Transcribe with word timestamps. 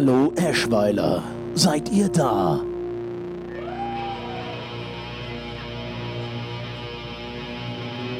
Hallo 0.00 0.32
Eschweiler, 0.36 1.24
seid 1.54 1.90
ihr 1.90 2.08
da? 2.08 2.60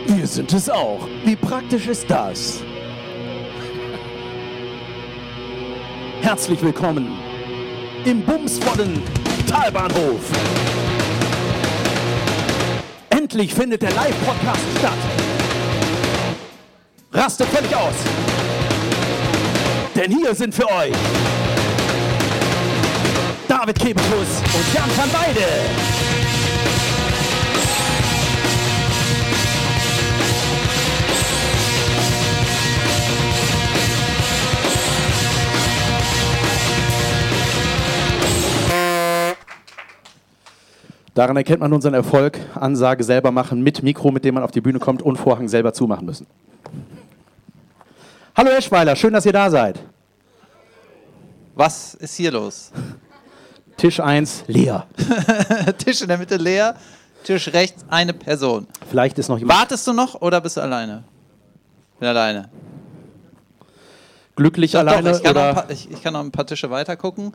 Wir 0.09 0.27
sind 0.27 0.53
es 0.55 0.69
auch. 0.69 1.07
Wie 1.25 1.37
praktisch 1.37 1.87
ist 1.87 2.11
das? 2.11 2.61
Herzlich 6.21 6.61
willkommen 6.61 7.17
im 8.05 8.23
bumsvollen 8.23 9.01
Talbahnhof. 9.47 10.33
Endlich 13.11 13.55
findet 13.55 13.83
der 13.83 13.93
Live-Podcast 13.93 14.67
statt. 14.81 14.99
Rastet 17.13 17.47
völlig 17.47 17.77
aus. 17.77 17.95
Denn 19.95 20.11
hier 20.11 20.35
sind 20.35 20.53
für 20.53 20.69
euch 20.69 20.93
David 23.69 23.83
Kebekus 23.83 24.43
und 24.55 24.75
Jan 24.75 24.89
van 24.97 25.13
Weide. 25.13 25.41
Daran 41.15 41.37
erkennt 41.37 41.61
man 41.61 41.71
unseren 41.75 41.93
Erfolg. 41.93 42.39
Ansage 42.55 43.05
selber 43.05 43.33
machen 43.33 43.61
mit 43.61 43.83
Mikro, 43.83 44.11
mit 44.11 44.25
dem 44.25 44.33
man 44.33 44.45
auf 44.45 44.51
die 44.51 44.63
Bühne 44.63 44.79
kommt 44.79 45.03
und 45.03 45.19
Vorhang 45.19 45.47
selber 45.47 45.75
zumachen 45.75 46.07
müssen. 46.07 46.27
Hallo 48.35 48.49
Eschweiler, 48.49 48.97
schön, 48.97 49.13
dass 49.13 49.27
ihr 49.27 49.33
da 49.35 49.51
seid. 49.51 49.79
Was 51.55 51.93
ist 51.97 52.15
hier 52.15 52.31
los? 52.31 52.73
Tisch 53.79 54.01
1 54.01 54.45
leer. 54.49 54.87
Tisch 55.79 56.03
in 56.03 56.09
der 56.09 56.19
Mitte 56.19 56.37
leer, 56.37 56.75
Tisch 57.25 57.49
rechts 57.53 57.85
eine 57.89 58.13
Person. 58.13 58.67
Vielleicht 58.91 59.19
ist 59.19 59.29
noch 59.29 59.39
jemand 59.39 59.59
Wartest 59.59 59.87
du 59.87 59.93
noch 59.95 60.21
oder 60.21 60.41
bist 60.41 60.57
du 60.57 60.61
alleine? 60.61 61.05
Bin 61.99 62.09
alleine. 62.09 62.49
glücklich 64.37 64.73
Doch, 64.73 64.81
alleine 64.81 65.13
ich, 65.13 65.23
kann 65.23 65.31
oder 65.31 65.55
paar, 65.55 65.71
ich, 65.71 65.91
ich 65.91 66.03
kann 66.03 66.13
noch 66.13 66.21
ein 66.21 66.31
paar 66.31 66.47
Tische 66.47 66.71
weiter 66.71 66.97
gucken. 66.97 67.33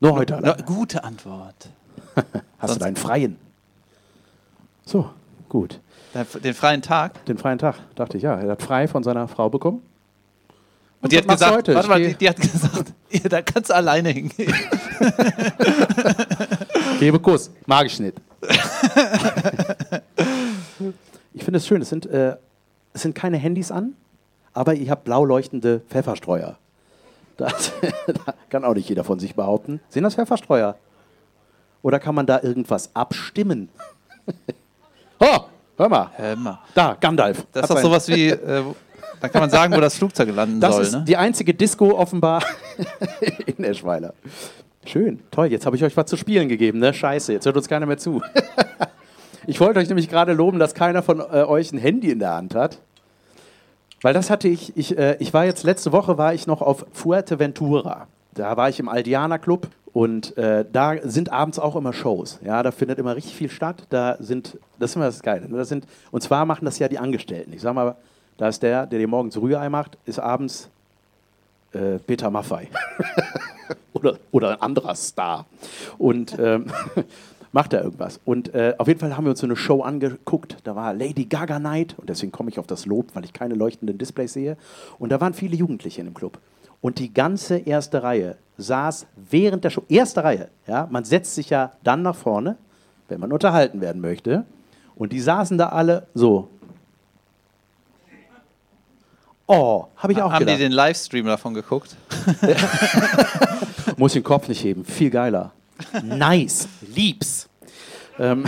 nur 0.00 0.12
heute 0.14 0.36
alleine? 0.36 0.62
gute 0.64 1.04
Antwort. 1.04 1.68
Hast 2.14 2.24
du 2.24 2.66
sonst- 2.68 2.82
deinen 2.82 2.96
freien? 2.96 3.38
So, 4.86 5.08
gut. 5.48 5.80
Den 6.44 6.54
freien 6.54 6.82
Tag. 6.82 7.24
Den 7.24 7.38
freien 7.38 7.58
Tag, 7.58 7.76
dachte 7.96 8.16
ich, 8.18 8.22
ja. 8.22 8.34
Er 8.38 8.52
hat 8.52 8.62
frei 8.62 8.86
von 8.86 9.02
seiner 9.02 9.26
Frau 9.28 9.48
bekommen. 9.50 9.82
Und 11.04 11.12
die 11.12 11.18
hat 11.18 11.28
gesagt, 11.28 11.54
heute? 11.54 11.74
warte 11.74 11.88
mal, 11.88 12.02
die, 12.02 12.14
die 12.14 12.30
hat 12.30 12.40
gesagt, 12.40 12.94
ja, 13.10 13.28
da 13.28 13.42
kannst 13.42 13.68
du 13.68 13.74
alleine 13.74 14.08
hingehen. 14.08 14.54
Gebe 16.98 17.20
Kuss. 17.20 17.50
Mag 17.66 17.84
ich 17.84 18.00
nicht. 18.00 18.16
ich 21.34 21.44
finde 21.44 21.58
es 21.58 21.66
schön, 21.66 21.82
es 21.82 21.90
sind, 21.90 22.06
äh, 22.06 22.36
es 22.94 23.02
sind 23.02 23.14
keine 23.14 23.36
Handys 23.36 23.70
an, 23.70 23.92
aber 24.54 24.72
ihr 24.72 24.90
habt 24.90 25.04
blau 25.04 25.26
leuchtende 25.26 25.82
Pfefferstreuer. 25.90 26.56
Das 27.36 27.72
da 28.06 28.32
kann 28.48 28.64
auch 28.64 28.72
nicht 28.72 28.88
jeder 28.88 29.04
von 29.04 29.18
sich 29.18 29.34
behaupten. 29.34 29.80
Sind 29.90 30.04
das 30.04 30.14
Pfefferstreuer? 30.14 30.74
Oder 31.82 32.00
kann 32.00 32.14
man 32.14 32.24
da 32.24 32.40
irgendwas 32.42 32.88
abstimmen? 32.94 33.68
oh, 35.20 35.40
hör 35.76 35.88
mal. 35.90 36.10
Hör 36.16 36.36
mal. 36.36 36.60
Da, 36.72 36.96
Gandalf. 36.98 37.44
Das 37.52 37.64
ist 37.64 37.70
doch 37.70 37.82
sowas 37.82 38.08
wie, 38.08 38.30
äh, 38.30 38.64
da 39.24 39.28
kann 39.30 39.40
man 39.40 39.50
sagen, 39.50 39.74
wo 39.74 39.80
das 39.80 39.96
Flugzeug 39.96 40.34
landen 40.34 40.60
Das 40.60 40.74
soll. 40.74 40.82
ist 40.82 40.92
Ne? 40.92 41.04
die 41.08 41.16
einzige 41.16 41.54
Disco 41.54 41.92
offenbar 41.96 42.42
in 43.56 43.64
Eschweiler. 43.64 44.12
Schön, 44.84 45.20
toll. 45.30 45.46
Jetzt 45.46 45.64
habe 45.64 45.76
ich 45.76 45.82
euch 45.84 45.96
was 45.96 46.06
zu 46.06 46.16
spielen 46.18 46.48
gegeben, 46.48 46.78
ne? 46.78 46.92
Scheiße, 46.92 47.32
jetzt 47.32 47.46
hört 47.46 47.56
uns 47.56 47.68
keiner 47.68 47.86
mehr 47.86 47.96
zu. 47.96 48.20
ich 49.46 49.58
wollte 49.60 49.80
euch 49.80 49.88
nämlich 49.88 50.10
gerade 50.10 50.34
loben, 50.34 50.58
dass 50.58 50.74
keiner 50.74 51.02
von 51.02 51.20
äh, 51.20 51.44
euch 51.44 51.72
ein 51.72 51.78
Handy 51.78 52.10
in 52.10 52.18
der 52.18 52.34
Hand 52.34 52.54
hat. 52.54 52.78
Weil 54.02 54.12
das 54.12 54.28
hatte 54.28 54.46
ich, 54.48 54.76
ich, 54.76 54.98
äh, 54.98 55.16
ich 55.20 55.32
war 55.32 55.46
jetzt, 55.46 55.64
letzte 55.64 55.90
Woche 55.92 56.18
war 56.18 56.34
ich 56.34 56.46
noch 56.46 56.60
auf 56.60 56.84
Fuerteventura. 56.92 58.08
Da 58.34 58.58
war 58.58 58.68
ich 58.68 58.78
im 58.78 58.90
Aldiana 58.90 59.38
Club 59.38 59.68
und 59.94 60.36
äh, 60.36 60.66
da 60.70 60.96
sind 61.02 61.32
abends 61.32 61.58
auch 61.58 61.76
immer 61.76 61.94
Shows. 61.94 62.40
Ja, 62.44 62.62
da 62.62 62.70
findet 62.72 62.98
immer 62.98 63.16
richtig 63.16 63.34
viel 63.36 63.48
statt. 63.48 63.84
Da 63.88 64.16
sind, 64.20 64.58
das 64.78 64.90
ist 64.90 64.96
immer 64.96 65.06
das 65.06 65.22
Geile. 65.22 65.48
Ne? 65.48 65.56
Das 65.56 65.70
sind, 65.70 65.86
und 66.10 66.20
zwar 66.22 66.44
machen 66.44 66.66
das 66.66 66.78
ja 66.78 66.88
die 66.88 66.98
Angestellten. 66.98 67.54
Ich 67.54 67.62
sag 67.62 67.74
mal, 67.74 67.96
da 68.36 68.48
ist 68.48 68.62
der, 68.62 68.86
der 68.86 68.98
dir 68.98 69.08
morgens 69.08 69.36
Rührei 69.36 69.68
macht, 69.68 69.96
ist 70.04 70.18
abends 70.18 70.68
äh, 71.72 71.98
Peter 71.98 72.30
Maffei. 72.30 72.68
oder, 73.92 74.18
oder 74.32 74.50
ein 74.50 74.62
anderer 74.62 74.94
Star. 74.94 75.46
Und 75.98 76.36
ähm, 76.38 76.66
macht 77.52 77.72
er 77.72 77.84
irgendwas. 77.84 78.20
Und 78.24 78.52
äh, 78.54 78.74
auf 78.78 78.88
jeden 78.88 79.00
Fall 79.00 79.16
haben 79.16 79.24
wir 79.24 79.30
uns 79.30 79.40
so 79.40 79.46
eine 79.46 79.56
Show 79.56 79.82
angeguckt. 79.82 80.56
Da 80.64 80.74
war 80.74 80.92
Lady 80.92 81.24
Gaga 81.24 81.58
Night. 81.58 81.94
Und 81.96 82.08
deswegen 82.08 82.32
komme 82.32 82.50
ich 82.50 82.58
auf 82.58 82.66
das 82.66 82.86
Lob, 82.86 83.06
weil 83.14 83.24
ich 83.24 83.32
keine 83.32 83.54
leuchtenden 83.54 83.96
Displays 83.96 84.32
sehe. 84.32 84.56
Und 84.98 85.10
da 85.10 85.20
waren 85.20 85.34
viele 85.34 85.56
Jugendliche 85.56 86.00
in 86.00 86.08
dem 86.08 86.14
Club. 86.14 86.38
Und 86.80 86.98
die 86.98 87.14
ganze 87.14 87.56
erste 87.56 88.02
Reihe 88.02 88.36
saß 88.58 89.06
während 89.30 89.64
der 89.64 89.70
Show, 89.70 89.84
erste 89.88 90.22
Reihe, 90.22 90.48
ja, 90.66 90.86
man 90.90 91.04
setzt 91.04 91.34
sich 91.34 91.50
ja 91.50 91.72
dann 91.82 92.02
nach 92.02 92.14
vorne, 92.14 92.56
wenn 93.08 93.20
man 93.20 93.32
unterhalten 93.32 93.80
werden 93.80 94.02
möchte. 94.02 94.44
Und 94.96 95.12
die 95.12 95.20
saßen 95.20 95.56
da 95.56 95.70
alle 95.70 96.06
so. 96.14 96.48
Oh, 99.46 99.86
habe 99.96 100.12
ich 100.12 100.22
auch 100.22 100.32
Haben 100.32 100.40
gedacht. 100.40 100.58
die 100.58 100.62
den 100.62 100.72
Livestream 100.72 101.26
davon 101.26 101.52
geguckt? 101.54 101.96
Muss 103.98 104.14
den 104.14 104.22
Kopf 104.22 104.48
nicht 104.48 104.64
heben. 104.64 104.84
Viel 104.84 105.10
geiler. 105.10 105.52
Nice. 106.02 106.68
Lieb's. 106.94 107.48
Ähm 108.18 108.46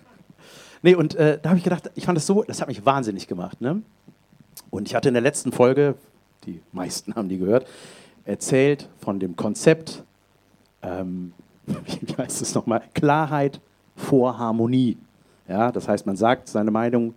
nee, 0.82 0.94
und 0.94 1.14
äh, 1.16 1.38
da 1.40 1.50
habe 1.50 1.58
ich 1.58 1.64
gedacht, 1.64 1.90
ich 1.94 2.06
fand 2.06 2.16
das 2.16 2.26
so, 2.26 2.42
das 2.42 2.60
hat 2.60 2.68
mich 2.68 2.84
wahnsinnig 2.86 3.26
gemacht. 3.28 3.60
Ne? 3.60 3.82
Und 4.70 4.88
ich 4.88 4.94
hatte 4.94 5.08
in 5.08 5.14
der 5.14 5.22
letzten 5.22 5.52
Folge, 5.52 5.96
die 6.46 6.60
meisten 6.72 7.14
haben 7.14 7.28
die 7.28 7.38
gehört, 7.38 7.66
erzählt 8.24 8.88
von 9.00 9.20
dem 9.20 9.36
Konzept, 9.36 10.02
ähm, 10.82 11.32
wie 11.66 12.16
heißt 12.16 12.40
es 12.40 12.54
nochmal, 12.54 12.82
Klarheit 12.94 13.60
vor 13.96 14.38
Harmonie. 14.38 14.96
Ja, 15.48 15.70
das 15.70 15.88
heißt, 15.88 16.06
man 16.06 16.16
sagt 16.16 16.48
seine 16.48 16.70
Meinung 16.70 17.14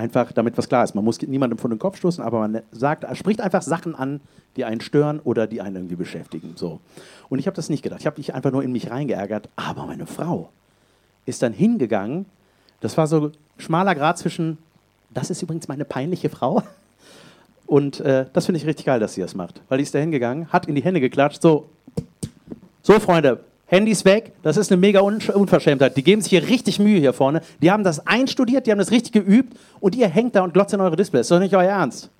einfach, 0.00 0.32
damit 0.32 0.56
was 0.56 0.68
klar 0.68 0.82
ist. 0.82 0.94
Man 0.94 1.04
muss 1.04 1.20
niemandem 1.20 1.58
vor 1.58 1.68
den 1.68 1.78
Kopf 1.78 1.98
stoßen, 1.98 2.24
aber 2.24 2.40
man 2.40 2.62
sagt, 2.72 3.04
spricht 3.16 3.40
einfach 3.40 3.62
Sachen 3.62 3.94
an, 3.94 4.20
die 4.56 4.64
einen 4.64 4.80
stören 4.80 5.20
oder 5.20 5.46
die 5.46 5.60
einen 5.60 5.76
irgendwie 5.76 5.96
beschäftigen. 5.96 6.54
So. 6.56 6.80
Und 7.28 7.38
ich 7.38 7.46
habe 7.46 7.54
das 7.54 7.68
nicht 7.68 7.82
gedacht. 7.82 8.00
Ich 8.00 8.06
habe 8.06 8.18
mich 8.18 8.34
einfach 8.34 8.50
nur 8.50 8.64
in 8.64 8.72
mich 8.72 8.90
reingeärgert. 8.90 9.48
Aber 9.56 9.86
meine 9.86 10.06
Frau 10.06 10.48
ist 11.26 11.42
dann 11.42 11.52
hingegangen. 11.52 12.26
Das 12.80 12.96
war 12.96 13.06
so 13.06 13.30
schmaler 13.58 13.94
Grad 13.94 14.18
zwischen, 14.18 14.58
das 15.10 15.30
ist 15.30 15.42
übrigens 15.42 15.68
meine 15.68 15.84
peinliche 15.84 16.30
Frau. 16.30 16.62
Und 17.66 18.00
äh, 18.00 18.26
das 18.32 18.46
finde 18.46 18.58
ich 18.58 18.66
richtig 18.66 18.86
geil, 18.86 18.98
dass 18.98 19.14
sie 19.14 19.20
das 19.20 19.34
macht. 19.34 19.60
Weil 19.68 19.78
die 19.78 19.84
ist 19.84 19.94
da 19.94 19.98
hingegangen, 19.98 20.48
hat 20.48 20.66
in 20.66 20.74
die 20.74 20.82
Hände 20.82 21.00
geklatscht, 21.00 21.42
so, 21.42 21.68
so 22.82 22.98
Freunde, 22.98 23.44
Handys 23.70 24.04
weg, 24.04 24.32
das 24.42 24.56
ist 24.56 24.72
eine 24.72 24.80
mega 24.80 25.00
Un 25.00 25.20
Unverschämtheit. 25.32 25.96
Die 25.96 26.02
geben 26.02 26.20
sich 26.20 26.30
hier 26.30 26.48
richtig 26.48 26.80
Mühe 26.80 26.98
hier 26.98 27.12
vorne. 27.12 27.40
Die 27.62 27.70
haben 27.70 27.84
das 27.84 28.04
einstudiert, 28.04 28.66
die 28.66 28.72
haben 28.72 28.80
das 28.80 28.90
richtig 28.90 29.12
geübt 29.12 29.56
und 29.78 29.94
ihr 29.94 30.08
hängt 30.08 30.34
da 30.34 30.42
und 30.42 30.52
glotzt 30.52 30.74
in 30.74 30.80
eure 30.80 30.96
Displays. 30.96 31.28
Das 31.28 31.36
ist 31.36 31.36
doch 31.36 31.38
nicht 31.38 31.54
euer 31.54 31.70
Ernst. 31.70 32.10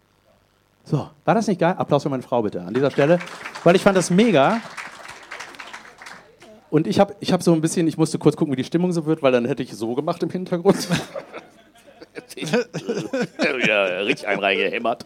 So, 0.84 1.08
war 1.24 1.34
das 1.34 1.48
nicht 1.48 1.60
geil? 1.60 1.74
Applaus 1.76 2.04
für 2.04 2.08
meine 2.08 2.22
Frau 2.22 2.42
bitte 2.42 2.62
an 2.62 2.72
dieser 2.72 2.92
Stelle, 2.92 3.18
weil 3.64 3.74
ich 3.74 3.82
fand 3.82 3.97
das 3.97 4.10
mega. 4.10 4.60
Und 6.70 6.86
ich 6.86 7.00
habe 7.00 7.16
ich 7.18 7.32
hab 7.32 7.42
so 7.42 7.53
ein 7.53 7.60
bisschen, 7.60 7.88
ich 7.88 7.98
musste 7.98 8.20
kurz 8.20 8.36
gucken, 8.36 8.53
wie 8.53 8.56
die 8.56 8.64
Stimmung 8.64 8.92
so 8.92 9.04
wird, 9.04 9.20
weil 9.20 9.32
dann 9.32 9.44
hätte 9.44 9.64
ich 9.64 9.74
so 9.74 9.96
gemacht 9.96 10.22
im 10.22 10.30
Hintergrund. 10.30 10.86
ja, 13.66 13.84
richtig 14.03 14.28
einem 14.28 14.38
reingehämmert. 14.41 15.04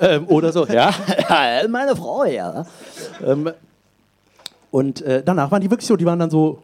ähm, 0.00 0.28
oder 0.28 0.52
so, 0.52 0.66
ja, 0.66 0.94
meine 1.68 1.96
Frau, 1.96 2.24
ja. 2.26 2.64
Ähm, 3.26 3.52
und 4.72 5.02
äh, 5.02 5.22
danach 5.24 5.52
waren 5.52 5.60
die 5.60 5.70
wirklich 5.70 5.86
so, 5.86 5.94
die 5.96 6.06
waren 6.06 6.18
dann 6.18 6.30
so. 6.30 6.62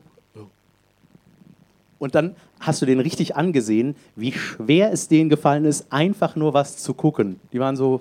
Und 2.00 2.14
dann 2.14 2.34
hast 2.60 2.80
du 2.80 2.86
den 2.86 3.00
richtig 3.00 3.36
angesehen, 3.36 3.94
wie 4.16 4.32
schwer 4.32 4.92
es 4.92 5.08
denen 5.08 5.28
gefallen 5.30 5.64
ist, 5.64 5.92
einfach 5.92 6.34
nur 6.36 6.54
was 6.54 6.78
zu 6.78 6.94
gucken. 6.94 7.38
Die 7.52 7.60
waren 7.60 7.76
so. 7.76 8.00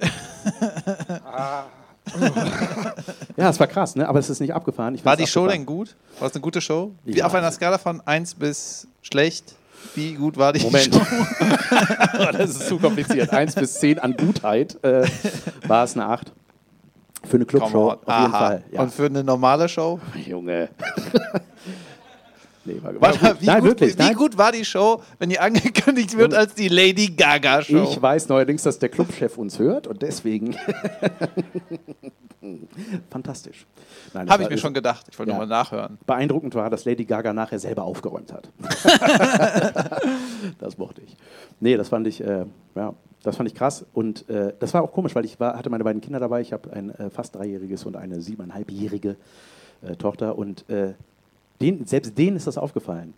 ja, 3.36 3.50
es 3.50 3.60
war 3.60 3.66
krass, 3.66 3.94
ne? 3.96 4.08
aber 4.08 4.18
es 4.18 4.28
ist 4.28 4.40
nicht 4.40 4.54
abgefahren. 4.54 4.94
Ich 4.94 5.04
War 5.04 5.16
die 5.16 5.26
Show 5.26 5.40
abgefahren. 5.42 5.60
denn 5.60 5.66
gut? 5.66 5.94
War 6.18 6.28
es 6.28 6.34
eine 6.34 6.42
gute 6.42 6.60
Show? 6.60 6.90
Wie 7.04 7.16
Ja. 7.16 7.26
auf 7.26 7.34
einer 7.34 7.50
Skala 7.52 7.78
von 7.78 8.00
1 8.00 8.34
bis 8.34 8.86
schlecht? 9.02 9.54
Wie 9.94 10.14
gut 10.14 10.36
war 10.36 10.52
die 10.52 10.60
Moment. 10.62 10.94
Show? 10.94 11.00
das 12.32 12.50
ist 12.50 12.68
zu 12.68 12.78
kompliziert. 12.78 13.30
1 13.30 13.54
bis 13.54 13.74
10 13.74 13.98
an 13.98 14.16
Gutheit 14.16 14.82
äh, 14.84 15.06
war 15.66 15.84
es 15.84 15.94
eine 15.96 16.06
8. 16.06 16.32
Für 17.24 17.36
eine 17.36 17.46
Clubshow 17.46 17.90
auf 18.04 18.18
jeden. 18.20 18.32
Fall. 18.32 18.64
Ja. 18.72 18.82
Und 18.82 18.92
für 18.92 19.06
eine 19.06 19.22
normale 19.24 19.68
Show? 19.68 19.98
Junge. 20.26 20.68
Nee, 22.64 22.80
war, 22.80 22.92
Warte 23.00 23.20
mal, 23.24 23.40
wie, 23.40 23.46
nein, 23.46 23.60
gut, 23.60 23.68
wirklich. 23.70 23.98
wie 23.98 24.02
nein. 24.02 24.14
gut 24.14 24.38
war 24.38 24.52
die 24.52 24.64
Show, 24.64 25.02
wenn 25.18 25.30
die 25.30 25.40
angekündigt 25.40 26.16
wird 26.16 26.32
als 26.32 26.54
die 26.54 26.68
Lady 26.68 27.08
Gaga 27.08 27.60
Show? 27.62 27.82
Ich 27.90 28.00
weiß 28.00 28.28
neuerdings, 28.28 28.62
dass 28.62 28.78
der 28.78 28.88
Clubchef 28.88 29.36
uns 29.36 29.58
hört 29.58 29.88
und 29.88 30.00
deswegen. 30.02 30.56
Fantastisch. 33.10 33.66
Habe 34.14 34.24
ich 34.24 34.30
war- 34.30 34.50
mir 34.50 34.58
schon 34.58 34.74
gedacht. 34.74 35.06
Ich 35.10 35.18
wollte 35.18 35.32
Ja. 35.32 35.38
nur 35.38 35.46
mal 35.46 35.52
nachhören. 35.52 35.98
Beeindruckend 36.06 36.54
war, 36.54 36.70
dass 36.70 36.84
Lady 36.84 37.04
Gaga 37.04 37.32
nachher 37.32 37.58
selber 37.58 37.84
aufgeräumt 37.84 38.32
hat. 38.32 38.48
das 40.58 40.76
mochte 40.78 41.02
ich. 41.02 41.16
Nee, 41.60 41.76
das 41.76 41.88
fand 41.88 42.06
ich, 42.06 42.22
äh, 42.22 42.44
ja, 42.74 42.94
das 43.22 43.36
fand 43.36 43.48
ich 43.48 43.54
krass. 43.54 43.84
Und 43.92 44.28
äh, 44.28 44.52
das 44.58 44.74
war 44.74 44.82
auch 44.82 44.92
komisch, 44.92 45.14
weil 45.14 45.24
ich 45.24 45.38
war, 45.40 45.56
hatte 45.56 45.70
meine 45.70 45.84
beiden 45.84 46.00
Kinder 46.00 46.20
dabei. 46.20 46.40
Ich 46.40 46.52
habe 46.52 46.72
ein 46.72 46.90
äh, 46.90 47.10
fast 47.10 47.34
dreijähriges 47.34 47.84
und 47.84 47.96
eine 47.96 48.20
siebeneinhalbjährige 48.20 49.16
äh, 49.82 49.96
Tochter. 49.96 50.36
Und 50.36 50.68
äh, 50.68 50.94
denen, 51.60 51.86
selbst 51.86 52.16
denen 52.18 52.36
ist 52.36 52.46
das 52.46 52.58
aufgefallen. 52.58 53.14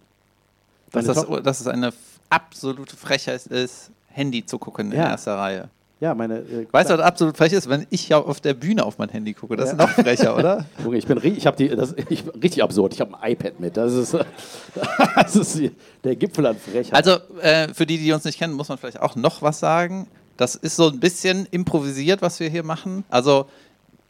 Dass 0.93 1.07
das, 1.07 1.27
dass 1.43 1.61
es 1.61 1.67
eine 1.67 1.93
absolute 2.31 2.97
Frechheit 2.97 3.47
ist, 3.47 3.91
Handy 4.09 4.45
zu 4.47 4.59
gucken 4.59 4.93
in 4.93 4.99
Ja. 4.99 5.11
erster 5.11 5.37
Reihe. 5.37 5.69
Ja, 6.05 6.15
meine. 6.15 6.39
Äh, 6.39 6.67
Weißt 6.71 6.91
du, 6.91 6.95
was 6.95 7.01
absolut 7.01 7.37
frech 7.37 7.53
ist? 7.53 7.69
Wenn 7.69 7.87
ich 7.91 8.09
ja 8.09 8.19
auf 8.19 8.41
der 8.41 8.55
Bühne 8.55 8.85
auf 8.85 8.99
mein 8.99 9.09
Handy 9.09 9.33
gucke. 9.35 9.57
Das 9.57 9.67
Ja. 9.67 9.73
ist 9.73 9.79
noch 9.79 9.91
frecher, 9.91 10.37
oder? 10.37 10.67
Junge, 10.85 10.99
ich 10.99 11.07
bin 11.07 11.19
ri- 11.19 11.35
ich 11.37 11.47
habe 11.47 11.57
die 11.57 11.69
das 11.69 11.95
ich, 12.09 12.25
richtig 12.43 12.63
absurd. 12.63 12.93
Ich 12.95 13.01
habe 13.01 13.21
ein 13.21 13.33
iPad 13.33 13.59
mit. 13.61 13.77
Das 13.77 13.93
ist, 13.93 14.15
das 15.17 15.37
ist 15.37 15.59
die, 15.59 15.73
der 16.03 16.17
Gipfel 16.17 16.47
an 16.47 16.57
Frechheit. 16.57 16.95
Also, 16.95 17.19
äh, 17.41 17.69
für 17.75 17.87
die, 17.87 17.99
die 17.99 18.13
uns 18.13 18.25
nicht 18.25 18.39
kennen, 18.39 18.55
muss 18.55 18.69
man 18.69 18.79
vielleicht 18.79 19.01
auch 19.01 19.17
noch 19.17 19.43
was 19.43 19.59
sagen. 19.61 20.07
Das 20.37 20.55
ist 20.55 20.77
so 20.77 20.89
ein 20.89 21.01
bisschen 21.01 21.47
improvisiert, 21.51 22.21
was 22.23 22.41
wir 22.41 22.49
hier 22.49 22.65
machen. 22.65 23.05
Also, 23.09 23.47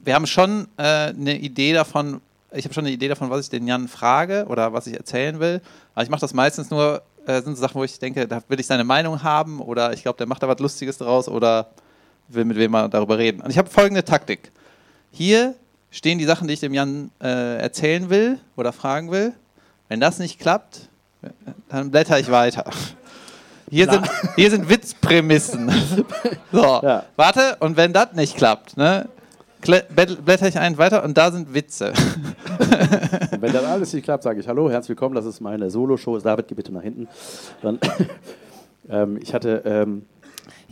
wir 0.01 0.15
haben 0.15 0.27
schon 0.27 0.69
äh, 0.77 0.83
eine 1.11 1.39
Idee 1.39 1.73
davon, 1.73 2.21
ich 2.53 2.65
habe 2.65 2.75
schon 2.75 2.85
eine 2.85 2.93
Idee 2.95 3.09
davon, 3.09 3.31
was 3.31 3.41
ich 3.45 3.51
den 3.51 3.67
Jan 3.67 3.89
frage 3.89 4.47
oder 4.49 4.73
was 4.73 4.87
ich 4.87 4.95
erzählen 4.97 5.39
will. 5.41 5.61
Aber 5.95 6.03
ich 6.03 6.11
mache 6.11 6.21
das 6.21 6.35
meistens 6.35 6.71
nur, 6.71 7.03
äh, 7.27 7.41
sind 7.43 7.57
so 7.57 7.63
Sachen, 7.63 7.77
wo 7.77 7.85
ich 7.85 7.99
denke, 7.99 8.27
da 8.29 8.43
will 8.49 8.61
ich 8.61 8.67
seine 8.67 8.85
Meinung 8.85 9.23
haben 9.23 9.61
oder 9.61 9.93
ich 9.93 10.03
glaube, 10.03 10.19
der 10.19 10.27
macht 10.27 10.43
da 10.43 10.49
was 10.49 10.59
Lustiges 10.59 10.99
draus 10.99 11.27
oder 11.29 11.69
will 12.29 12.45
mit 12.45 12.57
wem 12.57 12.71
mal 12.71 12.89
darüber 12.89 13.19
reden. 13.19 13.41
Und 13.43 13.51
ich 13.51 13.59
habe 13.59 13.69
folgende 13.71 14.05
Taktik. 14.05 14.51
Hier 15.11 15.55
stehen 15.91 16.19
die 16.19 16.25
Sachen, 16.25 16.49
die 16.49 16.55
ich 16.55 16.61
dem 16.61 16.75
Jan 16.75 17.11
äh, 17.23 17.59
erzählen 17.59 18.11
will 18.11 18.39
oder 18.57 18.73
fragen 18.73 19.11
will. 19.11 19.33
Wenn 19.89 20.01
das 20.01 20.19
nicht 20.19 20.41
klappt, 20.41 20.89
dann 21.69 21.91
blätter 21.91 22.19
ich 22.19 22.31
weiter. 22.31 22.65
Hier 23.71 23.91
sind, 23.91 24.09
hier 24.37 24.51
sind 24.51 24.69
Witzprämissen. 24.69 25.71
So, 26.53 26.81
Ja. 26.83 27.05
warte, 27.17 27.57
und 27.61 27.77
wenn 27.77 27.93
das 27.93 28.13
nicht 28.13 28.37
klappt, 28.37 28.77
ne, 28.77 29.09
blätter 29.61 30.47
ich 30.47 30.59
einen 30.59 30.79
weiter 30.79 31.03
und 31.03 31.17
da 31.19 31.33
sind 31.33 31.53
Witze. 31.55 31.89
Und 31.89 33.43
wenn 33.43 33.53
das 33.53 33.65
alles 33.65 33.93
nicht 33.93 34.05
klappt, 34.05 34.23
sage 34.23 34.39
ich 34.41 34.47
Hallo, 34.47 34.71
herzlich 34.71 34.91
willkommen, 34.91 35.15
das 35.15 35.25
ist 35.25 35.41
meine 35.41 35.71
Solo-Show. 35.71 36.19
David, 36.19 36.47
geh 36.49 36.55
bitte 36.55 36.73
nach 36.73 36.83
hinten. 36.83 37.09
Dann, 37.63 37.79
ähm, 38.89 39.19
ich 39.23 39.33
hatte. 39.35 39.63
Ähm, 39.65 40.07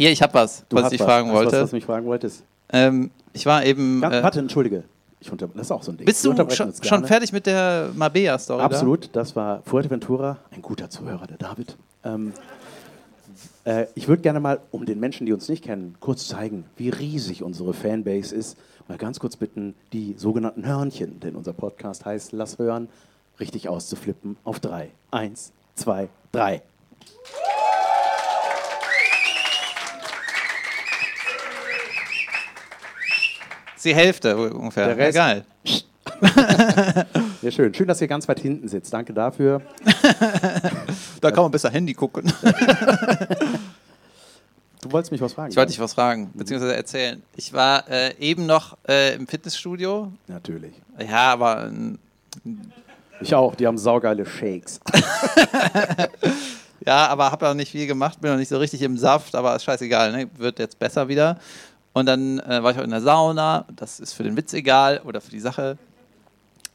Hier, 0.02 0.10
ich 0.10 0.20
habe 0.20 0.34
was, 0.34 0.64
du 0.68 0.74
was 0.74 0.86
ich 0.86 0.98
dich 0.98 1.02
fragen 1.02 1.28
du 1.28 1.34
wollte. 1.34 1.52
Was, 1.52 1.62
was 1.62 1.70
du 1.70 1.76
mich 1.76 1.84
fragen 1.84 2.06
wolltest. 2.06 2.42
Ähm, 2.72 3.12
ich 3.32 3.46
war 3.46 3.64
eben. 3.64 4.02
Äh, 4.02 4.20
warte, 4.20 4.40
entschuldige. 4.40 4.82
Ich 5.20 5.30
unter, 5.30 5.46
das 5.46 5.66
ist 5.66 5.70
auch 5.70 5.84
so 5.84 5.92
ein 5.92 5.96
Ding. 5.96 6.06
bist 6.06 6.24
du 6.24 6.34
schon, 6.50 6.72
schon 6.82 7.06
fertig 7.06 7.32
mit 7.32 7.46
der 7.46 7.90
Mabea-Story? 7.94 8.58
da? 8.58 8.64
Absolut, 8.64 9.10
das 9.12 9.36
war 9.36 9.62
Fuerteventura, 9.64 10.38
ein 10.50 10.60
guter 10.60 10.90
Zuhörer, 10.90 11.28
der 11.28 11.36
David. 11.36 11.76
Ähm, 12.02 12.32
äh, 13.64 13.86
ich 13.94 14.08
würde 14.08 14.22
gerne 14.22 14.40
mal, 14.40 14.58
um 14.72 14.86
den 14.86 14.98
Menschen, 14.98 15.24
die 15.24 15.32
uns 15.32 15.48
nicht 15.48 15.62
kennen, 15.62 15.94
kurz 16.00 16.26
zeigen, 16.26 16.64
wie 16.76 16.88
riesig 16.88 17.44
unsere 17.44 17.72
Fanbase 17.72 18.34
ist. 18.34 18.58
Mal 18.88 18.98
ganz 18.98 19.20
kurz 19.20 19.36
bitten, 19.36 19.76
die 19.92 20.16
sogenannten 20.18 20.66
Hörnchen, 20.66 21.20
denn 21.20 21.36
unser 21.36 21.52
Podcast 21.52 22.04
heißt 22.04 22.32
Lass 22.32 22.58
hören, 22.58 22.88
richtig 23.38 23.68
auszuflippen 23.68 24.36
auf 24.42 24.58
drei. 24.58 24.90
Eins, 25.12 25.52
zwei, 25.76 26.08
drei. 26.32 26.62
Ist 33.82 33.86
die 33.86 33.96
Hälfte 33.96 34.36
ungefähr. 34.52 34.94
Der 34.94 34.96
Rest- 34.96 35.16
Egal. 35.16 35.44
Sehr 37.42 37.50
schön. 37.50 37.74
Schön, 37.74 37.88
dass 37.88 38.00
ihr 38.00 38.06
ganz 38.06 38.28
weit 38.28 38.38
hinten 38.38 38.68
sitzt. 38.68 38.94
Danke 38.94 39.12
dafür. 39.12 39.60
Da 41.20 41.30
kann 41.32 41.42
man 41.42 41.50
besser 41.50 41.68
Handy 41.70 41.92
gucken. 41.92 42.32
Du 44.82 44.90
wolltest 44.92 45.10
mich 45.12 45.20
was 45.20 45.32
fragen? 45.32 45.50
Ich 45.50 45.56
wollte 45.56 45.70
dich 45.70 45.80
was 45.80 45.94
fragen, 45.94 46.30
beziehungsweise 46.34 46.74
erzählen. 46.76 47.22
Ich 47.36 47.52
war 47.52 47.88
äh, 47.88 48.14
eben 48.18 48.46
noch 48.46 48.76
äh, 48.88 49.14
im 49.14 49.26
Fitnessstudio. 49.28 50.12
Natürlich. 50.28 50.74
Ja, 50.98 51.32
aber 51.32 51.66
ähm, 51.66 51.98
Ich 53.20 53.34
auch. 53.34 53.54
Die 53.56 53.66
haben 53.66 53.78
saugeile 53.78 54.26
Shakes. 54.26 54.80
Ja, 56.84 57.06
aber 57.06 57.30
habe 57.30 57.48
auch 57.48 57.54
nicht 57.54 57.70
viel 57.70 57.86
gemacht, 57.86 58.20
bin 58.20 58.30
noch 58.32 58.38
nicht 58.38 58.48
so 58.48 58.58
richtig 58.58 58.82
im 58.82 58.96
Saft, 58.98 59.36
aber 59.36 59.54
ist 59.54 59.62
scheißegal, 59.62 60.10
ne? 60.10 60.28
wird 60.36 60.58
jetzt 60.58 60.78
besser 60.80 61.06
wieder. 61.06 61.38
Und 61.92 62.06
dann 62.06 62.38
äh, 62.40 62.62
war 62.62 62.70
ich 62.70 62.78
auch 62.78 62.84
in 62.84 62.90
der 62.90 63.02
Sauna, 63.02 63.66
das 63.74 64.00
ist 64.00 64.14
für 64.14 64.22
den 64.22 64.36
Witz 64.36 64.52
egal 64.54 65.02
oder 65.04 65.20
für 65.20 65.30
die 65.30 65.40
Sache. 65.40 65.76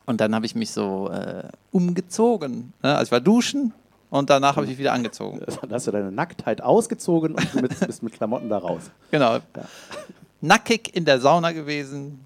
Und 0.05 0.21
dann 0.21 0.33
habe 0.35 0.45
ich 0.45 0.55
mich 0.55 0.71
so 0.71 1.09
äh, 1.09 1.43
umgezogen. 1.71 2.73
Ne? 2.83 2.95
Also 2.95 3.09
ich 3.09 3.11
war 3.11 3.19
duschen 3.19 3.73
und 4.09 4.29
danach 4.29 4.55
habe 4.55 4.65
ich 4.65 4.71
mich 4.71 4.79
wieder 4.79 4.93
angezogen. 4.93 5.41
Dann 5.61 5.73
hast 5.73 5.85
du 5.87 5.91
deine 5.91 6.13
Nacktheit 6.13 6.61
ausgezogen 6.61 7.35
und 7.35 7.53
du 7.53 7.59
mit, 7.59 7.77
bist 7.87 8.03
mit 8.03 8.13
Klamotten 8.13 8.47
da 8.47 8.59
raus. 8.59 8.83
Genau. 9.11 9.39
Nackig 10.39 10.95
in 10.95 11.03
der 11.03 11.19
Sauna 11.19 11.51
gewesen 11.51 12.25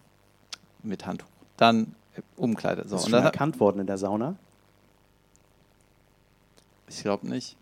mit 0.83 1.07
Handtuch. 1.07 1.25
Dann 1.57 1.95
äh, 2.15 2.21
Umkleide. 2.35 2.83
So. 2.87 2.89
Bist 2.89 2.91
du 2.91 2.95
Und 2.97 3.01
schon 3.03 3.11
dann, 3.13 3.23
erkannt 3.23 3.59
worden 3.59 3.79
in 3.79 3.87
der 3.87 3.97
Sauna? 3.97 4.35
ich 6.87 7.01
glaube 7.01 7.27
nicht. 7.27 7.55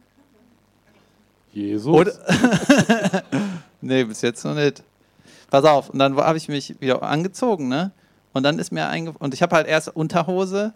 Jesus. 1.53 1.93
Oder? 1.93 2.13
nee, 3.81 4.03
bis 4.03 4.21
jetzt 4.21 4.43
noch 4.43 4.55
nicht. 4.55 4.83
Pass 5.49 5.65
auf, 5.65 5.89
und 5.89 5.99
dann 5.99 6.15
habe 6.17 6.37
ich 6.37 6.47
mich 6.47 6.79
wieder 6.79 7.01
angezogen, 7.03 7.67
ne? 7.67 7.91
Und 8.33 8.43
dann 8.43 8.59
ist 8.59 8.71
mir 8.71 8.87
eingefallen, 8.87 9.21
und 9.21 9.33
ich 9.33 9.41
habe 9.41 9.55
halt 9.55 9.67
erst 9.67 9.95
Unterhose 9.95 10.73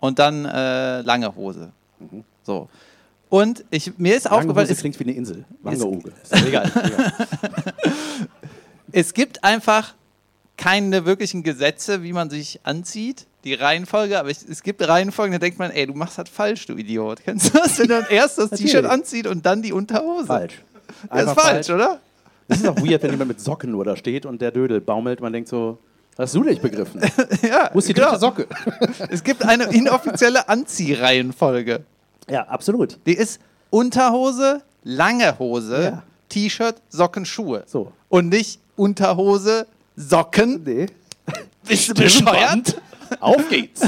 und 0.00 0.18
dann 0.18 0.44
äh, 0.44 1.00
lange 1.02 1.34
Hose. 1.34 1.72
So. 2.44 2.68
Und 3.28 3.64
ich, 3.70 3.98
mir 3.98 4.14
ist 4.14 4.26
aufgefallen, 4.26 4.50
Aufgefallen, 4.50 4.68
es, 4.70 4.78
klingt 4.78 4.98
wie 5.00 5.04
eine 5.04 5.12
Insel. 5.12 5.38
ist- 5.38 5.64
Wangerooge. 5.64 6.12
Ist 6.22 6.46
egal. 6.46 6.70
es 8.92 9.14
gibt 9.14 9.42
einfach 9.42 9.94
keine 10.56 11.04
wirklichen 11.04 11.42
Gesetze, 11.42 12.02
wie 12.02 12.12
man 12.12 12.30
sich 12.30 12.60
anzieht. 12.62 13.26
Die 13.42 13.54
Reihenfolge, 13.54 14.18
aber 14.18 14.30
es, 14.30 14.62
gibt 14.62 14.86
Reihenfolgen, 14.86 15.32
da 15.32 15.38
denkt 15.38 15.58
man, 15.58 15.70
ey, 15.70 15.86
du 15.86 15.94
machst 15.94 16.16
das 16.16 16.28
falsch, 16.30 16.66
du 16.66 16.76
Idiot. 16.76 17.20
Kennst 17.24 17.52
du 17.52 17.58
das, 17.58 17.78
wenn 17.78 17.88
man 17.88 18.06
erst 18.08 18.38
das. 18.38 18.50
T-Shirt 18.50 18.86
anzieht 18.86 19.26
und 19.26 19.44
dann 19.44 19.62
die 19.62 19.72
Unterhose? 19.72 20.26
Falsch. 20.26 20.62
Das 21.10 21.22
ist 21.22 21.28
Einfach 21.28 21.42
falsch, 21.42 21.70
oder? 21.70 22.00
Das 22.48 22.58
ist 22.60 22.66
auch 22.68 22.76
weird, 22.76 23.02
wenn 23.02 23.10
jemand 23.12 23.28
mit 23.28 23.40
Socken 23.40 23.70
nur 23.70 23.84
da 23.84 23.96
steht 23.96 24.26
und 24.26 24.40
der 24.42 24.50
Dödel 24.50 24.80
baumelt. 24.80 25.20
Man 25.20 25.32
denkt 25.32 25.48
so, 25.48 25.78
hast 26.18 26.34
du 26.34 26.42
nicht 26.44 26.60
begriffen? 26.62 27.00
Ja, 27.42 27.70
Wo 27.72 27.78
ist 27.78 27.88
die 27.88 27.94
genau. 27.94 28.08
dritte 28.08 28.20
Socke? 28.20 28.46
Es 29.10 29.22
gibt 29.24 29.44
eine 29.44 29.64
inoffizielle 29.64 30.48
Anziehreihenfolge. 30.48 31.84
Ja, 32.30 32.42
absolut. 32.48 32.98
Die 33.06 33.14
ist 33.14 33.40
Unterhose, 33.70 34.62
lange 34.82 35.38
Hose, 35.38 35.82
Ja. 35.84 36.02
T-Shirt, 36.28 36.76
Socken, 36.90 37.24
Schuhe. 37.26 37.62
So. 37.66 37.92
Und 38.08 38.28
nicht 38.28 38.58
Unterhose, 38.76 39.66
Socken. 39.96 40.62
Nee. 40.64 40.86
Bist 41.66 41.88
du 41.88 41.94
bescheuert? 41.94 42.80
Auf 43.20 43.48
geht's. 43.48 43.80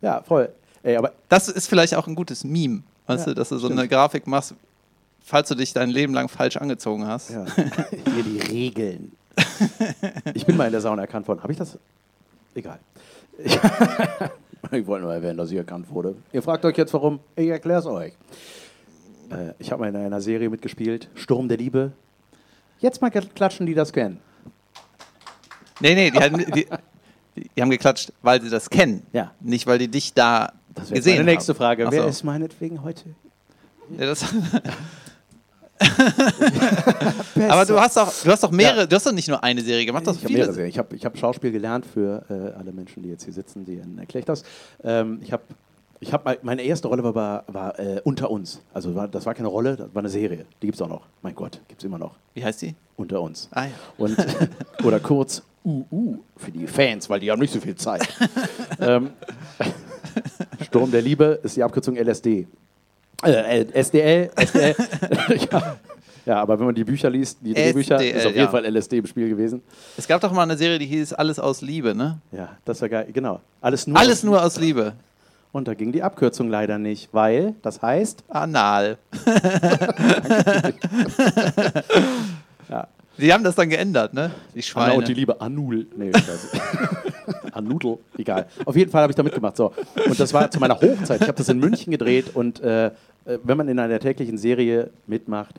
ja, 0.00 0.22
voll. 0.22 0.48
Ey, 0.82 0.96
aber 0.96 1.12
Das 1.28 1.48
ist 1.48 1.68
vielleicht 1.68 1.94
auch 1.94 2.06
ein 2.06 2.14
gutes 2.14 2.44
Meme, 2.44 2.82
weißt 3.06 3.26
Ja, 3.26 3.32
du, 3.32 3.34
dass 3.34 3.48
du 3.48 3.58
so 3.58 3.66
stimmt. 3.66 3.80
eine 3.80 3.88
Grafik 3.88 4.26
machst, 4.26 4.54
falls 5.28 5.48
du 5.48 5.54
dich 5.54 5.72
dein 5.72 5.90
Leben 5.90 6.14
lang 6.14 6.28
falsch 6.28 6.56
angezogen 6.56 7.06
hast. 7.06 7.30
ja. 7.30 7.44
hier 8.14 8.22
die 8.24 8.40
Regeln. 8.40 9.12
Ich 10.34 10.46
bin 10.46 10.56
mal 10.56 10.66
in 10.66 10.72
der 10.72 10.80
Sauna 10.80 11.02
erkannt 11.02 11.26
worden. 11.28 11.42
Habe 11.42 11.52
ich 11.52 11.58
das? 11.58 11.78
Egal. 12.54 12.78
Ich, 13.38 13.54
ich 14.72 14.86
wollte 14.86 15.04
nur 15.04 15.14
erwähnen, 15.14 15.36
dass 15.36 15.50
ich 15.50 15.56
erkannt 15.56 15.90
wurde. 15.90 16.16
Ihr 16.32 16.42
fragt 16.42 16.64
euch 16.64 16.76
jetzt, 16.76 16.92
warum? 16.94 17.20
Ich 17.36 17.48
erkläre 17.48 17.78
es 17.80 17.86
euch. 17.86 18.12
Äh, 19.30 19.52
ich 19.58 19.70
habe 19.70 19.82
mal 19.82 19.88
in 19.88 19.96
einer 19.96 20.20
Serie 20.20 20.48
mitgespielt, 20.50 21.08
Sturm 21.14 21.48
der 21.48 21.56
Liebe. 21.56 21.92
Jetzt 22.80 23.00
mal 23.00 23.10
klatschen, 23.10 23.66
die 23.66 23.74
das 23.74 23.92
kennen. 23.92 24.18
Nee, 25.80 25.94
nee, 25.94 26.10
die, 26.10 26.18
haben- 26.18 26.38
die, 26.52 26.66
die 27.56 27.62
haben 27.62 27.70
geklatscht, 27.70 28.12
weil 28.22 28.40
sie 28.42 28.50
das 28.50 28.70
kennen. 28.70 29.06
Ja. 29.12 29.32
Nicht, 29.40 29.66
weil 29.66 29.78
die 29.78 29.88
dich 29.88 30.14
da 30.14 30.52
Das 30.74 30.90
gesehen 30.90 31.18
meine 31.18 31.30
nächste 31.32 31.52
haben. 31.52 31.58
Frage. 31.58 31.86
Ach 31.86 31.92
Wer 31.92 32.02
so. 32.02 32.08
ist 32.08 32.24
meinetwegen 32.24 32.82
heute? 32.82 33.04
Ja, 33.98 34.06
das 34.06 34.24
Aber 37.48 37.64
du 37.64 37.78
hast 37.80 37.96
doch, 37.96 38.12
du 38.24 38.30
hast 38.30 38.42
doch 38.42 38.50
mehrere, 38.50 38.80
Ja. 38.80 38.86
du 38.86 38.96
hast 38.96 39.06
doch 39.06 39.12
nicht 39.12 39.28
nur 39.28 39.42
eine 39.42 39.60
Serie 39.62 39.86
gemacht, 39.86 40.06
du 40.06 40.10
hast 40.10 40.16
Ich 40.18 40.22
habe 40.24 40.28
viele. 40.28 40.38
mehrere 40.40 40.54
Serien. 40.54 40.70
Ich 40.70 40.78
habe 40.78 40.96
ich 40.96 41.04
hab 41.04 41.16
Schauspiel 41.18 41.52
gelernt 41.52 41.86
für 41.86 42.24
äh, 42.28 42.58
alle 42.58 42.72
Menschen, 42.72 43.02
die 43.02 43.08
jetzt 43.10 43.24
hier 43.24 43.32
sitzen, 43.32 43.64
die 43.64 43.80
erkläre 43.98 44.20
ich 44.20 44.24
das. 44.26 44.42
Ähm, 44.82 45.20
ich 45.22 45.32
habe 45.32 45.42
Ich 46.00 46.12
habe 46.12 46.38
meine 46.42 46.62
erste 46.62 46.88
Rolle 46.88 47.02
war, 47.02 47.14
war, 47.14 47.44
war 47.48 47.78
äh, 47.78 48.00
unter 48.04 48.30
uns. 48.30 48.60
Also 48.72 48.94
war, 48.94 49.08
das 49.08 49.26
war 49.26 49.34
keine 49.34 49.48
Rolle, 49.48 49.76
das 49.76 49.88
war 49.94 50.00
eine 50.00 50.08
Serie. 50.10 50.44
Die 50.62 50.66
gibt 50.66 50.76
es 50.76 50.82
auch 50.82 50.88
noch. 50.88 51.02
Mein 51.22 51.34
Gott, 51.34 51.60
gibt 51.68 51.80
es 51.80 51.84
immer 51.84 51.98
noch. 51.98 52.14
Wie 52.34 52.44
heißt 52.44 52.62
die? 52.62 52.74
Unter 52.96 53.20
uns. 53.20 53.48
Ah 53.52 53.64
ja. 53.64 53.70
Und, 53.98 54.16
oder 54.84 55.00
kurz 55.00 55.42
UU 55.64 56.18
für 56.36 56.50
die 56.52 56.66
Fans, 56.66 57.10
weil 57.10 57.20
die 57.20 57.30
haben 57.30 57.40
nicht 57.40 57.52
so 57.52 57.60
viel 57.60 57.74
Zeit. 57.74 58.06
ähm, 58.80 59.10
Sturm 60.64 60.90
der 60.90 61.02
Liebe 61.02 61.40
ist 61.42 61.56
die 61.56 61.62
Abkürzung 61.62 61.96
LSD. 61.96 62.46
Äh, 63.22 63.64
SDL, 63.72 64.30
SDL. 64.36 64.76
ja. 65.50 65.76
ja, 66.24 66.36
aber 66.40 66.58
wenn 66.58 66.66
man 66.66 66.74
die 66.74 66.84
Bücher 66.84 67.10
liest, 67.10 67.38
die 67.40 67.52
Drehbücher, 67.52 67.96
SDL, 67.96 68.16
ist 68.16 68.26
auf 68.26 68.32
jeden 68.32 68.44
ja. 68.44 68.50
Fall 68.50 68.64
LSD 68.64 68.98
im 68.98 69.06
Spiel 69.06 69.28
gewesen. 69.28 69.62
Es 69.96 70.06
gab 70.06 70.20
doch 70.20 70.32
mal 70.32 70.42
eine 70.42 70.56
Serie, 70.56 70.78
die 70.78 70.86
hieß 70.86 71.14
Alles 71.14 71.38
aus 71.38 71.60
Liebe, 71.60 71.94
ne? 71.94 72.18
Ja, 72.30 72.56
das 72.64 72.80
war 72.80 72.88
geil. 72.88 73.08
Genau. 73.12 73.40
Alles 73.60 73.86
nur. 73.86 73.98
Alles 73.98 74.22
nur 74.22 74.42
aus 74.42 74.58
Liebe. 74.60 74.94
Und 75.50 75.66
da 75.66 75.74
ging 75.74 75.92
die 75.92 76.02
Abkürzung 76.02 76.48
leider 76.50 76.78
nicht, 76.78 77.08
weil 77.12 77.54
das 77.62 77.80
heißt, 77.80 78.22
Anal. 78.28 78.98
ja, 82.68 82.86
Die 83.18 83.32
haben 83.32 83.44
das 83.44 83.54
dann 83.56 83.68
geändert, 83.68 84.14
ne? 84.14 84.30
Die 84.54 84.58
Anna 84.58 84.62
Schweine. 84.62 84.94
und 84.94 85.08
die 85.08 85.14
Liebe 85.14 85.40
Anul. 85.40 85.86
Nee. 85.96 86.12
Anudel, 87.52 87.98
egal. 88.16 88.46
Auf 88.64 88.76
jeden 88.76 88.90
Fall 88.90 89.02
habe 89.02 89.10
ich 89.10 89.16
da 89.16 89.22
mitgemacht. 89.22 89.56
So. 89.56 89.72
Und 90.06 90.18
das 90.18 90.32
war 90.32 90.50
zu 90.50 90.60
meiner 90.60 90.80
Hochzeit. 90.80 91.20
Ich 91.20 91.26
habe 91.26 91.36
das 91.36 91.48
in 91.48 91.58
München 91.58 91.90
gedreht 91.90 92.34
und 92.34 92.60
äh, 92.60 92.86
äh, 93.28 93.38
wenn 93.42 93.56
man 93.56 93.68
in 93.68 93.78
einer 93.78 93.98
täglichen 93.98 94.38
Serie 94.38 94.90
mitmacht, 95.06 95.56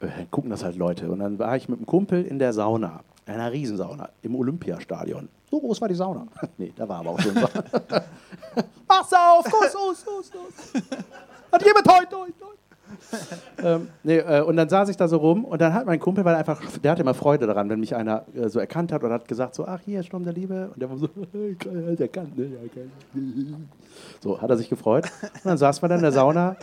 äh, 0.00 0.06
gucken 0.30 0.50
das 0.50 0.64
halt 0.64 0.76
Leute. 0.76 1.10
Und 1.10 1.18
dann 1.18 1.38
war 1.38 1.56
ich 1.56 1.68
mit 1.68 1.78
einem 1.78 1.86
Kumpel 1.86 2.24
in 2.24 2.38
der 2.38 2.52
Sauna, 2.52 3.00
einer 3.26 3.52
Riesensauna, 3.52 4.08
im 4.22 4.34
Olympiastadion. 4.36 5.28
So 5.50 5.60
groß 5.60 5.80
war 5.80 5.88
die 5.88 5.94
Sauna. 5.94 6.26
nee, 6.58 6.72
da 6.74 6.88
war 6.88 7.00
aber 7.00 7.10
auch 7.10 7.20
schon. 7.20 7.34
Mach's 7.34 9.12
auf, 9.12 9.44
los, 9.50 9.74
los, 9.74 10.04
los, 10.06 10.32
los. 10.32 10.82
Und 11.50 11.62
jemand 11.62 11.86
toi, 11.86 12.04
toi, 12.10 12.28
toi. 12.38 12.54
ähm, 13.62 13.88
nee, 14.02 14.18
äh, 14.18 14.42
und 14.42 14.56
dann 14.56 14.68
saß 14.68 14.88
ich 14.88 14.96
da 14.96 15.08
so 15.08 15.16
rum 15.16 15.44
und 15.44 15.60
dann 15.60 15.72
hat 15.74 15.86
mein 15.86 16.00
Kumpel, 16.00 16.24
weil 16.24 16.34
einfach, 16.34 16.60
der 16.82 16.92
hatte 16.92 17.02
immer 17.02 17.14
Freude 17.14 17.46
daran, 17.46 17.68
wenn 17.68 17.80
mich 17.80 17.94
einer 17.94 18.24
äh, 18.34 18.48
so 18.48 18.60
erkannt 18.60 18.92
hat 18.92 19.02
und 19.02 19.12
hat 19.12 19.28
gesagt 19.28 19.54
so, 19.54 19.66
ach 19.66 19.80
hier, 19.84 20.02
Sturm 20.02 20.24
der 20.24 20.32
Liebe. 20.32 20.70
Und 20.72 20.80
der 20.80 20.90
war 20.90 20.96
so, 20.96 21.06
der 21.32 22.08
kann, 22.08 22.32
ne, 22.36 22.46
der 22.46 22.68
kann. 22.68 22.90
So, 24.20 24.40
hat 24.40 24.50
er 24.50 24.56
sich 24.56 24.68
gefreut. 24.68 25.04
Und 25.22 25.44
dann 25.44 25.58
saß 25.58 25.80
man 25.82 25.90
dann 25.90 25.98
in 25.98 26.02
der 26.02 26.12
Sauna 26.12 26.56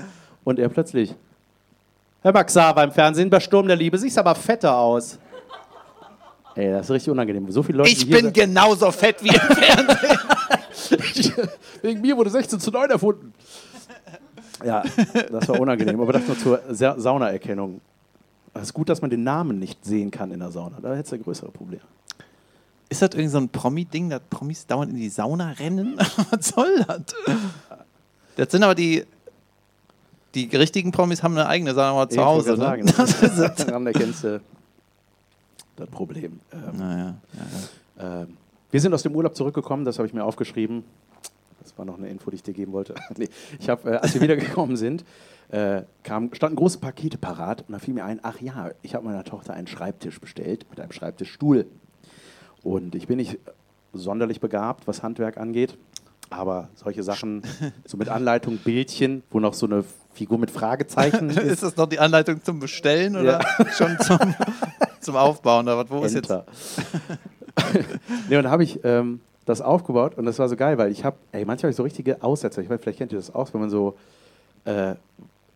und 0.43 0.59
er 0.59 0.67
plötzlich, 0.67 1.15
Herr 2.21 2.33
Max 2.33 2.53
Sava 2.53 2.83
im 2.83 2.91
Fernsehen 2.91 3.29
bei 3.29 3.39
Sturm 3.39 3.67
der 3.67 3.77
Liebe, 3.77 3.97
siehst 3.97 4.17
aber 4.17 4.35
fetter 4.35 4.75
aus. 4.75 5.17
Ey, 6.55 6.71
das 6.71 6.87
ist 6.87 6.91
richtig 6.91 7.11
unangenehm. 7.11 7.49
So 7.51 7.63
viele 7.63 7.79
Leute, 7.79 7.89
Ich 7.91 8.09
bin 8.09 8.33
genauso 8.33 8.91
fett 8.91 9.23
wie 9.23 9.29
im 9.29 9.35
Fernsehen. 9.35 10.19
Wegen 11.81 12.01
mir 12.01 12.17
wurde 12.17 12.29
16 12.29 12.59
zu 12.59 12.71
9 12.71 12.89
erfunden. 12.89 13.33
Ja, 14.65 14.83
das 15.31 15.47
war 15.47 15.59
unangenehm. 15.59 15.99
Aber 15.99 16.13
das 16.13 16.27
nur 16.27 16.37
zur 16.37 16.61
Sa 16.69 16.99
Saunaerkennung. 16.99 17.81
Es 18.53 18.63
ist 18.63 18.73
gut, 18.73 18.89
dass 18.89 19.01
man 19.01 19.09
den 19.09 19.23
Namen 19.23 19.59
nicht 19.59 19.85
sehen 19.85 20.11
kann 20.11 20.31
in 20.31 20.39
der 20.39 20.51
Sauna. 20.51 20.77
Da 20.81 20.93
hättest 20.93 21.13
du 21.13 21.19
größere 21.19 21.51
Probleme. 21.51 21.83
Ist 22.89 23.01
das 23.01 23.11
irgendwie 23.11 23.29
so 23.29 23.37
ein 23.37 23.47
Promi-Ding, 23.47 24.09
dass 24.09 24.21
Promis 24.29 24.67
dauernd 24.67 24.91
in 24.91 24.97
die 24.97 25.09
Sauna 25.09 25.51
rennen? 25.51 25.97
Was 26.31 26.49
soll 26.49 26.83
das? 26.85 27.03
Das 28.35 28.51
sind 28.51 28.63
aber 28.63 28.75
die. 28.75 29.05
Die 30.33 30.45
richtigen 30.55 30.91
Promis 30.93 31.23
haben 31.23 31.37
eine 31.37 31.47
eigene 31.47 31.73
Sauna 31.73 32.07
zu 32.07 32.23
Hause. 32.23 32.51
Ne? 32.51 32.57
sagen, 32.57 32.85
das 32.97 33.21
ist 33.21 33.37
es. 33.37 33.55
Daran 33.65 33.85
erkennst 33.87 34.23
du 34.23 34.41
das 35.75 35.89
Problem. 35.89 36.39
Ähm, 36.53 36.77
Naja, 36.77 37.15
ja, 37.97 38.21
ähm, 38.21 38.37
wir 38.71 38.79
sind 38.79 38.93
aus 38.93 39.03
dem 39.03 39.13
Urlaub 39.15 39.35
zurückgekommen, 39.35 39.83
das 39.83 39.97
habe 39.97 40.07
ich 40.07 40.13
mir 40.13 40.23
aufgeschrieben. 40.23 40.83
Das 41.61 41.77
war 41.77 41.85
noch 41.85 41.97
eine 41.97 42.09
Info, 42.09 42.29
die 42.29 42.35
ich 42.35 42.43
dir 42.43 42.53
geben 42.53 42.71
wollte. 42.71 42.95
nee, 43.17 43.29
ich 43.59 43.69
hab, 43.69 43.85
äh, 43.85 43.95
als 43.95 44.13
wir 44.13 44.21
wiedergekommen 44.21 44.77
sind, 44.77 45.05
äh, 45.49 45.83
kam, 46.03 46.33
standen 46.33 46.55
große 46.55 46.79
Pakete 46.79 47.17
parat 47.17 47.65
und 47.67 47.73
da 47.73 47.79
fiel 47.79 47.93
mir 47.93 48.05
ein, 48.05 48.19
ach 48.23 48.39
ja, 48.39 48.71
ich 48.81 48.95
habe 48.95 49.05
meiner 49.05 49.23
Tochter 49.23 49.53
einen 49.53 49.67
Schreibtisch 49.67 50.19
bestellt 50.19 50.65
mit 50.69 50.79
einem 50.79 50.91
Schreibtischstuhl. 50.91 51.65
Und 52.63 52.95
ich 52.95 53.07
bin 53.07 53.17
nicht 53.17 53.39
sonderlich 53.93 54.39
begabt, 54.39 54.87
was 54.87 55.03
Handwerk 55.03 55.37
angeht, 55.37 55.77
aber 56.29 56.69
solche 56.75 57.03
Sachen, 57.03 57.43
so 57.85 57.97
mit 57.97 58.09
Anleitung, 58.09 58.57
Bildchen, 58.57 59.23
wo 59.29 59.39
noch 59.39 59.53
so 59.53 59.65
eine 59.65 59.83
Figur 60.13 60.37
mit 60.37 60.51
Fragezeichen 60.51 61.29
ja. 61.29 61.41
ist. 61.41 61.53
Ist 61.53 61.63
das 61.63 61.75
noch 61.75 61.87
die 61.87 61.99
Anleitung 61.99 62.43
zum 62.43 62.59
Bestellen 62.59 63.15
oder 63.17 63.45
schon 63.77 63.99
zum, 63.99 64.19
zum 64.99 65.15
Aufbauen? 65.15 65.65
Oder 65.65 65.77
was? 65.77 65.89
Wo 65.89 66.03
ist 66.03 66.13
jetzt? 66.13 66.29
Enter. 66.29 66.45
nee, 68.29 68.37
und 68.37 68.43
da 68.43 68.51
habe 68.51 68.63
ich 68.63 68.79
ähm, 68.83 69.19
das 69.45 69.61
aufgebaut 69.61 70.15
und 70.17 70.25
das 70.25 70.37
war 70.39 70.47
so 70.49 70.55
geil, 70.55 70.77
weil 70.77 70.91
ich 70.91 71.03
habe, 71.03 71.17
ey, 71.31 71.45
manchmal 71.45 71.63
habe 71.67 71.71
ich 71.71 71.75
so 71.77 71.83
richtige 71.83 72.21
Aussetzer. 72.23 72.61
Ich 72.61 72.69
weiß, 72.69 72.79
vielleicht 72.81 72.99
kennt 72.99 73.11
ihr 73.11 73.17
das 73.17 73.33
auch, 73.33 73.53
wenn 73.53 73.61
man 73.61 73.69
so 73.69 73.95
äh, 74.65 74.95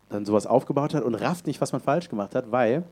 dann 0.10 0.26
sowas 0.26 0.48
aufgebaut 0.48 0.94
hat 0.94 1.04
und 1.04 1.16
rafft 1.16 1.46
nicht, 1.48 1.62
was 1.62 1.72
man 1.72 1.82
falsch 1.82 2.10
gemacht 2.10 2.34
hat, 2.36 2.52
weil 2.52 2.84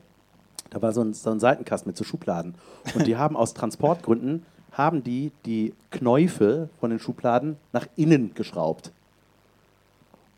da 0.70 0.80
war 0.82 0.92
so 0.92 1.00
ein, 1.02 1.12
so 1.14 1.30
ein 1.30 1.40
Seitenkasten 1.40 1.88
mit 1.90 1.96
so 1.96 2.04
Schubladen. 2.04 2.54
Und 2.94 3.06
die 3.06 3.16
haben 3.18 3.36
aus 3.36 3.54
Transportgründen, 3.54 4.44
haben 4.72 5.02
die 5.04 5.30
die 5.46 5.72
Knäufe 5.90 6.68
von 6.80 6.90
den 6.90 6.98
Schubladen 6.98 7.56
nach 7.72 7.86
innen 7.96 8.32
geschraubt. 8.34 8.90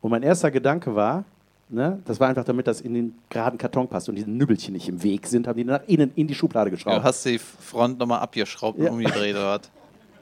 Und 0.00 0.10
mein 0.10 0.22
erster 0.22 0.50
Gedanke 0.50 0.94
war, 0.94 1.24
ne, 1.68 2.00
das 2.04 2.20
war 2.20 2.28
einfach 2.28 2.44
damit 2.44 2.66
das 2.66 2.80
in 2.80 2.94
den 2.94 3.14
geraden 3.30 3.58
Karton 3.58 3.88
passt 3.88 4.08
und 4.08 4.14
diese 4.14 4.30
Nübbelchen 4.30 4.72
nicht 4.74 4.88
im 4.88 5.02
Weg 5.02 5.26
sind, 5.26 5.48
haben 5.48 5.56
die 5.56 5.64
nach 5.64 5.80
innen 5.86 6.12
in 6.14 6.26
die 6.28 6.34
Schublade 6.34 6.70
geschraubt. 6.70 6.98
Du 6.98 7.02
hast 7.02 7.24
die 7.24 7.38
Front 7.38 7.98
nochmal 7.98 8.20
abgeschraubt 8.20 8.78
und 8.78 8.84
Ja. 8.84 8.90
umgedreht 8.90 9.34
oder 9.34 9.58
was? 9.58 9.70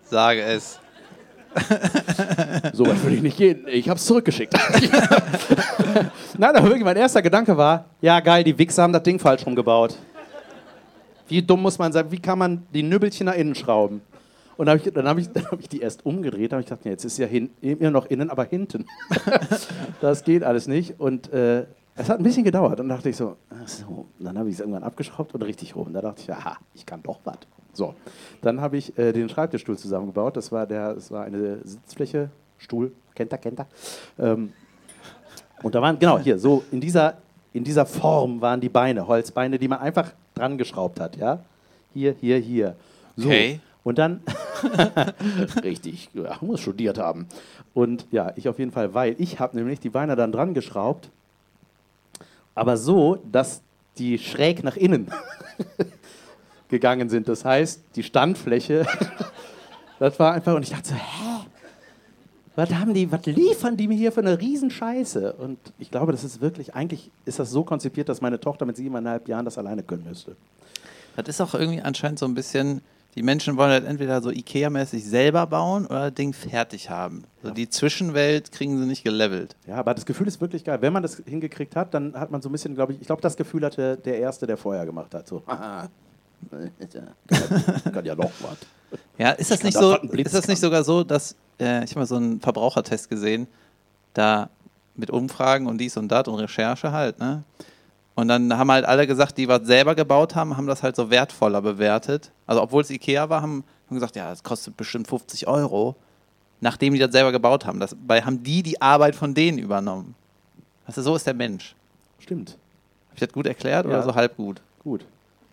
Sage 0.05 0.43
es. 0.43 0.79
So 2.73 2.87
weit 2.87 3.03
würde 3.03 3.17
ich 3.17 3.23
nicht 3.23 3.37
gehen. 3.37 3.67
Ich 3.69 3.89
habe 3.89 3.99
es 3.99 4.05
zurückgeschickt. 4.05 4.55
Nein, 6.39 6.57
aber 6.57 6.65
wirklich, 6.65 6.85
mein 6.85 6.97
erster 6.97 7.23
Gedanke 7.23 7.57
war, 7.57 7.85
ja 8.01 8.21
geil, 8.21 8.43
die 8.43 8.57
Wichser 8.59 8.83
haben 8.83 8.93
das 8.93 9.03
Ding 9.03 9.19
falsch 9.19 9.47
rumgebaut. 9.47 9.97
Wie 11.29 11.43
dumm 11.43 11.63
muss 11.63 11.79
man 11.79 11.93
sein? 11.93 12.11
Wie 12.11 12.19
kann 12.19 12.39
man 12.39 12.67
die 12.75 12.83
Nübbelchen 12.83 13.27
nach 13.27 13.35
innen 13.35 13.55
schrauben? 13.55 14.03
Und 14.57 14.67
dann 14.67 14.79
habe 15.09 15.21
ich, 15.21 15.29
hab 15.29 15.37
ich, 15.37 15.45
hab 15.51 15.61
ich 15.61 15.69
die 15.69 15.81
erst 15.81 16.05
umgedreht. 16.05 16.53
Dann 16.53 16.59
habe 16.59 16.63
ich 16.63 16.67
gedacht, 16.67 16.85
nee, 16.85 16.93
jetzt 16.93 17.05
ist 17.05 17.19
ja 17.19 17.27
immer 17.61 17.91
noch 17.91 18.07
innen, 18.07 18.31
aber 18.31 18.45
hinten. 18.45 18.87
das 20.01 20.25
geht 20.25 20.45
alles 20.45 20.69
nicht. 20.69 21.01
Und 21.01 21.33
äh, 21.33 21.67
es 21.97 22.09
hat 22.09 22.19
ein 22.19 22.23
bisschen 22.23 22.45
gedauert. 22.45 22.81
Und 22.81 22.89
dann 22.89 22.97
dachte 22.97 23.09
ich 23.09 23.17
so, 23.17 23.37
ach 23.51 23.69
so. 23.69 24.07
Dann 24.19 24.39
habe 24.39 24.49
ich 24.49 24.57
es 24.57 24.61
irgendwann 24.61 24.85
abgeschraubt 24.85 25.35
und 25.35 25.43
richtig 25.43 25.75
rum. 25.75 25.93
Da 25.93 26.01
dachte 26.01 26.23
ich, 26.23 26.33
aha, 26.33 26.57
ich 26.75 26.85
kann 26.85 27.03
doch 27.03 27.21
was. 27.25 27.39
So, 27.75 27.95
dann 28.41 28.61
habe 28.61 28.77
ich 28.77 28.97
äh, 28.99 29.13
den 29.13 29.29
Schreibtischstuhl 29.29 29.77
zusammengebaut. 29.77 30.37
Das 30.37 30.53
war, 30.53 30.67
der, 30.67 30.95
das 30.95 31.11
war 31.11 31.25
eine 31.25 31.59
Sitzfläche, 31.65 32.31
Stuhl, 32.59 32.93
kennt 33.15 33.33
ihr, 33.33 33.39
kennt 33.39 33.61
ihr. 33.61 33.67
Ähm, 34.19 34.53
und 35.63 35.75
da 35.75 35.83
waren, 35.83 35.99
genau, 35.99 36.19
hier, 36.19 36.39
so 36.39 36.63
in 36.71 36.81
dieser, 36.81 37.15
in 37.53 37.65
dieser 37.65 37.87
Form 37.87 38.41
waren 38.41 38.61
die 38.61 38.69
Beine, 38.69 39.07
Holzbeine, 39.07 39.59
die 39.59 39.69
man 39.69 39.81
einfach 39.81 40.13
dran 40.35 40.59
geschraubt 40.59 41.01
hat, 41.01 41.17
ja. 41.17 41.41
Hier, 41.93 42.15
hier, 42.21 42.39
hier. 42.39 42.77
So. 43.17 43.29
Okay. 43.29 43.61
Und 43.83 43.99
dann, 43.99 44.21
richtig, 45.63 46.09
ja, 46.15 46.39
muss 46.41 46.61
studiert 46.61 46.99
haben. 46.99 47.27
Und 47.75 48.07
ja, 48.11 48.33
ich 48.37 48.49
auf 48.49 48.59
jeden 48.59 48.71
Fall, 48.71 48.95
weil 48.95 49.15
ich 49.19 49.41
habe 49.41 49.57
nämlich 49.57 49.79
die 49.81 49.91
Beine 49.91 50.17
dann 50.17 50.33
dran 50.33 50.55
geschraubt, 50.55 51.11
aber 52.55 52.77
so, 52.77 53.19
dass 53.31 53.63
die 53.99 54.19
schräg 54.19 54.65
nach 54.65 54.77
innen 54.77 55.11
gegangen 56.69 57.09
sind. 57.09 57.29
Das 57.29 57.45
heißt, 57.45 57.83
die 57.97 58.03
Standfläche, 58.03 58.87
das 59.99 60.19
war 60.19 60.33
einfach, 60.33 60.55
und 60.55 60.63
ich 60.63 60.71
dachte 60.71 60.89
so, 60.91 60.95
hä? 60.95 61.47
Was 62.57 62.71
haben 62.73 62.95
die, 62.95 63.11
was 63.11 63.27
liefern 63.27 63.77
die 63.77 63.89
mir 63.89 63.97
hier 63.97 64.13
für 64.13 64.21
eine 64.21 64.41
Riesenscheiße? 64.41 65.33
Und 65.33 65.59
ich 65.79 65.91
glaube, 65.91 66.13
das 66.13 66.23
ist 66.23 66.41
wirklich, 66.41 66.75
eigentlich 66.75 67.11
ist 67.25 67.41
das 67.41 67.51
so 67.51 67.65
konzipiert, 67.65 68.09
dass 68.09 68.21
meine 68.21 68.39
Tochter 68.39 68.65
mit 68.65 68.77
siebeneinhalb 68.77 69.27
Jahren 69.27 69.45
das 69.45 69.59
alleine 69.59 69.83
können 69.83 70.05
müsste. 70.05 70.37
Das 71.17 71.29
ist 71.29 71.41
auch 71.41 71.55
irgendwie 71.55 71.81
anscheinend 71.81 72.21
so 72.21 72.27
ein 72.27 72.35
bisschen, 72.35 72.81
die 73.17 73.23
Menschen 73.23 73.57
wollen 73.57 73.71
halt 73.71 73.85
entweder 73.85 74.23
so 74.23 74.31
Ikea-mäßig 74.31 75.05
selber 75.05 75.47
bauen 75.47 75.87
oder 75.87 76.11
das 76.11 76.15
Ding 76.15 76.33
fertig 76.33 76.91
haben. 76.91 77.25
So 77.43 77.51
die 77.51 77.69
Zwischenwelt 77.69 78.53
kriegen 78.53 78.79
sie 78.79 78.87
nicht 78.87 79.03
gelevelt. 79.03 79.57
Ja, 79.67 79.77
aber 79.77 79.95
das 79.95 80.07
Gefühl 80.07 80.29
ist 80.29 80.41
wirklich 80.41 80.65
geil. 80.65 80.79
Wenn 80.81 80.93
man 80.93 81.03
das 81.03 81.23
hingekriegt 81.27 81.75
hat, 81.75 81.93
dann 81.95 82.15
hat 82.15 82.31
man 82.31 82.41
so 82.41 82.49
ein 82.49 82.53
bisschen, 82.53 82.75
glaube 82.75 82.93
ich, 82.93 83.01
ich 83.01 83.07
glaube, 83.07 83.23
das 83.23 83.37
Gefühl 83.37 83.65
hatte 83.65 83.97
der 83.97 84.19
Erste, 84.19 84.47
der 84.47 84.57
vorher 84.57 84.87
gemacht 84.87 85.15
hat. 85.15 85.27
So, 85.27 85.43
kann, 87.93 88.05
ja 88.05 88.15
noch 88.15 88.31
was. 88.41 88.59
Ja, 89.19 89.31
ist 89.31 89.51
das 89.51 89.63
nicht 89.63 89.77
so, 89.77 89.97
ist 89.97 90.35
das 90.35 90.47
nicht 90.49 90.61
sogar 90.61 90.85
so, 90.85 91.05
dass 91.05 91.35
äh, 91.61 91.85
ich 91.85 91.91
habe 91.91 92.01
mal 92.01 92.07
so 92.07 92.17
einen 92.17 92.41
Verbrauchertest 92.41 93.09
gesehen, 93.09 93.47
da 94.13 94.49
mit 94.97 95.11
Umfragen 95.11 95.67
und 95.67 95.79
dies 95.79 95.97
und 95.97 96.09
das 96.09 96.29
und 96.29 96.37
Recherche 96.39 96.93
halt, 96.93 97.19
ne? 97.19 97.43
Und 98.17 98.29
dann 98.29 98.57
haben 98.57 98.71
halt 98.71 98.85
alle 98.85 99.09
gesagt, 99.09 99.37
die 99.39 99.49
was 99.49 99.67
selber 99.67 99.97
gebaut 99.97 100.37
haben, 100.37 100.57
haben 100.57 100.69
das 100.69 100.85
halt 100.85 100.95
so 100.95 101.11
wertvoller 101.11 101.61
bewertet. 101.61 102.31
Also 102.47 102.63
obwohl 102.63 102.83
es 102.83 102.91
Ikea 102.91 103.29
war, 103.29 103.43
haben, 103.43 103.65
haben 103.89 103.95
gesagt, 103.97 104.15
ja, 104.15 104.31
das 104.31 104.45
kostet 104.45 104.77
bestimmt 104.77 105.09
50 105.09 105.49
Euro, 105.49 105.97
nachdem 106.61 106.93
die 106.95 107.01
das 107.01 107.11
selber 107.11 107.33
gebaut 107.33 107.67
haben. 107.67 107.81
Das, 107.81 107.97
bei 108.07 108.23
haben 108.23 108.45
die 108.45 108.63
die 108.63 108.81
Arbeit 108.81 109.17
von 109.17 109.35
denen 109.35 109.59
übernommen. 109.59 110.15
Also 110.87 111.03
so 111.03 111.17
ist 111.17 111.27
der 111.27 111.35
Mensch. 111.35 111.75
Stimmt. 112.21 112.51
Habe 112.51 113.15
ich 113.15 113.21
das 113.21 113.33
gut 113.33 113.47
erklärt 113.47 113.85
oder 113.87 113.97
Ja. 113.97 114.03
so 114.05 114.15
halb 114.15 114.37
gut? 114.37 114.61
Gut. 114.85 115.05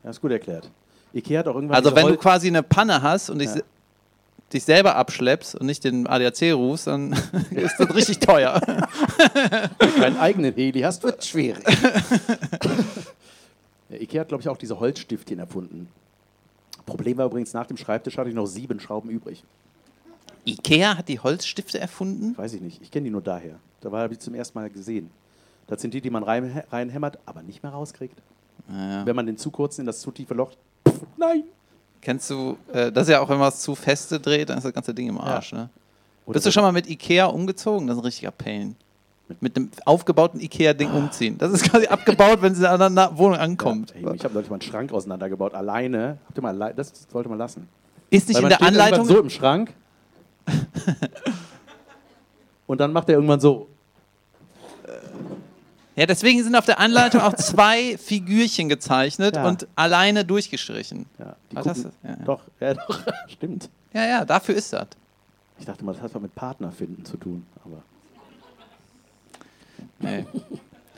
Ja, 0.03 0.10
ist 0.10 0.22
gut 0.22 0.31
erklärt. 0.31 0.70
Ikea 1.13 1.39
hat 1.39 1.48
auch 1.48 1.55
irgendwann. 1.55 1.75
Also 1.75 1.96
wenn 1.96 2.03
du 2.08 2.12
Hol- 2.13 2.17
quasi 2.17 2.48
eine 2.48 2.63
Panne 2.63 3.01
hast 3.01 3.29
und 3.29 3.41
Ja. 3.41 3.50
se- 3.51 3.63
dich 4.53 4.63
selber 4.63 4.96
abschleppst 4.96 5.55
und 5.55 5.65
nicht 5.65 5.84
den 5.84 6.08
ADAC 6.08 6.53
rufst, 6.53 6.88
dann 6.88 7.13
ist 7.51 7.77
das 7.79 7.93
richtig 7.96 8.20
teuer. 8.20 8.60
Wenn 9.79 9.89
du 9.89 9.96
keinen 10.01 10.17
eigenen 10.17 10.53
Heli 10.53 10.81
hast, 10.81 11.03
wird 11.03 11.24
schwierig. 11.24 11.63
ja, 13.89 13.98
Ikea 14.00 14.22
hat, 14.22 14.29
glaube 14.29 14.41
ich, 14.41 14.50
auch 14.50 14.58
diese 14.58 14.79
Holzstiftchen 14.79 15.39
erfunden. 15.39 15.88
Problem 16.86 17.17
war 17.17 17.25
übrigens, 17.27 17.53
nach 17.53 17.67
dem 17.67 17.77
Schreibtisch 17.77 18.17
hatte 18.17 18.29
ich 18.29 18.36
noch 18.36 18.48
sieben 18.48 18.79
Schrauben 18.79 19.10
übrig. 19.10 19.43
Ikea 20.46 20.98
hat 20.98 21.08
die 21.08 21.20
Holzstifte 21.20 21.79
erfunden? 21.79 22.36
Weiß 22.38 22.53
ich 22.53 22.62
nicht, 22.62 22.81
ich 22.81 22.89
kenne 22.91 23.05
die 23.05 23.12
nur 23.12 23.22
daher. 23.22 23.60
Da 23.81 23.91
habe 23.91 24.13
ich 24.13 24.20
zum 24.20 24.34
ersten 24.34 24.58
Mal 24.58 24.70
gesehen. 24.70 25.12
Das 25.67 25.81
sind 25.81 25.93
die, 25.93 26.01
die 26.01 26.10
man 26.10 26.24
rein, 26.24 26.63
reinhämmert, 26.72 27.20
aber 27.25 27.43
nicht 27.43 27.63
mehr 27.63 27.72
rauskriegt. 27.72 28.17
Naja. 28.68 29.06
Wenn 29.06 29.15
man 29.15 29.25
den 29.25 29.38
zu 29.38 29.51
kurz 29.51 29.77
in 29.80 29.86
das 29.86 30.01
zu 30.01 30.12
tiefe 30.12 30.34
Loch. 30.34 30.51
Pff, 30.88 31.01
nein! 31.18 31.44
Kennst 32.01 32.30
du, 32.30 32.58
äh, 32.74 32.91
das 32.91 33.03
ist 33.08 33.12
ja 33.12 33.20
auch, 33.22 33.30
wenn 33.30 33.38
man 33.38 33.50
es 33.50 33.60
zu 33.62 33.75
feste 33.75 34.20
dreht, 34.20 34.50
dann 34.50 34.58
ist 34.58 34.63
das 34.63 34.74
ganze 34.74 34.94
Ding 34.94 35.08
im 35.08 35.20
Arsch, 35.20 35.53
ne? 35.53 35.70
Oder 36.25 36.34
Bist 36.36 36.46
du 36.48 36.51
schon 36.51 36.63
mal 36.63 36.72
mit 36.72 36.89
Ikea 36.89 37.25
umgezogen? 37.25 37.88
Das 37.88 37.96
ist 37.98 38.01
ein 38.01 38.06
richtiger 38.06 38.32
Pain. 38.32 38.75
Mit 39.39 39.56
einem 39.56 39.70
aufgebauten 39.86 40.41
Ikea-Ding 40.41 40.91
umziehen. 40.91 41.38
Das 41.38 41.51
ist 41.51 41.63
quasi 41.63 41.88
abgebaut, 41.88 42.41
wenn 42.41 42.53
sie 42.53 42.62
in 42.63 42.68
einer 42.68 42.89
Na- 42.89 43.18
Wohnung 43.18 43.38
ankommt. 43.38 43.94
Ja, 44.00 44.10
ey, 44.10 44.15
ich 44.15 44.24
habe 44.24 44.34
neulich 44.34 44.50
mal 44.50 44.56
einen 44.56 44.62
Schrank 44.62 44.91
auseinandergebaut, 44.91 45.53
alleine. 45.53 46.18
Habt 46.27 46.38
ihr 46.38 46.41
mal 46.41 46.74
das 46.74 46.91
sollte 47.12 47.30
man 47.30 47.38
lassen. 47.38 47.68
Ist 48.10 48.27
nicht 48.27 48.38
Weil 48.38 48.44
in 48.44 48.50
der 48.50 48.62
Anleitung. 48.62 49.06
so 49.06 49.20
im 49.20 49.30
Schrank. 49.30 49.74
und 52.68 52.80
dann 52.80 52.91
macht 52.91 53.08
er 53.10 53.15
irgendwann 53.15 53.39
so. 53.39 53.68
Ja, 56.01 56.08
deswegen 56.08 56.41
sind 56.43 56.55
auf 56.55 56.65
der 56.65 56.79
Anleitung 56.79 57.22
auch 57.22 57.36
zwei 57.36 57.96
Figürchen 57.96 58.70
gezeichnet 58.70 59.36
Ja. 59.36 59.48
und 59.48 59.67
alleine 59.75 60.25
durchgestrichen. 60.25 61.05
Ja, 61.20 61.36
Was 61.51 61.67
hast 61.67 61.84
du? 61.86 61.89
Ja, 62.01 62.10
ja. 62.10 62.15
Doch, 62.25 62.41
ja, 62.60 62.74
doch, 62.74 63.00
stimmt. 63.27 63.70
Ja, 63.93 64.05
ja, 64.08 64.25
dafür 64.25 64.55
ist 64.55 64.74
das. 64.74 64.88
Ich 65.60 65.65
dachte 65.67 65.86
mal, 65.86 65.93
das 65.93 66.01
hat 66.01 66.15
was 66.15 66.22
mit 66.24 66.34
Partner 66.34 66.72
finden 66.72 67.05
zu 67.05 67.17
tun. 67.17 67.46
Aber 67.63 67.84
Nee. 70.00 70.25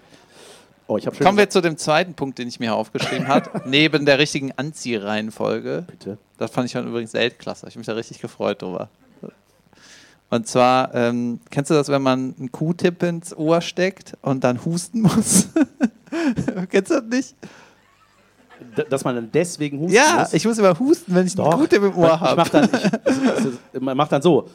oh, 0.88 0.98
ich. 0.98 1.06
Kommen 1.20 1.38
wir 1.38 1.50
zu 1.50 1.60
dem 1.60 1.78
zweiten 1.78 2.14
Punkt, 2.14 2.38
den 2.40 2.48
ich 2.48 2.62
mir 2.62 2.74
aufgeschrieben 2.74 3.28
habe. 3.28 3.62
Neben 3.66 4.06
der 4.06 4.20
richtigen 4.20 4.54
Anziehreihenfolge. 4.54 5.84
bitte. 5.86 6.18
Das 6.38 6.52
fand 6.52 6.68
ich 6.68 6.72
schon 6.72 6.88
übrigens 6.88 7.12
Weltklasse. 7.14 7.68
Ich 7.68 7.74
habe 7.74 7.80
mich 7.80 7.88
da 7.88 7.94
richtig 7.94 8.20
gefreut 8.22 8.62
drüber. 8.62 8.88
Und 10.34 10.48
zwar, 10.48 10.96
ähm, 10.96 11.40
kennst 11.52 11.70
du 11.70 11.76
das, 11.76 11.90
wenn 11.90 12.02
man 12.02 12.34
einen 12.40 12.52
Q-Tip 12.52 13.04
ins 13.04 13.38
Ohr 13.38 13.62
steckt 13.62 14.18
und 14.24 14.44
dann 14.44 14.66
husten 14.66 15.02
muss? 15.04 15.50
kennst 16.72 16.90
du 16.90 16.96
das 16.96 17.04
nicht? 17.04 17.36
D 18.76 18.84
dass 18.90 19.04
man 19.04 19.14
dann 19.14 19.30
deswegen 19.32 19.78
husten 19.78 19.94
Ja, 19.94 20.22
muss. 20.22 20.34
ich 20.34 20.44
muss 20.44 20.58
immer 20.58 20.80
husten, 20.80 21.14
wenn 21.14 21.28
ich 21.28 21.38
einen 21.38 21.52
Doch. 21.52 21.60
Q-Tip 21.60 21.84
im 21.84 21.96
Ohr 21.96 22.16
Ich 22.16 22.20
mach 22.20 22.22
habe. 22.22 22.50
dann, 22.50 22.64
ich, 22.64 22.72
das 22.72 23.46
ist, 23.46 23.60
man 23.80 23.96
macht 23.96 24.12
dann 24.12 24.24
so. 24.24 24.50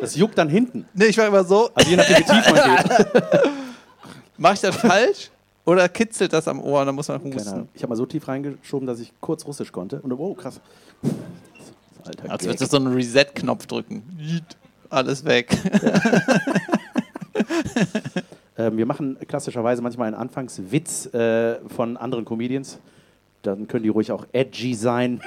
Das 0.00 0.16
juckt 0.16 0.36
dann 0.36 0.48
hinten. 0.48 0.84
Nee, 0.94 1.04
ich 1.04 1.18
war 1.18 1.28
immer 1.28 1.44
so, 1.44 1.70
Also 1.72 1.88
je 1.88 1.94
nachdem, 1.96 2.16
wie 2.16 2.24
tief 2.24 2.52
man 2.52 2.76
geht. 2.76 3.40
mache 4.36 4.54
ich 4.54 4.60
das 4.62 4.74
falsch? 4.74 5.30
Oder 5.64 5.88
kitzelt 5.88 6.32
das 6.32 6.48
am 6.48 6.60
Ohr 6.60 6.80
und 6.80 6.86
dann 6.86 6.94
muss 6.96 7.06
man 7.06 7.22
husten? 7.22 7.68
Ich 7.72 7.84
habe 7.84 7.90
mal 7.90 7.96
so 7.96 8.06
tief 8.06 8.26
reingeschoben, 8.26 8.84
dass 8.84 8.98
ich 8.98 9.12
kurz 9.20 9.46
Russisch 9.46 9.70
konnte. 9.70 10.00
Und 10.00 10.12
oh, 10.12 10.34
krass. 10.34 10.60
Alter, 12.04 12.30
Als 12.30 12.44
würdest 12.44 12.62
du 12.62 12.66
so 12.66 12.76
einen 12.76 12.92
Reset-Knopf 12.94 13.66
drücken. 13.66 14.02
Alles 14.90 15.24
weg. 15.24 15.56
Ähm, 18.58 18.76
wir 18.76 18.84
machen 18.84 19.16
klassischerweise 19.26 19.80
manchmal 19.80 20.08
einen 20.08 20.16
Anfangswitz 20.16 21.06
äh, 21.14 21.58
von 21.68 21.96
anderen 21.96 22.24
Comedians. 22.24 22.78
Dann 23.40 23.66
können 23.66 23.82
die 23.82 23.88
ruhig 23.88 24.12
auch 24.12 24.26
edgy 24.32 24.74
sein. 24.74 25.22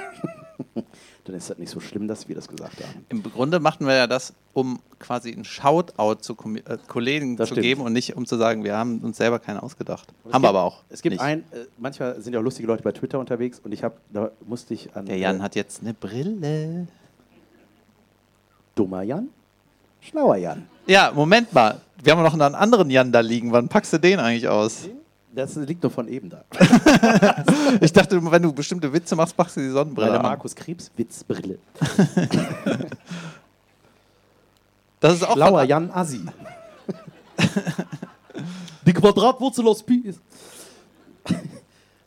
Dann 1.26 1.34
ist 1.34 1.50
das 1.50 1.58
nicht 1.58 1.70
so 1.70 1.80
schlimm, 1.80 2.06
dass 2.08 2.28
wir 2.28 2.36
das 2.36 2.46
gesagt 2.48 2.80
haben. 2.80 3.04
Im 3.08 3.22
Grunde 3.22 3.58
machten 3.58 3.84
wir 3.86 3.94
ja 3.94 4.06
das, 4.06 4.32
um 4.52 4.78
quasi 5.00 5.32
einen 5.32 5.44
Shoutout 5.44 6.20
zu 6.22 6.34
Kom 6.36 6.56
äh, 6.56 6.62
Kollegen 6.86 7.36
Das 7.36 7.48
zu 7.48 7.54
stimmt. 7.54 7.64
geben 7.64 7.80
und 7.82 7.92
nicht 7.92 8.14
um 8.16 8.26
zu 8.26 8.36
sagen, 8.36 8.62
wir 8.62 8.76
haben 8.76 9.00
uns 9.00 9.16
selber 9.16 9.38
keinen 9.40 9.58
ausgedacht. 9.58 10.06
Haben 10.08 10.30
gibt- 10.32 10.42
wir 10.44 10.48
aber 10.48 10.62
auch. 10.62 10.82
Es 10.88 11.02
gibt 11.02 11.14
nicht. 11.14 11.20
ein, 11.22 11.40
äh, 11.52 11.66
manchmal 11.78 12.20
sind 12.22 12.32
ja 12.32 12.38
auch 12.38 12.44
lustige 12.44 12.68
Leute 12.68 12.82
bei 12.84 12.92
Twitter 12.92 13.18
unterwegs 13.18 13.60
und 13.64 13.72
ich 13.72 13.82
habe, 13.82 13.96
da 14.12 14.30
musste 14.46 14.72
ich 14.74 14.94
an 14.94 15.06
Der 15.06 15.18
Jan 15.18 15.40
äh, 15.40 15.42
hat 15.42 15.56
jetzt 15.56 15.82
eine 15.82 15.94
Brille. 15.94 16.86
dummer 18.74 19.02
Jan, 19.02 19.28
schlauer 20.00 20.36
Jan. 20.36 20.66
Ja, 20.86 21.10
Moment 21.14 21.52
mal. 21.52 21.80
Wir 22.02 22.12
haben 22.12 22.22
noch 22.22 22.34
einen 22.34 22.54
anderen 22.54 22.88
Jan 22.90 23.10
da 23.10 23.20
liegen. 23.20 23.50
Wann 23.52 23.68
packst 23.68 23.92
du 23.92 23.98
den 23.98 24.20
eigentlich 24.20 24.46
aus? 24.48 24.88
Das 25.36 25.54
liegt 25.54 25.82
nur 25.82 25.92
von 25.92 26.08
eben 26.08 26.30
da. 26.30 26.44
Ich 27.82 27.92
dachte, 27.92 28.18
wenn 28.30 28.42
du 28.42 28.54
bestimmte 28.54 28.90
Witze 28.90 29.14
machst, 29.14 29.36
packst 29.36 29.58
du 29.58 29.60
die 29.60 29.68
Sonnenbrille 29.68 30.06
Meine 30.06 30.20
an. 30.20 30.26
Markus 30.26 30.54
Krebs 30.56 30.90
Witzbrille. 30.96 31.58
Das 34.98 35.12
ist 35.12 35.24
auch 35.24 35.34
Schlauer 35.34 35.62
Jan 35.64 35.90
Assi. 35.90 36.22
Die 38.86 38.94
Quadratwurzel 38.94 39.68
aus 39.68 39.82
Pi 39.82 39.98
ist. 39.98 40.20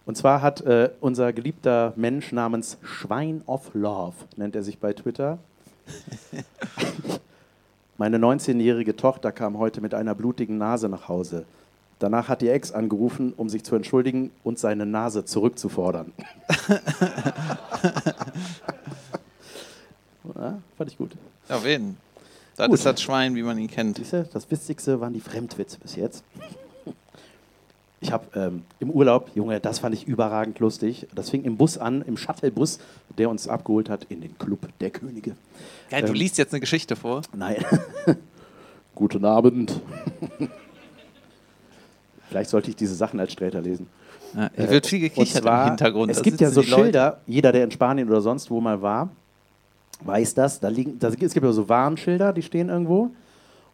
Und 0.08 0.18
zwar 0.18 0.42
hat 0.42 0.62
äh, 0.62 0.90
unser 1.00 1.32
geliebter 1.32 1.94
Mensch 1.96 2.32
namens 2.32 2.80
Schwein 2.82 3.44
of 3.46 3.70
Love, 3.76 4.16
nennt 4.38 4.56
er 4.56 4.64
sich 4.64 4.80
bei 4.80 4.94
Twitter. 4.94 5.38
Meine 7.98 8.18
19-jährige 8.18 8.96
Tochter 8.96 9.32
kam 9.32 9.60
heute 9.60 9.82
mit 9.82 9.94
einer 9.94 10.16
blutigen 10.16 10.58
Nase 10.58 10.90
nach 10.90 11.08
Hause. 11.08 11.46
Danach 12.00 12.30
hat 12.30 12.42
ihr 12.42 12.54
Ex 12.54 12.72
angerufen, 12.72 13.34
um 13.36 13.50
sich 13.50 13.64
zu 13.64 13.76
entschuldigen 13.76 14.32
und 14.44 14.58
seine 14.58 14.86
Nase 14.86 15.26
zurückzufordern. 15.26 16.14
ja, 20.36 20.60
fand 20.78 20.92
ich 20.92 20.98
gut. 20.98 21.12
Auf 21.50 21.66
jeden. 21.66 21.98
Das 22.56 22.68
Gut. 22.68 22.76
ist 22.76 22.86
das 22.86 23.02
Schwein, 23.02 23.36
wie 23.36 23.44
man 23.44 23.58
ihn 23.58 23.70
kennt. 23.70 23.98
Siehst 23.98 24.14
du, 24.14 24.24
das 24.34 24.50
Witzigste 24.52 25.00
waren 25.00 25.14
die 25.14 25.22
Fremdwitze 25.22 25.80
bis 25.80 25.96
jetzt. 25.96 26.24
Ich 28.02 28.12
habe 28.14 28.26
ähm, 28.34 28.64
im 28.80 28.92
Urlaub, 28.92 29.32
Junge, 29.36 29.60
das 29.60 29.80
fand 29.80 29.94
ich 29.94 30.08
überragend 30.08 30.60
lustig. 30.60 31.08
Das 31.14 31.30
fing 31.30 31.44
im 31.44 31.58
Bus 31.58 31.78
an, 31.78 32.02
im 32.02 32.16
Shuttlebus, 32.18 32.80
der 33.18 33.30
uns 33.30 33.48
abgeholt 33.48 33.90
hat 33.90 34.06
in 34.10 34.22
den 34.22 34.38
Club 34.38 34.68
der 34.80 34.90
Könige. 34.90 35.36
Geil, 35.90 36.02
du 36.04 36.10
Ähm, 36.10 36.14
liest 36.14 36.38
jetzt 36.38 36.54
eine 36.54 36.62
Geschichte 36.62 36.96
vor. 36.96 37.22
Nein. 37.36 37.64
Guten 38.96 39.26
Abend. 39.26 39.82
Vielleicht 42.30 42.50
sollte 42.52 42.70
ich 42.70 42.76
diese 42.76 42.94
Sachen 42.94 43.20
als 43.20 43.32
Sträter 43.32 43.62
lesen. 43.62 43.88
Ja, 44.36 44.50
hier 44.56 44.70
wird 44.70 44.86
viel 44.86 45.00
gekichert 45.00 45.42
zwar, 45.42 45.64
im 45.64 45.70
Hintergrund. 45.70 46.12
Es 46.12 46.18
Da 46.18 46.24
gibt 46.24 46.40
ja 46.40 46.52
so 46.52 46.62
die 46.62 46.70
Leute. 46.70 46.84
Schilder, 46.84 47.22
jeder, 47.26 47.52
der 47.52 47.64
in 47.64 47.72
Spanien 47.72 48.08
oder 48.08 48.22
sonst 48.22 48.52
wo 48.52 48.62
mal 48.62 48.80
war, 48.82 49.10
weiß 50.02 50.36
das. 50.36 50.60
Da 50.60 50.70
liegen, 50.70 51.00
da, 51.00 51.08
es 51.08 51.18
gibt 51.18 51.36
ja 51.36 51.52
so 51.52 51.68
Warnschilder, 51.68 52.32
die 52.32 52.44
stehen 52.44 52.70
irgendwo. 52.70 53.10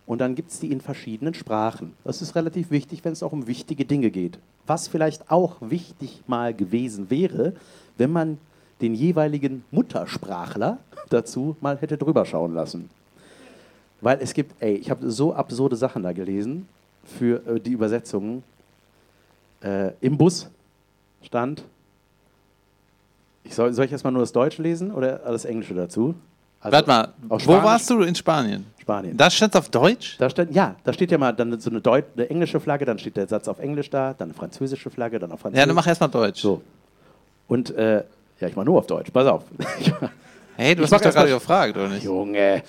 Und 0.06 0.22
dann 0.22 0.36
gibt 0.36 0.52
es 0.52 0.60
die 0.60 0.72
in 0.72 0.80
verschiedenen 0.80 1.34
Sprachen. 1.34 1.94
Das 2.04 2.22
ist 2.22 2.36
relativ 2.36 2.72
wichtig, 2.72 3.04
wenn 3.04 3.12
es 3.12 3.24
auch 3.24 3.34
um 3.34 3.48
wichtige 3.48 3.86
Dinge 3.86 4.10
geht. 4.12 4.40
Was 4.68 4.88
vielleicht 4.88 5.30
auch 5.30 5.58
wichtig 5.60 6.24
mal 6.28 6.54
gewesen 6.54 7.10
wäre, 7.10 7.54
wenn 7.98 8.12
man 8.12 8.38
den 8.82 8.94
jeweiligen 8.94 9.66
Muttersprachler 9.72 10.78
dazu 11.10 11.58
mal 11.60 11.78
hätte 11.78 11.98
drüber 11.98 12.26
schauen 12.26 12.54
lassen. 12.54 12.90
Weil 14.02 14.20
es 14.22 14.34
gibt, 14.34 14.54
ey, 14.62 14.76
ich 14.76 14.90
habe 14.90 15.10
so 15.10 15.34
absurde 15.34 15.76
Sachen 15.76 16.04
da 16.04 16.14
gelesen 16.14 16.68
für 17.06 17.42
äh, 17.48 17.60
die 17.60 17.72
Übersetzungen. 17.72 18.44
Äh, 19.62 19.92
Im 20.02 20.18
Bus 20.18 20.50
stand, 21.24 21.64
ich 23.44 23.54
soll, 23.56 23.74
soll 23.74 23.86
ich 23.86 23.92
erstmal 23.92 24.14
nur 24.14 24.22
das 24.24 24.32
Deutsche 24.32 24.62
lesen 24.62 24.92
oder 24.92 25.18
das 25.20 25.46
Englische 25.46 25.74
dazu? 25.74 26.16
Also 26.60 26.76
Warte 26.76 26.88
mal, 26.88 27.08
wo 27.28 27.38
Spanisch- 27.40 27.64
warst 27.64 27.90
du 27.92 28.02
in 28.02 28.16
Spanien? 28.16 28.66
Spanien. 28.82 29.16
Da 29.18 29.30
stand 29.30 29.56
auf 29.56 29.70
Deutsch? 29.70 30.18
Da 30.18 30.30
steht, 30.30 30.52
ja, 30.52 30.76
da 30.84 30.94
steht 30.94 31.12
ja 31.12 31.18
mal 31.18 31.32
dann 31.32 31.60
so 31.60 31.70
eine, 31.70 31.80
Deut 31.82 32.06
eine 32.16 32.30
englische 32.30 32.60
Flagge, 32.60 32.86
dann 32.86 32.98
steht 32.98 33.18
der 33.18 33.28
Satz 33.28 33.48
auf 33.48 33.60
Englisch 33.60 33.90
da, 33.90 34.14
dann 34.18 34.30
eine 34.30 34.34
französische 34.34 34.90
Flagge, 34.90 35.20
dann 35.20 35.32
auf 35.32 35.40
Französisch. 35.42 35.60
Ja, 35.62 35.66
dann 35.68 35.76
mach 35.76 35.86
erstmal 35.88 36.10
Deutsch. 36.10 36.42
So. 36.42 36.62
Und, 37.48 37.70
äh, 37.76 38.04
ja, 38.40 38.48
ich 38.48 38.56
mach 38.56 38.64
nur 38.66 38.80
auf 38.80 38.88
Deutsch, 38.88 39.12
pass 39.12 39.28
auf. 39.28 39.44
Hey, 40.58 40.74
du 40.74 40.84
Ich 40.84 40.86
hast 40.86 40.92
mich 40.94 41.02
doch 41.02 41.14
gerade 41.14 41.30
gefragt, 41.34 41.76
oder 41.76 41.90
nicht? 41.90 42.04
Junge. 42.06 42.64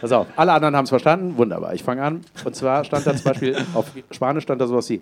Pass 0.00 0.12
auf, 0.12 0.26
alle 0.36 0.52
anderen 0.52 0.76
haben 0.76 0.84
es 0.84 0.90
verstanden, 0.90 1.36
wunderbar. 1.36 1.74
Ich 1.74 1.82
fange 1.82 2.02
an. 2.02 2.22
Und 2.44 2.56
zwar 2.56 2.84
stand 2.84 3.06
da 3.06 3.14
zum 3.14 3.24
Beispiel, 3.24 3.56
auf 3.74 3.90
Spanisch 4.10 4.44
stand 4.44 4.60
da 4.60 4.66
sowas 4.66 4.88
wie, 4.88 5.00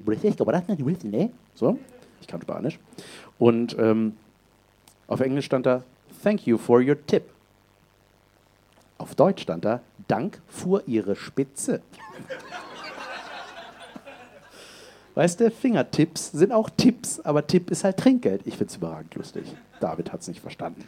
so, 1.55 1.79
ich 2.21 2.27
kann 2.27 2.43
Spanisch. 2.43 2.79
Und 3.39 3.77
ähm, 3.79 4.17
auf 5.07 5.21
Englisch 5.21 5.47
stand 5.47 5.67
da, 5.67 5.83
thank 6.23 6.47
you 6.47 6.59
for 6.59 6.81
your 6.81 6.97
tip. 7.07 7.25
Auf 8.99 9.15
Deutsch 9.15 9.43
stand 9.43 9.65
da, 9.65 9.81
Dank 10.09 10.41
fuhr 10.49 10.83
Ihre 10.87 11.15
Spitze. 11.15 11.81
Weißt 15.15 15.41
du, 15.41 15.51
Fingertipps 15.51 16.31
sind 16.33 16.53
auch 16.53 16.71
Tipps, 16.71 17.21
aber 17.21 17.47
Tipp 17.47 17.71
ist 17.71 17.85
halt 17.85 17.97
Trinkgeld. 17.97 18.43
Ich 18.45 18.57
finde 18.57 18.71
es 18.71 18.77
überragend 18.77 19.15
lustig. 19.17 19.45
David 19.81 20.13
hat 20.13 20.21
es 20.21 20.29
nicht 20.29 20.41
verstanden. 20.41 20.85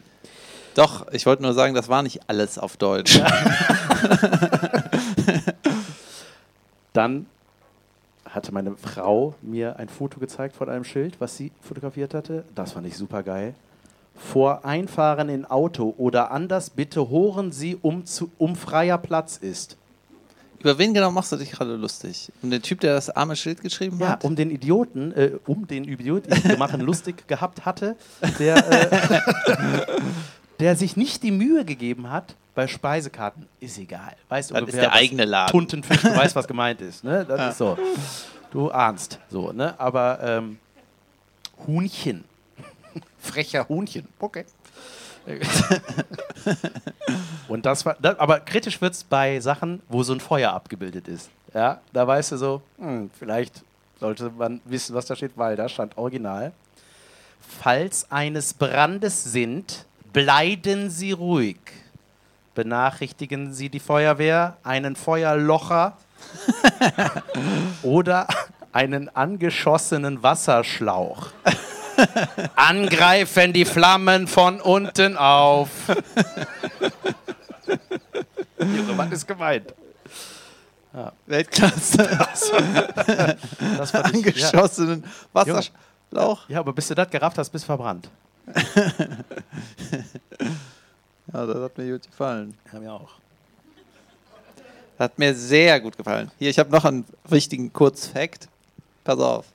Doch, 0.74 1.06
ich 1.12 1.26
wollte 1.26 1.42
nur 1.42 1.52
sagen, 1.52 1.74
das 1.74 1.88
war 1.88 2.02
nicht 2.02 2.20
alles 2.28 2.58
auf 2.58 2.76
Deutsch. 2.76 3.20
Dann 6.92 7.26
hatte 8.28 8.52
meine 8.52 8.76
Frau 8.76 9.34
mir 9.42 9.76
ein 9.78 9.88
Foto 9.88 10.20
gezeigt 10.20 10.54
von 10.56 10.68
einem 10.68 10.84
Schild, 10.84 11.20
was 11.20 11.36
sie 11.36 11.50
fotografiert 11.60 12.14
hatte. 12.14 12.44
Das 12.54 12.72
fand 12.72 12.86
ich 12.86 12.96
super 12.96 13.22
geil. 13.22 13.54
vor 14.14 14.64
Einfahren 14.64 15.28
in 15.28 15.44
Auto 15.46 15.94
oder 15.96 16.30
anders 16.30 16.70
bitte 16.70 17.08
horen 17.08 17.52
Sie, 17.52 17.76
um, 17.80 18.04
zu, 18.06 18.30
um 18.38 18.54
freier 18.54 18.98
Platz 18.98 19.36
ist. 19.38 19.76
Über 20.60 20.76
wen 20.76 20.92
genau 20.92 21.10
machst 21.10 21.32
du 21.32 21.36
dich 21.36 21.52
gerade 21.52 21.74
lustig? 21.76 22.30
Um 22.42 22.50
den 22.50 22.60
Typ, 22.60 22.80
der 22.80 22.92
das 22.92 23.08
arme 23.08 23.34
Schild 23.34 23.62
geschrieben 23.62 23.96
Ja, 23.98 24.08
hat? 24.10 24.24
um 24.24 24.36
den 24.36 24.50
Idioten, 24.50 25.10
äh, 25.12 25.30
um 25.46 25.66
den 25.66 25.84
Idioten, 25.84 26.28
den 26.28 26.44
wir 26.44 26.58
machen 26.58 26.80
lustig 26.82 27.26
gehabt 27.26 27.64
hatte, 27.64 27.96
der, 28.38 28.56
äh, 28.70 29.20
der 30.60 30.76
sich 30.76 30.96
nicht 30.96 31.22
die 31.22 31.30
Mühe 31.30 31.64
gegeben 31.64 32.10
hat, 32.10 32.36
bei 32.54 32.66
Speisekarten, 32.68 33.46
ist 33.60 33.78
egal. 33.78 34.14
Weißt 34.28 34.50
ist 34.50 34.56
ungefähr, 34.56 34.80
der 34.82 34.90
was 34.90 34.96
eigene 34.96 35.24
Laden. 35.24 35.50
Tuntenfisch, 35.50 36.02
du 36.02 36.14
weißt, 36.14 36.36
was 36.36 36.46
gemeint 36.48 36.80
ist. 36.80 37.04
Ne? 37.04 37.24
Das 37.24 37.52
ist 37.52 37.58
so. 37.58 37.78
Du 38.50 38.70
ahnst. 38.70 39.18
So, 39.30 39.52
ne? 39.52 39.78
Aber 39.78 40.18
ähm, 40.22 40.58
Huhnchen. 41.66 42.24
Frecher 43.18 43.68
Huhnchen. 43.68 44.06
Okay. 44.18 44.44
Und 47.48 47.66
das 47.66 47.84
war, 47.84 47.96
das, 48.00 48.18
aber 48.18 48.40
kritisch 48.40 48.80
wird 48.80 48.94
es 48.94 49.04
bei 49.04 49.38
Sachen, 49.40 49.82
wo 49.88 50.02
so 50.02 50.12
ein 50.12 50.20
Feuer 50.20 50.52
abgebildet 50.52 51.08
ist. 51.08 51.30
Ja, 51.54 51.80
da 51.92 52.06
weißt 52.06 52.32
du 52.32 52.36
so, 52.36 52.62
hm, 52.78 53.10
vielleicht 53.18 53.62
sollte 53.98 54.30
man 54.30 54.60
wissen, 54.64 54.94
was 54.94 55.06
da 55.06 55.14
steht, 55.14 55.32
weil 55.36 55.56
da 55.56 55.68
stand 55.68 55.96
original. 55.98 56.52
Falls 57.62 58.10
eines 58.10 58.54
Brandes 58.54 59.24
sind, 59.24 59.84
bleiben 60.12 60.90
Sie 60.90 61.12
ruhig. 61.12 61.58
Benachrichtigen 62.54 63.54
Sie 63.54 63.68
die 63.68 63.80
Feuerwehr, 63.80 64.56
einen 64.64 64.96
Feuerlocher 64.96 65.96
oder 67.82 68.26
einen 68.72 69.08
angeschossenen 69.14 70.22
Wasserschlauch. 70.22 71.28
Angreifen 72.56 73.52
die 73.52 73.64
Flammen 73.64 74.26
von 74.26 74.60
unten 74.60 75.16
auf. 75.16 75.70
Junge, 78.58 78.98
was 78.98 79.12
ist 79.12 79.26
gemeint? 79.26 79.74
Weltklasse. 81.26 82.08
Das 83.76 83.90
fand 83.90 84.14
ich, 84.14 84.36
ja. 84.36 84.48
Angeschossenen 84.48 85.04
Wasserschlauch. 85.32 86.48
ja, 86.48 86.58
aber 86.58 86.72
bis 86.72 86.88
du 86.88 86.94
das 86.94 87.08
gerafft 87.10 87.38
hast, 87.38 87.50
bist 87.50 87.64
du 87.64 87.66
verbrannt. 87.66 88.08
Ja, 91.32 91.46
das 91.46 91.56
hat 91.62 91.78
mir 91.78 91.92
gut 91.92 92.06
gefallen. 92.10 92.54
Ja, 92.72 92.80
mir 92.80 92.92
auch. 92.92 93.10
Das 94.98 95.04
hat 95.04 95.18
mir 95.18 95.34
sehr 95.34 95.80
gut 95.80 95.96
gefallen. 95.96 96.30
Hier, 96.38 96.50
ich 96.50 96.58
habe 96.58 96.70
noch 96.70 96.84
einen 96.84 97.04
wichtigen 97.28 97.72
Kurzfact. 97.72 98.48
Pass 99.04 99.18
auf. 99.20 99.46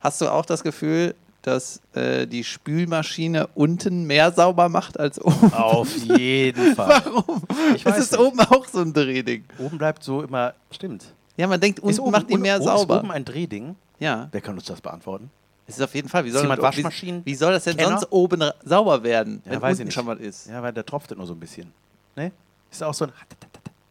Hast 0.00 0.20
du 0.20 0.28
auch 0.32 0.46
das 0.46 0.62
Gefühl, 0.62 1.14
dass 1.42 1.80
äh, 1.94 2.26
die 2.26 2.42
Spülmaschine 2.42 3.48
unten 3.54 4.04
mehr 4.04 4.32
sauber 4.32 4.68
macht 4.70 4.98
als 4.98 5.20
oben? 5.20 5.52
Auf 5.52 5.94
jeden 6.18 6.74
Fall. 6.74 7.02
Warum? 7.04 7.42
Ich 7.74 7.84
Es 7.84 7.92
weiß 7.92 7.98
ist 7.98 8.12
nicht. 8.12 8.20
oben 8.20 8.40
auch 8.40 8.66
so 8.66 8.80
ein 8.80 8.92
Drehding. 8.94 9.44
Oben 9.58 9.76
bleibt 9.78 10.02
so 10.02 10.22
immer. 10.22 10.54
Stimmt. 10.70 11.04
Ja, 11.36 11.46
man 11.46 11.60
denkt, 11.60 11.80
unten 11.80 11.90
Ist 11.90 12.00
oben, 12.00 12.12
macht 12.12 12.30
die 12.30 12.34
un- 12.34 12.40
mehr 12.40 12.56
oben 12.56 12.64
sauber. 12.64 12.94
Ist 12.96 13.00
oben 13.02 13.10
ein 13.10 13.24
Drehding. 13.26 13.76
ja, 13.98 14.28
Wer 14.32 14.40
kann 14.40 14.54
uns 14.54 14.64
das 14.64 14.80
beantworten? 14.80 15.30
Es 15.70 15.78
ist 15.78 15.82
auf 15.84 15.94
jeden 15.94 16.08
Fall. 16.08 16.24
Wie 16.24 16.30
soll, 16.30 16.42
jemand 16.42 16.60
wie, 16.60 16.64
Waschmaschinen- 16.84 17.22
wie 17.24 17.34
soll 17.34 17.52
das 17.52 17.64
denn 17.64 17.76
Kenner? 17.76 17.98
sonst 17.98 18.06
oben 18.12 18.44
sauber 18.64 19.02
werden, 19.02 19.42
Ja, 19.44 19.52
wenn 19.52 19.62
weiß 19.62 19.76
ich 19.78 19.80
unten 19.80 19.84
nicht. 19.88 19.94
schon 19.94 20.06
was 20.06 20.18
ist? 20.20 20.46
Ja, 20.48 20.62
weil 20.62 20.72
der 20.72 20.84
tropft 20.84 21.16
nur 21.16 21.26
so 21.26 21.32
ein 21.34 21.40
bisschen. 21.40 21.72
Ne? 22.16 22.32
Ist 22.70 22.82
auch 22.82 22.94
so 22.94 23.06
ein. 23.06 23.12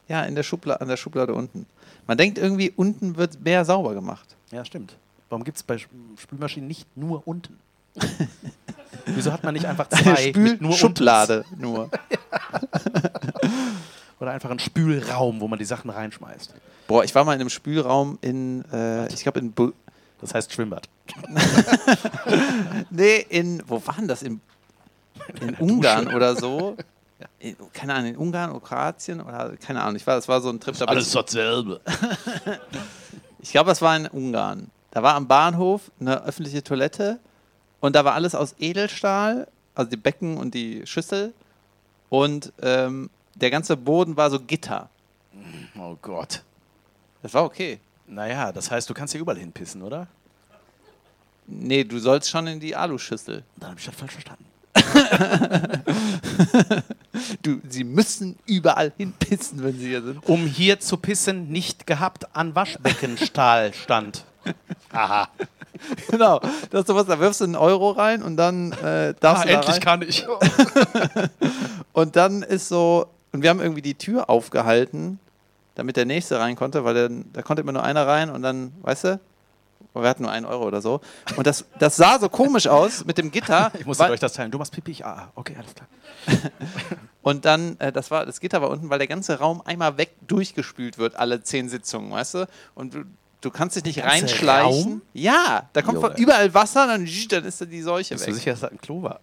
Ja, 0.07 0.23
in 0.23 0.35
der 0.35 0.43
Schublade, 0.43 0.81
an 0.81 0.87
der 0.87 0.97
Schublade 0.97 1.33
unten. 1.33 1.65
Man 2.07 2.17
denkt 2.17 2.37
irgendwie, 2.37 2.71
unten 2.75 3.15
wird 3.17 3.39
mehr 3.43 3.63
sauber 3.65 3.93
gemacht. 3.93 4.35
Ja, 4.51 4.65
stimmt. 4.65 4.95
Warum 5.29 5.43
gibt 5.43 5.57
es 5.57 5.63
bei 5.63 5.75
Sp- 5.77 5.93
Spülmaschinen 6.17 6.67
nicht 6.67 6.87
nur 6.97 7.21
unten? 7.27 7.57
Wieso 9.05 9.31
hat 9.31 9.43
man 9.43 9.53
nicht 9.53 9.65
einfach 9.65 9.87
zwei 9.89 10.31
mit 10.35 10.61
nur 10.61 10.71
Spülschublade 10.73 11.45
nur. 11.57 11.83
Untens? 11.83 13.09
Oder 14.19 14.31
einfach 14.31 14.49
einen 14.49 14.59
Spülraum, 14.59 15.39
wo 15.39 15.47
man 15.47 15.59
die 15.59 15.65
Sachen 15.65 15.89
reinschmeißt. 15.89 16.53
Boah, 16.87 17.03
ich 17.03 17.13
war 17.15 17.23
mal 17.23 17.33
in 17.35 17.39
einem 17.41 17.49
Spülraum 17.49 18.17
in, 18.21 18.65
äh, 18.73 19.07
ich 19.13 19.21
glaube 19.23 19.39
in, 19.39 19.51
Bu 19.51 19.71
Das 20.21 20.33
heißt 20.33 20.51
Schwimmbad. 20.53 20.89
nee, 22.89 23.25
in, 23.29 23.63
wo 23.67 23.81
war 23.85 23.95
denn 23.95 24.07
das? 24.07 24.21
In, 24.21 24.41
in 25.41 25.55
Ungarn 25.59 26.13
oder 26.13 26.35
so. 26.35 26.75
In, 27.39 27.55
keine 27.73 27.93
Ahnung, 27.93 28.09
in 28.11 28.17
Ungarn 28.17 28.51
oder 28.51 28.59
Kroatien 28.65 29.21
oder 29.21 29.55
keine 29.57 29.81
Ahnung. 29.81 29.95
Ich 29.95 30.05
war, 30.07 30.15
das 30.15 30.27
war 30.27 30.41
so 30.41 30.49
ein 30.49 30.59
Trip. 30.59 30.77
Da 30.77 30.91
ich- 30.93 31.11
dasselbe. 31.11 31.81
Ich 33.41 33.51
glaube, 33.51 33.69
das 33.69 33.81
war 33.81 33.95
in 33.95 34.05
Ungarn. 34.05 34.69
Da 34.91 35.01
war 35.01 35.15
am 35.15 35.25
Bahnhof 35.25 35.91
eine 36.01 36.23
öffentliche 36.25 36.61
Toilette 36.61 37.19
und 37.79 37.95
da 37.95 38.03
war 38.03 38.13
alles 38.13 38.35
aus 38.35 38.53
Edelstahl, 38.59 39.47
also 39.75 39.89
die 39.89 39.95
Becken 39.95 40.35
und 40.35 40.53
die 40.53 40.85
Schüssel. 40.85 41.33
Und 42.09 42.51
ähm, 42.61 43.09
der 43.35 43.49
ganze 43.49 43.77
Boden 43.77 44.17
war 44.17 44.29
so 44.29 44.41
Gitter. 44.41 44.89
Oh 45.79 45.95
Gott. 46.01 46.43
Das 47.21 47.33
war 47.33 47.45
okay. 47.45 47.79
Naja, 48.09 48.51
das 48.51 48.71
heißt, 48.71 48.89
du 48.89 48.93
kannst 48.93 49.13
hier 49.13 49.21
überall 49.21 49.37
hinpissen, 49.37 49.83
oder? 49.83 50.07
Nee, 51.47 51.83
du 51.83 51.99
sollst 51.99 52.29
schon 52.29 52.47
in 52.47 52.59
die 52.59 52.75
Aluschüssel. 52.75 53.43
Dann 53.57 53.71
habe 53.71 53.79
ich 53.79 53.85
das 53.85 53.95
falsch 53.95 54.13
verstanden. 54.13 54.45
Du, 57.41 57.59
sie 57.67 57.83
müssen 57.83 58.37
überall 58.45 58.93
hinpissen, 58.97 59.63
wenn 59.63 59.77
sie 59.77 59.87
hier 59.87 60.01
sind. 60.01 60.27
Um 60.27 60.45
hier 60.45 60.79
zu 60.79 60.97
pissen, 60.97 61.49
nicht 61.49 61.85
gehabt 61.85 62.35
an 62.35 62.55
Waschbeckenstahl 62.55 63.73
stand. 63.73 64.23
Aha. 64.91 65.29
Genau. 66.09 66.39
Das 66.69 66.81
ist 66.81 66.87
sowas, 66.87 67.05
da 67.07 67.19
wirfst 67.19 67.41
du 67.41 67.45
einen 67.45 67.55
Euro 67.55 67.91
rein 67.91 68.23
und 68.23 68.37
dann 68.37 68.71
äh, 68.71 69.13
darfst 69.19 69.45
du 69.45 69.49
da 69.49 69.59
rein. 69.59 69.75
Ah, 69.75 69.79
kann 69.79 70.01
ich. 70.01 70.25
Und 71.93 72.15
dann 72.15 72.43
ist 72.43 72.69
so, 72.69 73.07
und 73.33 73.41
wir 73.41 73.49
haben 73.49 73.59
irgendwie 73.59 73.81
die 73.81 73.95
Tür 73.95 74.29
aufgehalten, 74.29 75.19
damit 75.79 75.95
der 75.95 76.05
Nächste 76.05 76.39
rein 76.39 76.55
konnte, 76.55 76.83
weil 76.83 76.93
dann, 76.93 77.25
da 77.33 77.41
konnte 77.41 77.61
immer 77.61 77.71
nur 77.71 77.83
einer 77.83 78.05
rein 78.05 78.29
und 78.29 78.41
dann, 78.41 78.73
weißt 78.81 79.03
du, 79.05 79.19
wir 79.93 80.07
hatten 80.07 80.23
nur 80.23 80.31
einen 80.31 80.45
Euro 80.45 80.65
oder 80.65 80.81
so. 80.81 81.01
Und 81.35 81.47
das, 81.47 81.65
das 81.79 81.95
sah 81.95 82.19
so 82.19 82.29
komisch 82.29 82.67
aus 82.67 83.05
mit 83.05 83.17
dem 83.17 83.31
Gitter. 83.31 83.71
Ich 83.79 83.85
musste 83.85 84.03
weil, 84.03 84.11
euch 84.11 84.19
das 84.19 84.33
teilen. 84.33 84.51
Du 84.51 84.57
machst 84.57 84.73
Pipi, 84.73 84.91
ich, 84.91 85.05
ah, 85.05 85.31
okay, 85.35 85.55
alles 85.57 85.73
klar. 85.73 85.87
und 87.21 87.45
dann, 87.45 87.79
äh, 87.79 87.91
das 87.91 88.11
war, 88.11 88.25
das 88.25 88.39
Gitter 88.39 88.61
war 88.61 88.69
unten, 88.69 88.89
weil 88.89 88.99
der 88.99 89.07
ganze 89.07 89.39
Raum 89.39 89.61
einmal 89.65 89.97
weg 89.97 90.11
durchgespült 90.27 90.97
wird, 90.97 91.15
alle 91.15 91.41
zehn 91.43 91.69
Sitzungen, 91.69 92.11
weißt 92.11 92.33
du? 92.35 92.47
Und 92.75 92.93
du, 92.93 93.03
du 93.41 93.51
kannst 93.51 93.77
dich 93.77 93.85
nicht 93.85 94.03
reinschleichen. 94.03 94.91
Raum? 94.91 95.01
Ja, 95.13 95.69
da 95.73 95.81
kommt 95.81 95.99
von 95.99 96.11
Junge. 96.11 96.23
überall 96.23 96.53
Wasser, 96.53 96.87
dann, 96.87 97.07
dann 97.29 97.45
ist 97.45 97.61
da 97.61 97.65
die 97.65 97.81
Seuche 97.81 98.15
Bist 98.15 98.27
du 98.27 98.31
weg. 98.31 98.35
sicher, 98.35 98.51
dass 98.51 98.59
das 98.61 98.71
ein 98.71 98.81
Klo 98.81 99.01
war? 99.01 99.21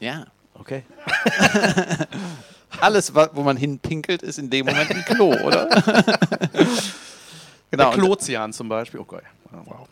Ja. 0.00 0.26
Okay. 0.54 0.84
Alles, 2.80 3.14
wo 3.14 3.42
man 3.42 3.56
hinpinkelt, 3.56 4.22
ist 4.22 4.38
in 4.38 4.50
dem 4.50 4.66
Moment 4.66 4.90
ein 4.90 5.04
Klo, 5.04 5.32
oder? 5.42 5.68
genau. 7.70 7.90
Der 7.90 7.90
Klozian 7.90 8.52
zum 8.52 8.68
Beispiel. 8.68 9.00
Okay. 9.00 9.20
Oh, 9.52 9.56
wow. 9.64 9.88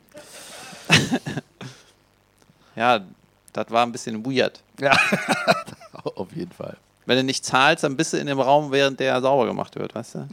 Ja, 2.77 3.01
das 3.55 3.71
war 3.71 3.87
ein 3.87 3.91
bisschen 3.91 4.25
weird. 4.25 4.63
Ja. 4.79 4.93
Auf 6.05 6.31
jeden 6.37 6.53
Fall. 6.53 6.77
Wenn 7.07 7.17
du 7.17 7.25
nicht 7.25 7.45
zahlst, 7.45 7.85
dann 7.85 7.97
bist 7.97 8.13
du 8.13 8.19
in 8.19 8.27
dem 8.27 8.39
Raum, 8.39 8.71
während 8.71 9.01
der 9.01 9.19
sauber 9.23 9.47
gemacht 9.47 9.75
wird, 9.77 9.95
weißt 9.95 10.17
du? 10.17 10.29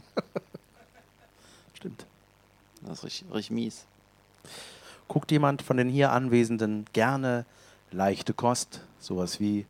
Stimmt. 1.72 2.04
Das 2.82 2.98
ist 2.98 3.04
richtig, 3.04 3.32
richtig 3.32 3.50
mies. 3.50 3.84
Guckt 5.08 5.30
jemand 5.30 5.62
von 5.62 5.78
den 5.78 5.88
hier 5.88 6.12
Anwesenden 6.12 6.84
gerne 6.92 7.46
leichte 7.90 8.34
Kost? 8.34 8.80
Sowas 9.00 9.40
wie 9.40 9.64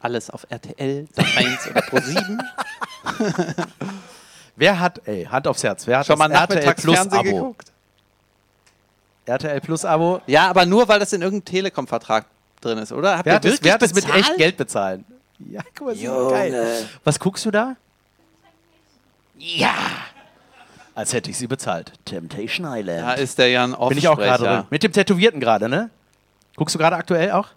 Alles 0.00 0.30
auf 0.30 0.46
RTL, 0.48 1.06
Sat 1.12 1.26
1 1.36 1.68
oder 1.70 1.82
Pro 1.82 1.98
7. 2.00 2.40
Wer 4.56 4.78
hat, 4.80 5.00
ey, 5.06 5.24
Hand 5.24 5.46
aufs 5.46 5.62
Herz, 5.62 5.86
wer 5.86 5.98
hat 6.00 6.06
Schon 6.06 6.18
mal 6.18 6.30
RTL 6.30 6.74
Plus 6.74 6.94
Nachmittagsfernsehen 6.96 7.20
Abo? 7.28 7.36
geguckt? 7.38 7.72
RTL 9.26 9.60
Plus 9.60 9.84
Abo? 9.84 10.20
Ja, 10.26 10.48
aber 10.50 10.66
nur, 10.66 10.86
weil 10.88 10.98
das 10.98 11.12
in 11.12 11.22
irgendeinem 11.22 11.44
Telekom-Vertrag 11.46 12.26
drin 12.60 12.76
ist, 12.78 12.92
oder? 12.92 13.16
Habt 13.16 13.26
Wer 13.26 13.34
hat, 13.36 13.44
das, 13.44 13.62
wer 13.62 13.74
hat 13.74 13.82
das 13.82 13.94
mit 13.94 14.06
echt 14.14 14.36
Geld 14.36 14.56
bezahlen? 14.58 15.04
Ja, 15.38 15.62
guck 15.74 15.86
mal, 15.86 15.90
das 15.92 15.98
ist 15.98 16.04
Junge. 16.04 16.30
geil. 16.30 16.88
Was 17.04 17.18
guckst 17.18 17.46
du 17.46 17.50
da? 17.50 17.76
Ja. 19.38 19.74
Als 20.94 21.14
hätte 21.14 21.30
ich 21.30 21.38
sie 21.38 21.46
bezahlt. 21.46 21.92
Temptation 22.04 22.66
Island. 22.68 23.00
Da 23.00 23.12
ist 23.14 23.38
der 23.38 23.48
Jan 23.48 23.74
Bin 23.88 23.96
ich 23.96 24.08
auch 24.08 24.16
gerade 24.18 24.32
Offsprecher. 24.32 24.56
drin. 24.58 24.66
Mit 24.68 24.82
dem 24.82 24.92
Tätowierten 24.92 25.40
gerade, 25.40 25.68
ne? 25.70 25.88
Guckst 26.56 26.74
du 26.74 26.78
gerade 26.78 26.96
aktuell 26.96 27.30
auch? 27.30 27.48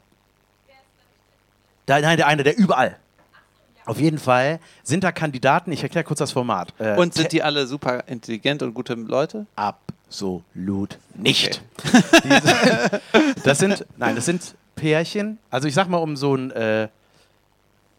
Da, 1.86 2.00
nein, 2.00 2.18
der 2.18 2.28
eine, 2.28 2.44
der 2.44 2.58
überall. 2.58 2.98
Auf 3.86 4.00
jeden 4.00 4.18
Fall 4.18 4.60
sind 4.84 5.04
da 5.04 5.12
Kandidaten, 5.12 5.72
ich 5.72 5.84
erkläre 5.84 6.06
kurz 6.06 6.20
das 6.20 6.32
Format. 6.32 6.74
Äh, 6.80 6.96
Und 6.96 7.14
sind 7.14 7.32
die 7.34 7.44
alle 7.44 7.68
super 7.68 8.08
intelligent 8.08 8.64
und 8.64 8.74
gute 8.74 8.94
Leute? 8.94 9.46
Absolut 9.58 10.98
nicht. 11.16 11.62
Diese, 12.24 13.02
das 13.44 13.58
sind, 13.60 13.86
nein, 13.98 14.16
das 14.16 14.26
sind 14.26 14.56
Pärchen. 14.76 15.38
Also 15.50 15.68
ich 15.68 15.74
sag 15.74 15.90
mal, 15.90 15.98
um 15.98 16.16
so 16.16 16.34
einen 16.34 16.52
äh, 16.52 16.88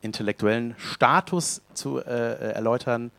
intellektuellen 0.00 0.74
Status 0.78 1.60
zu 1.74 1.98
äh, 1.98 2.52
erläutern, 2.52 3.10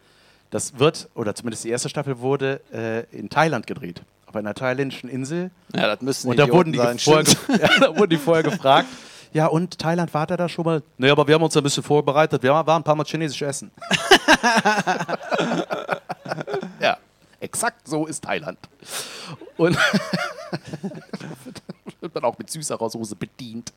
das 0.49 0.80
wird, 0.80 1.10
oder 1.15 1.36
zumindest 1.36 1.65
die 1.65 1.69
erste 1.69 1.89
Staffel 1.89 2.19
wurde 2.19 2.62
äh, 2.73 3.04
in 3.15 3.30
Thailand 3.30 3.67
gedreht. 3.67 4.01
Auf 4.25 4.36
einer 4.36 4.54
thailändischen 4.54 5.10
Insel. 5.10 5.51
Ja, 5.75 5.88
das 5.88 6.01
müssen 6.01 6.30
Und 6.30 6.39
da 6.39 6.49
wurden, 6.49 6.71
die 6.73 6.80
vorher, 6.80 7.23
ja, 7.60 7.69
da 7.80 7.97
wurden 7.97 8.10
die 8.10 8.17
vorher 8.17 8.43
gefragt, 8.43 8.88
Ja, 9.36 9.48
und 9.48 9.78
Thailand 9.78 10.13
war 10.13 10.26
da 10.26 10.48
schon 10.48 10.63
mal? 10.63 10.82
Nee, 10.98 11.10
aber 11.10 11.28
wir 11.28 11.36
haben 11.36 11.43
uns 11.43 11.58
ein 11.58 11.63
bisschen 11.63 11.84
vorbereitet. 11.84 12.41
Wir 12.41 12.54
waren 12.54 12.69
ein 12.69 12.84
paar 12.84 12.95
Mal 12.95 13.04
chinesisch 13.04 13.41
essen. 13.41 13.69
ja, 16.80 16.98
exakt 17.41 17.86
so 17.86 18.06
ist 18.06 18.24
Thailand. 18.24 18.58
Und 19.58 19.76
wird 22.00 22.15
man 22.15 22.24
auch 22.24 22.38
mit 22.38 22.50
süßerer 22.50 22.89
Soße 22.89 23.17
bedient. 23.17 23.74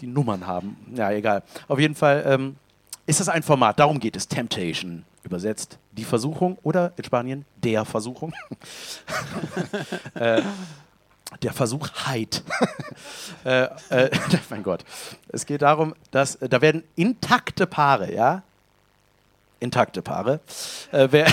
Die 0.00 0.08
Nummern 0.08 0.44
haben. 0.44 0.76
Ja, 0.92 1.12
egal. 1.12 1.44
Auf 1.68 1.78
jeden 1.78 1.94
Fall 1.94 2.24
ähm, 2.26 2.56
ist 3.06 3.20
das 3.20 3.28
ein 3.28 3.44
Format. 3.44 3.78
Darum 3.78 4.00
geht 4.00 4.16
es. 4.16 4.26
Temptation. 4.26 5.04
Übersetzt 5.22 5.78
die 5.92 6.02
Versuchung 6.02 6.58
oder 6.64 6.92
in 6.96 7.04
Spanien 7.04 7.44
der 7.62 7.84
Versuchung. 7.84 8.34
äh, 10.14 10.42
der 11.42 11.52
Versuch 11.52 11.88
Heid. 12.06 12.42
äh, 13.44 13.64
äh, 13.90 14.10
mein 14.50 14.62
Gott. 14.62 14.84
Es 15.28 15.46
geht 15.46 15.62
darum, 15.62 15.94
dass 16.10 16.36
äh, 16.36 16.48
da 16.48 16.60
werden 16.60 16.82
intakte 16.96 17.66
Paare, 17.66 18.12
ja, 18.12 18.42
intakte 19.60 20.02
Paare, 20.02 20.40
äh, 20.92 21.08
wer 21.10 21.26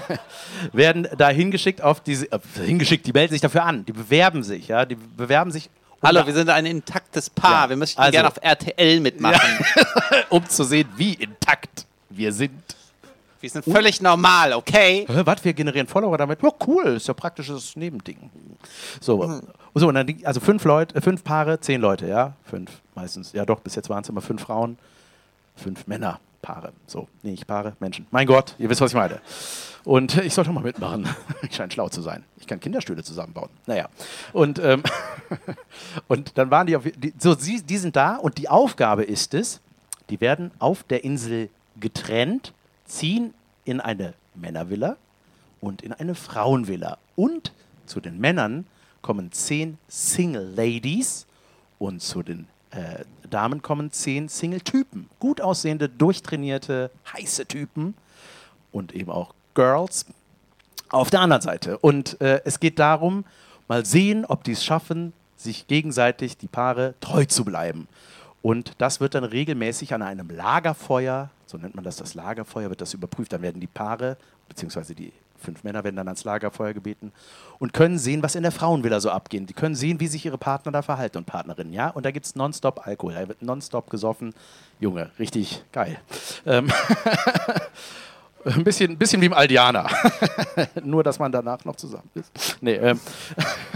werden 0.72 1.08
da 1.16 1.28
hingeschickt 1.28 1.80
auf 1.80 2.00
diese, 2.00 2.30
äh, 2.32 2.38
hingeschickt, 2.64 3.06
die 3.06 3.12
melden 3.12 3.32
sich 3.32 3.40
dafür 3.40 3.64
an, 3.64 3.84
die 3.86 3.92
bewerben 3.92 4.42
sich, 4.42 4.68
ja, 4.68 4.84
die 4.84 4.96
bewerben 4.96 5.50
sich. 5.50 5.70
Hallo, 6.02 6.26
wir 6.26 6.34
sind 6.34 6.50
ein 6.50 6.66
intaktes 6.66 7.30
Paar. 7.30 7.64
Ja, 7.64 7.68
Wir 7.70 7.76
möchten 7.76 8.00
also- 8.00 8.10
gerne 8.10 8.28
auf 8.28 8.38
RTL 8.40 8.98
mitmachen. 8.98 9.64
um 10.30 10.48
zu 10.48 10.64
sehen, 10.64 10.88
wie 10.96 11.14
intakt 11.14 11.86
wir 12.10 12.32
sind. 12.32 12.60
Wir 13.42 13.50
sind 13.50 13.64
völlig 13.64 14.00
normal, 14.00 14.52
okay? 14.52 15.04
Hä, 15.08 15.22
was, 15.24 15.44
wir 15.44 15.52
generieren 15.52 15.88
Follower 15.88 16.16
damit? 16.16 16.40
Ja, 16.42 16.50
cool, 16.66 16.84
ist 16.96 17.08
ja 17.08 17.14
praktisches 17.14 17.74
Nebending. 17.74 18.30
So, 19.00 19.40
so 19.74 19.88
und 19.88 19.94
dann, 19.94 20.06
die- 20.06 20.24
also 20.24 20.38
fünf 20.38 20.64
Leute, 20.64 21.00
fünf 21.00 21.24
Paare, 21.24 21.58
zehn 21.58 21.80
Leute, 21.80 22.06
ja, 22.06 22.34
fünf 22.44 22.70
meistens. 22.94 23.32
Ja, 23.32 23.44
doch, 23.44 23.58
bis 23.58 23.74
jetzt 23.74 23.90
waren 23.90 24.04
es 24.04 24.08
immer 24.08 24.20
fünf 24.20 24.42
Frauen, 24.42 24.78
fünf 25.56 25.88
Männer, 25.88 26.20
Paare. 26.40 26.72
So, 26.86 27.08
nee, 27.24 27.32
nicht 27.32 27.48
Paare, 27.48 27.74
Menschen. 27.80 28.06
Mein 28.12 28.28
Gott, 28.28 28.54
ihr 28.60 28.70
wisst, 28.70 28.80
was 28.80 28.92
ich 28.92 28.96
meine. 28.96 29.20
Und 29.84 30.16
ich 30.18 30.32
sollte 30.34 30.52
mal 30.52 30.62
mitmachen. 30.62 31.08
Ich 31.42 31.56
scheine 31.56 31.72
schlau 31.72 31.88
zu 31.88 32.00
sein. 32.00 32.22
Ich 32.38 32.46
kann 32.46 32.60
Kinderstühle 32.60 33.02
zusammenbauen. 33.02 33.50
Naja. 33.66 33.88
Und, 34.32 34.60
ähm, 34.60 34.84
und 36.06 36.38
dann 36.38 36.50
waren 36.52 36.68
die, 36.68 36.76
auf, 36.76 36.84
die 36.84 37.12
so, 37.18 37.34
sie, 37.34 37.60
die 37.60 37.76
sind 37.78 37.96
da 37.96 38.14
und 38.16 38.38
die 38.38 38.48
Aufgabe 38.48 39.02
ist 39.02 39.34
es, 39.34 39.60
die 40.10 40.20
werden 40.20 40.52
auf 40.60 40.84
der 40.84 41.02
Insel 41.02 41.50
getrennt, 41.80 42.52
ziehen 42.92 43.34
in 43.64 43.80
eine 43.80 44.14
Männervilla 44.34 44.96
und 45.60 45.82
in 45.82 45.92
eine 45.92 46.14
Frauenvilla. 46.14 46.98
Und 47.16 47.52
zu 47.86 48.00
den 48.00 48.18
Männern 48.18 48.66
kommen 49.00 49.32
zehn 49.32 49.78
Single 49.88 50.52
Ladies 50.54 51.26
und 51.78 52.00
zu 52.00 52.22
den 52.22 52.46
äh, 52.70 53.04
Damen 53.28 53.62
kommen 53.62 53.90
zehn 53.92 54.28
Single-Typen. 54.28 55.08
Gut 55.18 55.40
aussehende, 55.40 55.88
durchtrainierte, 55.88 56.90
heiße 57.12 57.46
Typen 57.46 57.94
und 58.70 58.94
eben 58.94 59.10
auch 59.10 59.34
Girls 59.54 60.06
auf 60.88 61.10
der 61.10 61.20
anderen 61.20 61.42
Seite. 61.42 61.78
Und 61.78 62.20
äh, 62.20 62.40
es 62.44 62.60
geht 62.60 62.78
darum, 62.78 63.24
mal 63.68 63.84
sehen, 63.84 64.24
ob 64.24 64.44
die 64.44 64.52
es 64.52 64.64
schaffen, 64.64 65.12
sich 65.36 65.66
gegenseitig, 65.66 66.36
die 66.36 66.46
Paare, 66.46 66.94
treu 67.00 67.24
zu 67.24 67.44
bleiben. 67.44 67.88
Und 68.42 68.72
das 68.78 69.00
wird 69.00 69.14
dann 69.14 69.24
regelmäßig 69.24 69.94
an 69.94 70.02
einem 70.02 70.28
Lagerfeuer, 70.28 71.30
so 71.52 71.58
nennt 71.58 71.74
man 71.74 71.84
das, 71.84 71.96
das 71.96 72.14
Lagerfeuer, 72.14 72.70
wird 72.70 72.80
das 72.80 72.94
überprüft. 72.94 73.32
Dann 73.32 73.42
werden 73.42 73.60
die 73.60 73.66
Paare, 73.66 74.16
beziehungsweise 74.48 74.94
die 74.94 75.12
fünf 75.38 75.64
Männer 75.64 75.84
werden 75.84 75.96
dann 75.96 76.08
ans 76.08 76.24
Lagerfeuer 76.24 76.72
gebeten 76.72 77.12
und 77.58 77.72
können 77.72 77.98
sehen, 77.98 78.22
was 78.22 78.34
in 78.34 78.42
der 78.42 78.52
Frauenvilla 78.52 79.00
so 79.00 79.10
abgeht. 79.10 79.48
Die 79.50 79.52
können 79.54 79.74
sehen, 79.74 80.00
wie 80.00 80.06
sich 80.06 80.24
ihre 80.24 80.38
Partner 80.38 80.72
da 80.72 80.82
verhalten 80.82 81.18
und 81.18 81.26
Partnerinnen. 81.26 81.72
Ja? 81.72 81.88
Und 81.88 82.06
da 82.06 82.10
gibt 82.10 82.26
es 82.26 82.36
nonstop 82.36 82.86
Alkohol, 82.86 83.14
da 83.14 83.28
wird 83.28 83.42
nonstop 83.42 83.90
gesoffen. 83.90 84.34
Junge, 84.80 85.10
richtig 85.18 85.62
geil. 85.72 85.98
Ähm 86.46 86.72
ein 88.44 88.64
bisschen, 88.64 88.92
ein 88.92 88.98
bisschen 88.98 89.20
wie 89.20 89.26
im 89.26 89.34
Aldiana. 89.34 89.88
Nur, 90.82 91.02
dass 91.02 91.18
man 91.18 91.30
danach 91.30 91.64
noch 91.64 91.76
zusammen 91.76 92.08
ist. 92.14 92.56
Nee, 92.60 92.74
ähm. 92.74 93.00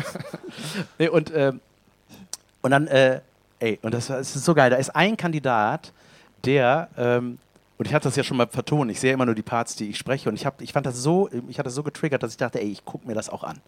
nee 0.99 1.09
und, 1.09 1.31
ähm, 1.35 1.61
und 2.63 2.71
dann, 2.71 2.87
äh, 2.87 3.21
ey, 3.59 3.79
und 3.83 3.93
das, 3.93 4.07
das 4.07 4.35
ist 4.35 4.45
so 4.45 4.55
geil. 4.55 4.71
Da 4.71 4.77
ist 4.77 4.95
ein 4.95 5.17
Kandidat, 5.17 5.93
der, 6.45 6.89
ähm, 6.97 7.39
und 7.79 7.87
ich 7.87 7.95
hatte 7.95 8.09
das 8.09 8.17
ja 8.17 8.25
schon 8.25 8.37
mal 8.37 8.47
vertont, 8.47 8.91
ich 8.91 9.01
sehe 9.01 9.13
immer 9.13 9.27
nur 9.27 9.35
die 9.35 9.43
Parts, 9.43 9.77
die 9.77 9.91
ich 9.91 9.99
spreche, 9.99 10.29
und 10.29 10.35
ich, 10.35 10.47
hab, 10.47 10.61
ich 10.61 10.73
fand 10.73 10.87
das 10.87 10.97
so, 11.03 11.29
ich 11.49 11.59
hatte 11.59 11.67
das 11.67 11.75
so 11.75 11.83
getriggert, 11.83 12.23
dass 12.23 12.33
ich 12.33 12.37
dachte, 12.39 12.61
ey, 12.61 12.71
ich 12.71 12.85
gucke 12.85 13.07
mir 13.07 13.15
das 13.15 13.29
auch 13.29 13.45
an, 13.45 13.61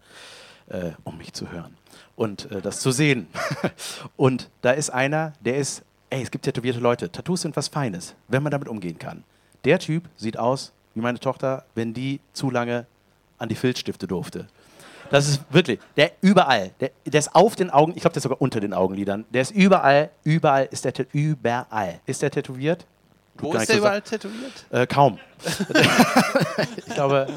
äh, 0.69 0.91
um 1.03 1.17
mich 1.17 1.33
zu 1.33 1.51
hören 1.51 1.75
und 2.15 2.51
äh, 2.51 2.61
das 2.61 2.79
zu 2.79 2.91
sehen. 2.91 3.27
und 4.17 4.49
da 4.61 4.71
ist 4.71 4.89
einer, 4.89 5.33
der 5.41 5.57
ist, 5.57 5.83
ey, 6.09 6.21
es 6.21 6.31
gibt 6.31 6.45
tätowierte 6.45 6.79
Leute. 6.79 7.11
Tattoos 7.11 7.41
sind 7.41 7.55
was 7.55 7.67
Feines, 7.67 8.15
wenn 8.27 8.43
man 8.43 8.51
damit 8.51 8.67
umgehen 8.67 8.97
kann. 8.97 9.23
Der 9.63 9.79
Typ 9.79 10.09
sieht 10.17 10.37
aus 10.37 10.71
wie 10.95 11.01
meine 11.01 11.19
Tochter, 11.19 11.65
wenn 11.75 11.93
die 11.93 12.19
zu 12.33 12.49
lange 12.49 12.87
an 13.37 13.47
die 13.47 13.55
Filzstifte 13.55 14.07
durfte. 14.07 14.47
Das 15.11 15.27
ist 15.27 15.41
wirklich, 15.49 15.79
der 15.97 16.11
überall, 16.21 16.71
der, 16.79 16.91
der 17.05 17.19
ist 17.19 17.33
auf 17.33 17.55
den 17.55 17.69
Augen, 17.69 17.93
ich 17.95 18.01
glaube, 18.01 18.13
der 18.13 18.17
ist 18.17 18.23
sogar 18.23 18.41
unter 18.41 18.59
den 18.59 18.73
Augenlidern. 18.73 19.25
Der 19.31 19.41
ist 19.41 19.51
überall, 19.51 20.11
überall 20.23 20.67
ist 20.71 20.85
der, 20.85 20.93
überall. 21.13 21.99
Ist 22.05 22.21
der 22.21 22.31
tätowiert? 22.31 22.85
Wo 23.41 23.53
ist 23.53 23.67
der 23.69 23.75
so 23.75 23.81
überall 23.81 24.01
tätowiert? 24.01 24.65
Äh, 24.69 24.87
kaum. 24.87 25.19
ich 26.87 26.93
glaube, 26.93 27.27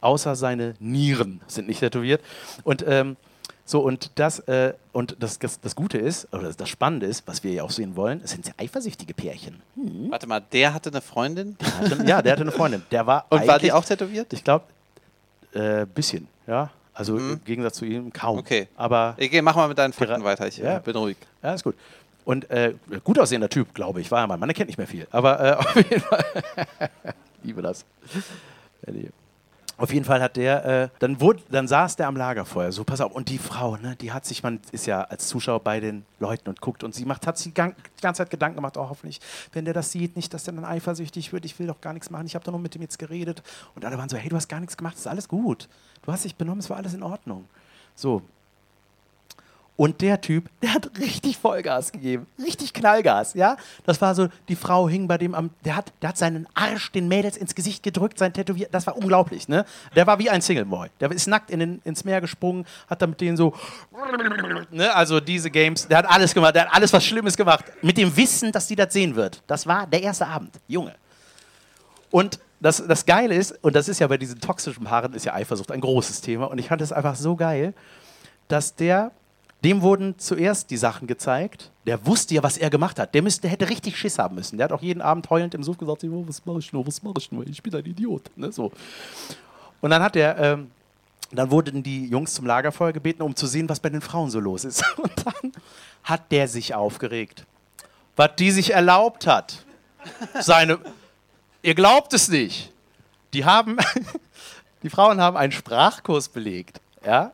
außer 0.00 0.34
seine 0.36 0.74
Nieren 0.78 1.40
sind 1.46 1.68
nicht 1.68 1.80
tätowiert. 1.80 2.22
Und 2.64 2.84
ähm, 2.86 3.16
so, 3.64 3.80
und 3.80 4.12
das, 4.14 4.38
äh, 4.40 4.74
und 4.92 5.16
das, 5.18 5.40
das, 5.40 5.60
das 5.60 5.74
Gute 5.74 5.98
ist, 5.98 6.32
oder 6.32 6.52
das 6.52 6.68
Spannende 6.68 7.06
ist, 7.06 7.26
was 7.26 7.42
wir 7.42 7.52
ja 7.52 7.64
auch 7.64 7.70
sehen 7.70 7.96
wollen, 7.96 8.20
es 8.22 8.30
sind 8.30 8.44
sehr 8.44 8.54
eifersüchtige 8.58 9.12
Pärchen. 9.12 9.60
Warte 10.08 10.28
mal, 10.28 10.40
der 10.52 10.72
hatte 10.72 10.90
eine 10.90 11.00
Freundin? 11.00 11.56
Der 11.60 11.78
hatte, 11.78 12.04
ja, 12.06 12.22
der 12.22 12.32
hatte 12.32 12.42
eine 12.42 12.52
Freundin. 12.52 12.82
Der 12.92 13.06
war 13.06 13.26
Und 13.28 13.46
war 13.46 13.58
die 13.58 13.72
auch 13.72 13.84
tätowiert? 13.84 14.32
Ich 14.32 14.44
glaube, 14.44 14.64
äh, 15.52 15.84
bisschen, 15.86 16.28
ja. 16.46 16.70
Also 16.94 17.18
im 17.18 17.44
Gegensatz 17.44 17.76
zu 17.76 17.84
ihm 17.84 18.10
kaum. 18.10 18.38
Okay. 18.38 18.68
Aber 18.74 19.16
Okay, 19.20 19.42
mach 19.42 19.54
mal 19.54 19.68
mit 19.68 19.76
deinen 19.76 19.92
Fakten 19.92 20.24
weiter. 20.24 20.46
Ich 20.46 20.56
Ja. 20.56 20.78
äh, 20.78 20.80
bin 20.80 20.96
ruhig. 20.96 21.16
Ja, 21.42 21.52
ist 21.52 21.62
gut. 21.64 21.74
Und 22.26 22.50
äh, 22.50 22.74
gut 23.04 23.20
aussehender 23.20 23.48
Typ, 23.48 23.72
glaube 23.72 24.00
ich, 24.00 24.10
war 24.10 24.20
er 24.20 24.26
mal. 24.26 24.36
Man 24.36 24.48
erkennt 24.48 24.66
nicht 24.66 24.78
mehr 24.78 24.88
viel. 24.88 25.06
Aber 25.12 25.40
äh, 25.40 25.52
auf 25.58 25.76
jeden 25.76 26.00
Fall. 26.00 26.24
Liebe 27.44 27.62
das. 27.62 27.86
Auf 29.78 29.92
jeden 29.92 30.04
Fall 30.04 30.20
hat 30.20 30.36
der, 30.36 30.64
äh, 30.64 30.88
dann, 30.98 31.20
wurde, 31.20 31.42
dann 31.50 31.68
saß 31.68 31.94
der 31.94 32.08
am 32.08 32.16
Lagerfeuer, 32.16 32.72
so 32.72 32.82
pass 32.82 33.00
auf, 33.00 33.12
und 33.12 33.28
die 33.28 33.38
Frau, 33.38 33.76
ne, 33.76 33.94
die 33.94 34.10
hat 34.10 34.24
sich, 34.24 34.42
man 34.42 34.58
ist 34.72 34.86
ja 34.86 35.02
als 35.02 35.28
Zuschauer 35.28 35.60
bei 35.60 35.78
den 35.78 36.04
Leuten 36.18 36.48
und 36.48 36.60
guckt 36.60 36.82
und 36.82 36.94
sie 36.94 37.04
macht, 37.04 37.26
hat 37.26 37.38
sich 37.38 37.52
die 37.52 37.54
ganze 37.54 38.18
Zeit 38.22 38.30
Gedanken 38.30 38.56
gemacht, 38.56 38.76
oh 38.76 38.88
hoffentlich, 38.88 39.20
wenn 39.52 39.64
der 39.64 39.74
das 39.74 39.92
sieht, 39.92 40.16
nicht, 40.16 40.32
dass 40.34 40.44
der 40.44 40.54
dann 40.54 40.64
eifersüchtig 40.64 41.32
wird, 41.32 41.44
ich 41.44 41.58
will 41.58 41.66
doch 41.66 41.80
gar 41.80 41.92
nichts 41.92 42.10
machen, 42.10 42.26
ich 42.26 42.34
habe 42.34 42.44
doch 42.44 42.52
nur 42.52 42.60
mit 42.60 42.74
dem 42.74 42.82
jetzt 42.82 42.98
geredet. 42.98 43.42
Und 43.74 43.84
alle 43.84 43.98
waren 43.98 44.08
so, 44.08 44.16
hey, 44.16 44.30
du 44.30 44.36
hast 44.36 44.48
gar 44.48 44.60
nichts 44.60 44.76
gemacht, 44.78 44.94
es 44.94 45.00
ist 45.00 45.06
alles 45.08 45.28
gut. 45.28 45.68
Du 46.02 46.10
hast 46.10 46.24
dich 46.24 46.34
benommen, 46.34 46.60
es 46.60 46.70
war 46.70 46.78
alles 46.78 46.94
in 46.94 47.02
Ordnung. 47.02 47.46
So, 47.94 48.22
und 49.76 50.00
der 50.00 50.20
Typ, 50.20 50.48
der 50.62 50.74
hat 50.74 50.90
richtig 50.98 51.36
Vollgas 51.36 51.92
gegeben. 51.92 52.26
Richtig 52.42 52.72
Knallgas, 52.72 53.34
ja. 53.34 53.56
Das 53.84 54.00
war 54.00 54.14
so, 54.14 54.28
die 54.48 54.56
Frau 54.56 54.88
hing 54.88 55.06
bei 55.06 55.18
dem 55.18 55.34
am, 55.34 55.50
der 55.64 55.76
hat, 55.76 55.92
der 56.00 56.10
hat 56.10 56.16
seinen 56.16 56.46
Arsch 56.54 56.92
den 56.92 57.08
Mädels 57.08 57.36
ins 57.36 57.54
Gesicht 57.54 57.82
gedrückt, 57.82 58.18
sein 58.18 58.32
Tätowier, 58.32 58.68
das 58.70 58.86
war 58.86 58.96
unglaublich, 58.96 59.48
ne. 59.48 59.64
Der 59.94 60.06
war 60.06 60.18
wie 60.18 60.30
ein 60.30 60.40
Singleboy. 60.40 60.88
Der 61.00 61.10
ist 61.10 61.26
nackt 61.26 61.50
in 61.50 61.60
den, 61.60 61.80
ins 61.84 62.04
Meer 62.04 62.20
gesprungen, 62.20 62.64
hat 62.88 63.02
da 63.02 63.06
mit 63.06 63.20
denen 63.20 63.36
so, 63.36 63.54
ne, 64.70 64.94
also 64.94 65.20
diese 65.20 65.50
Games, 65.50 65.86
der 65.86 65.98
hat 65.98 66.06
alles 66.08 66.32
gemacht, 66.32 66.54
der 66.54 66.66
hat 66.66 66.74
alles 66.74 66.92
was 66.92 67.04
Schlimmes 67.04 67.36
gemacht. 67.36 67.64
Mit 67.82 67.98
dem 67.98 68.16
Wissen, 68.16 68.52
dass 68.52 68.66
die 68.66 68.76
das 68.76 68.92
sehen 68.92 69.14
wird. 69.14 69.42
Das 69.46 69.66
war 69.66 69.86
der 69.86 70.02
erste 70.02 70.26
Abend, 70.26 70.58
Junge. 70.66 70.94
Und 72.10 72.38
das, 72.60 72.82
das 72.86 73.04
Geile 73.04 73.34
ist, 73.34 73.62
und 73.62 73.76
das 73.76 73.88
ist 73.88 74.00
ja 74.00 74.06
bei 74.06 74.16
diesen 74.16 74.40
toxischen 74.40 74.84
Paaren, 74.84 75.12
ist 75.12 75.26
ja 75.26 75.34
Eifersucht 75.34 75.70
ein 75.70 75.80
großes 75.80 76.22
Thema. 76.22 76.46
Und 76.46 76.58
ich 76.58 76.68
fand 76.68 76.80
es 76.80 76.92
einfach 76.92 77.14
so 77.14 77.36
geil, 77.36 77.74
dass 78.48 78.74
der, 78.74 79.12
dem 79.64 79.82
wurden 79.82 80.18
zuerst 80.18 80.70
die 80.70 80.76
Sachen 80.76 81.06
gezeigt. 81.06 81.70
Der 81.86 82.04
wusste 82.06 82.34
ja, 82.34 82.42
was 82.42 82.58
er 82.58 82.70
gemacht 82.70 82.98
hat. 82.98 83.14
Der, 83.14 83.22
müsste, 83.22 83.42
der 83.42 83.50
hätte 83.50 83.68
richtig 83.68 83.96
Schiss 83.96 84.18
haben 84.18 84.34
müssen. 84.34 84.58
Der 84.58 84.64
hat 84.64 84.72
auch 84.72 84.82
jeden 84.82 85.00
Abend 85.00 85.28
heulend 85.30 85.54
im 85.54 85.62
Suff 85.62 85.78
gesagt, 85.78 86.04
oh, 86.04 86.24
was 86.26 86.44
mache 86.44 86.58
ich 86.58 86.72
nur, 86.72 86.86
was 86.86 87.02
mache 87.02 87.14
ich 87.18 87.32
nur, 87.32 87.46
ich 87.46 87.62
bin 87.62 87.74
ein 87.74 87.84
Idiot. 87.84 88.30
Ne, 88.36 88.52
so. 88.52 88.70
Und 89.80 89.90
dann 89.90 90.02
hat 90.02 90.16
er, 90.16 90.38
ähm, 90.38 90.70
dann 91.32 91.50
wurden 91.50 91.82
die 91.82 92.06
Jungs 92.06 92.34
zum 92.34 92.46
Lagerfeuer 92.46 92.92
gebeten, 92.92 93.22
um 93.22 93.34
zu 93.34 93.46
sehen, 93.46 93.68
was 93.68 93.80
bei 93.80 93.88
den 93.88 94.00
Frauen 94.00 94.30
so 94.30 94.40
los 94.40 94.64
ist. 94.64 94.84
Und 94.98 95.12
dann 95.24 95.52
hat 96.04 96.30
der 96.30 96.48
sich 96.48 96.74
aufgeregt. 96.74 97.44
Was 98.14 98.30
die 98.36 98.50
sich 98.50 98.72
erlaubt 98.72 99.26
hat. 99.26 99.64
Seine, 100.40 100.78
ihr 101.62 101.74
glaubt 101.74 102.12
es 102.12 102.28
nicht. 102.28 102.72
Die 103.32 103.44
haben, 103.44 103.76
die 104.82 104.90
Frauen 104.90 105.20
haben 105.20 105.36
einen 105.36 105.52
Sprachkurs 105.52 106.28
belegt. 106.28 106.80
Ja? 107.04 107.32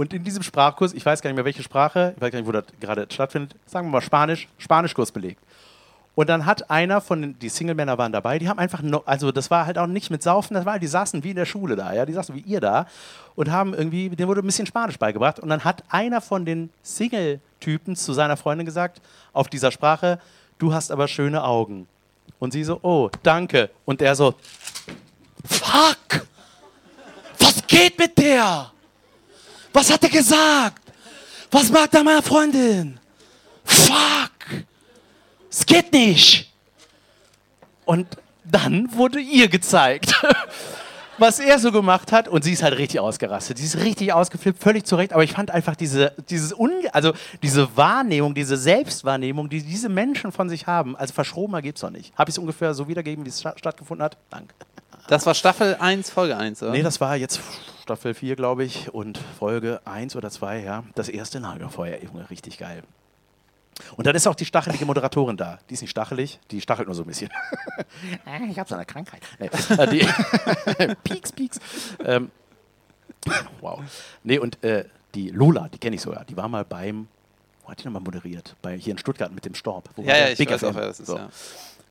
Und 0.00 0.14
in 0.14 0.24
diesem 0.24 0.42
Sprachkurs, 0.42 0.94
ich 0.94 1.04
weiß 1.04 1.20
gar 1.20 1.28
nicht 1.28 1.36
mehr 1.36 1.44
welche 1.44 1.62
Sprache, 1.62 2.14
ich 2.16 2.22
weiß 2.22 2.32
gar 2.32 2.38
nicht, 2.38 2.48
wo 2.48 2.52
das 2.52 2.64
gerade 2.80 3.06
stattfindet, 3.10 3.54
sagen 3.66 3.86
wir 3.88 3.90
mal 3.90 4.00
Spanisch, 4.00 4.48
Spanischkurs 4.56 5.12
belegt. 5.12 5.42
Und 6.14 6.30
dann 6.30 6.46
hat 6.46 6.70
einer 6.70 7.02
von 7.02 7.20
den, 7.20 7.38
die 7.38 7.50
Single-Männer 7.50 7.98
waren 7.98 8.10
dabei, 8.10 8.38
die 8.38 8.48
haben 8.48 8.58
einfach, 8.58 8.80
no, 8.80 9.02
also 9.04 9.30
das 9.30 9.50
war 9.50 9.66
halt 9.66 9.76
auch 9.76 9.86
nicht 9.86 10.10
mit 10.10 10.22
Saufen, 10.22 10.54
das 10.54 10.64
war, 10.64 10.78
die 10.78 10.86
saßen 10.86 11.22
wie 11.22 11.30
in 11.30 11.36
der 11.36 11.44
Schule 11.44 11.76
da, 11.76 11.92
ja, 11.92 12.06
die 12.06 12.14
saßen 12.14 12.34
wie 12.34 12.40
ihr 12.40 12.62
da 12.62 12.86
und 13.34 13.50
haben 13.50 13.74
irgendwie, 13.74 14.08
denen 14.08 14.26
wurde 14.26 14.40
ein 14.40 14.46
bisschen 14.46 14.64
Spanisch 14.64 14.98
beigebracht. 14.98 15.38
Und 15.38 15.50
dann 15.50 15.64
hat 15.64 15.84
einer 15.90 16.22
von 16.22 16.46
den 16.46 16.70
Typen 17.60 17.94
zu 17.94 18.14
seiner 18.14 18.38
Freundin 18.38 18.64
gesagt, 18.64 19.02
auf 19.34 19.48
dieser 19.48 19.70
Sprache, 19.70 20.18
du 20.58 20.72
hast 20.72 20.90
aber 20.90 21.08
schöne 21.08 21.44
Augen. 21.44 21.86
Und 22.38 22.54
sie 22.54 22.64
so, 22.64 22.80
oh, 22.80 23.10
danke. 23.22 23.68
Und 23.84 24.00
er 24.00 24.16
so, 24.16 24.34
fuck, 25.44 26.24
was 27.38 27.66
geht 27.66 27.98
mit 27.98 28.16
der? 28.16 28.72
Was 29.72 29.90
hat 29.90 30.02
er 30.02 30.10
gesagt? 30.10 30.82
Was 31.50 31.70
macht 31.70 31.94
er 31.94 32.04
meiner 32.04 32.22
Freundin? 32.22 32.98
Fuck, 33.64 34.64
es 35.50 35.66
geht 35.66 35.92
nicht. 35.92 36.52
Und 37.84 38.06
dann 38.44 38.88
wurde 38.94 39.20
ihr 39.20 39.48
gezeigt, 39.48 40.14
was 41.18 41.38
er 41.38 41.58
so 41.58 41.72
gemacht 41.72 42.12
hat. 42.12 42.28
Und 42.28 42.42
sie 42.42 42.52
ist 42.52 42.62
halt 42.62 42.78
richtig 42.78 43.00
ausgerastet. 43.00 43.58
Sie 43.58 43.64
ist 43.64 43.78
richtig 43.78 44.12
ausgeflippt, 44.12 44.62
völlig 44.62 44.86
zurecht. 44.86 45.12
Aber 45.12 45.24
ich 45.24 45.32
fand 45.32 45.50
einfach 45.50 45.76
diese, 45.76 46.12
dieses 46.28 46.52
Unge 46.52 46.92
also 46.92 47.12
diese 47.42 47.76
Wahrnehmung, 47.76 48.34
diese 48.34 48.56
Selbstwahrnehmung, 48.56 49.48
die 49.48 49.62
diese 49.62 49.88
Menschen 49.88 50.32
von 50.32 50.48
sich 50.48 50.66
haben, 50.66 50.96
also 50.96 51.12
verschrobener 51.12 51.62
geht 51.62 51.76
es 51.76 51.82
doch 51.82 51.90
nicht. 51.90 52.16
Habe 52.16 52.30
ich 52.30 52.34
es 52.34 52.38
ungefähr 52.38 52.74
so 52.74 52.88
wiedergegeben, 52.88 53.24
wie 53.24 53.28
es 53.28 53.40
sta 53.40 53.54
stattgefunden 53.56 54.04
hat? 54.04 54.16
Danke. 54.30 54.54
Das 55.10 55.26
war 55.26 55.34
Staffel 55.34 55.74
1, 55.74 56.08
Folge 56.08 56.36
1, 56.36 56.62
oder? 56.62 56.70
Nee, 56.70 56.82
das 56.82 57.00
war 57.00 57.16
jetzt 57.16 57.40
Staffel 57.82 58.14
4, 58.14 58.36
glaube 58.36 58.62
ich, 58.62 58.94
und 58.94 59.18
Folge 59.18 59.80
1 59.84 60.14
oder 60.14 60.30
2, 60.30 60.62
ja. 60.62 60.84
Das 60.94 61.08
erste 61.08 61.40
Lagerfeuer, 61.40 62.00
Junge, 62.00 62.30
richtig 62.30 62.58
geil. 62.58 62.84
Und 63.96 64.06
dann 64.06 64.14
ist 64.14 64.28
auch 64.28 64.36
die 64.36 64.44
stachelige 64.44 64.86
Moderatorin 64.86 65.36
da. 65.36 65.58
Die 65.68 65.74
ist 65.74 65.80
nicht 65.80 65.90
stachelig, 65.90 66.38
die 66.52 66.60
stachelt 66.60 66.86
nur 66.86 66.94
so 66.94 67.02
ein 67.02 67.06
bisschen. 67.08 67.28
ich 68.50 68.58
habe 68.58 68.68
so 68.68 68.76
eine 68.76 68.84
Krankheit. 68.86 69.20
Nee, 69.40 69.50
äh, 69.76 69.86
die 69.88 70.94
pieks, 71.02 71.32
pieks. 71.32 71.58
Ähm, 72.04 72.30
wow. 73.60 73.80
Nee, 74.22 74.38
und 74.38 74.62
äh, 74.62 74.84
die 75.16 75.30
Lola, 75.30 75.68
die 75.68 75.78
kenne 75.78 75.96
ich 75.96 76.02
sogar, 76.02 76.24
die 76.24 76.36
war 76.36 76.46
mal 76.48 76.64
beim, 76.64 77.08
wo 77.64 77.70
hat 77.70 77.80
die 77.80 77.84
nochmal 77.86 78.02
moderiert? 78.02 78.54
Bei, 78.62 78.76
hier 78.76 78.92
in 78.92 78.98
Stuttgart 78.98 79.32
mit 79.32 79.44
dem 79.44 79.56
Storb. 79.56 79.88
Wo 79.96 80.02
ja, 80.02 80.16
ja, 80.16 80.28
ich 80.28 80.38
Big 80.38 80.50
weiß 80.52 80.60
FM. 80.60 80.68
auch, 80.68 80.74
wer 80.76 80.86
das 80.86 81.00
ist, 81.00 81.06
So. 81.08 81.16
ja. 81.16 81.28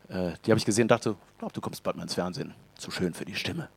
Äh, 0.10 0.34
die 0.46 0.52
habe 0.52 0.58
ich 0.60 0.66
gesehen 0.66 0.84
und 0.84 0.92
dachte, 0.92 1.16
ich 1.34 1.38
glaube, 1.40 1.54
du 1.54 1.62
kommst 1.62 1.84
bald 1.84 1.96
mal 1.96 2.04
ins 2.04 2.16
Fernsehen. 2.16 2.54
Zu 2.78 2.92
schön 2.92 3.14
für 3.14 3.26
die 3.26 3.36
Stimme. 3.36 3.70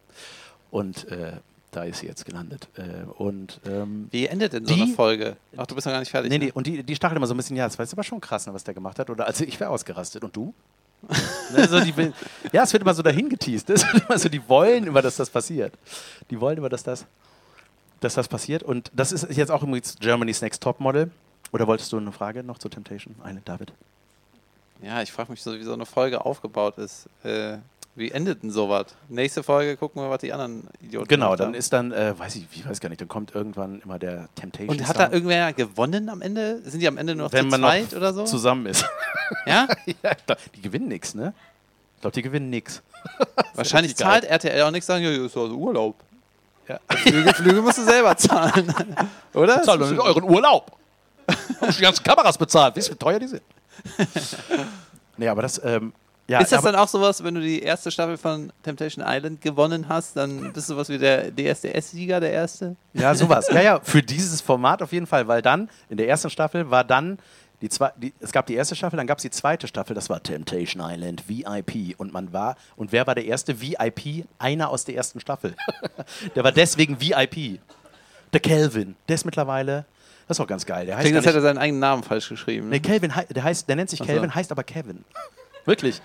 Und 0.71 1.07
äh, 1.09 1.33
da 1.71 1.85
ist 1.85 2.01
sie 2.01 2.07
jetzt 2.07 2.25
gelandet. 2.25 2.69
Äh, 2.77 3.05
und 3.19 3.61
ähm, 3.67 4.09
Wie 4.11 4.27
endet 4.27 4.53
denn 4.53 4.67
so 4.67 4.75
Die- 4.75 4.83
eine 4.83 4.93
Folge? 4.95 5.37
Ach, 5.57 5.67
du 5.67 5.75
bist 5.75 5.87
noch 5.87 5.93
gar 5.93 6.01
nicht 6.01 6.11
fertig. 6.11 6.31
Nee, 6.31 6.39
ne? 6.39 6.45
nee, 6.47 6.53
und 6.53 6.67
die, 6.67 6.83
die 6.83 6.95
stachelt 6.97 7.17
immer 7.17 7.27
so 7.27 7.35
ein 7.35 7.37
bisschen, 7.37 7.57
ja, 7.57 7.65
das 7.65 7.79
war 7.79 7.85
jetzt 7.85 7.93
aber 7.93 8.03
schon 8.05 8.21
krass, 8.21 8.47
ne, 8.47 8.55
was 8.55 8.65
der 8.65 8.75
gemacht 8.75 8.99
hat. 8.99 9.11
Oder 9.11 9.27
also 9.27 9.45
ich 9.45 9.59
wäre 9.61 9.71
ausgerastet. 9.71 10.25
Und 10.25 10.35
du? 10.35 10.55
ne, 11.55 11.67
so 11.69 11.81
die, 11.81 11.93
ja, 12.53 12.63
es 12.63 12.73
wird 12.73 12.83
immer 12.83 12.95
so 12.95 13.03
dahin 13.03 13.29
geteased. 13.29 13.69
Es 13.71 13.85
wird 13.93 14.05
immer 14.09 14.19
so, 14.19 14.29
die 14.29 14.47
wollen 14.49 14.87
immer, 14.87 15.03
dass 15.03 15.17
das 15.17 15.29
passiert. 15.31 15.75
Die 16.31 16.41
wollen 16.41 16.57
immer, 16.59 16.69
dass 16.69 16.83
das, 16.83 17.05
dass 18.01 18.15
das 18.15 18.29
passiert. 18.29 18.63
Und 18.63 18.91
das 18.95 19.13
ist 19.13 19.29
jetzt 19.37 19.51
auch 19.51 19.63
übrigens 19.63 19.97
Germany's 19.99 20.41
Next 20.41 20.63
Top 20.63 20.79
Model. 20.81 21.11
Oder 21.53 21.67
wolltest 21.67 21.93
du 21.93 21.99
eine 21.99 22.13
Frage 22.13 22.43
noch 22.43 22.57
zu 22.59 22.69
Temptation 22.71 23.15
Island, 23.25 23.47
David? 23.49 23.73
Ja, 24.83 25.01
ich 25.03 25.13
frage 25.13 25.31
mich 25.31 25.43
so, 25.43 25.53
wie 25.55 25.63
so 25.63 25.73
eine 25.73 25.87
Folge 25.87 26.25
aufgebaut 26.25 26.79
ist. 26.79 27.09
Äh, 27.25 27.59
wie 27.95 28.11
endet 28.11 28.43
denn 28.43 28.51
sowas? 28.51 28.87
Nächste 29.09 29.43
Folge 29.43 29.77
gucken 29.77 30.03
wir, 30.03 30.09
was 30.09 30.21
die 30.21 30.33
anderen 30.33 30.67
Idioten 30.81 31.09
Genau, 31.09 31.37
dann 31.37 31.49
haben. 31.49 31.55
ist 31.55 31.73
dann, 31.73 31.93
äh, 31.93 32.19
weiß 32.19 32.37
ich, 32.37 32.47
ich 32.51 32.67
weiß 32.69 32.81
gar 32.81 32.89
nicht, 32.89 33.01
dann 33.01 33.09
kommt 33.09 33.35
irgendwann 33.35 33.81
immer 33.85 33.99
der 33.99 34.29
Temptation 34.35 34.71
Und 34.77 34.89
hat 34.89 34.99
da 34.99 35.11
irgendwer 35.11 35.53
gewonnen 35.53 36.09
am 36.09 36.23
Ende? 36.23 36.63
Sind 36.65 36.81
die 36.81 36.89
am 36.89 36.97
Ende 36.97 37.15
nur 37.15 37.27
noch 37.27 37.33
wenn 37.33 37.51
zu 37.51 37.59
man 37.59 37.61
zweit 37.61 37.95
oder 37.95 38.13
so? 38.15 38.25
zusammen 38.25 38.67
ist. 38.67 38.85
Ja? 39.47 39.67
ja, 39.87 40.11
ich 40.13 40.27
glaub, 40.27 40.39
die 40.55 40.61
gewinnen 40.61 40.89
nichts, 40.89 41.15
ne? 41.15 41.33
Ich 41.97 42.01
glaube, 42.03 42.15
die 42.15 42.23
gewinnen 42.23 42.51
nichts. 42.51 42.83
Wahrscheinlich 43.55 43.97
zahlt 43.97 44.25
RTL 44.25 44.61
auch 44.63 44.71
nichts, 44.71 44.87
sagen, 44.87 45.05
ja, 45.05 45.11
ist 45.11 45.37
also 45.37 45.55
Urlaub. 45.55 45.97
Ja. 46.69 46.79
Flüge, 46.97 47.33
Flüge 47.35 47.63
musst 47.63 47.79
du 47.79 47.83
selber 47.85 48.15
zahlen. 48.17 48.73
Oder? 49.33 49.63
Zahlt 49.63 49.81
euren 49.81 50.23
Urlaub. 50.25 50.73
Haben 51.61 51.73
die 51.75 51.81
ganzen 51.83 52.05
Kameras 52.05 52.37
bezahlt. 52.37 52.77
Wisst 52.77 52.89
ihr, 52.89 52.93
wie 52.95 52.99
teuer 52.99 53.19
die 53.19 53.27
sind? 53.29 53.43
nee, 55.17 55.29
aber 55.29 55.43
das, 55.43 55.61
ähm, 55.65 55.93
ja. 56.29 56.41
ist 56.41 56.53
das 56.53 56.63
dann 56.63 56.77
auch 56.77 56.89
sowas, 56.89 57.23
wenn 57.23 57.35
du 57.35 57.41
die 57.41 57.61
erste 57.61 57.91
Staffel 57.91 58.17
von 58.17 58.53
Temptation 58.63 59.05
Island 59.07 59.41
gewonnen 59.41 59.89
hast, 59.89 60.17
dann 60.17 60.53
bist 60.53 60.71
du 60.71 60.77
was 60.77 60.89
wie 60.89 60.99
der 60.99 61.31
DSDS-Sieger, 61.31 62.21
der 62.21 62.33
erste? 62.33 62.77
Ja, 62.93 63.15
sowas. 63.15 63.49
Ja, 63.51 63.63
ja, 63.63 63.81
für 63.83 64.03
dieses 64.03 64.41
Format 64.41 64.83
auf 64.83 64.93
jeden 64.93 65.07
Fall, 65.07 65.27
weil 65.29 65.43
dann, 65.43 65.69
in 65.89 65.97
der 65.97 66.09
ersten 66.09 66.31
Staffel 66.31 66.71
war 66.71 66.85
dann, 66.85 67.19
die 67.63 67.69
zwei, 67.69 67.93
die, 67.97 68.13
es 68.19 68.33
gab 68.33 68.47
die 68.47 68.55
erste 68.55 68.75
Staffel, 68.75 68.97
dann 68.97 69.07
gab 69.07 69.19
es 69.19 69.23
die 69.23 69.31
zweite 69.31 69.69
Staffel, 69.69 69.95
das 69.95 70.11
war 70.11 70.21
Temptation 70.23 70.83
Island 70.85 71.29
VIP. 71.29 71.95
Und 71.97 72.13
man 72.13 72.33
war, 72.33 72.57
und 72.77 72.91
wer 72.91 73.07
war 73.07 73.15
der 73.15 73.25
erste 73.25 73.61
VIP? 73.61 74.27
Einer 74.39 74.69
aus 74.69 74.85
der 74.85 74.97
ersten 74.97 75.21
Staffel. 75.21 75.55
der 76.35 76.43
war 76.43 76.51
deswegen 76.51 77.01
VIP. 77.01 77.61
Der 78.33 78.41
Kelvin. 78.41 78.97
Der 79.07 79.15
ist 79.15 79.25
mittlerweile, 79.25 79.85
das 80.33 80.39
ist 80.39 80.43
auch 80.45 80.49
ganz 80.49 80.67
geil. 80.67 80.87
Der 80.87 80.97
heißt 80.97 81.05
Klingt, 81.05 81.17
als 81.17 81.27
hätte 81.27 81.39
er 81.39 81.43
seinen 81.43 81.59
eigenen 81.59 81.81
Namen 81.81 82.03
falsch 82.03 82.29
geschrieben. 82.29 82.69
nee, 82.69 82.77
Ne? 82.77 82.81
Kelvin, 82.81 83.13
der, 83.31 83.45
heißt, 83.45 83.69
der 83.69 83.77
nennt 83.77 83.91
sich 83.91 84.01
Ach 84.01 84.07
so. 84.07 84.13
Kelvin, 84.13 84.35
heißt 84.35 84.51
aber 84.51 84.65
Kevin. 84.65 85.05
Wirklich. 85.65 86.01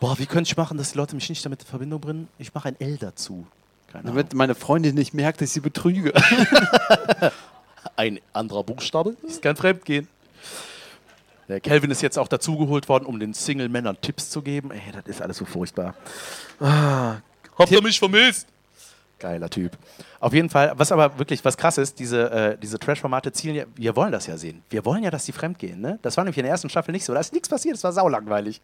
Boah, 0.00 0.18
wie 0.18 0.26
könnte 0.26 0.48
ich 0.48 0.56
machen, 0.56 0.78
dass 0.78 0.92
die 0.92 0.98
Leute 0.98 1.14
mich 1.14 1.28
nicht 1.28 1.44
damit 1.44 1.60
in 1.62 1.66
Verbindung 1.66 2.00
bringen? 2.00 2.28
Ich 2.38 2.52
mache 2.54 2.68
ein 2.68 2.80
L 2.80 2.96
dazu. 2.96 3.46
Keine 3.88 4.04
Ahnung. 4.04 4.16
Damit 4.16 4.34
meine 4.34 4.54
Freundin 4.54 4.94
nicht 4.94 5.14
merkt, 5.14 5.40
dass 5.40 5.48
ich 5.48 5.54
sie 5.54 5.60
betrüge. 5.60 6.12
ein 7.96 8.20
anderer 8.32 8.64
Buchstabe. 8.64 9.16
Das 9.22 9.32
ist 9.32 9.42
kein 9.42 9.56
Fremdgehen. 9.56 10.08
Der 11.48 11.60
Kelvin 11.60 11.90
ist 11.90 12.00
jetzt 12.00 12.18
auch 12.18 12.28
dazugeholt 12.28 12.88
worden, 12.88 13.04
um 13.04 13.20
den 13.20 13.34
Single-Männern 13.34 13.98
Tipps 14.00 14.30
zu 14.30 14.40
geben. 14.40 14.70
Ey, 14.70 14.80
das 14.92 15.04
ist 15.06 15.20
alles 15.22 15.36
so 15.36 15.44
furchtbar. 15.44 15.94
Ah, 16.58 17.16
habt 17.58 17.70
ihr 17.70 17.82
mich 17.82 17.98
vermisst? 17.98 18.48
Geiler 19.24 19.48
Typ. 19.48 19.72
Auf 20.20 20.34
jeden 20.34 20.50
Fall, 20.50 20.74
was 20.76 20.92
aber 20.92 21.18
wirklich 21.18 21.42
was 21.46 21.56
krass 21.56 21.78
ist, 21.78 21.98
diese, 21.98 22.30
äh, 22.30 22.58
diese 22.58 22.78
Trash-Formate 22.78 23.32
zielen 23.32 23.56
ja, 23.56 23.64
wir 23.74 23.96
wollen 23.96 24.12
das 24.12 24.26
ja 24.26 24.36
sehen. 24.36 24.62
Wir 24.68 24.84
wollen 24.84 25.02
ja, 25.02 25.10
dass 25.10 25.24
die 25.24 25.32
fremdgehen. 25.32 25.80
Ne? 25.80 25.98
Das 26.02 26.18
war 26.18 26.24
nämlich 26.24 26.36
in 26.36 26.42
der 26.42 26.52
ersten 26.52 26.68
Staffel 26.68 26.92
nicht 26.92 27.06
so. 27.06 27.14
Da 27.14 27.20
ist 27.20 27.32
nichts 27.32 27.48
passiert, 27.48 27.74
es 27.74 27.82
war 27.82 27.92
saulangweilig. 27.92 28.60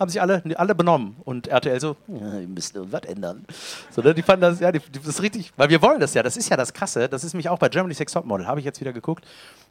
Haben 0.00 0.08
sich 0.08 0.18
alle, 0.22 0.42
alle 0.56 0.74
benommen. 0.74 1.16
Und 1.26 1.48
RTL 1.48 1.78
so, 1.78 1.96
ja, 2.06 2.38
ihr 2.38 2.48
müsst 2.48 2.72
was 2.74 3.02
ändern. 3.02 3.44
So, 3.90 4.00
ne? 4.00 4.14
Die 4.14 4.22
fanden 4.22 4.40
das, 4.40 4.60
ja, 4.60 4.72
die, 4.72 4.78
die, 4.78 4.98
das 4.98 5.08
ist 5.08 5.22
richtig, 5.22 5.52
weil 5.58 5.68
wir 5.68 5.82
wollen 5.82 6.00
das 6.00 6.14
ja. 6.14 6.22
Das 6.22 6.38
ist 6.38 6.48
ja 6.48 6.56
das 6.56 6.72
Krasse. 6.72 7.06
Das 7.10 7.22
ist 7.22 7.34
mich 7.34 7.50
auch 7.50 7.58
bei 7.58 7.68
Germany's 7.68 7.98
Sex 7.98 8.12
Topmodel, 8.12 8.46
habe 8.46 8.60
ich 8.60 8.64
jetzt 8.64 8.80
wieder 8.80 8.94
geguckt. 8.94 9.26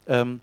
Ähm, 0.07 0.39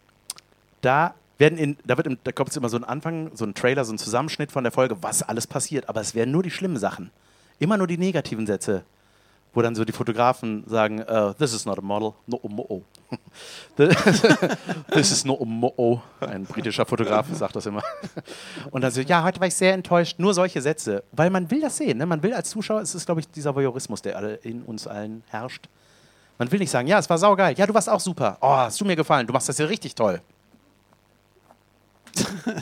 da 0.80 1.14
werden 1.38 1.56
in, 1.56 1.76
da 1.86 1.96
wird 1.96 2.08
im, 2.08 2.18
da 2.24 2.32
kommt 2.32 2.56
immer 2.56 2.68
so 2.68 2.78
ein 2.78 2.84
Anfang, 2.84 3.30
so 3.34 3.44
ein 3.44 3.54
Trailer, 3.54 3.84
so 3.84 3.92
ein 3.92 3.98
Zusammenschnitt 3.98 4.50
von 4.50 4.64
der 4.64 4.72
Folge, 4.72 4.96
was 5.02 5.22
alles 5.22 5.46
passiert. 5.46 5.88
Aber 5.88 6.00
es 6.00 6.16
werden 6.16 6.32
nur 6.32 6.42
die 6.42 6.50
schlimmen 6.50 6.78
Sachen. 6.78 7.12
Immer 7.60 7.76
nur 7.76 7.86
die 7.86 7.98
negativen 7.98 8.46
Sätze, 8.46 8.82
wo 9.54 9.62
dann 9.62 9.74
so 9.74 9.84
die 9.84 9.92
Fotografen 9.92 10.64
sagen, 10.66 11.00
uh, 11.00 11.32
this 11.34 11.54
is 11.54 11.64
not 11.64 11.78
a 11.78 11.82
model, 11.82 12.14
no 12.26 12.40
mo 12.42 12.82
This 13.76 15.12
is 15.12 15.24
no 15.24 15.36
mo 15.44 16.02
Ein 16.20 16.44
britischer 16.44 16.84
Fotograf 16.84 17.26
sagt 17.32 17.56
das 17.56 17.66
immer. 17.66 17.82
Und 18.70 18.82
dann 18.82 18.90
so, 18.90 19.00
ja, 19.00 19.22
heute 19.22 19.40
war 19.40 19.46
ich 19.46 19.54
sehr 19.54 19.74
enttäuscht. 19.74 20.18
Nur 20.18 20.34
solche 20.34 20.60
Sätze, 20.60 21.04
weil 21.12 21.30
man 21.30 21.50
will 21.50 21.60
das 21.60 21.76
sehen. 21.76 21.98
Ne? 21.98 22.06
Man 22.06 22.22
will 22.22 22.34
als 22.34 22.50
Zuschauer, 22.50 22.80
es 22.80 22.94
ist, 22.94 23.06
glaube 23.06 23.20
ich, 23.20 23.28
dieser 23.28 23.54
Voyeurismus, 23.54 24.02
der 24.02 24.44
in 24.44 24.62
uns 24.62 24.86
allen 24.86 25.22
herrscht. 25.28 25.68
Man 26.38 26.50
will 26.50 26.58
nicht 26.58 26.70
sagen, 26.70 26.88
ja, 26.88 26.98
es 26.98 27.08
war 27.08 27.18
saugeil. 27.18 27.56
Ja, 27.56 27.66
du 27.66 27.74
warst 27.74 27.88
auch 27.88 28.00
super. 28.00 28.38
Oh, 28.40 28.56
hast 28.56 28.80
du 28.80 28.84
mir 28.84 28.96
gefallen. 28.96 29.26
Du 29.26 29.32
machst 29.32 29.48
das 29.48 29.58
ja 29.58 29.66
richtig 29.66 29.94
toll. 29.94 30.20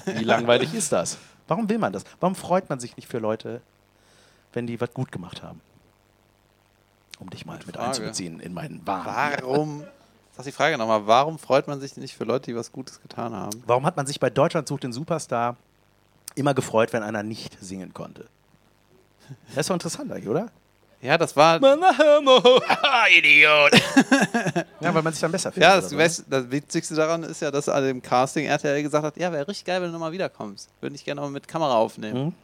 Wie 0.05 0.25
langweilig 0.25 0.75
ist 0.75 0.93
das? 0.93 1.17
Warum 1.49 1.69
will 1.69 1.79
man 1.79 1.93
das? 1.93 2.05
Warum 2.21 2.35
freut 2.35 2.69
man 2.69 2.81
sich 2.81 2.97
nicht 2.97 3.09
für 3.09 3.19
Leute, 3.19 3.63
wenn 4.53 4.67
die 4.67 4.81
was 4.81 4.93
gut 4.93 5.11
gemacht 5.11 5.43
haben? 5.43 5.61
Um 7.23 7.31
dich 7.31 7.47
mal 7.47 7.57
mit 7.65 7.77
Frage. 7.77 7.81
einzubeziehen 7.89 8.41
in 8.41 8.53
meinen 8.53 8.85
Wahn. 8.85 9.07
Warum? 9.41 9.85
Sag 10.37 10.45
die 10.45 10.53
Frage 10.53 10.77
nochmal, 10.77 11.07
warum 11.07 11.39
freut 11.39 11.69
man 11.69 11.81
sich 11.81 11.97
nicht 11.97 12.17
für 12.17 12.25
Leute, 12.25 12.47
die 12.51 12.57
was 12.57 12.73
Gutes 12.73 13.01
getan 13.01 13.33
haben? 13.33 13.63
Warum 13.67 13.87
hat 13.87 13.97
man 13.97 14.07
sich 14.07 14.19
bei 14.19 14.29
Deutschland 14.31 14.67
sucht 14.67 14.83
den 14.83 14.93
Superstar 14.93 15.57
immer 16.35 16.53
gefreut, 16.55 16.93
wenn 16.93 17.03
einer 17.05 17.23
nicht 17.23 17.57
singen 17.61 17.95
konnte? 17.95 18.27
Das 19.51 19.59
ist 19.59 19.71
doch 19.71 19.75
interessant 19.75 20.11
eigentlich, 20.11 20.29
oder? 20.29 20.49
Ja, 21.01 21.17
das 21.19 21.37
war. 21.37 21.57
Idiot! 23.17 23.73
ja, 24.81 24.95
weil 24.95 25.03
man 25.03 25.13
sich 25.13 25.21
dann 25.21 25.33
besser 25.33 25.53
fühlt. 25.53 25.63
Ja, 25.65 25.77
das, 25.77 25.91
so? 25.91 25.97
Best- 25.97 26.25
das 26.29 26.51
Witzigste 26.51 26.95
daran 26.95 27.23
ist 27.25 27.41
ja, 27.43 27.51
dass 27.51 27.69
an 27.69 27.85
dem 27.85 28.01
Casting 28.03 28.47
RTL 28.47 28.83
gesagt 28.83 29.05
hat: 29.05 29.17
Ja, 29.17 29.31
wäre 29.33 29.47
richtig 29.49 29.65
geil, 29.65 29.81
wenn 29.81 29.89
du 29.89 29.93
nochmal 29.93 30.13
wiederkommst. 30.13 30.71
Würde 30.81 30.95
ich 30.97 31.05
gerne 31.05 31.21
mal 31.21 31.31
mit 31.31 31.47
Kamera 31.49 31.75
aufnehmen. 31.75 32.25
Mhm. 32.27 32.35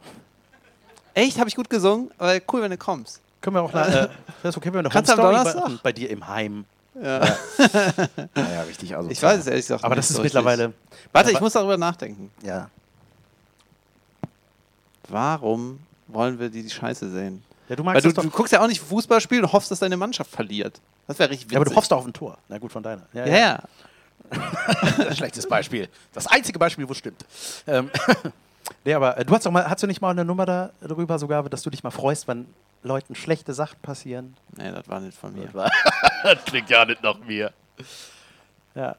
Echt? 1.13 1.37
Habe 1.39 1.49
ich 1.49 1.55
gut 1.55 1.69
gesungen? 1.69 2.11
Aber 2.17 2.37
cool, 2.53 2.61
wenn 2.61 2.71
du 2.71 2.77
kommst. 2.77 3.21
Können 3.41 3.55
wir 3.55 3.61
auch 3.61 3.73
eine, 3.73 3.85
äh, 3.87 4.09
das 4.43 4.55
ist 4.55 4.57
okay, 4.57 4.67
wenn 4.67 4.73
wir 4.73 4.79
eine 4.79 4.89
Kannst 4.89 5.09
du 5.11 5.13
am 5.13 5.19
Homestory 5.21 5.53
Donnerstag? 5.53 5.83
bei, 5.83 5.89
bei 5.89 5.91
dir 5.93 6.09
im 6.09 6.27
Heim. 6.27 6.65
Ja. 7.01 7.21
Naja, 8.35 8.61
richtig. 8.67 8.95
Also 8.95 9.09
Ich 9.09 9.21
weiß 9.21 9.39
es 9.39 9.47
ehrlich 9.47 9.65
gesagt 9.65 9.83
Aber 9.83 9.95
nicht 9.95 9.99
das 10.03 10.09
ist 10.09 10.17
so 10.17 10.23
mittlerweile. 10.23 10.67
richtig. 10.67 11.09
Warte, 11.13 11.31
ich 11.31 11.39
muss 11.39 11.53
darüber 11.53 11.77
nachdenken. 11.77 12.31
Ja. 12.43 12.69
Warum 15.07 15.79
wollen 16.07 16.39
wir 16.39 16.49
die, 16.49 16.63
die 16.63 16.69
Scheiße 16.69 17.09
sehen? 17.09 17.43
ja, 17.69 17.75
du 17.75 17.85
Weil 17.85 18.01
du, 18.01 18.11
du 18.11 18.29
guckst 18.29 18.51
ja 18.53 18.61
auch 18.61 18.67
nicht 18.67 18.81
Fußball 18.81 19.21
spielen 19.21 19.43
und 19.43 19.53
hoffst, 19.53 19.71
dass 19.71 19.79
deine 19.79 19.97
Mannschaft 19.97 20.31
verliert. 20.31 20.81
Das 21.07 21.17
wäre 21.19 21.29
richtig 21.29 21.45
witzig. 21.47 21.53
Ja, 21.53 21.59
aber 21.59 21.69
du 21.69 21.75
hoffst 21.75 21.91
doch 21.91 21.97
auf 21.97 22.05
ein 22.05 22.13
Tor. 22.13 22.37
Na 22.47 22.57
gut, 22.57 22.71
von 22.71 22.83
deiner. 22.83 23.03
Ja, 23.13 23.25
ja. 23.25 23.59
Schlechtes 25.15 25.47
Beispiel. 25.47 25.87
Das 26.13 26.27
einzige 26.27 26.59
Beispiel, 26.59 26.87
wo 26.87 26.91
es 26.91 26.97
stimmt. 26.97 27.25
Ähm, 27.65 27.89
nee, 28.85 28.93
aber 28.93 29.17
äh, 29.17 29.25
du 29.25 29.33
hast 29.33 29.45
doch 29.45 29.51
mal, 29.51 29.67
hast 29.67 29.81
du 29.81 29.87
nicht 29.87 30.01
mal 30.01 30.11
eine 30.11 30.25
Nummer 30.25 30.45
da, 30.45 30.71
darüber 30.81 31.17
sogar, 31.17 31.43
dass 31.49 31.63
du 31.63 31.69
dich 31.69 31.83
mal 31.83 31.91
freust, 31.91 32.27
wenn 32.27 32.45
Leuten 32.83 33.15
schlechte 33.15 33.53
Sachen 33.53 33.79
passieren? 33.81 34.35
Nee, 34.55 34.71
das 34.71 34.87
war 34.87 34.99
nicht 34.99 35.17
von 35.17 35.33
mir. 35.33 35.45
Das, 35.45 35.53
war, 35.53 35.71
das 36.23 36.45
klingt 36.45 36.69
ja 36.69 36.85
nicht 36.85 37.03
nach 37.03 37.19
mir. 37.19 37.51
Ja. 38.75 38.95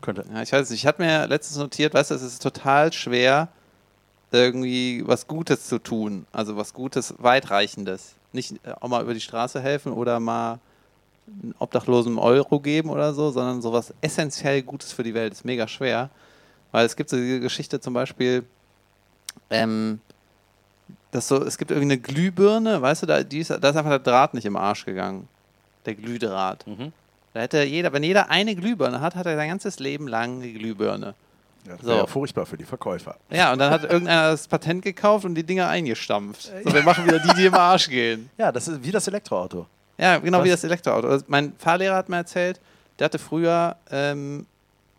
Könnte. 0.00 0.24
Ja, 0.32 0.42
ich 0.42 0.52
weiß 0.52 0.70
nicht. 0.70 0.80
Ich 0.80 0.86
hatte 0.86 1.02
mir 1.02 1.26
letztens 1.26 1.58
notiert, 1.58 1.94
weißt 1.94 2.10
du, 2.10 2.14
es 2.14 2.22
ist 2.22 2.42
total 2.42 2.92
schwer, 2.92 3.48
irgendwie 4.32 5.02
was 5.06 5.26
Gutes 5.26 5.66
zu 5.66 5.78
tun. 5.78 6.26
Also 6.32 6.56
was 6.56 6.72
Gutes, 6.72 7.14
weitreichendes. 7.18 8.14
Nicht 8.32 8.54
äh, 8.64 8.72
auch 8.80 8.88
mal 8.88 9.02
über 9.02 9.14
die 9.14 9.20
Straße 9.20 9.60
helfen 9.60 9.92
oder 9.92 10.20
mal 10.20 10.58
einen 11.26 11.54
Obdachlosen 11.58 12.12
einen 12.12 12.18
Euro 12.18 12.60
geben 12.60 12.90
oder 12.90 13.12
so, 13.14 13.30
sondern 13.30 13.62
sowas 13.62 13.94
essentiell 14.00 14.62
Gutes 14.62 14.92
für 14.92 15.02
die 15.02 15.14
Welt 15.14 15.32
ist 15.32 15.44
mega 15.44 15.68
schwer. 15.68 16.10
Weil 16.72 16.86
es 16.86 16.96
gibt 16.96 17.10
so 17.10 17.16
diese 17.16 17.40
Geschichte 17.40 17.80
zum 17.80 17.94
Beispiel, 17.94 18.44
ähm, 19.50 20.00
dass 21.10 21.28
so, 21.28 21.42
es 21.44 21.58
gibt 21.58 21.70
irgendwie 21.70 21.92
eine 21.92 21.98
Glühbirne, 21.98 22.80
weißt 22.82 23.02
du, 23.02 23.06
da, 23.06 23.22
die 23.22 23.38
ist, 23.40 23.50
da 23.50 23.56
ist 23.56 23.64
einfach 23.76 23.90
der 23.90 23.98
Draht 23.98 24.34
nicht 24.34 24.44
im 24.46 24.56
Arsch 24.56 24.84
gegangen. 24.84 25.28
Der 25.86 25.94
Glühdraht. 25.94 26.66
Mhm. 26.66 26.92
Da 27.32 27.40
hätte 27.40 27.62
jeder, 27.62 27.92
wenn 27.92 28.02
jeder 28.02 28.30
eine 28.30 28.54
Glühbirne 28.54 29.00
hat, 29.00 29.14
hat 29.14 29.26
er 29.26 29.36
sein 29.36 29.48
ganzes 29.48 29.78
Leben 29.78 30.08
lang 30.08 30.40
die 30.40 30.52
Glühbirne. 30.52 31.14
Ja, 31.66 31.72
das 31.72 31.80
So. 31.82 31.88
wäre 31.88 31.98
ja 31.98 32.06
furchtbar 32.06 32.46
für 32.46 32.56
die 32.56 32.64
Verkäufer. 32.64 33.16
Ja, 33.30 33.52
und 33.52 33.58
dann 33.58 33.70
hat 33.70 33.84
irgendeiner 33.84 34.30
das 34.30 34.48
Patent 34.48 34.82
gekauft 34.82 35.24
und 35.24 35.34
die 35.34 35.42
Dinger 35.44 35.68
eingestampft. 35.68 36.50
So, 36.64 36.72
wir 36.72 36.82
machen 36.82 37.04
wieder 37.06 37.18
die, 37.18 37.34
die 37.34 37.46
im 37.46 37.54
Arsch 37.54 37.88
gehen. 37.88 38.30
Ja, 38.38 38.50
das 38.50 38.66
ist 38.68 38.82
wie 38.82 38.90
das 38.90 39.06
Elektroauto. 39.08 39.66
Ja, 39.98 40.18
genau 40.18 40.38
wie 40.42 40.48
Was? 40.50 40.60
das 40.62 40.64
Elektroauto. 40.64 41.08
Also 41.08 41.24
mein 41.28 41.52
Fahrlehrer 41.58 41.96
hat 41.96 42.08
mir 42.08 42.16
erzählt, 42.16 42.58
der 42.98 43.06
hatte 43.06 43.18
früher 43.18 43.76
ähm, 43.90 44.46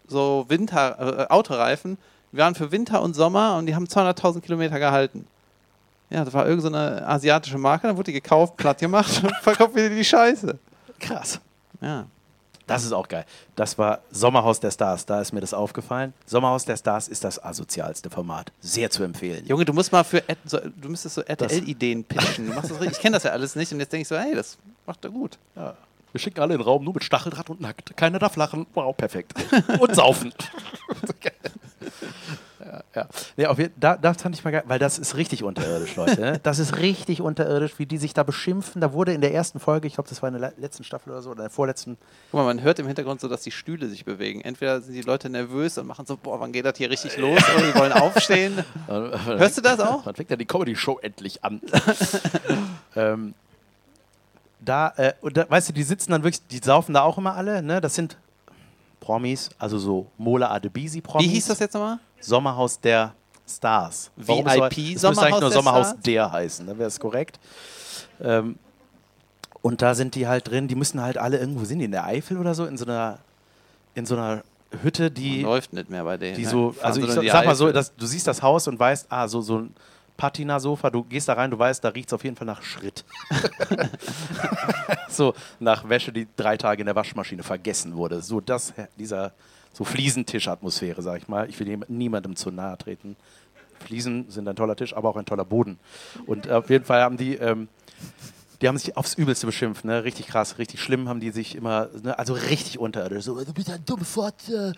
so 0.08 0.46
Winter, 0.50 1.28
äh, 1.28 1.34
Autoreifen, 1.34 1.98
die 2.32 2.38
waren 2.38 2.54
für 2.56 2.72
Winter 2.72 3.02
und 3.02 3.16
Sommer 3.16 3.58
und 3.58 3.66
die 3.66 3.76
haben 3.76 3.86
200.000 3.86 4.42
Kilometer 4.42 4.78
gehalten. 4.80 5.26
Ja, 6.12 6.26
das 6.26 6.34
war 6.34 6.46
irgendeine 6.48 6.78
so 6.78 6.98
eine 7.00 7.08
asiatische 7.08 7.58
Marke, 7.58 7.88
dann 7.88 7.96
wurde 7.98 8.12
die 8.12 8.22
gekauft, 8.22 8.58
platt 8.58 8.80
gemacht 8.80 9.24
und 9.24 9.34
verkauft 9.42 9.76
wieder 9.76 9.90
die 9.90 10.04
Scheiße. 10.04 10.58
Krass. 11.00 11.40
Ja. 11.80 12.06
Das 12.68 12.84
ist 12.86 12.92
auch 12.94 13.08
geil. 13.08 13.26
Das 13.56 13.78
war 13.78 14.00
Sommerhaus 14.12 14.60
der 14.60 14.72
Stars. 14.72 15.06
Da 15.06 15.20
ist 15.20 15.34
mir 15.34 15.42
das 15.42 15.54
aufgefallen. 15.54 16.14
Sommerhaus 16.26 16.64
der 16.64 16.78
Stars 16.78 17.08
ist 17.10 17.24
das 17.24 17.44
asozialste 17.44 18.10
Format. 18.10 18.52
Sehr 18.62 18.90
zu 18.90 19.04
empfehlen. 19.04 19.46
Junge, 19.46 19.66
du 19.66 19.74
musst 19.74 19.92
mal 19.92 20.04
für, 20.06 20.20
Ad- 20.20 20.38
so, 20.46 20.58
du 20.60 20.88
müsstest 20.90 21.16
so 21.16 21.22
RTL-Ideen 21.22 22.04
pitchen. 22.06 22.48
Du 22.48 22.54
machst 22.54 22.72
das 22.72 22.80
richtig. 22.80 22.98
Ich 22.98 23.02
kenne 23.02 23.16
das 23.16 23.24
ja 23.24 23.32
alles 23.32 23.56
nicht 23.56 23.74
und 23.74 23.80
jetzt 23.80 23.92
denke 23.92 24.04
ich 24.04 24.08
so, 24.08 24.16
hey, 24.18 24.36
das 24.36 24.58
macht 24.86 25.04
er 25.04 25.10
gut. 25.12 25.38
Ja. 25.56 25.76
Wir 26.14 26.20
schicken 26.20 26.40
alle 26.40 26.54
in 26.54 26.60
den 26.60 26.66
Raum 26.66 26.84
nur 26.84 26.94
mit 26.94 27.04
Stacheldraht 27.04 27.50
und 27.50 27.62
nackt. 27.62 27.96
Keiner 27.98 28.20
darf 28.20 28.36
lachen. 28.36 28.68
Wow, 28.74 28.96
perfekt. 28.96 29.34
Und 29.80 29.96
saufen. 29.96 30.34
ja. 32.96 33.08
Nee, 33.38 33.46
auf, 33.46 33.58
da, 33.80 33.96
das 33.98 34.22
fand 34.22 34.36
ich 34.36 34.44
mal 34.44 34.52
geil, 34.52 34.64
weil 34.66 34.80
das 34.80 35.00
ist 35.00 35.16
richtig 35.16 35.44
unterirdisch, 35.44 35.96
Leute. 35.96 36.20
ne? 36.20 36.40
Das 36.44 36.60
ist 36.60 36.78
richtig 36.78 37.22
unterirdisch, 37.22 37.80
wie 37.80 37.86
die 37.86 37.98
sich 37.98 38.14
da 38.14 38.24
beschimpfen. 38.24 38.82
Da 38.82 38.92
wurde 38.94 39.14
in 39.14 39.22
der 39.22 39.34
ersten 39.34 39.60
Folge, 39.60 39.88
ich 39.88 39.94
glaube, 39.96 40.10
das 40.10 40.22
war 40.22 40.28
in 40.30 40.40
der 40.40 40.50
le- 40.52 40.54
letzten 40.58 40.84
Staffel 40.84 41.12
oder 41.12 41.22
so, 41.22 41.30
oder 41.32 41.40
in 41.40 41.44
der 41.46 41.50
vorletzten, 41.52 41.98
Guck 42.32 42.40
mal, 42.40 42.46
man 42.46 42.62
hört 42.62 42.80
im 42.80 42.88
Hintergrund 42.88 43.22
so, 43.22 43.28
dass 43.28 43.42
die 43.44 43.52
Stühle 43.52 43.88
sich 43.88 44.04
bewegen. 44.06 44.42
Entweder 44.42 44.82
sind 44.82 44.94
die 44.94 45.02
Leute 45.02 45.30
nervös 45.30 45.78
und 45.78 45.88
machen 45.88 46.06
so, 46.06 46.18
boah, 46.18 46.40
wann 46.40 46.52
geht 46.52 46.66
das 46.66 46.78
hier 46.78 46.90
richtig 46.90 47.18
los? 47.18 47.40
Oder 47.56 47.68
die 47.72 47.76
wollen 47.80 47.94
aufstehen. 47.94 48.64
Hörst 48.88 49.58
du 49.58 49.62
das 49.62 49.80
auch? 49.80 50.06
Wann 50.06 50.16
fängt 50.16 50.30
ja 50.30 50.36
die 50.36 50.46
Comedy-Show 50.46 51.00
endlich 51.02 51.44
an? 51.44 51.62
ähm, 52.96 53.34
da, 54.60 54.94
äh, 54.98 55.14
und 55.22 55.38
da, 55.38 55.50
weißt 55.50 55.70
du, 55.70 55.74
die 55.74 55.84
sitzen 55.84 56.12
dann 56.12 56.24
wirklich, 56.24 56.46
die 56.48 56.60
saufen 56.64 56.94
da 56.94 57.02
auch 57.02 57.18
immer 57.18 57.36
alle, 57.36 57.64
ne? 57.64 57.82
Das 57.82 57.96
sind 57.96 58.18
Promis, 59.00 59.50
also 59.58 59.80
so 59.80 60.08
Mola 60.18 60.52
Adebisi-Promis. 60.52 61.26
Wie 61.28 61.32
hieß 61.32 61.48
das 61.48 61.60
jetzt 61.60 61.74
nochmal? 61.74 61.98
Sommerhaus 62.22 62.80
der 62.80 63.14
Stars. 63.48 64.12
VIP 64.16 64.28
soll- 64.28 64.66
es 64.66 64.78
müsste 64.78 64.86
eigentlich 64.86 65.00
Sommerhaus 65.00 65.32
nur 65.32 65.40
der 65.40 65.52
Sommerhaus 65.52 65.88
Stars? 65.88 66.02
der 66.04 66.32
heißen, 66.32 66.68
dann 66.68 66.78
wäre 66.78 66.88
es 66.88 67.00
korrekt. 67.00 67.40
Ähm, 68.22 68.58
und 69.62 69.82
da 69.82 69.94
sind 69.94 70.16
die 70.16 70.28
halt 70.28 70.50
drin, 70.50 70.68
die 70.68 70.76
müssen 70.76 71.02
halt 71.02 71.18
alle 71.18 71.38
irgendwo, 71.38 71.66
sind 71.66 71.80
die 71.80 71.86
in 71.86 71.92
der 71.92 72.06
Eifel 72.06 72.38
oder 72.38 72.56
so, 72.56 72.66
in 72.66 72.78
so 72.78 72.86
einer, 72.86 73.20
in 73.94 74.06
so 74.06 74.16
einer 74.16 74.44
Hütte, 74.82 75.12
die, 75.12 75.42
Läuft 75.42 75.74
nicht 75.74 75.90
mehr 75.90 76.04
bei 76.04 76.18
denen. 76.18 76.36
die 76.36 76.44
ne? 76.44 76.50
so, 76.50 76.72
Fahren 76.72 76.86
also 76.86 77.02
ich 77.02 77.12
sag, 77.12 77.26
sag 77.26 77.46
mal 77.46 77.56
so, 77.56 77.72
dass, 77.72 77.94
du 77.96 78.06
siehst 78.06 78.26
das 78.26 78.42
Haus 78.42 78.68
und 78.68 78.80
weißt, 78.80 79.08
ah, 79.10 79.28
so, 79.28 79.42
so 79.42 79.60
ein 79.60 79.76
Patina-Sofa, 80.18 80.90
du 80.90 81.04
gehst 81.04 81.28
da 81.28 81.34
rein, 81.34 81.52
du 81.52 81.60
weißt, 81.60 81.84
da 81.84 81.90
riecht 81.90 82.10
es 82.10 82.14
auf 82.14 82.24
jeden 82.24 82.36
Fall 82.36 82.48
nach 82.48 82.64
Schritt. 82.64 83.04
so 85.10 85.34
nach 85.60 85.88
Wäsche, 85.88 86.12
die 86.12 86.28
drei 86.36 86.58
Tage 86.58 86.82
in 86.82 86.86
der 86.86 86.96
Waschmaschine 86.96 87.44
vergessen 87.44 87.96
wurde. 87.96 88.22
So 88.22 88.40
das, 88.40 88.74
dieser 88.98 89.34
so 89.74 89.84
Fliesentisch-Atmosphäre, 89.84 91.02
sag 91.02 91.22
ich 91.22 91.28
mal. 91.28 91.50
Ich 91.50 91.60
will 91.60 91.80
niemandem 91.88 92.36
zu 92.36 92.52
nahe 92.52 92.78
treten. 92.78 93.16
Fliesen 93.86 94.30
sind 94.30 94.48
ein 94.48 94.56
toller 94.56 94.76
Tisch, 94.76 94.96
aber 94.96 95.10
auch 95.10 95.16
ein 95.18 95.26
toller 95.26 95.46
Boden. 95.46 95.80
Und 96.28 96.50
auf 96.50 96.70
jeden 96.70 96.86
Fall 96.86 97.02
haben 97.02 97.18
die, 97.18 97.36
ähm, 97.36 97.68
die 98.62 98.68
haben 98.68 98.78
sich 98.78 98.96
aufs 98.96 99.16
Übelste 99.16 99.48
beschimpft, 99.48 99.86
ne? 99.86 100.04
Richtig 100.04 100.28
krass, 100.28 100.60
richtig 100.60 100.80
schlimm 100.82 101.10
haben 101.10 101.20
die 101.20 101.32
sich 101.32 101.56
immer, 101.56 101.90
ne? 102.04 102.18
also 102.20 102.34
richtig 102.34 102.78
unterirdisch. 102.78 103.26
So, 103.26 103.44
Du 103.44 103.54
bist 103.54 103.72
ein 103.72 103.84
dumme 103.86 104.06
Fotze. 104.06 104.74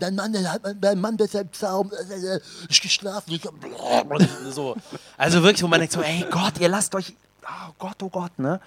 Dein 0.00 0.16
Mann, 0.16 0.34
hat 0.48 0.62
dein 0.80 1.00
Mann 1.00 1.16
im 1.16 1.52
Zaum. 1.52 1.92
äh, 1.92 2.40
Ich 2.68 2.80
geschlafen. 2.80 3.32
Ich 3.32 3.42
so. 4.50 4.74
Also 5.16 5.42
wirklich, 5.44 5.62
wo 5.62 5.68
man 5.68 5.78
denkt 5.78 5.92
so, 5.92 6.02
ey 6.02 6.24
Gott, 6.28 6.54
ihr 6.58 6.68
lasst 6.68 6.92
euch, 6.96 7.14
oh 7.44 7.72
Gott, 7.78 8.02
oh 8.02 8.08
Gott, 8.08 8.36
ne? 8.36 8.60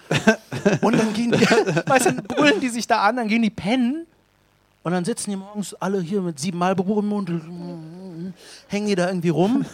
Und 0.80 0.98
dann 0.98 1.12
gehen 1.12 1.32
die, 1.32 1.40
weißt 1.86 2.06
du, 2.06 2.12
dann 2.14 2.24
brüllen 2.24 2.60
die 2.60 2.70
sich 2.70 2.86
da 2.86 3.02
an, 3.02 3.16
dann 3.16 3.28
gehen 3.28 3.42
die 3.42 3.50
pennen 3.50 4.06
und 4.84 4.92
dann 4.92 5.04
sitzen 5.04 5.30
die 5.30 5.36
morgens 5.36 5.74
alle 5.74 6.00
hier 6.00 6.20
mit 6.20 6.40
sieben 6.40 6.58
Marlboro 6.58 7.00
im 7.00 7.08
Mund, 7.08 7.30
hängen 8.68 8.86
die 8.86 8.94
da 8.94 9.08
irgendwie 9.08 9.28
rum 9.28 9.64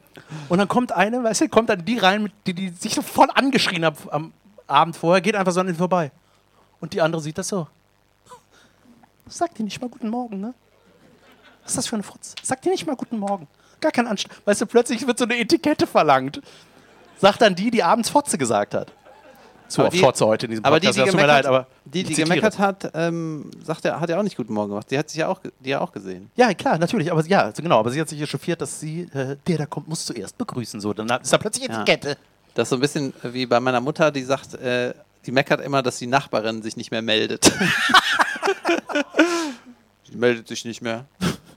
und 0.48 0.58
dann 0.58 0.68
kommt 0.68 0.92
eine, 0.92 1.22
weißt 1.22 1.42
du, 1.42 1.48
kommt 1.48 1.70
dann 1.70 1.84
die 1.84 1.98
rein, 1.98 2.30
die, 2.46 2.54
die 2.54 2.68
sich 2.70 2.94
so 2.94 3.02
voll 3.02 3.28
angeschrien 3.34 3.84
hat 3.84 3.96
am 4.10 4.32
Abend 4.66 4.96
vorher, 4.96 5.20
geht 5.20 5.34
einfach 5.34 5.52
so 5.52 5.60
an 5.60 5.68
ihnen 5.68 5.76
vorbei. 5.76 6.12
Und 6.80 6.92
die 6.92 7.00
andere 7.00 7.22
sieht 7.22 7.38
das 7.38 7.48
so. 7.48 7.66
Sagt 9.26 9.58
die 9.58 9.62
nicht 9.62 9.80
mal 9.80 9.88
guten 9.88 10.08
Morgen, 10.08 10.40
ne? 10.40 10.54
Was 11.62 11.72
ist 11.72 11.78
das 11.78 11.86
für 11.86 11.96
eine 11.96 12.02
Fotze? 12.02 12.34
Sagt 12.42 12.64
die 12.64 12.70
nicht 12.70 12.86
mal 12.86 12.96
guten 12.96 13.18
Morgen. 13.18 13.46
Gar 13.80 13.92
kein 13.92 14.06
Anstand. 14.06 14.34
Weißt 14.46 14.60
du, 14.60 14.66
plötzlich 14.66 15.06
wird 15.06 15.18
so 15.18 15.24
eine 15.24 15.38
Etikette 15.38 15.86
verlangt. 15.86 16.40
Sagt 17.18 17.42
dann 17.42 17.54
die, 17.54 17.70
die 17.70 17.82
abends 17.82 18.08
Fotze 18.10 18.38
gesagt 18.38 18.74
hat. 18.74 18.92
Zu 19.68 19.80
Aber 19.82 19.88
oft 19.88 19.96
die- 19.96 20.00
Fotze 20.00 20.26
heute 20.26 20.46
in 20.46 20.50
diesem 20.50 20.64
aber 20.64 20.80
die, 20.80 20.86
Podcast. 20.88 21.12
die 21.12 21.16
mir 21.16 21.26
leid, 21.26 21.44
gemeckert, 21.44 21.46
aber 21.46 21.66
die, 21.84 22.02
die 22.02 22.14
gemeckert 22.14 22.58
hat, 22.58 22.90
ähm, 22.94 23.50
sagt 23.62 23.84
er, 23.84 24.00
hat 24.00 24.08
ja 24.08 24.18
auch 24.18 24.22
nicht 24.22 24.36
guten 24.36 24.54
Morgen 24.54 24.70
gemacht. 24.70 24.90
Die 24.90 24.98
hat 24.98 25.10
sich 25.10 25.18
ja 25.18 25.28
auch, 25.28 25.40
die 25.60 25.68
ja 25.70 25.80
auch 25.80 25.92
gesehen. 25.92 26.30
Ja, 26.36 26.52
klar, 26.54 26.78
natürlich. 26.78 27.12
Aber 27.12 27.22
ja, 27.26 27.42
also 27.42 27.62
genau. 27.62 27.78
Aber 27.78 27.90
sie 27.90 28.00
hat 28.00 28.08
sich 28.08 28.20
echauffiert, 28.20 28.60
dass 28.62 28.80
sie, 28.80 29.02
äh, 29.12 29.36
der 29.46 29.58
da 29.58 29.66
kommt, 29.66 29.86
muss 29.88 30.06
zuerst 30.06 30.38
begrüßen. 30.38 30.80
So, 30.80 30.94
dann 30.94 31.08
ist 31.20 31.32
da 31.32 31.38
plötzlich 31.38 31.68
Ja. 31.68 31.82
Etikette. 31.82 32.16
Das 32.54 32.64
ist 32.64 32.70
so 32.70 32.76
ein 32.76 32.80
bisschen 32.80 33.12
wie 33.22 33.44
bei 33.46 33.60
meiner 33.60 33.80
Mutter, 33.80 34.10
die 34.10 34.22
sagt, 34.22 34.54
äh, 34.54 34.94
die 35.26 35.32
meckert 35.32 35.60
immer, 35.60 35.82
dass 35.82 35.98
die 35.98 36.06
Nachbarin 36.06 36.62
sich 36.62 36.76
nicht 36.76 36.90
mehr 36.90 37.02
meldet. 37.02 37.52
Sie 40.10 40.16
meldet 40.16 40.48
sich 40.48 40.64
nicht 40.64 40.80
mehr. 40.80 41.04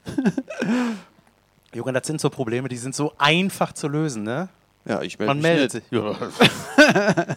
Junge, 1.74 1.94
das 1.94 2.06
sind 2.06 2.20
so 2.20 2.30
Probleme, 2.30 2.68
die 2.68 2.76
sind 2.78 2.94
so 2.94 3.14
einfach 3.18 3.72
zu 3.72 3.88
lösen, 3.88 4.24
ne? 4.24 4.50
Ja, 4.84 5.02
ich 5.02 5.18
melde 5.18 5.30
Man 5.30 5.38
mich 5.38 5.44
meldet 5.44 5.74
nicht. 5.76 5.90
sich. 5.90 6.00
Ja. 6.00 6.16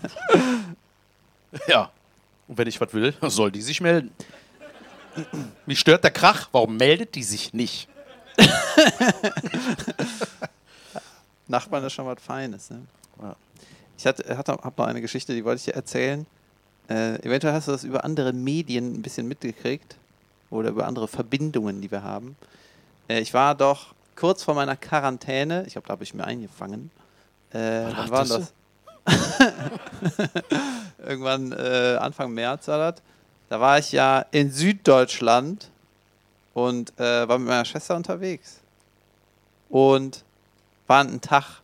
ja. 1.68 1.90
Und 2.48 2.58
wenn 2.58 2.68
ich 2.68 2.80
was 2.80 2.92
will, 2.92 3.14
soll 3.22 3.50
die 3.50 3.62
sich 3.62 3.80
melden. 3.80 4.12
Mich 5.66 5.80
stört 5.80 6.04
der 6.04 6.10
Krach. 6.10 6.48
Warum 6.52 6.76
meldet 6.76 7.14
die 7.14 7.22
sich 7.22 7.52
nicht? 7.54 7.88
Nachbarn 11.48 11.84
ist 11.84 11.92
schon 11.92 12.06
was 12.06 12.20
Feines. 12.20 12.70
Ne? 12.70 12.82
Ja. 13.22 13.36
Ich 13.96 14.06
hatte, 14.06 14.36
hatte, 14.36 14.52
habe 14.52 14.74
noch 14.76 14.86
eine 14.86 15.00
Geschichte, 15.00 15.34
die 15.34 15.44
wollte 15.44 15.58
ich 15.58 15.64
dir 15.66 15.74
erzählen. 15.74 16.26
Äh, 16.88 17.14
eventuell 17.24 17.54
hast 17.54 17.68
du 17.68 17.72
das 17.72 17.84
über 17.84 18.04
andere 18.04 18.32
Medien 18.32 18.94
ein 18.94 19.02
bisschen 19.02 19.28
mitgekriegt 19.28 19.96
oder 20.50 20.70
über 20.70 20.86
andere 20.86 21.08
Verbindungen, 21.08 21.80
die 21.80 21.90
wir 21.90 22.02
haben. 22.02 22.36
Äh, 23.08 23.20
ich 23.20 23.32
war 23.32 23.54
doch 23.54 23.94
kurz 24.16 24.42
vor 24.42 24.54
meiner 24.54 24.76
Quarantäne, 24.76 25.64
ich 25.66 25.72
glaube, 25.72 25.88
da 25.88 25.92
habe 25.92 26.04
ich 26.04 26.12
mir 26.14 26.24
eingefangen. 26.24 26.90
Äh, 27.52 27.58
wann 27.58 28.10
war 28.10 28.24
dachtest 28.24 28.32
das? 28.32 28.52
Irgendwann 30.98 31.52
äh, 31.52 31.96
Anfang 32.00 32.32
März 32.32 32.68
war 32.68 32.92
das. 32.92 33.02
Da 33.48 33.60
war 33.60 33.78
ich 33.78 33.92
ja 33.92 34.24
in 34.30 34.50
Süddeutschland 34.50 35.70
und 36.54 36.98
äh, 36.98 37.28
war 37.28 37.38
mit 37.38 37.48
meiner 37.48 37.64
Schwester 37.64 37.96
unterwegs. 37.96 38.60
Und 39.68 40.24
war 40.86 41.00
einen 41.00 41.20
Tag 41.20 41.60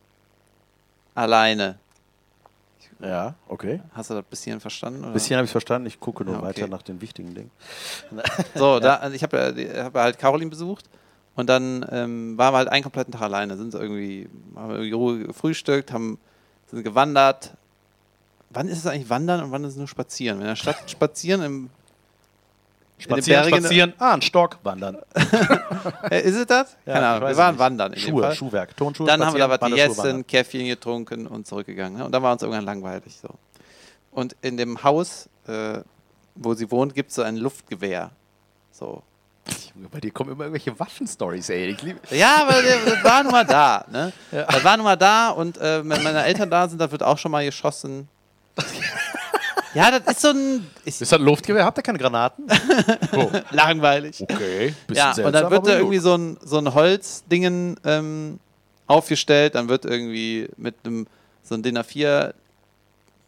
alleine. 1.15 1.77
Ja, 3.01 3.33
okay. 3.47 3.81
Hast 3.93 4.11
du 4.11 4.13
das 4.13 4.25
bis 4.25 4.43
hierhin 4.43 4.59
verstanden? 4.59 5.03
Oder? 5.03 5.13
Bis 5.13 5.25
hierhin 5.25 5.37
habe 5.37 5.45
ich 5.45 5.51
verstanden. 5.51 5.87
Ich 5.87 5.99
gucke 5.99 6.23
nur 6.23 6.35
Ja, 6.35 6.39
okay. 6.39 6.47
weiter 6.47 6.67
nach 6.67 6.83
den 6.83 7.01
wichtigen 7.01 7.33
Dingen. 7.33 7.51
So, 8.55 8.79
da, 8.79 8.95
also 8.97 9.15
ich 9.15 9.23
habe 9.23 9.37
ja, 9.37 9.83
hab 9.85 9.95
ja 9.95 10.01
halt 10.03 10.19
Caroline 10.19 10.49
besucht 10.49 10.85
und 11.35 11.49
dann 11.49 11.85
ähm, 11.91 12.37
waren 12.37 12.53
wir 12.53 12.57
halt 12.59 12.69
einen 12.69 12.83
kompletten 12.83 13.13
Tag 13.13 13.21
alleine. 13.21 13.57
Sind 13.57 13.73
irgendwie, 13.73 14.29
haben 14.55 14.71
irgendwie 14.71 14.91
Ruhe 14.91 15.19
gefrühstückt, 15.19 15.91
haben, 15.91 16.19
sind 16.71 16.83
gewandert. 16.83 17.51
Wann 18.49 18.67
ist 18.67 18.79
es 18.79 18.87
eigentlich 18.87 19.09
Wandern 19.09 19.43
und 19.43 19.51
wann 19.51 19.63
ist 19.63 19.71
es 19.71 19.77
nur 19.77 19.87
Spazieren? 19.87 20.41
In 20.41 20.47
der 20.47 20.55
Stadt 20.55 20.89
spazieren, 20.89 21.41
im, 21.41 21.69
Spazieren, 22.97 23.43
Bergen- 23.49 23.57
spazieren. 23.63 23.93
Ah, 23.97 24.13
ein 24.13 24.21
Stock, 24.21 24.59
wandern. 24.63 24.97
äh, 26.11 26.21
ist 26.21 26.35
es 26.35 26.45
das? 26.45 26.77
Ja, 26.85 26.93
Keine 26.93 27.07
Ahnung, 27.07 27.29
wir 27.29 27.37
waren 27.37 27.55
nicht. 27.55 27.59
wandern 27.59 27.95
Schuhe. 27.97 28.35
Schuhwerk, 28.35 28.75
Tonschuhe. 28.77 29.07
Dann 29.07 29.25
haben 29.25 29.33
wir 29.33 29.47
da 29.47 29.49
was 29.49 29.69
gegessen, 29.69 30.27
Käffchen 30.27 30.67
getrunken 30.67 31.25
und 31.27 31.47
zurückgegangen. 31.47 31.97
Ne? 31.99 32.05
Und 32.05 32.11
dann 32.11 32.21
war 32.21 32.33
uns 32.33 32.41
irgendwann 32.43 32.65
langweilig. 32.65 33.17
So. 33.19 33.29
Und 34.11 34.35
in 34.41 34.57
dem 34.57 34.83
Haus, 34.83 35.29
äh, 35.47 35.79
wo 36.35 36.53
sie 36.53 36.69
wohnt, 36.69 36.93
gibt 36.93 37.09
es 37.09 37.15
so 37.15 37.23
ein 37.23 37.37
Luftgewehr. 37.37 38.11
So. 38.71 39.01
Junge, 39.75 39.89
bei 39.89 39.99
dir 39.99 40.11
kommen 40.11 40.31
immer 40.31 40.43
irgendwelche 40.45 40.77
Waffenstories, 40.79 41.49
ey. 41.49 41.75
Ja, 42.11 42.43
aber 42.43 42.61
das 42.61 43.03
war 43.03 43.23
nun 43.23 43.31
mal 43.31 43.45
da. 43.45 43.85
Ne? 43.91 44.13
Das 44.31 44.63
war 44.63 44.77
nun 44.77 44.83
mal 44.83 44.95
da 44.95 45.29
und 45.29 45.57
äh, 45.57 45.79
wenn 45.87 46.03
meine 46.03 46.23
Eltern 46.23 46.49
da 46.49 46.67
sind, 46.67 46.79
dann 46.79 46.91
wird 46.91 47.03
auch 47.03 47.17
schon 47.17 47.31
mal 47.31 47.43
geschossen. 47.45 48.07
Ja, 49.73 49.89
das 49.89 50.15
ist 50.15 50.21
so 50.21 50.29
ein. 50.31 50.67
Ist 50.83 51.01
Ist 51.01 51.13
das 51.13 51.19
ein 51.19 51.25
Luftgewehr? 51.25 51.63
Habt 51.63 51.77
ihr 51.77 51.81
keine 51.81 51.97
Granaten? 51.97 52.45
Oh, 53.15 53.31
langweilig. 53.51 54.21
okay. 54.21 54.73
Bisschen 54.87 54.97
Ja, 54.97 55.09
und 55.11 55.17
dann 55.17 55.33
seltsam, 55.33 55.51
wird 55.51 55.67
da 55.67 55.77
irgendwie 55.77 55.99
so 55.99 56.15
ein, 56.17 56.37
so 56.43 56.57
ein 56.57 56.73
Holzdingen 56.73 57.79
ähm, 57.85 58.39
aufgestellt, 58.87 59.55
dann 59.55 59.69
wird 59.69 59.85
irgendwie 59.85 60.49
mit 60.57 60.75
einem 60.83 61.07
so 61.43 61.55
ein 61.55 61.63
DIN 61.63 61.77
A4 61.77 62.33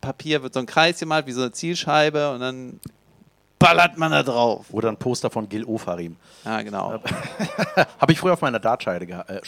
Papier 0.01 0.43
wird 0.43 0.53
so 0.53 0.59
ein 0.59 0.65
Kreis 0.65 0.99
gemalt, 0.99 1.27
wie 1.27 1.31
so 1.31 1.41
eine 1.41 1.53
Zielscheibe 1.53 2.33
und 2.33 2.41
dann 2.41 2.79
ballert 3.63 3.97
man 3.97 4.11
da 4.11 4.23
drauf. 4.23 4.65
Oder 4.71 4.89
ein 4.89 4.97
Poster 4.97 5.29
von 5.29 5.47
Gil 5.49 5.63
Ofarim. 5.65 6.15
Ja, 6.45 6.61
genau. 6.61 6.99
Habe 7.99 8.11
ich 8.11 8.19
früher 8.19 8.33
auf 8.33 8.41
meiner 8.41 8.59
Dartscheide 8.59 9.05
gehabt. 9.05 9.29
Äh, 9.29 9.41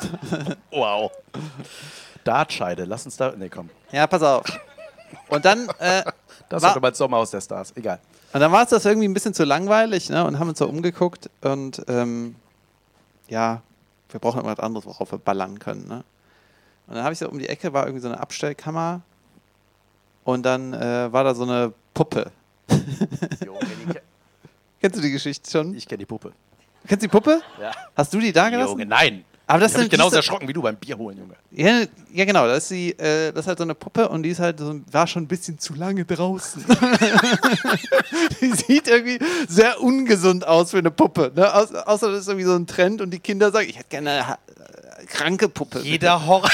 wow. 0.70 1.10
Dartscheide, 2.24 2.84
lass 2.84 3.04
uns 3.04 3.16
da. 3.16 3.32
Nee, 3.36 3.48
komm. 3.48 3.68
Ja, 3.90 4.06
pass 4.06 4.22
auf. 4.22 4.44
Und 5.28 5.44
dann, 5.44 5.68
äh, 5.78 6.02
Das 6.48 6.62
War- 6.62 6.70
war 6.70 6.76
aber 6.76 6.94
Sommerhaus 6.94 7.30
der 7.30 7.40
Stars. 7.40 7.74
Egal. 7.76 7.98
und 8.32 8.40
dann 8.40 8.52
war 8.52 8.62
es 8.64 8.68
das 8.70 8.84
irgendwie 8.84 9.08
ein 9.08 9.14
bisschen 9.14 9.32
zu 9.32 9.44
langweilig 9.44 10.10
ne? 10.10 10.22
und 10.24 10.38
haben 10.38 10.50
uns 10.50 10.58
so 10.58 10.68
umgeguckt 10.68 11.30
und 11.40 11.82
ähm, 11.88 12.34
ja, 13.28 13.62
wir 14.10 14.20
brauchen 14.20 14.38
irgendwas 14.38 14.62
anderes, 14.62 14.84
worauf 14.84 15.10
wir 15.12 15.18
ballern 15.18 15.58
können. 15.58 15.88
Ne? 15.88 16.04
Und 16.86 16.96
dann 16.96 17.04
habe 17.04 17.14
ich 17.14 17.18
so 17.18 17.28
um 17.30 17.38
die 17.38 17.48
Ecke, 17.48 17.72
war 17.72 17.84
irgendwie 17.86 18.02
so 18.02 18.08
eine 18.08 18.20
Abstellkammer 18.20 19.00
und 20.24 20.42
dann 20.42 20.74
äh, 20.74 21.10
war 21.10 21.24
da 21.24 21.34
so 21.34 21.44
eine 21.44 21.72
Puppe. 21.94 22.30
Kennst 24.80 24.98
du 24.98 25.02
die 25.02 25.10
Geschichte 25.10 25.50
schon? 25.50 25.74
Ich 25.74 25.86
kenne 25.86 25.98
die 25.98 26.06
Puppe. 26.06 26.32
Kennst 26.86 27.02
du 27.02 27.06
die 27.06 27.10
Puppe? 27.10 27.40
Ja. 27.60 27.72
Hast 27.96 28.12
du 28.12 28.18
die 28.18 28.32
da 28.32 28.50
gelassen? 28.50 28.72
Junge, 28.72 28.86
nein. 28.86 29.24
Aber 29.46 29.60
das 29.60 29.76
mich 29.76 29.90
genauso 29.90 30.16
erschrocken 30.16 30.48
wie 30.48 30.52
du 30.52 30.62
beim 30.62 30.76
Bier 30.76 30.96
holen, 30.96 31.18
Junge. 31.18 31.34
Ja, 31.50 31.84
ja, 32.12 32.24
genau. 32.24 32.46
Das 32.46 32.64
ist, 32.64 32.70
die, 32.70 32.98
äh, 32.98 33.32
das 33.32 33.44
ist 33.44 33.48
halt 33.48 33.58
so 33.58 33.64
eine 33.64 33.74
Puppe 33.74 34.08
und 34.08 34.22
die 34.22 34.30
ist 34.30 34.38
halt 34.38 34.58
so, 34.58 34.80
war 34.90 35.06
schon 35.06 35.24
ein 35.24 35.28
bisschen 35.28 35.58
zu 35.58 35.74
lange 35.74 36.04
draußen. 36.04 36.64
die 38.40 38.52
sieht 38.52 38.88
irgendwie 38.88 39.18
sehr 39.48 39.80
ungesund 39.80 40.46
aus 40.46 40.70
für 40.70 40.78
eine 40.78 40.90
Puppe. 40.90 41.32
Ne? 41.34 41.54
Au 41.54 41.64
außer 41.64 42.10
das 42.10 42.20
ist 42.20 42.28
irgendwie 42.28 42.46
so 42.46 42.54
ein 42.54 42.66
Trend 42.66 43.02
und 43.02 43.10
die 43.10 43.18
Kinder 43.18 43.50
sagen, 43.50 43.68
ich 43.68 43.78
hätte 43.78 43.90
gerne 43.90 44.38
kranke 45.06 45.48
Puppe. 45.48 45.80
Jeder 45.80 46.26
Horror. 46.26 46.50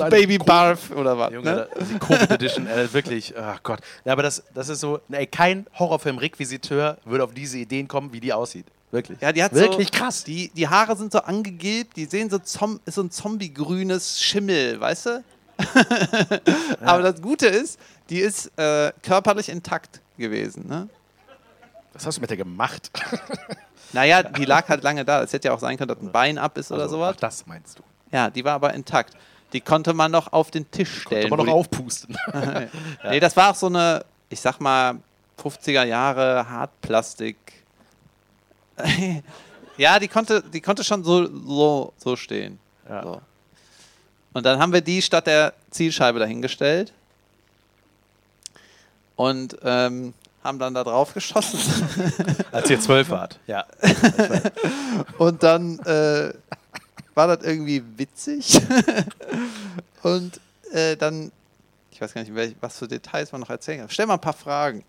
Baby 0.10 0.38
Barf 0.38 0.90
oder 0.90 1.18
was. 1.18 1.32
Junge, 1.32 1.50
Ne? 1.50 1.68
die 1.92 1.98
Covid 1.98 2.30
Edition, 2.30 2.66
äh, 2.66 2.92
wirklich, 2.92 3.34
ach 3.36 3.62
Gott. 3.62 3.80
Ja, 4.04 4.12
aber 4.12 4.22
das, 4.22 4.42
das 4.54 4.68
ist 4.68 4.80
so, 4.80 5.00
ey, 5.10 5.26
kein 5.26 5.66
Horrorfilm-Requisiteur 5.78 6.98
würde 7.04 7.24
auf 7.24 7.34
diese 7.34 7.58
Ideen 7.58 7.88
kommen, 7.88 8.12
wie 8.12 8.20
die 8.20 8.32
aussieht. 8.32 8.66
Wirklich. 8.90 9.20
Ja, 9.20 9.32
die 9.32 9.42
hat 9.42 9.54
Wirklich 9.54 9.88
so, 9.92 9.98
krass. 9.98 10.24
Die, 10.24 10.50
die 10.54 10.66
Haare 10.68 10.96
sind 10.96 11.12
so 11.12 11.20
angegilbt, 11.20 11.96
die 11.96 12.06
sehen 12.06 12.28
so, 12.28 12.38
Zom 12.38 12.80
ist 12.86 12.94
so 12.96 13.02
ein 13.02 13.10
zombie-grünes 13.10 14.20
Schimmel, 14.20 14.80
weißt 14.80 15.06
du? 15.06 15.24
Aber 16.80 17.02
das 17.02 17.20
Gute 17.22 17.46
ist, 17.46 17.78
die 18.08 18.18
ist 18.18 18.50
äh, 18.58 18.92
körperlich 19.02 19.48
intakt 19.48 20.00
gewesen. 20.18 20.66
Ne? 20.66 20.88
Was 21.92 22.06
hast 22.06 22.16
du 22.16 22.20
mit 22.20 22.30
der 22.30 22.36
gemacht? 22.36 22.90
Naja, 23.92 24.22
die 24.22 24.44
lag 24.44 24.68
halt 24.68 24.82
lange 24.82 25.04
da. 25.04 25.22
Es 25.22 25.32
hätte 25.32 25.48
ja 25.48 25.54
auch 25.54 25.58
sein 25.60 25.76
können, 25.76 25.88
dass 25.88 26.00
ein 26.00 26.12
Bein 26.12 26.38
ab 26.38 26.56
ist 26.58 26.70
oder 26.70 26.82
Also, 26.82 26.96
sowas. 26.96 27.14
Ach, 27.16 27.20
das 27.20 27.46
meinst 27.46 27.78
du. 27.78 27.82
Ja, 28.12 28.30
die 28.30 28.44
war 28.44 28.54
aber 28.54 28.74
intakt. 28.74 29.14
Die 29.52 29.60
konnte 29.60 29.94
man 29.94 30.12
noch 30.12 30.32
auf 30.32 30.50
den 30.50 30.70
Tisch 30.70 31.02
stellen. 31.02 31.28
Kann 31.28 31.38
man 31.38 31.46
noch 31.46 31.52
aufpusten. 31.54 32.16
Nee, 33.04 33.20
das 33.20 33.36
war 33.36 33.50
auch 33.50 33.54
so 33.54 33.66
eine, 33.66 34.04
ich 34.28 34.40
sag 34.40 34.60
mal, 34.60 34.96
50er 35.42 35.84
Jahre 35.84 36.48
Hartplastik. 36.48 37.36
ja, 39.76 39.98
die 39.98 40.08
konnte, 40.08 40.42
die 40.42 40.60
konnte 40.60 40.84
schon 40.84 41.02
so, 41.02 41.26
so, 41.26 41.92
so 41.96 42.16
stehen. 42.16 42.58
Ja. 42.88 43.02
So. 43.02 43.20
Und 44.32 44.46
dann 44.46 44.60
haben 44.60 44.72
wir 44.72 44.80
die 44.80 45.02
statt 45.02 45.26
der 45.26 45.54
Zielscheibe 45.70 46.18
dahingestellt 46.20 46.92
und 49.16 49.56
ähm, 49.64 50.14
haben 50.42 50.58
dann 50.58 50.74
da 50.74 50.84
drauf 50.84 51.14
geschossen. 51.14 51.58
Als 52.52 52.70
ihr 52.70 52.80
zwölf 52.80 53.10
wart. 53.10 53.38
Ja. 53.46 53.66
Und 55.18 55.42
dann 55.42 55.78
äh, 55.80 56.32
war 57.14 57.26
das 57.26 57.44
irgendwie 57.44 57.82
witzig. 57.96 58.60
und 60.02 60.40
äh, 60.72 60.96
dann, 60.96 61.30
ich 61.90 62.00
weiß 62.00 62.14
gar 62.14 62.22
nicht, 62.22 62.34
welch, 62.34 62.54
was 62.60 62.78
für 62.78 62.88
Details 62.88 63.32
man 63.32 63.42
noch 63.42 63.50
erzählen 63.50 63.80
kann. 63.80 63.90
Stell 63.90 64.06
mal 64.06 64.14
ein 64.14 64.20
paar 64.20 64.32
Fragen. 64.32 64.84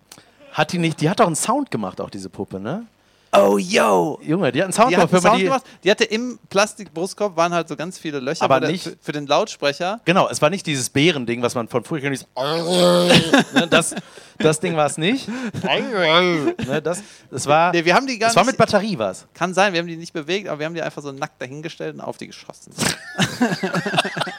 Hat 0.53 0.71
die 0.71 0.77
nicht, 0.77 1.01
die 1.01 1.09
hat 1.09 1.19
doch 1.19 1.27
einen 1.27 1.35
Sound 1.35 1.71
gemacht, 1.71 1.99
auch 1.99 2.09
diese 2.09 2.29
Puppe, 2.29 2.59
ne? 2.59 2.85
Oh, 3.33 3.57
yo! 3.57 4.19
Junge, 4.23 4.51
die 4.51 4.59
hat 4.59 4.65
einen 4.65 4.73
Sound 4.73 4.91
Die 4.91 4.97
hat 4.97 5.09
einen 5.11 5.21
Sound 5.21 5.39
die, 5.39 5.43
gemacht. 5.45 5.63
Die 5.85 5.89
hatte 5.91 6.03
im 6.03 6.37
Plastikbrustkorb 6.49 7.37
waren 7.37 7.53
halt 7.53 7.69
so 7.69 7.77
ganz 7.77 7.97
viele 7.97 8.19
Löcher 8.19 8.43
Aber 8.43 8.55
für, 8.55 8.61
den- 8.61 8.71
nicht- 8.71 8.83
für, 8.83 8.97
für 9.01 9.11
den 9.13 9.25
Lautsprecher. 9.25 10.01
Genau, 10.03 10.27
es 10.27 10.41
war 10.41 10.49
nicht 10.49 10.65
dieses 10.65 10.89
Bärending, 10.89 11.41
was 11.41 11.55
man 11.55 11.69
von 11.69 11.85
früher 11.85 12.01
kennt. 12.01 12.27
ne, 12.35 13.67
das, 13.69 13.95
das 14.37 14.59
Ding 14.59 14.75
war 14.75 14.85
es 14.87 14.97
nicht. 14.97 15.29
ne, 15.63 16.81
das, 16.83 17.03
das 17.29 17.47
war, 17.47 17.71
Nee, 17.71 17.85
wir 17.85 17.95
haben 17.95 18.05
die 18.05 18.19
gar 18.19 18.27
das 18.27 18.35
war 18.35 18.43
mit 18.43 18.57
Batterie 18.57 18.97
was. 18.97 19.25
Kann 19.33 19.53
sein, 19.53 19.71
wir 19.71 19.79
haben 19.79 19.87
die 19.87 19.95
nicht 19.95 20.11
bewegt, 20.11 20.49
aber 20.49 20.59
wir 20.59 20.65
haben 20.65 20.73
die 20.75 20.81
einfach 20.81 21.01
so 21.01 21.13
nackt 21.13 21.41
dahingestellt 21.41 21.93
und 21.95 22.01
auf 22.01 22.17
die 22.17 22.27
geschossen. 22.27 22.73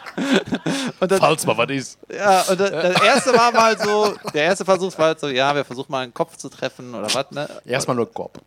und 1.00 1.10
dann, 1.10 1.18
Falls 1.18 1.46
mal 1.46 1.56
was 1.56 1.70
ist. 1.70 1.98
ja, 2.14 2.42
und 2.42 2.60
das, 2.60 2.70
das 2.70 3.02
erste 3.02 3.32
war 3.36 3.52
mal 3.52 3.78
so, 3.78 4.14
der 4.34 4.44
erste 4.44 4.64
Versuch 4.64 4.96
war 4.98 5.06
halt 5.08 5.20
so, 5.20 5.28
ja, 5.28 5.54
wir 5.54 5.64
versuchen 5.64 5.90
mal 5.90 6.00
einen 6.04 6.14
Kopf 6.14 6.36
zu 6.36 6.48
treffen 6.48 6.94
oder 6.94 7.12
was, 7.14 7.30
ne? 7.30 7.48
Erstmal 7.64 7.96
nur 7.96 8.12
Kopf. 8.12 8.38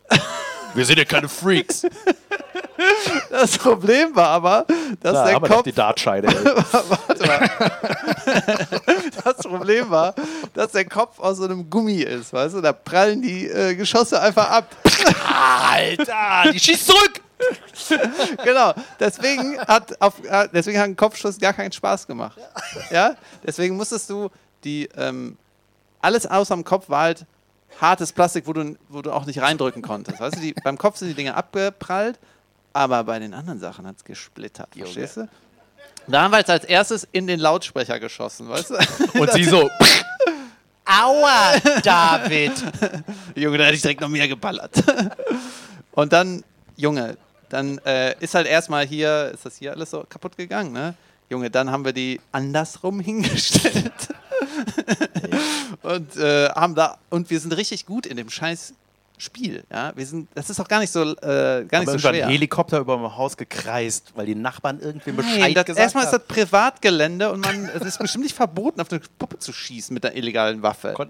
Wir 0.74 0.84
sind 0.84 0.98
ja 0.98 1.04
keine 1.04 1.28
Freaks. 1.28 1.82
Das 3.30 3.56
Problem 3.56 4.14
war 4.14 4.28
aber, 4.28 4.66
dass 5.00 5.14
Da 5.14 5.24
der 5.24 5.34
haben 5.36 5.42
wir 5.44 5.48
Kopf 5.48 5.62
die 5.62 5.72
Dartscheide. 5.72 6.28
ey. 6.28 6.36
Das 9.24 9.36
Problem 9.38 9.90
war, 9.90 10.14
dass 10.54 10.72
der 10.72 10.84
Kopf 10.84 11.18
aus 11.18 11.38
so 11.38 11.44
einem 11.44 11.68
Gummi 11.70 12.02
ist, 12.02 12.32
weißt 12.32 12.56
du? 12.56 12.60
Da 12.60 12.72
prallen 12.72 13.22
die 13.22 13.46
äh, 13.48 13.74
Geschosse 13.74 14.20
einfach 14.20 14.50
ab. 14.50 14.76
Alter, 15.72 16.50
die 16.52 16.60
schießt 16.60 16.86
zurück. 16.86 17.20
Genau. 18.44 18.74
Deswegen 18.98 19.58
hat, 19.60 20.00
auf, 20.00 20.22
äh, 20.24 20.48
deswegen 20.52 20.78
hat 20.78 20.86
ein 20.86 20.96
Kopfschuss 20.96 21.38
gar 21.38 21.52
keinen 21.52 21.72
Spaß 21.72 22.06
gemacht. 22.06 22.38
Ja? 22.90 23.16
Deswegen 23.44 23.76
musstest 23.76 24.10
du 24.10 24.30
die, 24.64 24.88
ähm, 24.96 25.36
alles 26.00 26.26
außer 26.26 26.54
dem 26.54 26.64
Kopf 26.64 26.88
war 26.88 27.02
halt 27.02 27.26
hartes 27.80 28.12
Plastik, 28.12 28.46
wo 28.46 28.52
du, 28.52 28.76
wo 28.88 29.02
du 29.02 29.12
auch 29.12 29.26
nicht 29.26 29.40
reindrücken 29.40 29.82
konntest. 29.82 30.20
Weißt 30.20 30.36
du, 30.36 30.40
die, 30.40 30.54
beim 30.64 30.78
Kopf 30.78 30.96
sind 30.98 31.08
die 31.08 31.14
Dinge 31.14 31.34
abgeprallt, 31.34 32.18
aber 32.72 33.04
bei 33.04 33.18
den 33.18 33.34
anderen 33.34 33.60
Sachen 33.60 33.86
hat 33.86 33.96
es 33.96 34.04
gesplittert. 34.04 34.68
Verstehst 34.76 35.18
du? 35.18 35.28
Da 36.08 36.22
haben 36.22 36.30
wir 36.30 36.38
jetzt 36.38 36.50
als 36.50 36.64
erstes 36.64 37.06
in 37.10 37.26
den 37.26 37.40
Lautsprecher 37.40 37.98
geschossen, 37.98 38.48
weißt 38.48 38.70
du? 38.70 38.74
Und 39.20 39.32
sie 39.32 39.44
so. 39.44 39.68
Aua, 40.84 41.58
David. 41.82 42.52
Junge, 43.34 43.58
da 43.58 43.64
hätte 43.64 43.74
ich 43.74 43.82
direkt 43.82 44.00
noch 44.00 44.08
mehr 44.08 44.28
geballert. 44.28 44.70
Und 45.92 46.12
dann, 46.12 46.44
Junge, 46.76 47.16
dann 47.48 47.78
äh, 47.78 48.14
ist 48.20 48.34
halt 48.34 48.46
erstmal 48.46 48.86
hier, 48.86 49.30
ist 49.34 49.46
das 49.46 49.56
hier 49.56 49.72
alles 49.72 49.90
so 49.90 50.04
kaputt 50.08 50.36
gegangen, 50.36 50.72
ne? 50.72 50.94
Junge, 51.28 51.50
dann 51.50 51.70
haben 51.70 51.84
wir 51.84 51.92
die 51.92 52.20
andersrum 52.32 53.00
hingestellt. 53.00 53.92
und 55.82 56.16
äh, 56.16 56.48
haben 56.50 56.74
da, 56.74 56.98
und 57.10 57.30
wir 57.30 57.40
sind 57.40 57.56
richtig 57.56 57.86
gut 57.86 58.06
in 58.06 58.16
dem 58.16 58.30
scheiß 58.30 58.74
Spiel, 59.18 59.64
ja? 59.72 59.92
Wir 59.96 60.04
sind, 60.04 60.28
das 60.34 60.50
ist 60.50 60.58
doch 60.58 60.68
gar 60.68 60.80
nicht 60.80 60.92
so, 60.92 61.02
äh, 61.02 61.64
gar 61.66 61.80
nicht 61.80 61.90
so 61.90 61.98
schwer. 61.98 62.26
ein 62.26 62.30
Helikopter 62.30 62.78
über 62.78 62.96
dem 62.96 63.16
Haus 63.16 63.36
gekreist, 63.36 64.12
weil 64.14 64.26
die 64.26 64.34
Nachbarn 64.34 64.78
irgendwie 64.78 65.12
Nein, 65.12 65.16
Bescheid 65.16 65.56
das, 65.56 65.64
gesagt 65.64 65.82
erstmal 65.82 66.04
ist 66.04 66.12
das 66.12 66.24
Privatgelände 66.26 67.32
und 67.32 67.40
man, 67.40 67.70
es 67.74 67.82
ist 67.82 67.98
bestimmt 67.98 68.24
nicht 68.24 68.36
verboten, 68.36 68.80
auf 68.80 68.92
eine 68.92 69.00
Puppe 69.18 69.38
zu 69.38 69.54
schießen 69.54 69.94
mit 69.94 70.04
der 70.04 70.14
illegalen 70.16 70.62
Waffe. 70.62 70.94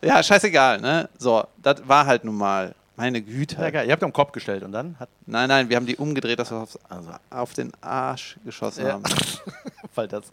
Ja, 0.00 0.22
scheißegal, 0.22 0.80
ne? 0.80 1.08
So, 1.18 1.44
das 1.58 1.86
war 1.86 2.06
halt 2.06 2.24
nun 2.24 2.36
mal. 2.36 2.74
Meine 2.96 3.22
Güte. 3.22 3.56
Ja, 3.60 3.70
geil. 3.70 3.86
Ihr 3.86 3.92
habt 3.92 4.02
am 4.02 4.12
Kopf 4.12 4.32
gestellt 4.32 4.62
und 4.62 4.72
dann 4.72 4.96
hat, 5.00 5.08
Nein, 5.26 5.48
nein, 5.48 5.68
wir 5.68 5.76
haben 5.76 5.86
die 5.86 5.96
umgedreht, 5.96 6.38
dass 6.38 6.50
wir 6.50 6.58
aufs, 6.58 6.78
Also. 6.88 7.10
auf 7.30 7.54
den 7.54 7.72
Arsch 7.80 8.36
geschossen 8.44 8.84
Ja. 8.86 8.92
haben. 8.92 9.02
weil 9.94 10.08
das. 10.08 10.24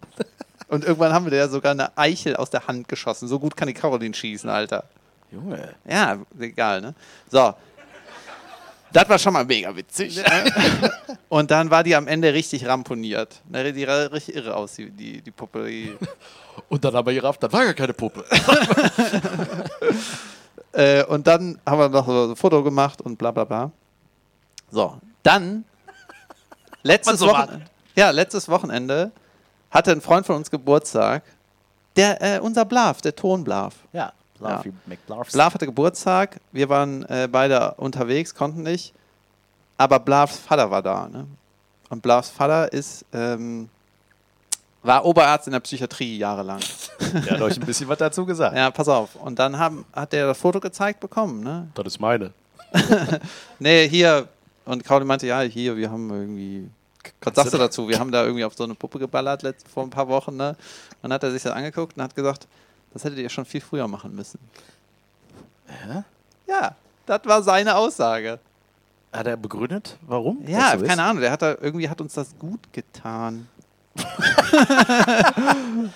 Und 0.68 0.84
irgendwann 0.84 1.14
haben 1.14 1.26
wir 1.26 1.32
der 1.32 1.50
sogar 1.50 1.72
eine 1.72 1.98
Eichel 1.98 2.36
aus 2.36 2.50
der 2.50 2.68
Hand 2.68 2.88
geschossen. 2.88 3.28
So 3.28 3.40
gut 3.40 3.56
kann 3.56 3.68
die 3.68 3.74
Caroline 3.74 4.14
schießen, 4.14 4.50
Alter. 4.50 4.84
Junge. 5.32 5.74
Ja, 5.88 6.18
egal, 6.40 6.82
ne? 6.82 6.94
So. 7.32 7.54
Das 8.92 9.08
war 9.08 9.20
schon 9.20 9.34
mal 9.34 9.46
mega 9.46 9.76
witzig. 9.76 10.18
ne? 10.18 10.24
Und 11.30 11.52
dann 11.52 11.70
war 11.70 11.84
die 11.84 11.96
am 11.96 12.08
Ende 12.08 12.34
richtig 12.34 12.66
ramponiert. 12.68 13.40
Ne, 13.48 13.72
Die 13.72 13.86
sah 13.86 14.08
richtig 14.08 14.36
irre 14.36 14.56
aus, 14.56 14.74
die, 14.74 14.90
die, 14.90 15.22
die 15.22 15.32
Puppe. 15.32 15.70
Und 16.70 16.84
dann 16.84 16.94
haben 16.96 17.06
wir 17.06 17.14
gerafft, 17.14 17.42
das 17.44 17.54
war 17.54 17.64
gar 17.66 17.74
keine 17.76 17.94
Puppe. 17.94 18.26
Äh, 20.72 21.04
und 21.06 21.26
dann 21.28 21.60
haben 21.66 21.80
wir 21.80 21.90
noch 21.90 22.06
so 22.06 22.32
ein 22.32 22.36
Foto 22.36 22.64
gemacht 22.64 23.02
und 23.02 23.18
bla 23.18 23.32
bla 23.32 23.44
bla. 23.44 23.72
So, 24.72 24.98
dann 25.24 25.66
letztes, 26.84 27.20
so 27.20 27.28
Wochen 27.28 27.64
ja, 27.96 28.12
letztes 28.12 28.48
Wochenende 28.50 29.12
hatte 29.72 29.92
ein 29.92 30.02
Freund 30.02 30.26
von 30.26 30.36
uns 30.36 30.50
Geburtstag. 30.50 31.24
Der, 31.96 32.22
äh, 32.22 32.40
unser 32.40 32.66
Bluff, 32.66 33.02
der 33.02 33.16
Tonbluff. 33.16 33.74
Ja, 33.94 34.14
Ja. 34.40 34.48
Bluffy 34.56 34.74
McBluffs. 34.86 35.34
Bluff 35.34 35.54
hatte 35.54 35.66
Geburtstag, 35.66 36.40
wir 36.52 36.70
waren 36.70 37.04
äh, 37.06 37.28
beide 37.30 37.74
unterwegs, 37.76 38.34
konnten 38.34 38.64
nicht. 38.64 38.94
Aber 39.78 40.00
Bluffs 40.00 40.38
Vater 40.38 40.72
war 40.72 40.82
da. 40.82 41.08
Ne? 41.08 41.26
Und 41.90 42.02
Bluffs 42.02 42.30
Vater 42.30 42.72
ist, 42.72 43.06
ähm, 43.12 43.70
war 44.82 45.06
Oberarzt 45.06 45.48
in 45.48 45.54
der 45.54 45.60
Psychiatrie 45.60 46.18
jahrelang. 46.18 46.60
Der 47.14 47.34
hat 47.34 47.42
euch 47.42 47.60
ein 47.60 47.66
bisschen 47.66 47.88
was 47.90 47.98
dazu 47.98 48.26
gesagt. 48.26 48.56
Ja, 48.56 48.72
pass 48.72 48.88
auf. 48.88 49.16
Und 49.16 49.40
dann 49.40 49.58
haben, 49.58 49.86
hat 49.94 50.14
der 50.14 50.28
das 50.28 50.38
Foto 50.38 50.60
gezeigt 50.60 51.00
bekommen. 51.00 51.44
Ne? 51.44 51.68
Das 51.74 51.86
ist 51.88 52.00
meine. 52.00 52.32
Nee, 53.60 53.90
hier. 53.90 54.28
Und 54.66 54.86
Kauli 54.86 55.04
meinte, 55.04 55.26
ja, 55.28 55.42
hier, 55.42 55.76
wir 55.76 55.90
haben 55.90 56.10
irgendwie. 56.10 56.70
Was 57.22 57.36
sagst 57.36 57.54
du 57.54 57.58
dazu? 57.58 57.88
Wir 57.88 58.00
haben 58.00 58.12
da 58.12 58.24
irgendwie 58.24 58.44
auf 58.46 58.54
so 58.56 58.64
eine 58.64 58.76
Puppe 58.76 59.00
geballert 59.00 59.44
vor 59.74 59.84
ein 59.84 59.90
paar 59.90 60.08
Wochen. 60.08 60.36
Ne? 60.36 60.56
Dann 61.02 61.12
hat 61.12 61.24
er 61.24 61.32
sich 61.32 61.42
das 61.42 61.54
angeguckt 61.54 61.98
und 61.98 62.04
hat 62.04 62.16
gesagt, 62.16 62.48
das 62.94 63.04
hättet 63.04 63.20
ihr 63.20 63.30
schon 63.30 63.46
viel 63.46 63.62
früher 63.62 63.88
machen 63.88 64.16
müssen. 64.16 64.40
Hä? 65.66 66.04
Ja, 66.48 66.76
das 67.06 67.22
war 67.26 67.42
seine 67.42 67.76
Aussage. 67.76 68.40
Hat 69.12 69.26
er 69.26 69.38
begründet, 69.38 69.98
warum? 70.02 70.46
Ja, 70.48 70.78
keine 70.78 71.02
Ahnung. 71.02 71.22
Der 71.22 71.32
hat 71.32 71.42
da 71.42 71.56
irgendwie 71.60 71.90
hat 71.90 72.00
uns 72.00 72.14
das 72.14 72.38
gut 72.38 72.72
getan. 72.72 73.48
Ist? 73.96 74.06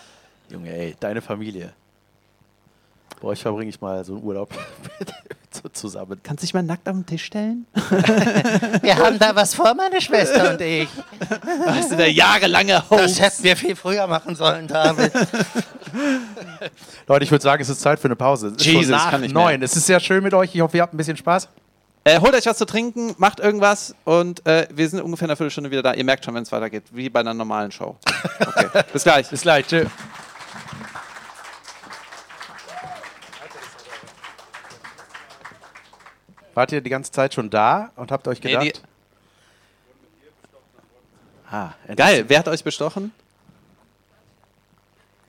Junge, 0.49 0.69
ey, 0.71 0.95
deine 0.99 1.21
Familie. 1.21 1.73
Bei 3.21 3.29
euch 3.29 3.41
verbringe 3.41 3.69
ich 3.69 3.79
mal 3.79 4.03
so 4.03 4.15
einen 4.15 4.23
Urlaub 4.23 4.49
zusammen. 5.73 6.19
Kannst 6.23 6.43
du 6.43 6.45
dich 6.45 6.53
mal 6.53 6.61
nackt 6.63 6.89
auf 6.89 6.95
den 6.95 7.05
Tisch 7.05 7.23
stellen? 7.23 7.65
Wir 8.81 8.97
haben 8.97 9.17
da 9.17 9.33
was 9.35 9.55
vor, 9.55 9.73
meine 9.75 10.01
Schwester 10.01 10.51
und 10.51 10.59
ich. 10.61 10.89
Hast 11.65 11.91
du 11.91 11.95
der 11.95 12.11
jahrelange 12.11 12.83
Das 12.89 13.21
hätten 13.21 13.43
wir 13.43 13.55
viel 13.55 13.75
früher 13.75 14.07
machen 14.07 14.35
sollen, 14.35 14.67
David. 14.67 15.13
Leute, 17.07 17.23
ich 17.23 17.31
würde 17.31 17.43
sagen, 17.43 17.61
es 17.61 17.69
ist 17.69 17.79
Zeit 17.81 17.99
für 17.99 18.07
eine 18.09 18.15
Pause. 18.15 18.47
Es 18.47 18.53
ist 18.57 18.65
Jesus, 18.65 18.83
schon 18.83 18.91
nach 18.91 19.11
kann 19.11 19.21
mehr. 19.21 19.29
neun. 19.29 19.61
Es 19.61 19.75
ist 19.77 19.85
sehr 19.85 19.99
schön 19.99 20.21
mit 20.23 20.33
euch. 20.33 20.53
Ich 20.53 20.61
hoffe, 20.61 20.77
ihr 20.77 20.83
habt 20.83 20.93
ein 20.93 20.97
bisschen 20.97 21.17
Spaß. 21.17 21.47
Äh, 22.05 22.19
holt 22.19 22.35
euch 22.35 22.45
was 22.45 22.57
zu 22.57 22.65
trinken, 22.65 23.15
macht 23.17 23.39
irgendwas 23.39 23.95
und 24.03 24.45
äh, 24.45 24.67
wir 24.71 24.89
sind 24.89 24.99
ungefähr 25.01 25.25
in 25.25 25.29
einer 25.31 25.37
Viertelstunde 25.37 25.71
wieder 25.71 25.81
da. 25.83 25.93
Ihr 25.93 26.03
merkt 26.03 26.25
schon, 26.25 26.33
wenn 26.33 26.43
es 26.43 26.51
weitergeht, 26.51 26.83
wie 26.91 27.09
bei 27.09 27.21
einer 27.21 27.33
normalen 27.33 27.71
Show. 27.71 27.95
Okay, 28.39 28.83
bis 28.93 29.03
gleich. 29.03 29.29
Bis 29.29 29.41
gleich. 29.41 29.65
Tschö. 29.67 29.85
Wart 36.53 36.71
ihr 36.71 36.81
die 36.81 36.89
ganze 36.89 37.11
Zeit 37.11 37.33
schon 37.33 37.49
da 37.49 37.91
und 37.95 38.11
habt 38.11 38.27
euch 38.27 38.43
Nee, 38.43 38.51
gedacht? 38.51 38.65
die, 38.65 38.73
ah, 41.51 41.73
geil, 41.95 42.25
wer 42.27 42.39
hat 42.39 42.47
euch 42.47 42.63
bestochen? 42.63 43.11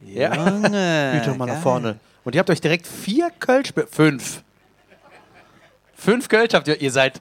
Ja. 0.01 0.35
Junge, 0.35 1.13
Geht 1.15 1.27
doch 1.29 1.37
mal 1.37 1.47
nach 1.47 1.63
vorne. 1.63 1.99
Und 2.25 2.35
ihr 2.35 2.41
habt 2.41 2.51
euch 2.51 2.61
direkt 2.61 2.87
vier 2.87 3.31
Kölsch... 3.31 3.73
Fünf. 3.91 4.43
Fünf 6.05 6.29
Kölsch 6.29 6.53
habt 6.53 6.69
ihr... 6.69 6.81
Ihr 6.81 6.93
seid... 6.93 7.21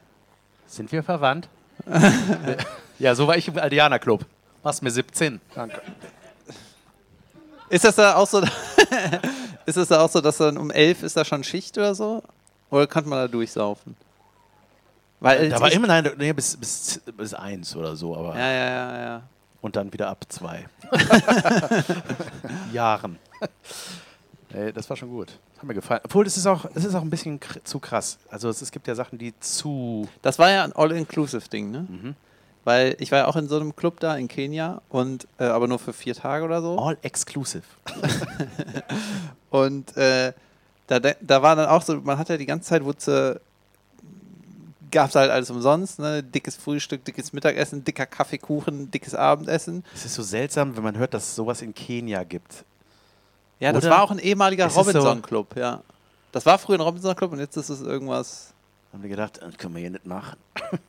Sind 0.67 0.91
wir 0.91 1.03
verwandt? 1.03 1.47
ja, 2.99 3.15
so 3.15 3.27
war 3.27 3.37
ich 3.37 3.47
im 3.47 3.57
Aldianer 3.57 3.97
Club. 3.97 4.25
Machst 4.61 4.83
mir 4.83 4.91
17. 4.91 5.39
Danke. 5.55 5.81
Ist 7.69 7.85
das 7.85 7.95
da 7.95 8.15
auch 8.15 8.27
so, 8.27 8.41
ist 9.65 9.77
das 9.77 9.87
da 9.87 10.01
auch 10.01 10.09
so, 10.09 10.19
dass 10.19 10.37
dann 10.37 10.57
um 10.57 10.69
elf 10.69 11.01
ist 11.01 11.15
da 11.15 11.23
schon 11.23 11.43
Schicht 11.43 11.77
oder 11.77 11.95
so? 11.95 12.23
Oder 12.69 12.87
kann 12.87 13.07
man 13.07 13.19
da 13.19 13.27
durchsaufen? 13.27 13.95
Weil 15.21 15.49
Da 15.49 15.61
war 15.61 15.71
immer 15.71 15.87
nein, 15.87 16.11
nee, 16.17 16.33
bis, 16.33 16.57
bis, 16.57 17.01
bis 17.15 17.33
eins 17.33 17.75
oder 17.77 17.95
so, 17.95 18.17
aber 18.17 18.37
Ja, 18.37 18.51
ja, 18.51 18.69
ja, 18.69 18.99
ja. 19.01 19.21
und 19.61 19.77
dann 19.77 19.93
wieder 19.93 20.09
ab 20.09 20.25
zwei 20.27 20.65
Jahren. 22.73 23.17
Das 24.75 24.89
war 24.89 24.97
schon 24.97 25.09
gut. 25.09 25.39
Hat 25.57 25.63
mir 25.63 25.73
gefallen. 25.73 26.01
Obwohl, 26.03 26.27
es 26.27 26.37
ist 26.37 26.45
auch, 26.45 26.65
es 26.75 26.85
ist 26.85 26.93
auch 26.95 27.01
ein 27.01 27.09
bisschen 27.09 27.39
zu 27.63 27.79
krass. 27.79 28.19
Also 28.29 28.49
es, 28.49 28.61
es 28.61 28.71
gibt 28.71 28.87
ja 28.87 28.95
Sachen, 28.95 29.17
die 29.17 29.33
zu. 29.39 30.07
Das 30.21 30.37
war 30.39 30.51
ja 30.51 30.63
ein 30.63 30.73
All-Inclusive-Ding, 30.73 31.71
ne? 31.71 31.87
Mhm. 31.89 32.15
Weil 32.63 32.95
ich 32.99 33.11
war 33.11 33.19
ja 33.19 33.27
auch 33.27 33.35
in 33.35 33.47
so 33.47 33.59
einem 33.59 33.75
Club 33.75 33.99
da 33.99 34.15
in 34.15 34.27
Kenia 34.27 34.81
und 34.89 35.27
äh, 35.37 35.45
aber 35.45 35.67
nur 35.67 35.79
für 35.79 35.91
vier 35.91 36.15
Tage 36.15 36.45
oder 36.45 36.61
so. 36.61 36.77
All 36.77 36.97
exclusive. 37.01 37.63
Und 39.49 39.95
äh, 39.97 40.33
da, 40.87 40.99
da 40.99 41.41
war 41.41 41.55
dann 41.55 41.67
auch 41.67 41.81
so, 41.81 42.01
man 42.01 42.17
hat 42.17 42.29
ja 42.29 42.37
die 42.37 42.45
ganze 42.45 42.69
Zeit, 42.69 42.83
wurde 42.83 43.41
gab 44.93 45.09
es 45.09 45.15
halt 45.15 45.31
alles 45.31 45.49
umsonst, 45.49 45.99
ne? 45.99 46.23
Dickes 46.23 46.55
Frühstück, 46.55 47.03
dickes 47.03 47.33
Mittagessen, 47.33 47.83
dicker 47.83 48.05
Kaffeekuchen, 48.05 48.91
dickes 48.91 49.13
Abendessen. 49.15 49.83
Es 49.93 50.05
ist 50.05 50.13
so 50.13 50.23
seltsam, 50.23 50.77
wenn 50.77 50.83
man 50.83 50.97
hört, 50.97 51.13
dass 51.13 51.23
es 51.23 51.35
sowas 51.35 51.61
in 51.61 51.73
Kenia 51.73 52.23
gibt. 52.23 52.63
Ja, 53.59 53.71
das 53.71 53.83
Oder? 53.85 53.93
war 53.95 54.03
auch 54.03 54.11
ein 54.11 54.19
ehemaliger 54.19 54.67
ist 54.67 54.73
so- 54.73 54.81
Robinson-Club, 54.81 55.55
ja. 55.55 55.81
Das 56.31 56.45
war 56.45 56.57
früher 56.57 56.77
ein 56.77 56.81
Robinson-Club 56.81 57.31
und 57.31 57.39
jetzt 57.39 57.55
ist 57.57 57.69
es 57.69 57.81
irgendwas. 57.81 58.53
Haben 58.91 59.03
wir 59.03 59.09
gedacht, 59.09 59.39
das 59.41 59.57
können 59.57 59.73
wir 59.75 59.81
hier 59.81 59.91
nicht 59.91 60.05
machen. 60.05 60.37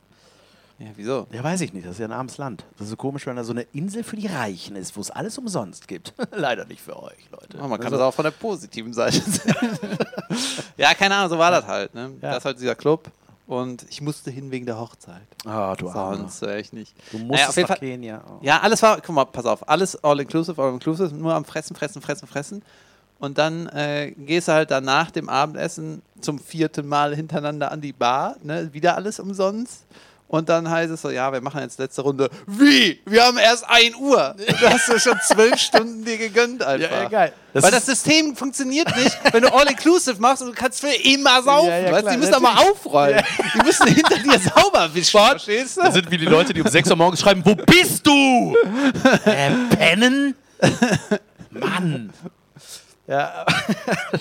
Ja, 0.77 0.87
wieso? 0.97 1.25
Ja, 1.31 1.41
weiß 1.41 1.61
ich 1.61 1.71
nicht. 1.71 1.85
Das 1.85 1.93
ist 1.93 1.99
ja 1.99 2.05
ein 2.05 2.11
armes 2.11 2.37
Land. 2.37 2.65
Das 2.77 2.87
ist 2.87 2.89
so 2.89 2.97
komisch, 2.97 3.25
wenn 3.27 3.37
da 3.37 3.45
so 3.45 3.53
eine 3.53 3.61
Insel 3.71 4.03
für 4.03 4.17
die 4.17 4.27
Reichen 4.27 4.75
ist, 4.75 4.97
wo 4.97 4.99
es 4.99 5.09
alles 5.09 5.37
umsonst 5.37 5.87
gibt. 5.87 6.13
Leider 6.35 6.65
nicht 6.65 6.81
für 6.81 7.01
euch, 7.01 7.29
Leute. 7.31 7.57
Oh, 7.61 7.67
man 7.69 7.77
kann 7.79 7.85
Also- 7.85 7.95
das 7.95 8.01
auch 8.01 8.13
von 8.13 8.23
der 8.25 8.31
positiven 8.31 8.91
Seite 8.91 9.21
sehen. 9.25 9.55
ja, 10.75 10.93
keine 10.93 11.15
Ahnung, 11.15 11.29
so 11.29 11.37
war 11.37 11.49
das 11.51 11.65
halt. 11.65 11.95
Ne? 11.95 12.11
Ja. 12.21 12.29
Das 12.31 12.39
ist 12.39 12.45
halt 12.45 12.59
dieser 12.59 12.75
Club. 12.75 13.09
Und 13.47 13.85
ich 13.89 14.01
musste 14.01 14.31
hin 14.31 14.49
wegen 14.49 14.65
der 14.65 14.79
Hochzeit. 14.79 15.21
Ah, 15.45 15.75
du. 15.75 15.87
Sonst 15.91 16.41
wäre 16.41 16.59
ich 16.59 16.73
nicht. 16.73 16.95
Du 17.11 17.19
Naja, 17.19 17.45
musst 17.45 17.57
nach 17.57 17.67
Fall- 17.67 17.77
Kenia. 17.77 18.23
Oh. 18.27 18.39
Ja, 18.41 18.59
alles 18.61 18.81
war, 18.81 18.99
guck 19.01 19.13
mal, 19.13 19.25
pass 19.25 19.45
auf, 19.45 19.69
alles 19.69 20.03
all 20.03 20.19
inclusive, 20.19 20.59
all 20.61 20.73
inclusive, 20.73 21.13
nur 21.13 21.33
am 21.35 21.45
Fressen, 21.45 21.75
Fressen, 21.75 22.01
Fressen, 22.01 22.27
Fressen. 22.27 22.63
Und 23.19 23.37
dann 23.37 23.67
äh, 23.67 24.11
gehst 24.17 24.47
du 24.47 24.53
halt 24.53 24.71
dann 24.71 24.83
nach 24.83 25.11
dem 25.11 25.29
Abendessen 25.29 26.01
zum 26.21 26.39
vierten 26.39 26.87
Mal 26.87 27.15
hintereinander 27.15 27.71
an 27.71 27.81
die 27.81 27.93
Bar, 27.93 28.35
ne? 28.43 28.73
wieder 28.73 28.95
alles 28.95 29.19
umsonst. 29.19 29.85
Und 30.27 30.49
dann 30.49 30.69
heißt 30.69 30.91
es 30.91 31.01
so, 31.03 31.11
ja, 31.11 31.31
wir 31.31 31.39
machen 31.39 31.61
jetzt 31.61 31.77
letzte 31.77 32.01
Runde. 32.01 32.29
Wie? 32.47 32.99
Wir 33.05 33.25
haben 33.25 33.37
erst 33.37 33.63
1 33.69 33.95
Uhr. 33.95 34.35
Du 34.37 34.69
hast 34.69 34.87
ja 34.87 34.99
schon 34.99 35.19
zwölf 35.27 35.57
Stunden 35.59 36.03
dir 36.03 36.17
gegönnt 36.17 36.63
einfach. 36.63 36.91
Ja, 36.91 37.03
ja, 37.03 37.09
geil. 37.09 37.33
Das 37.53 37.63
Weil 37.63 37.71
das 37.71 37.85
System 37.85 38.35
funktioniert 38.35 38.87
nicht, 38.97 39.17
wenn 39.31 39.43
du 39.43 39.53
All-Inclusive 39.53 40.19
machst 40.19 40.41
und 40.41 40.49
du 40.49 40.53
kannst 40.53 40.81
für 40.81 40.93
immer 41.07 41.43
saufen. 41.43 41.69
Ja, 41.69 41.77
ja, 41.77 41.91
weißt? 41.91 42.01
klar, 42.01 42.13
die 42.13 42.19
müssen 42.19 42.31
doch 42.31 42.41
mal 42.41 42.57
aufräumen. 42.57 43.23
Die 43.53 43.65
müssen 43.65 43.87
hinter 43.87 44.17
dir 44.17 44.39
sauber 44.39 44.89
wischen. 44.93 45.19
Verstehst 45.19 45.77
du? 45.77 45.81
Das 45.81 45.93
sind 45.93 46.09
wie 46.09 46.17
die 46.17 46.25
Leute, 46.25 46.53
die 46.53 46.61
um 46.61 46.67
6 46.67 46.89
Uhr 46.89 46.95
morgens 46.95 47.21
schreiben, 47.21 47.41
wo 47.45 47.55
bist 47.55 48.05
du? 48.05 48.55
äh, 49.25 49.51
pennen? 49.75 50.35
Mann. 51.51 52.11
Ja, 53.07 53.45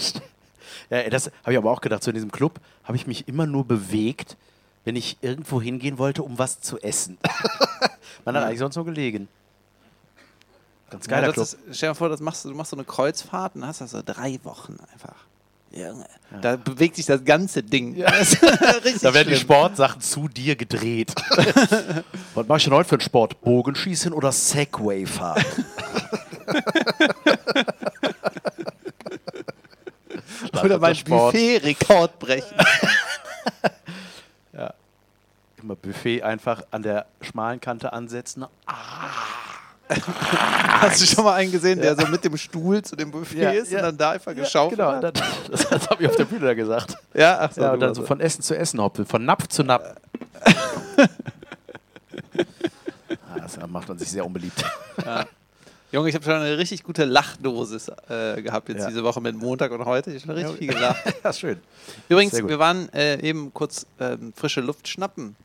ja 0.91 1.09
das 1.11 1.31
habe 1.43 1.53
ich 1.53 1.59
aber 1.59 1.71
auch 1.71 1.81
gedacht. 1.81 2.03
So 2.03 2.11
in 2.11 2.15
diesem 2.15 2.31
Club 2.31 2.61
habe 2.85 2.97
ich 2.97 3.07
mich 3.07 3.27
immer 3.27 3.47
nur 3.47 3.67
bewegt, 3.67 4.37
wenn 4.85 4.97
ich 4.97 5.17
irgendwo 5.23 5.61
hingehen 5.63 5.99
wollte, 5.99 6.23
um 6.23 6.39
was 6.39 6.61
zu 6.61 6.79
essen. 6.81 7.19
Man 8.25 8.37
hat 8.37 8.45
eigentlich 8.45 8.59
sonst 8.59 8.77
nur 8.77 8.85
gelegen. 8.85 9.29
Ganz 10.91 11.09
geiler 11.09 11.29
Ja, 11.29 11.33
Club. 11.33 11.45
das 11.45 11.55
ist, 11.55 11.77
stell 11.77 11.91
dir 11.91 11.95
vor, 11.95 12.09
das 12.09 12.21
machst 12.21 12.45
du, 12.45 12.51
machst 12.51 12.71
so 12.71 12.77
eine 12.77 12.85
Kreuzfahrt 12.85 13.57
und 13.57 13.67
hast 13.67 13.81
das 13.81 13.91
so 13.93 14.03
drei 14.05 14.39
Wochen 14.45 14.77
einfach. 14.93 15.15
Junge, 15.73 16.07
Da 16.41 16.55
bewegt 16.57 16.95
sich 16.97 17.07
das 17.07 17.25
ganze 17.25 17.63
Ding. 17.63 17.97
Das 18.01 18.35
ist 18.35 18.43
richtig 18.85 19.01
Da 19.03 19.13
werden 19.15 19.31
die. 19.31 19.37
Sportsachen 19.37 20.01
zu 20.01 20.29
dir 20.29 20.55
gedreht. 20.55 21.13
Was 22.35 22.47
machst 22.47 22.67
du 22.67 22.71
denn 22.71 22.79
heute 22.79 22.89
für 22.91 22.95
einen 22.97 23.01
Sport? 23.01 23.41
Bogenschießen 23.41 24.13
oder 24.13 24.31
Segway 24.31 25.05
fahren? 25.07 25.45
Oder 30.63 30.79
mein. 30.79 30.97
Buffet-Rekord 31.05 32.19
brechen. 32.19 32.57
Immer 35.65 35.77
Buffet 35.77 36.23
einfach 36.23 36.63
an 36.73 36.83
der 36.83 37.07
schmalen 37.23 37.59
Kante 37.59 37.91
ansetzen. 37.95 38.45
Hast 39.89 41.01
du 41.01 41.07
schon 41.07 41.25
mal 41.25 41.33
einen 41.37 41.51
gesehen, 41.51 41.81
der 41.81 41.99
so 41.99 42.07
mit 42.07 42.23
dem 42.23 42.37
Stuhl 42.37 42.83
zu 42.83 42.97
dem 42.97 43.11
Buffet 43.11 43.41
Ja, 43.41 43.51
ist 43.53 43.73
ja. 43.73 43.79
und 43.79 43.85
dann 43.85 43.97
da 43.97 44.11
einfach 44.11 44.35
geschaufelt 44.35 44.79
genau, 44.79 44.93
hat? 44.93 45.19
das, 45.51 45.67
das 45.71 45.89
habe 45.89 46.03
ich 46.03 46.11
auf 46.11 46.17
der 46.17 46.27
Bühne 46.27 46.45
da 46.45 46.53
gesagt. 46.53 46.99
Ja, 47.15 47.39
ach 47.41 47.51
so. 47.51 47.63
Ja, 47.63 47.73
und 47.73 47.81
dann 47.81 47.95
so 47.95 48.05
von 48.05 48.21
Essen 48.21 48.43
zu 48.43 48.55
Essen 48.55 48.79
hoppeln, 48.79 49.07
von 49.07 49.25
Napf 49.25 49.49
zu 49.49 49.65
Napf. 49.65 49.87
ah, 50.99 51.09
das 53.39 53.59
macht 53.67 53.89
man 53.89 53.97
sich 53.97 54.11
sehr 54.11 54.27
unbeliebt. 54.27 54.63
Junge, 55.93 56.11
ich 56.11 56.15
habe 56.15 56.25
schon 56.27 56.35
eine 56.35 56.59
richtig 56.59 56.83
gute 56.83 57.07
Lachdosis 57.07 57.91
äh, 58.11 58.43
gehabt 58.43 58.69
jetzt 58.69 58.81
Ja. 58.81 58.89
diese 58.89 59.03
Woche 59.03 59.23
mit 59.23 59.35
Montag 59.35 59.73
und 59.73 59.83
heute. 59.87 60.11
Ich 60.11 60.27
habe 60.27 60.39
schon 60.39 60.45
richtig 60.47 60.59
viel 60.59 60.75
gelacht. 60.75 61.03
ja, 61.25 61.31
ist 61.31 61.41
schön. 61.41 61.59
Übrigens, 62.11 62.35
wir 62.35 62.59
waren 62.59 62.93
äh, 62.93 63.19
eben 63.21 63.55
kurz 63.55 63.87
ähm, 63.99 64.35
frische 64.37 64.61
Luft 64.61 64.89
schnappen. 64.89 65.37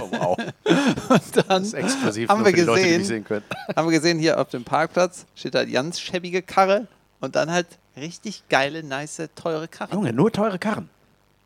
Oh, 0.00 0.08
wow. 0.10 0.36
Und 1.08 1.36
dann 1.36 1.46
Das 1.48 1.62
ist 1.68 1.74
exklusiv 1.74 2.28
Haben 2.28 2.44
wir 2.44 2.52
die 2.52 2.60
Leute, 2.62 2.82
die 2.82 2.86
gesehen. 2.86 2.98
nicht 2.98 3.08
sehen 3.08 3.24
können. 3.24 3.44
haben 3.76 3.88
wir 3.88 3.92
gesehen, 3.92 4.18
hier 4.18 4.40
auf 4.40 4.48
dem 4.48 4.64
Parkplatz 4.64 5.26
steht 5.34 5.54
da 5.54 5.64
ganz 5.64 6.00
schäbige 6.00 6.42
Karre 6.42 6.86
und 7.20 7.36
dann 7.36 7.50
halt 7.50 7.66
richtig 7.96 8.42
geile, 8.48 8.82
nice, 8.82 9.22
teure 9.34 9.68
Karre. 9.68 9.92
Junge, 9.94 10.12
nur 10.12 10.30
teure 10.32 10.58
Karren. 10.58 10.88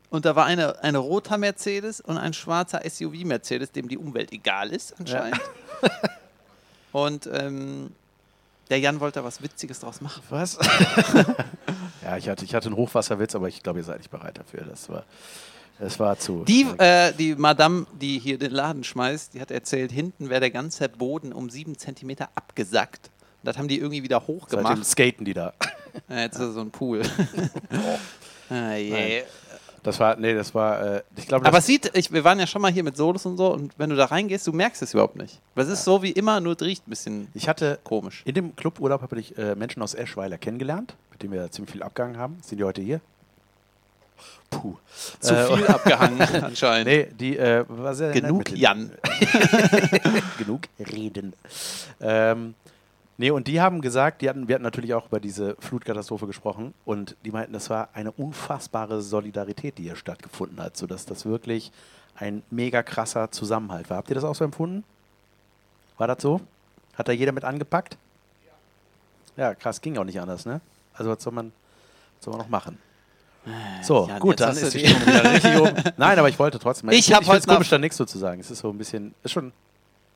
Und 0.09 0.25
da 0.25 0.35
war 0.35 0.45
eine, 0.45 0.83
eine 0.83 0.99
roter 0.99 1.39
Mercedes 1.39 1.99
und 1.99 2.17
ein 2.19 2.33
schwarzer 2.33 2.81
SUV-Mercedes, 2.87 3.71
dem 3.71 3.87
die 3.87 3.97
Umwelt 3.97 4.31
egal 4.31 4.69
ist 4.69 4.93
anscheinend. 4.99 5.41
Und 6.91 7.27
ähm, 7.33 7.89
der 8.69 8.79
Jan 8.79 8.99
wollte 8.99 9.19
da 9.19 9.25
was 9.25 9.41
Witziges 9.41 9.79
draus 9.79 9.99
machen. 9.99 10.21
Was? 10.29 10.59
ja, 12.03 12.17
ich 12.17 12.29
hatte, 12.29 12.45
ich 12.45 12.53
hatte 12.53 12.67
einen 12.67 12.77
Hochwasserwitz, 12.77 13.33
aber 13.35 13.47
ich 13.47 13.63
glaube, 13.63 13.79
ihr 13.79 13.83
seid 13.83 13.97
nicht 13.97 14.11
bereit 14.11 14.37
dafür. 14.37 14.63
Das 14.63 14.87
war, 14.89 15.03
das 15.79 15.99
war 15.99 16.17
zu. 16.17 16.43
Die, 16.45 16.65
äh, 16.77 17.13
die 17.13 17.35
Madame, 17.35 17.85
die 17.99 18.19
hier 18.19 18.37
den 18.37 18.51
Laden 18.51 18.83
schmeißt, 18.83 19.33
die 19.33 19.41
hat 19.41 19.51
erzählt, 19.51 19.91
hinten 19.91 20.29
wäre 20.29 20.39
der 20.39 20.51
ganze 20.51 20.87
Boden 20.89 21.33
um 21.33 21.49
sieben 21.49 21.77
Zentimeter 21.77 22.29
abgesackt. 22.35 23.09
Und 23.41 23.47
das 23.47 23.57
haben 23.57 23.67
die 23.67 23.79
irgendwie 23.79 24.03
wieder 24.03 24.19
Seitdem 24.21 24.35
hochgemacht. 24.35 24.85
skaten 24.85 25.25
die 25.25 25.33
da. 25.33 25.53
Ja, 26.09 26.21
jetzt 26.21 26.39
ist 26.39 26.55
so 26.55 26.61
ein 26.61 26.71
Pool. 26.71 27.03
ah, 28.49 28.73
yeah. 28.73 28.97
Nein. 28.97 29.23
Das 29.83 29.99
war, 29.99 30.15
nee, 30.15 30.33
das 30.33 30.55
war, 30.55 30.81
äh, 30.81 31.03
ich 31.17 31.27
glaube, 31.27 31.45
Aber 31.45 31.57
es 31.57 31.65
sieht, 31.65 31.91
ich, 31.95 32.11
wir 32.11 32.23
waren 32.23 32.39
ja 32.39 32.47
schon 32.47 32.61
mal 32.61 32.71
hier 32.71 32.83
mit 32.83 32.95
Solos 32.95 33.25
und 33.25 33.37
so, 33.37 33.53
und 33.53 33.77
wenn 33.77 33.89
du 33.89 33.95
da 33.97 34.05
reingehst, 34.05 34.47
du 34.47 34.53
merkst 34.53 34.81
es 34.81 34.93
überhaupt 34.93 35.17
nicht. 35.17 35.39
Weil 35.55 35.65
es 35.65 35.71
ist 35.71 35.83
so 35.83 36.01
wie 36.01 36.11
immer, 36.11 36.39
nur 36.39 36.53
es 36.53 36.61
riecht 36.61 36.87
ein 36.87 36.89
bisschen 36.89 37.27
ich 37.33 37.49
hatte 37.49 37.79
komisch. 37.83 38.23
in 38.25 38.33
dem 38.33 38.55
Cluburlaub 38.55 39.01
habe 39.01 39.19
ich 39.19 39.37
äh, 39.37 39.55
Menschen 39.55 39.83
aus 39.83 39.93
Eschweiler 39.93 40.37
kennengelernt, 40.37 40.95
mit 41.11 41.21
denen 41.21 41.33
wir 41.33 41.51
ziemlich 41.51 41.73
viel 41.73 41.83
abgegangen 41.83 42.17
haben. 42.17 42.37
Sind 42.41 42.59
die 42.59 42.63
heute 42.63 42.81
hier? 42.81 43.01
Puh. 44.49 44.75
Zu 45.19 45.33
Äh, 45.35 45.57
viel 45.57 45.67
abgehangen 45.67 46.21
anscheinend. 46.21 46.87
Nee, 46.87 47.07
die 47.19 47.37
äh, 47.37 47.65
sehr 47.93 48.09
nett 48.09 48.23
Genug. 48.23 48.49
Jan. 48.51 48.91
genug 50.37 50.61
reden. 50.79 51.33
Ähm, 51.99 52.53
nee, 53.17 53.31
und 53.31 53.47
die 53.47 53.59
haben 53.61 53.81
gesagt, 53.81 54.21
die 54.21 54.29
hatten, 54.29 54.47
wir 54.47 54.55
hatten 54.55 54.63
natürlich 54.63 54.93
auch 54.93 55.07
über 55.07 55.19
diese 55.19 55.55
Flutkatastrophe 55.59 56.27
gesprochen 56.27 56.73
und 56.85 57.15
die 57.25 57.31
meinten, 57.31 57.53
das 57.53 57.69
war 57.69 57.89
eine 57.93 58.11
unfassbare 58.11 59.01
Solidarität, 59.01 59.77
die 59.77 59.83
hier 59.83 59.95
stattgefunden 59.95 60.61
hat, 60.61 60.77
sodass 60.77 61.05
das 61.05 61.25
wirklich 61.25 61.71
ein 62.15 62.43
mega 62.51 62.83
krasser 62.83 63.31
Zusammenhalt 63.31 63.89
war. 63.89 63.97
Habt 63.97 64.09
ihr 64.09 64.15
das 64.15 64.23
auch 64.23 64.35
so 64.35 64.43
empfunden? 64.45 64.83
War 65.97 66.07
das 66.07 66.21
so? 66.21 66.41
Hat 66.95 67.07
da 67.07 67.11
jeder 67.11 67.31
mit 67.31 67.43
angepackt? 67.43 67.97
Ja, 69.35 69.55
krass, 69.55 69.81
ging 69.81 69.97
auch 69.97 70.03
nicht 70.03 70.19
anders, 70.19 70.45
ne? 70.45 70.61
Also 70.93 71.09
was 71.09 71.23
soll 71.23 71.33
man, 71.33 71.51
was 72.17 72.25
soll 72.25 72.33
man 72.33 72.41
noch 72.41 72.49
machen? 72.49 72.77
So, 73.81 74.07
Jan, 74.07 74.19
gut, 74.19 74.39
dann 74.39 74.55
ist 74.55 74.73
die 74.73 74.83
wieder 74.83 75.23
richtig 75.33 75.57
oben. 75.59 75.73
Nein, 75.97 76.17
aber 76.17 76.29
ich 76.29 76.39
wollte 76.39 76.59
trotzdem. 76.59 76.89
Ich 76.91 77.09
ich 77.09 77.15
heute 77.15 77.25
find's 77.25 77.47
komisch, 77.47 77.69
da 77.69 77.77
nichts 77.77 77.97
so 77.97 78.05
zu 78.05 78.17
sagen. 78.17 78.39
Es 78.39 78.49
ist 78.49 78.59
so 78.59 78.69
ein 78.69 78.77
bisschen, 78.77 79.13
ist 79.23 79.31
schon 79.31 79.51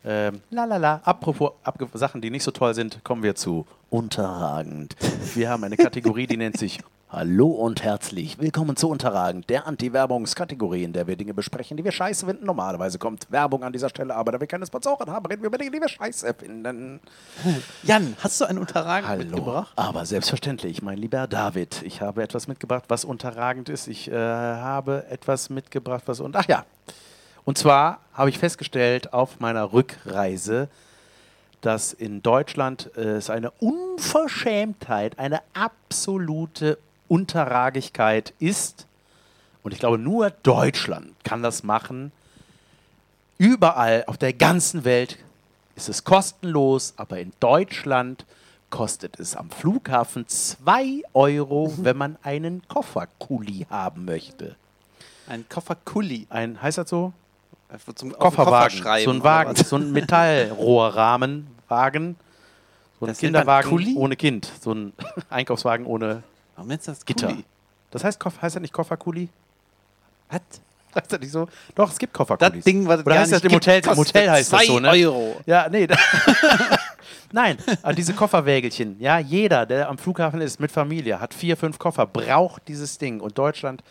ähm, 0.06 0.42
la 0.52 0.64
la 0.66 0.78
la. 0.78 1.02
Apropos 1.04 1.52
abge 1.64 1.88
Sachen, 1.94 2.22
die 2.22 2.30
nicht 2.30 2.44
so 2.44 2.52
toll 2.52 2.74
sind, 2.74 3.04
kommen 3.04 3.24
wir 3.24 3.36
zu 3.36 3.66
unterragend. 3.90 4.96
Wir 5.36 5.50
haben 5.50 5.64
eine 5.64 5.76
Kategorie, 5.76 6.28
die 6.28 6.38
nennt 6.38 6.58
sich 6.58 6.80
Hallo 7.20 7.48
und 7.48 7.82
herzlich 7.82 8.38
willkommen 8.38 8.76
zu 8.76 8.88
Unterragend, 8.88 9.50
der 9.50 9.66
Anti-Werbungskategorie, 9.66 10.84
in 10.84 10.94
der 10.94 11.08
wir 11.08 11.16
Dinge 11.16 11.34
besprechen, 11.34 11.76
die 11.76 11.84
wir 11.84 11.92
scheiße 11.92 12.28
finden. 12.28 12.46
Normalerweise 12.46 13.00
kommt 13.00 13.32
Werbung 13.32 13.64
an 13.64 13.74
dieser 13.74 13.90
Stelle, 13.90 14.14
aber 14.14 14.34
da 14.34 14.40
wir 14.40 14.46
keine 14.46 14.68
Sponsoren 14.68 15.10
haben, 15.10 15.26
reden 15.26 15.42
wir 15.42 15.48
über 15.48 15.58
Dinge, 15.58 15.72
die 15.72 15.82
wir 15.82 15.90
scheiße 15.90 16.32
finden. 16.36 17.00
Jan, 17.82 18.16
hast 18.20 18.40
du 18.40 18.46
einen 18.46 18.60
Unterragend 18.60 19.10
Hallo. 19.10 19.24
mitgebracht? 19.24 19.74
Aber 19.76 20.06
selbstverständlich, 20.06 20.84
mein 20.84 21.00
lieber 21.00 21.26
David, 21.26 21.82
ich 21.82 22.02
habe 22.02 22.22
etwas 22.22 22.48
mitgebracht, 22.48 22.84
was 22.88 23.04
unterragend 23.04 23.68
ist. 23.70 23.88
Ich 23.88 24.12
äh, 24.12 24.16
habe 24.16 25.06
etwas 25.10 25.50
mitgebracht, 25.50 26.04
was 26.06 26.20
und 26.20 26.36
ach 26.36 26.48
ja. 26.48 26.66
Und 27.46 27.58
zwar 27.58 28.02
habe 28.14 28.30
ich 28.30 28.38
festgestellt 28.38 29.12
auf 29.12 29.40
meiner 29.40 29.74
Rückreise, 29.74 30.70
dass 31.62 31.94
in 31.94 32.22
Deutschland 32.22 32.92
äh, 32.96 33.16
es 33.16 33.32
eine 33.32 33.50
Unverschämtheit, 33.60 35.18
eine 35.18 35.40
absolute 35.56 36.78
Unterragigkeit 37.08 38.34
ist. 38.40 38.88
Und 39.64 39.74
ich 39.74 39.80
glaube, 39.80 39.98
nur 39.98 40.30
Deutschland 40.30 41.14
kann 41.24 41.44
das 41.44 41.64
machen. 41.64 42.12
Überall 43.38 44.04
auf 44.08 44.18
der 44.18 44.34
ganzen 44.34 44.84
Welt 44.86 45.18
ist 45.76 45.90
es 45.90 46.04
kostenlos, 46.04 46.94
aber 46.98 47.20
in 47.20 47.34
Deutschland 47.40 48.26
kostet 48.70 49.20
es 49.20 49.36
am 49.36 49.50
Flughafen 49.50 50.28
2 50.28 51.02
Euro, 51.14 51.74
wenn 51.78 51.98
man 51.98 52.18
einen 52.24 52.62
Kofferkuli 52.68 53.66
haben 53.70 54.06
möchte. 54.06 54.56
Ein 55.28 55.48
Kofferkuli. 55.48 56.26
Ein, 56.30 56.60
heißt 56.62 56.80
das 56.80 56.90
so? 56.90 57.14
Zum 57.96 58.14
Kofferwagen. 58.14 58.82
Koffer 58.82 59.02
so 59.02 59.12
ein 59.12 59.24
Wagen, 59.24 59.56
so 59.56 59.76
ein 59.76 59.92
Metallrohrrahmenwagen. 59.92 62.16
So 63.00 63.06
ein 63.06 63.10
Das 63.10 63.20
Kinderwagen 63.20 63.96
ohne 63.96 64.16
Kind. 64.16 64.52
So 64.62 64.74
ein 64.74 64.94
Einkaufswagen 65.30 65.86
ohne 65.86 66.24
Warum 66.58 66.68
nennst 66.68 66.88
du 66.88 66.92
das 66.92 67.06
Gitter. 67.06 67.28
Kuli? 67.28 67.46
Das 67.92 68.04
heißt, 68.04 68.20
heißt 68.26 68.56
das 68.56 68.62
nicht 68.62 68.74
Kofferkuli? 68.74 69.30
Was? 70.30 70.42
Heißt 70.96 71.14
das 71.14 71.20
nicht 71.20 71.32
so? 71.32 71.48
Doch, 71.76 71.90
es 71.92 72.00
gibt 72.00 72.14
Das 72.14 72.18
Kofferkulis. 72.28 72.66
Ding, 72.66 72.86
was 72.88 73.00
Oder 73.02 73.14
gar 73.14 73.20
heißt 73.22 73.32
das 73.32 73.44
im 73.44 73.52
Hotel? 73.54 73.82
Im 73.86 73.96
Hotel 73.96 74.30
heißt 74.32 74.52
das 74.52 74.66
so, 74.66 74.80
ne? 74.80 74.90
Euro. 74.90 75.40
Ja, 75.46 75.70
nee. 75.70 75.88
Nein, 77.32 77.58
diese 77.96 78.14
Kofferwägelchen. 78.14 78.96
Ja, 79.00 79.20
jeder, 79.20 79.66
der 79.66 79.90
am 79.90 79.98
Flughafen 79.98 80.42
ist 80.42 80.60
mit 80.60 80.72
Familie, 80.72 81.20
hat 81.20 81.34
vier, 81.34 81.56
fünf 81.58 81.78
Koffer, 81.78 82.08
braucht 82.08 82.68
dieses 82.68 82.98
Ding. 82.98 83.20
Und 83.20 83.38
Deutschland 83.38 83.84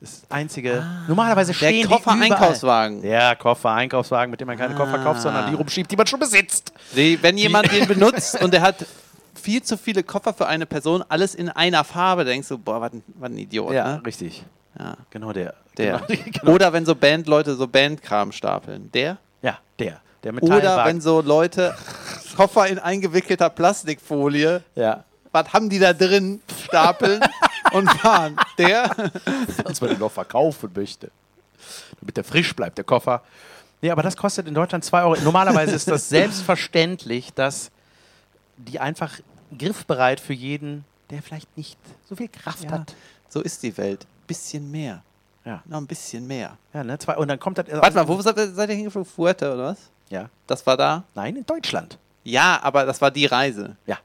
ist 0.00 0.22
das 0.24 0.30
einzige. 0.30 0.84
normalerweise 1.06 1.52
Der 1.52 1.54
stehen 1.68 1.82
die 1.82 1.88
Koffer-Einkaufswagen. 1.88 2.98
überall. 3.00 3.10
Der 3.20 3.36
Koffer-Einkaufswagen, 3.36 4.30
mit 4.30 4.40
dem 4.40 4.46
man 4.46 4.56
keine 4.58 4.74
Koffer 4.74 4.98
kauft, 4.98 5.20
sondern 5.22 5.50
die 5.50 5.54
rumschiebt, 5.54 5.90
die 5.90 5.96
man 5.96 6.06
schon 6.06 6.18
besitzt. 6.20 6.72
Die, 6.96 7.22
wenn 7.22 7.36
jemand 7.38 7.70
den 7.70 7.86
benutzt 7.88 8.40
und 8.42 8.52
der 8.52 8.62
hat 8.62 8.84
viel 9.46 9.62
zu 9.62 9.76
viele 9.78 10.02
Koffer 10.02 10.34
für 10.34 10.48
eine 10.48 10.66
Person, 10.66 11.04
alles 11.08 11.36
in 11.36 11.48
einer 11.48 11.84
Farbe, 11.84 12.24
denkst 12.24 12.48
du, 12.48 12.58
boah, 12.58 12.80
was 12.80 12.90
ein, 13.30 13.38
Idiot. 13.38 13.72
Ja, 13.72 13.96
Ne? 13.98 14.02
richtig. 14.04 14.44
Ja, 14.76 14.96
Genau 15.10 15.32
der. 15.32 15.54
der. 15.78 16.00
Genau, 16.08 16.20
genau. 16.40 16.52
Oder 16.52 16.72
wenn 16.72 16.84
so 16.84 16.96
Bandleute 16.96 17.54
so 17.54 17.68
Bandkram 17.68 18.32
stapeln. 18.32 18.90
Der? 18.90 19.18
Ja, 19.42 19.58
der. 19.78 20.00
Der 20.24 20.34
Oder 20.42 20.84
wenn 20.84 21.00
so 21.00 21.20
Leute 21.20 21.76
Koffer 22.36 22.66
in 22.66 22.80
eingewickelter 22.80 23.48
Plastikfolie, 23.48 24.64
Ja. 24.74 25.04
was 25.30 25.52
haben 25.52 25.70
die 25.70 25.78
da 25.78 25.92
drin, 25.92 26.40
stapeln 26.64 27.20
und 27.72 27.88
fahren. 27.92 28.36
Der? 28.58 28.90
als 29.64 29.80
man 29.80 29.90
den 29.90 30.00
noch 30.00 30.10
verkaufen 30.10 30.70
möchte. 30.74 31.12
Damit 32.00 32.16
der 32.16 32.24
frisch 32.24 32.52
bleibt, 32.56 32.78
der 32.78 32.84
Koffer. 32.84 33.22
Nee, 33.80 33.90
aber 33.92 34.02
das 34.02 34.16
kostet 34.16 34.48
in 34.48 34.54
Deutschland 34.54 34.84
2 34.84 35.02
Euro. 35.04 35.16
Normalerweise 35.22 35.72
ist 35.76 35.86
das 35.88 36.08
selbstverständlich, 36.18 37.32
dass 37.32 37.70
die 38.56 38.80
einfach 38.80 39.12
griffbereit 39.56 40.20
für 40.20 40.32
jeden, 40.32 40.84
der 41.10 41.22
vielleicht 41.22 41.56
nicht 41.56 41.78
so 42.08 42.16
viel 42.16 42.28
Kraft 42.28 42.64
Ja, 42.64 42.70
hat. 42.72 42.94
so 43.28 43.40
ist 43.40 43.62
die 43.62 43.76
Welt. 43.76 44.06
Bisschen 44.26 44.70
mehr. 44.70 45.02
Ja. 45.44 45.62
Noch 45.66 45.78
ein 45.78 45.86
bisschen 45.86 46.26
mehr. 46.26 46.56
Ja, 46.74 46.82
ne? 46.82 46.98
Zwei, 46.98 47.16
und 47.16 47.28
dann 47.28 47.38
kommt 47.38 47.58
das. 47.58 47.66
Warte 47.70 47.94
mal, 47.94 48.08
wo 48.08 48.20
seid 48.20 48.36
ihr 48.36 48.48
seid 48.52 48.68
ihr 48.70 48.74
hingeflogen? 48.76 49.08
Fuerte 49.08 49.52
oder 49.52 49.64
was? 49.66 49.78
Ja. 50.08 50.28
Das 50.46 50.66
war 50.66 50.76
da? 50.76 51.04
Nein, 51.14 51.36
in 51.36 51.46
Deutschland. 51.46 51.98
Ja, 52.24 52.58
aber 52.62 52.84
das 52.84 53.00
war 53.00 53.10
die 53.12 53.26
Reise. 53.26 53.76
Ja. 53.86 53.98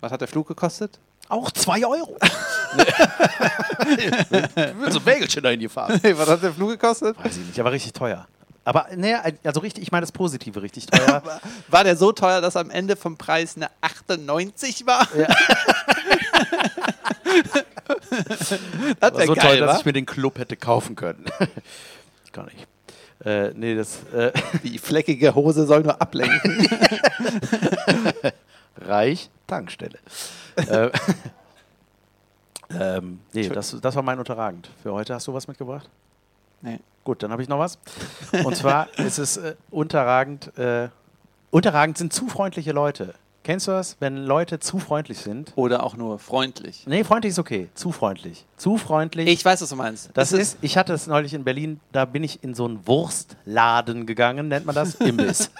Was 0.00 0.12
hat 0.12 0.20
der 0.20 0.28
Flug 0.28 0.46
gekostet? 0.48 0.98
Auch 1.30 1.50
2 1.50 1.86
Euro. 1.86 2.16
Wird 3.78 4.92
so 4.92 4.98
ein 5.00 5.06
Wägelchen 5.06 5.42
dahin 5.42 5.60
gefahren. 5.60 6.00
was 6.02 6.28
hat 6.28 6.42
der 6.42 6.52
Flug 6.52 6.70
gekostet? 6.70 7.16
Weiß 7.18 7.36
ich 7.36 7.46
nicht, 7.46 7.60
aber 7.60 7.72
richtig 7.72 7.92
teuer. 7.92 8.26
Aber, 8.68 8.88
ne, 8.94 9.18
also 9.44 9.60
richtig, 9.60 9.82
ich 9.82 9.92
meine 9.92 10.02
das 10.02 10.12
Positive 10.12 10.60
richtig 10.60 10.84
teuer. 10.88 11.22
War 11.68 11.84
der 11.84 11.96
so 11.96 12.12
teuer, 12.12 12.42
dass 12.42 12.54
am 12.54 12.68
Ende 12.68 12.96
vom 12.96 13.16
Preis 13.16 13.56
eine 13.56 13.70
98 13.80 14.84
war? 14.84 15.08
Ja. 15.16 15.26
das 19.00 19.14
war 19.14 19.26
so 19.26 19.32
geil, 19.32 19.56
teuer, 19.56 19.60
dass 19.60 19.76
wa? 19.76 19.78
ich 19.78 19.86
mir 19.86 19.94
den 19.94 20.04
Club 20.04 20.38
hätte 20.38 20.54
kaufen 20.58 20.96
können. 20.96 21.24
Gar 22.32 22.44
nicht. 22.44 22.66
Äh, 23.24 23.54
nee, 23.54 23.74
das 23.74 24.04
äh, 24.12 24.32
Die 24.62 24.78
fleckige 24.78 25.34
Hose 25.34 25.66
soll 25.66 25.80
nur 25.80 25.98
ablenken. 26.02 26.68
Reich 28.76 29.30
Tankstelle. 29.46 29.98
äh, 30.56 30.90
ähm, 32.78 33.20
nee, 33.32 33.48
das, 33.48 33.74
das 33.80 33.94
war 33.96 34.02
mein 34.02 34.18
Unterragend. 34.18 34.68
Für 34.82 34.92
heute 34.92 35.14
hast 35.14 35.26
du 35.26 35.32
was 35.32 35.48
mitgebracht? 35.48 35.88
nee. 36.60 36.78
Gut, 37.08 37.22
dann 37.22 37.32
habe 37.32 37.40
ich 37.40 37.48
noch 37.48 37.58
was. 37.58 37.78
Und 38.44 38.54
zwar 38.54 38.86
ist 38.98 39.16
es 39.16 39.38
äh, 39.38 39.54
unterragend. 39.70 40.52
Äh, 40.58 40.90
unterragend 41.50 41.96
sind 41.96 42.12
zu 42.12 42.26
freundliche 42.28 42.72
Leute. 42.72 43.14
Kennst 43.44 43.66
du 43.66 43.70
das, 43.70 43.96
wenn 43.98 44.18
Leute 44.18 44.58
zu 44.60 44.78
freundlich 44.78 45.16
sind? 45.16 45.54
Oder 45.56 45.84
auch 45.84 45.96
nur 45.96 46.18
freundlich. 46.18 46.84
Nee, 46.86 47.04
freundlich 47.04 47.30
ist 47.30 47.38
okay. 47.38 47.70
Zu 47.72 47.92
freundlich. 47.92 48.44
Zu 48.58 48.76
freundlich. 48.76 49.26
Ich 49.26 49.42
weiß, 49.42 49.62
was 49.62 49.70
du 49.70 49.76
meinst. 49.76 50.10
Das 50.12 50.32
Es 50.32 50.38
ist, 50.38 50.58
ich 50.60 50.76
hatte 50.76 50.92
es 50.92 51.06
neulich 51.06 51.32
in 51.32 51.44
Berlin, 51.44 51.80
da 51.92 52.04
bin 52.04 52.22
ich 52.24 52.44
in 52.44 52.54
so 52.54 52.66
einen 52.66 52.86
Wurstladen 52.86 54.04
gegangen, 54.04 54.48
nennt 54.48 54.66
man 54.66 54.74
das? 54.74 54.96
Imbiss. 54.96 55.50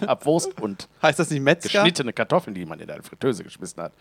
Gab 0.00 0.26
Wurst 0.26 0.60
und 0.60 0.88
Heißt 1.00 1.20
das 1.20 1.30
nicht 1.30 1.42
Metzger? 1.42 1.68
geschnittene 1.68 2.12
Kartoffeln, 2.12 2.54
die 2.54 2.66
man 2.66 2.80
in 2.80 2.90
eine 2.90 3.04
Fritteuse 3.04 3.44
geschmissen 3.44 3.80
hat. 3.80 3.92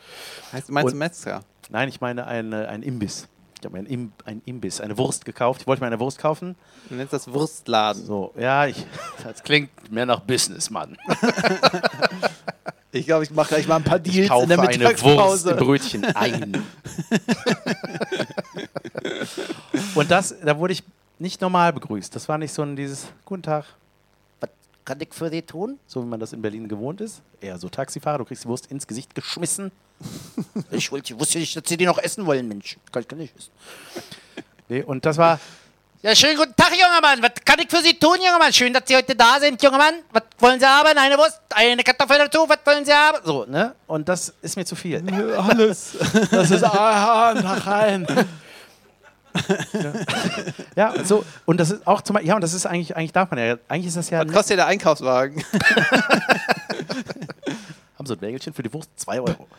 Heißt, 0.52 0.72
meinst 0.72 0.90
du 0.90 0.94
Und- 0.96 0.98
Metzger? 0.98 1.42
Nein, 1.70 1.90
ich 1.90 2.02
meine 2.02 2.26
eine, 2.26 2.68
ein 2.70 2.82
Imbiss. 2.82 3.28
Ich 3.60 3.66
habe 3.66 3.74
mir 3.78 3.80
ein, 3.84 3.88
Im, 3.88 4.12
ein 4.26 4.42
Imbiss, 4.46 4.80
eine 4.80 4.98
Wurst 4.98 5.26
gekauft. 5.26 5.62
Ich 5.62 5.68
wollte 5.68 5.82
mir 5.82 5.88
eine 5.88 6.00
Wurst 6.00 6.18
kaufen. 6.18 6.56
Du 6.88 6.96
nennst 6.96 7.12
das 7.12 7.32
Wurstladen. 7.32 8.06
So, 8.06 8.34
ja, 8.40 8.66
ich, 8.66 8.86
das 9.24 9.44
klingt 9.44 9.70
mehr 9.92 10.06
nach 10.06 10.22
Businessmann. 10.22 10.98
Ich 12.92 13.06
glaube, 13.06 13.24
ich 13.24 13.30
mache 13.30 13.50
gleich 13.50 13.68
mal 13.68 13.76
ein 13.76 13.84
paar 13.84 13.98
Ich 14.04 14.12
Deals 14.14 14.30
kaufe 14.30 14.44
in 14.44 14.50
der 14.50 14.58
eine 14.58 14.68
Wurst 14.68 14.80
Mittagspause. 14.80 15.52
im 15.52 15.58
Brötchen 15.58 16.06
ein. 16.06 16.64
Und 19.94 20.10
das, 20.10 20.36
da 20.44 20.58
wurde 20.58 20.74
ich 20.74 20.84
nicht 21.20 21.40
normal 21.40 21.72
begrüßt. 21.74 22.16
Das 22.16 22.28
war 22.28 22.40
nicht 22.40 22.52
so 22.52 22.64
ein 22.64 22.76
dieses 22.76 23.08
Guten 23.26 23.44
Tag. 23.44 23.66
Was 24.40 24.50
kann 24.86 25.00
ich 25.02 25.14
für 25.14 25.30
Sie 25.30 25.44
tun? 25.44 25.78
So 25.86 26.02
wie 26.04 26.08
man 26.08 26.20
das 26.20 26.34
in 26.34 26.42
Berlin 26.42 26.68
gewohnt 26.68 27.00
ist. 27.00 27.22
Eher 27.42 27.60
so 27.60 27.70
Taxifahrer, 27.70 28.18
du 28.18 28.26
kriegst 28.26 28.46
die 28.46 28.48
Wurst 28.48 28.66
ins 28.72 28.88
Gesicht 28.88 29.14
geschmissen. 29.14 29.72
ich 30.72 30.92
wollte, 30.92 31.20
wusste 31.20 31.40
nicht, 31.40 31.56
dass 31.56 31.64
Sie 31.68 31.78
die 31.78 31.86
noch 31.86 31.98
essen 31.98 32.26
wollen, 32.26 32.48
Mensch. 32.48 32.78
Kann 32.92 33.02
ich 33.04 33.08
gar 33.08 33.18
nicht 33.18 33.36
essen. 33.38 33.52
Nee, 34.68 34.84
und 34.84 35.06
das 35.06 35.18
war, 35.18 35.40
Ja, 36.02 36.16
schönen 36.16 36.38
guten 36.38 36.56
Tag, 36.56 36.72
junger 36.72 37.02
Mann. 37.02 37.22
Was 37.22 37.32
kann 37.44 37.60
ich 37.60 37.70
für 37.70 37.82
Sie 37.82 37.94
tun, 38.00 38.16
junger 38.24 38.38
Mann? 38.40 38.54
Schön, 38.54 38.72
dass 38.72 38.84
Sie 38.86 38.96
heute 38.96 39.16
da 39.16 39.38
sind, 39.40 39.62
junger 39.62 39.78
Mann. 39.78 39.96
Was 40.12 40.24
wollen 40.40 40.60
Sie 40.60 40.66
haben? 40.66 40.98
Eine 40.98 41.18
Wurst, 41.18 41.42
eine 41.50 41.84
Kartoffel 41.84 42.18
dazu. 42.20 42.46
Was 42.48 42.60
wollen 42.66 42.86
Sie 42.86 42.94
haben? 42.94 43.18
so, 43.26 43.46
ne? 43.46 43.76
Und 43.88 44.08
das 44.08 44.34
ist 44.42 44.56
mir 44.56 44.66
zu 44.66 44.76
viel. 44.76 45.04
Alles. 45.38 45.98
Das 46.32 46.52
ist 46.52 46.64
aha, 46.66 47.34
nach 47.34 47.68
rein. 47.68 48.08
ja, 50.76 50.90
und 50.90 51.08
so 51.08 51.24
und 51.46 51.60
das 51.60 51.70
ist 51.70 51.86
auch 51.86 52.02
zum 52.02 52.18
ja 52.24 52.34
und 52.34 52.42
das 52.42 52.54
ist 52.54 52.66
eigentlich 52.66 52.96
eigentlich 52.96 53.14
darf 53.14 53.30
man 53.30 53.40
ja 53.40 53.58
eigentlich 53.68 53.86
ist 53.86 53.96
das 53.96 54.10
ja 54.10 54.26
Was 54.26 54.34
kostet 54.34 54.58
der 54.58 54.66
Einkaufswagen? 54.66 55.44
so 58.10 58.16
ein 58.16 58.22
Wägelchen 58.22 58.54
für 58.54 58.64
die 58.64 58.74
Wurst 58.74 58.90
2 58.98 59.22
Euro. 59.22 59.48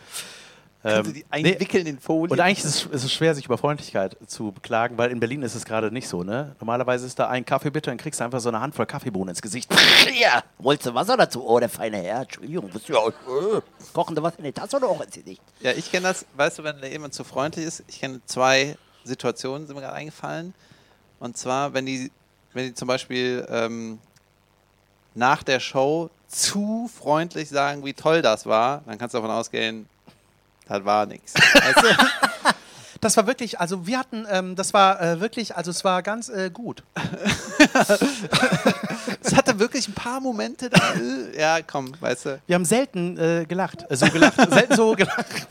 Du 0.83 1.13
die 1.13 1.27
einwickeln 1.29 1.87
in 1.87 1.99
Folie? 1.99 2.33
Und 2.33 2.41
eigentlich 2.41 2.61
ist 2.61 2.65
es, 2.65 2.87
ist 2.87 3.05
es 3.05 3.13
schwer, 3.13 3.35
sich 3.35 3.45
über 3.45 3.59
Freundlichkeit 3.59 4.17
zu 4.27 4.51
beklagen, 4.51 4.97
weil 4.97 5.11
in 5.11 5.21
Berlin 5.21 5.43
ist 5.43 5.55
es 5.55 5.67
gerade 5.67 5.93
nicht 5.93 6.09
so. 6.09 6.23
Ne? 6.23 6.57
Normalerweise 6.59 7.07
ist 7.07 7.19
da 7.19 7.29
ein 7.29 7.45
Kaffee 7.45 7.71
bitte, 7.71 7.91
dann 7.91 7.99
kriegst 7.99 8.19
du 8.19 8.25
einfach 8.25 8.41
so 8.41 8.49
eine 8.49 8.61
Handvoll 8.61 8.87
Kaffeebohnen 8.87 9.31
ins 9.31 9.43
Gesicht. 9.43 9.71
Ja, 10.19 10.43
wolltest 10.59 10.89
du 10.89 10.95
Wasser 10.95 11.17
dazu? 11.17 11.47
Oh, 11.47 11.61
der 11.61 11.69
feine 11.69 11.99
Herr. 11.99 12.23
Entschuldigung, 12.23 12.71
bist 12.71 12.89
du 12.89 12.95
ja 12.95 13.07
äh, 13.07 13.61
kochende 13.93 14.23
Wasser 14.23 14.39
in 14.39 14.45
die 14.45 14.53
Tasse 14.53 14.77
oder 14.77 14.89
auch 14.89 15.01
ins 15.03 15.15
Gesicht? 15.15 15.43
Ja, 15.61 15.73
ich 15.73 15.91
kenne 15.91 16.09
das, 16.09 16.25
weißt 16.37 16.59
du, 16.59 16.65
wenn 16.65 16.83
jemand 16.91 17.13
zu 17.13 17.25
freundlich 17.25 17.67
ist, 17.67 17.85
ich 17.87 18.01
kenne 18.01 18.21
zwei 18.25 18.77
Situationen, 19.05 19.67
sind 19.67 19.77
mir 19.77 19.83
gerade 19.83 19.97
eingefallen. 19.97 20.55
Und 21.19 21.37
zwar, 21.37 21.75
wenn 21.75 21.85
die, 21.85 22.11
wenn 22.55 22.67
die 22.67 22.75
zum 22.75 22.89
Beispiel 22.89 23.47
ähm, 23.51 23.99
nach 25.15 25.43
der 25.43 25.61
Show 25.61 26.11
zu 26.31 26.89
freundlich 26.97 27.49
sagen, 27.49 27.85
wie 27.85 27.93
toll 27.95 28.23
das 28.23 28.47
war, 28.47 28.83
dann 28.87 28.99
kannst 28.99 29.15
du 29.15 29.19
davon 29.19 29.31
ausgehen, 29.35 29.89
das 30.69 30.85
war 30.85 31.05
nichts. 31.07 31.35
Weißt 31.55 31.77
du? 31.83 32.53
Das 33.01 33.17
war 33.17 33.27
wirklich, 33.27 33.59
also 33.59 33.87
wir 33.87 33.99
hatten, 33.99 34.27
ähm, 34.31 34.57
das 34.57 34.75
war 34.75 35.01
äh, 35.01 35.21
wirklich, 35.21 35.57
also 35.57 35.71
es 35.71 35.85
war 35.85 36.03
ganz 36.03 36.29
äh, 36.29 36.51
gut. 36.53 36.83
Es 39.23 39.35
hatte 39.37 39.59
wirklich 39.59 39.87
ein 39.89 39.93
paar 39.95 40.21
Momente 40.21 40.71
da. 40.71 40.95
äh, 40.95 41.39
Ja, 41.39 41.59
komm, 41.63 41.93
weißt 42.01 42.25
du. 42.27 42.41
Wir 42.47 42.55
haben 42.55 42.65
selten 42.65 43.19
äh, 43.19 43.45
gelacht, 43.47 43.85
äh, 43.91 43.97
so 43.97 44.07
gelacht, 44.07 44.35
selten 44.51 44.77
so 44.77 44.93
gelacht. 44.95 45.47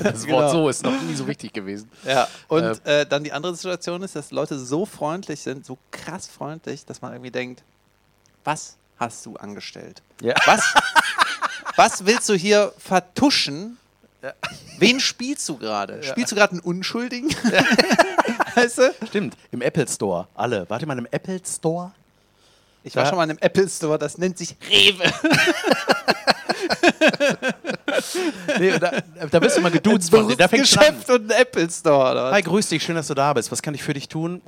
das 0.00 0.24
Genau. 0.24 0.48
so 0.50 0.68
ist 0.68 0.82
noch 0.82 1.00
nie 1.02 1.14
so 1.14 1.26
wichtig 1.26 1.52
gewesen. 1.52 1.90
Ja, 2.04 2.28
und 2.48 2.84
äh, 2.86 3.06
dann 3.06 3.24
die 3.24 3.32
andere 3.32 3.54
Situation 3.54 4.02
ist, 4.02 4.16
dass 4.16 4.30
Leute 4.30 4.58
so 4.58 4.84
freundlich 4.86 5.40
sind, 5.40 5.64
so 5.64 5.78
krass 5.90 6.26
freundlich, 6.26 6.84
dass 6.84 7.00
man 7.00 7.12
irgendwie 7.12 7.30
denkt, 7.30 7.62
was 8.44 8.76
hast 9.04 9.26
du 9.26 9.36
angestellt? 9.36 10.02
Ja. 10.20 10.34
Was, 10.46 10.62
was 11.76 12.06
willst 12.06 12.28
du 12.28 12.34
hier 12.34 12.72
vertuschen? 12.78 13.76
Wen 14.78 15.00
spielst 15.00 15.48
du 15.48 15.58
gerade? 15.58 16.02
Spielst 16.02 16.32
du 16.32 16.36
gerade 16.36 16.52
einen 16.52 16.60
Unschuldigen? 16.60 17.28
weißt 18.54 18.78
du? 18.78 18.94
Stimmt, 19.06 19.36
im 19.50 19.60
Apple 19.60 19.86
Store, 19.86 20.28
alle. 20.34 20.68
Wart 20.70 20.82
ihr 20.82 20.86
mal 20.88 20.98
im 20.98 21.08
Apple 21.10 21.40
Store? 21.46 21.92
Ich 22.82 22.96
war 22.96 23.06
schon 23.06 23.16
mal 23.16 23.24
in 23.24 23.30
einem 23.30 23.38
Apple 23.40 23.68
Store, 23.68 23.98
das 23.98 24.18
nennt 24.18 24.38
sich 24.38 24.56
Rewe. 24.68 25.04
Nee, 28.58 28.78
da, 28.78 28.92
da 29.30 29.40
bist 29.40 29.56
du 29.56 29.60
mal 29.60 29.70
geduzt 29.70 30.10
von 30.10 30.28
dir. 30.28 30.36
Da 30.36 30.48
fängt 30.48 30.62
an. 30.76 30.78
Geschäft 30.78 31.10
und 31.10 31.30
ein 31.30 31.40
Apple 31.40 31.70
Store. 31.70 32.12
Oder? 32.12 32.32
Hi, 32.32 32.42
grüß 32.42 32.68
dich, 32.68 32.82
schön, 32.82 32.94
dass 32.94 33.06
du 33.06 33.14
da 33.14 33.32
bist. 33.32 33.50
Was 33.52 33.62
kann 33.62 33.74
ich 33.74 33.82
für 33.82 33.94
dich 33.94 34.08
tun? 34.08 34.42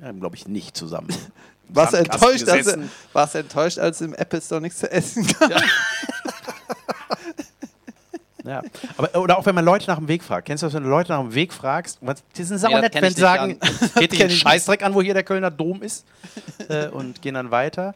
Ja, 0.00 0.12
glaube 0.12 0.36
ich 0.36 0.46
nicht 0.46 0.76
zusammen. 0.76 1.08
Warst 1.70 1.92
du 1.92 1.96
enttäuscht, 1.98 2.48
als, 2.48 2.58
gesessen. 2.66 2.90
warst 3.12 3.34
du 3.34 3.38
enttäuscht, 3.38 3.78
als 3.78 4.00
im 4.00 4.14
Apple 4.14 4.40
Store 4.40 4.60
nichts 4.60 4.78
zu 4.78 4.90
essen 4.90 5.26
gab? 5.38 5.50
Ja. 8.44 8.62
Aber, 8.96 9.14
oder 9.20 9.36
auch 9.38 9.44
wenn 9.44 9.54
man 9.54 9.64
Leute 9.64 9.86
nach 9.88 9.98
dem 9.98 10.08
Weg 10.08 10.22
fragt. 10.24 10.46
Kennst 10.46 10.62
du 10.62 10.66
das, 10.68 10.74
wenn 10.74 10.82
du 10.84 10.88
Leute 10.88 11.12
nach 11.12 11.20
dem 11.20 11.34
Weg 11.34 11.52
fragst? 11.52 11.98
Was- 12.00 12.22
Die 12.36 12.44
sind 12.44 12.56
sauer 12.58 12.80
nett, 12.80 12.94
wenn 12.94 13.04
ich 13.04 13.14
sie 13.14 13.20
sagen, 13.20 13.58
an. 13.60 13.68
geht 13.96 14.12
dich 14.12 14.22
einen 14.22 14.30
Scheißdreck 14.30 14.82
an, 14.82 14.94
wo 14.94 15.02
hier 15.02 15.12
der 15.12 15.22
Kölner 15.24 15.50
Dom 15.50 15.82
ist. 15.82 16.06
äh, 16.68 16.86
und 16.88 17.20
gehen 17.20 17.34
dann 17.34 17.50
weiter. 17.50 17.94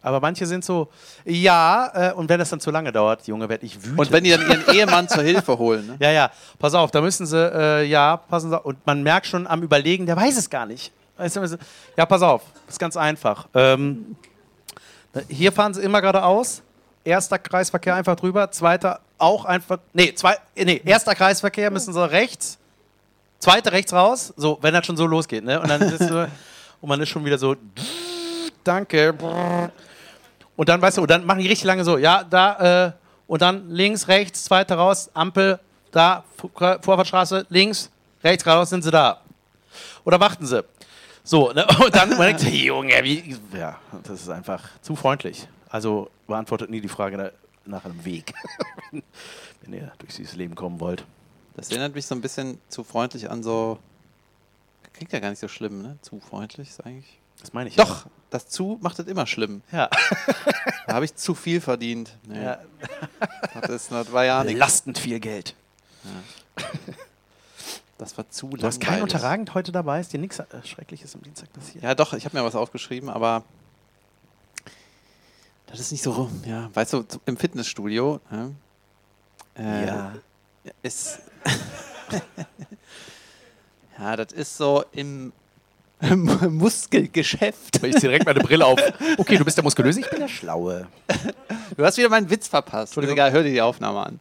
Aber 0.00 0.18
manche 0.20 0.46
sind 0.46 0.64
so, 0.64 0.88
ja, 1.26 2.10
äh, 2.10 2.12
und 2.14 2.28
wenn 2.30 2.38
das 2.38 2.48
dann 2.48 2.58
zu 2.60 2.70
lange 2.70 2.90
dauert, 2.90 3.26
Junge, 3.26 3.48
werde 3.50 3.66
ich 3.66 3.82
wütend. 3.84 3.98
Und 3.98 4.10
wenn 4.12 4.24
die 4.24 4.30
dann 4.30 4.48
ihren 4.48 4.66
Ehemann 4.74 5.08
zur 5.08 5.22
Hilfe 5.22 5.58
holen. 5.58 5.86
Ne? 5.86 5.96
Ja, 6.00 6.10
ja, 6.10 6.30
pass 6.58 6.72
auf, 6.74 6.90
da 6.90 7.00
müssen 7.02 7.26
sie, 7.26 7.36
äh, 7.36 7.84
ja, 7.84 8.16
passen 8.16 8.48
Sie 8.50 8.56
auf. 8.58 8.64
Und 8.64 8.84
man 8.86 9.02
merkt 9.02 9.26
schon 9.26 9.46
am 9.46 9.62
Überlegen, 9.62 10.06
der 10.06 10.16
weiß 10.16 10.38
es 10.38 10.48
gar 10.48 10.64
nicht. 10.64 10.90
Ja, 11.96 12.06
pass 12.06 12.22
auf, 12.22 12.42
ist 12.68 12.78
ganz 12.78 12.96
einfach. 12.96 13.48
Ähm, 13.54 14.16
hier 15.28 15.52
fahren 15.52 15.74
sie 15.74 15.82
immer 15.82 16.00
geradeaus. 16.00 16.62
Erster 17.04 17.38
Kreisverkehr 17.38 17.96
einfach 17.96 18.16
drüber, 18.16 18.50
zweiter 18.50 19.00
auch 19.18 19.44
einfach, 19.44 19.78
nee, 19.92 20.14
zwei, 20.14 20.36
nee, 20.56 20.82
erster 20.84 21.14
Kreisverkehr 21.14 21.70
müssen 21.70 21.92
sie 21.92 22.10
rechts, 22.10 22.58
zweiter 23.38 23.72
rechts 23.72 23.92
raus, 23.92 24.32
so, 24.36 24.58
wenn 24.62 24.74
das 24.74 24.84
schon 24.84 24.96
so 24.96 25.06
losgeht, 25.06 25.44
ne? 25.44 25.60
Und 25.60 25.68
dann 25.68 25.80
ist 25.80 26.08
so, 26.08 26.26
und 26.80 26.88
man 26.88 27.00
ist 27.00 27.08
schon 27.08 27.24
wieder 27.24 27.38
so, 27.38 27.54
danke. 28.64 29.14
Und 30.56 30.68
dann, 30.68 30.82
weißt 30.82 30.98
du, 30.98 31.06
dann 31.06 31.24
machen 31.24 31.38
die 31.38 31.48
richtig 31.48 31.64
lange 31.64 31.84
so, 31.84 31.98
ja, 31.98 32.24
da, 32.24 32.86
äh, 32.86 32.92
und 33.28 33.40
dann 33.42 33.70
links, 33.70 34.08
rechts, 34.08 34.44
zweiter 34.44 34.74
raus, 34.74 35.08
Ampel, 35.14 35.58
da, 35.92 36.24
Vorfahrtsstraße, 36.36 37.46
links, 37.48 37.90
rechts, 38.24 38.42
geradeaus 38.44 38.70
sind 38.70 38.82
sie 38.82 38.90
da. 38.90 39.20
Oder 40.04 40.18
warten 40.18 40.46
sie. 40.46 40.64
So, 41.24 41.52
ne? 41.52 41.66
und 41.84 41.94
dann 41.94 42.10
man 42.10 42.18
denkt, 42.36 42.42
Junge, 42.42 43.02
wie, 43.04 43.36
ja, 43.56 43.78
das 44.02 44.22
ist 44.22 44.28
einfach 44.28 44.68
zu 44.80 44.96
freundlich. 44.96 45.46
Also 45.68 46.10
beantwortet 46.26 46.70
nie 46.70 46.80
die 46.80 46.88
Frage 46.88 47.16
na- 47.16 47.30
nach 47.64 47.84
einem 47.84 48.04
Weg, 48.04 48.34
wenn 48.90 49.72
ihr 49.72 49.92
durch 49.98 50.16
dieses 50.16 50.34
Leben 50.34 50.54
kommen 50.54 50.80
wollt. 50.80 51.04
Das 51.54 51.70
erinnert 51.70 51.94
mich 51.94 52.06
so 52.06 52.14
ein 52.14 52.20
bisschen 52.20 52.58
zu 52.68 52.82
freundlich 52.82 53.30
an 53.30 53.42
so. 53.42 53.78
Klingt 54.94 55.12
ja 55.12 55.20
gar 55.20 55.30
nicht 55.30 55.38
so 55.38 55.48
schlimm, 55.48 55.80
ne? 55.80 55.96
Zu 56.02 56.20
freundlich 56.20 56.68
ist 56.68 56.84
eigentlich. 56.84 57.18
Das 57.40 57.52
meine 57.52 57.68
ich. 57.68 57.76
Doch, 57.76 58.06
das 58.30 58.48
zu 58.48 58.78
macht 58.82 58.98
es 58.98 59.06
immer 59.06 59.26
schlimm. 59.26 59.62
Ja. 59.72 59.88
Da 60.86 60.94
habe 60.94 61.04
ich 61.04 61.14
zu 61.14 61.34
viel 61.34 61.60
verdient. 61.60 62.16
Nee, 62.26 62.42
ja. 62.42 62.58
das, 63.62 63.90
war 63.90 64.24
ja 64.24 64.40
nichts. 64.44 64.54
Belastend 64.54 64.98
viel 64.98 65.20
Geld. 65.20 65.54
Das 68.02 68.18
war 68.18 68.28
zu 68.28 68.48
Du 68.48 68.66
hast 68.66 68.80
kein 68.80 68.94
langweilig. 68.94 69.14
Unterragend 69.14 69.54
heute 69.54 69.70
dabei, 69.70 70.00
ist 70.00 70.12
dir 70.12 70.18
nichts 70.18 70.40
äh, 70.40 70.44
Schreckliches 70.64 71.14
am 71.14 71.22
Dienstag 71.22 71.52
passiert? 71.52 71.84
Ja, 71.84 71.94
doch, 71.94 72.12
ich 72.14 72.24
habe 72.24 72.36
mir 72.36 72.42
was 72.44 72.56
aufgeschrieben, 72.56 73.08
aber 73.08 73.44
das 75.66 75.78
ist 75.78 75.92
nicht 75.92 76.02
so, 76.02 76.28
ja, 76.44 76.68
weißt 76.74 76.94
du, 76.94 77.04
im 77.26 77.36
Fitnessstudio 77.36 78.20
ne, 78.30 78.54
äh, 79.56 79.86
Ja. 79.86 80.12
ist. 80.82 81.20
ja, 83.98 84.16
das 84.16 84.32
ist 84.32 84.56
so 84.56 84.84
im, 84.90 85.32
im 86.00 86.24
Muskelgeschäft. 86.58 87.84
Ich 87.84 87.94
zieh 87.94 88.00
direkt 88.00 88.26
meine 88.26 88.40
Brille 88.40 88.66
auf. 88.66 88.80
Okay, 89.16 89.36
du 89.38 89.44
bist 89.44 89.56
der 89.56 89.62
Muskulöse, 89.64 90.00
ich 90.00 90.10
bin 90.10 90.18
der 90.18 90.28
Schlaue. 90.28 90.88
Du 91.76 91.84
hast 91.84 91.96
wieder 91.98 92.08
meinen 92.08 92.28
Witz 92.28 92.48
verpasst. 92.48 92.96
Egal, 92.98 93.30
hör 93.30 93.44
dir 93.44 93.52
die 93.52 93.62
Aufnahme 93.62 94.00
an. 94.06 94.20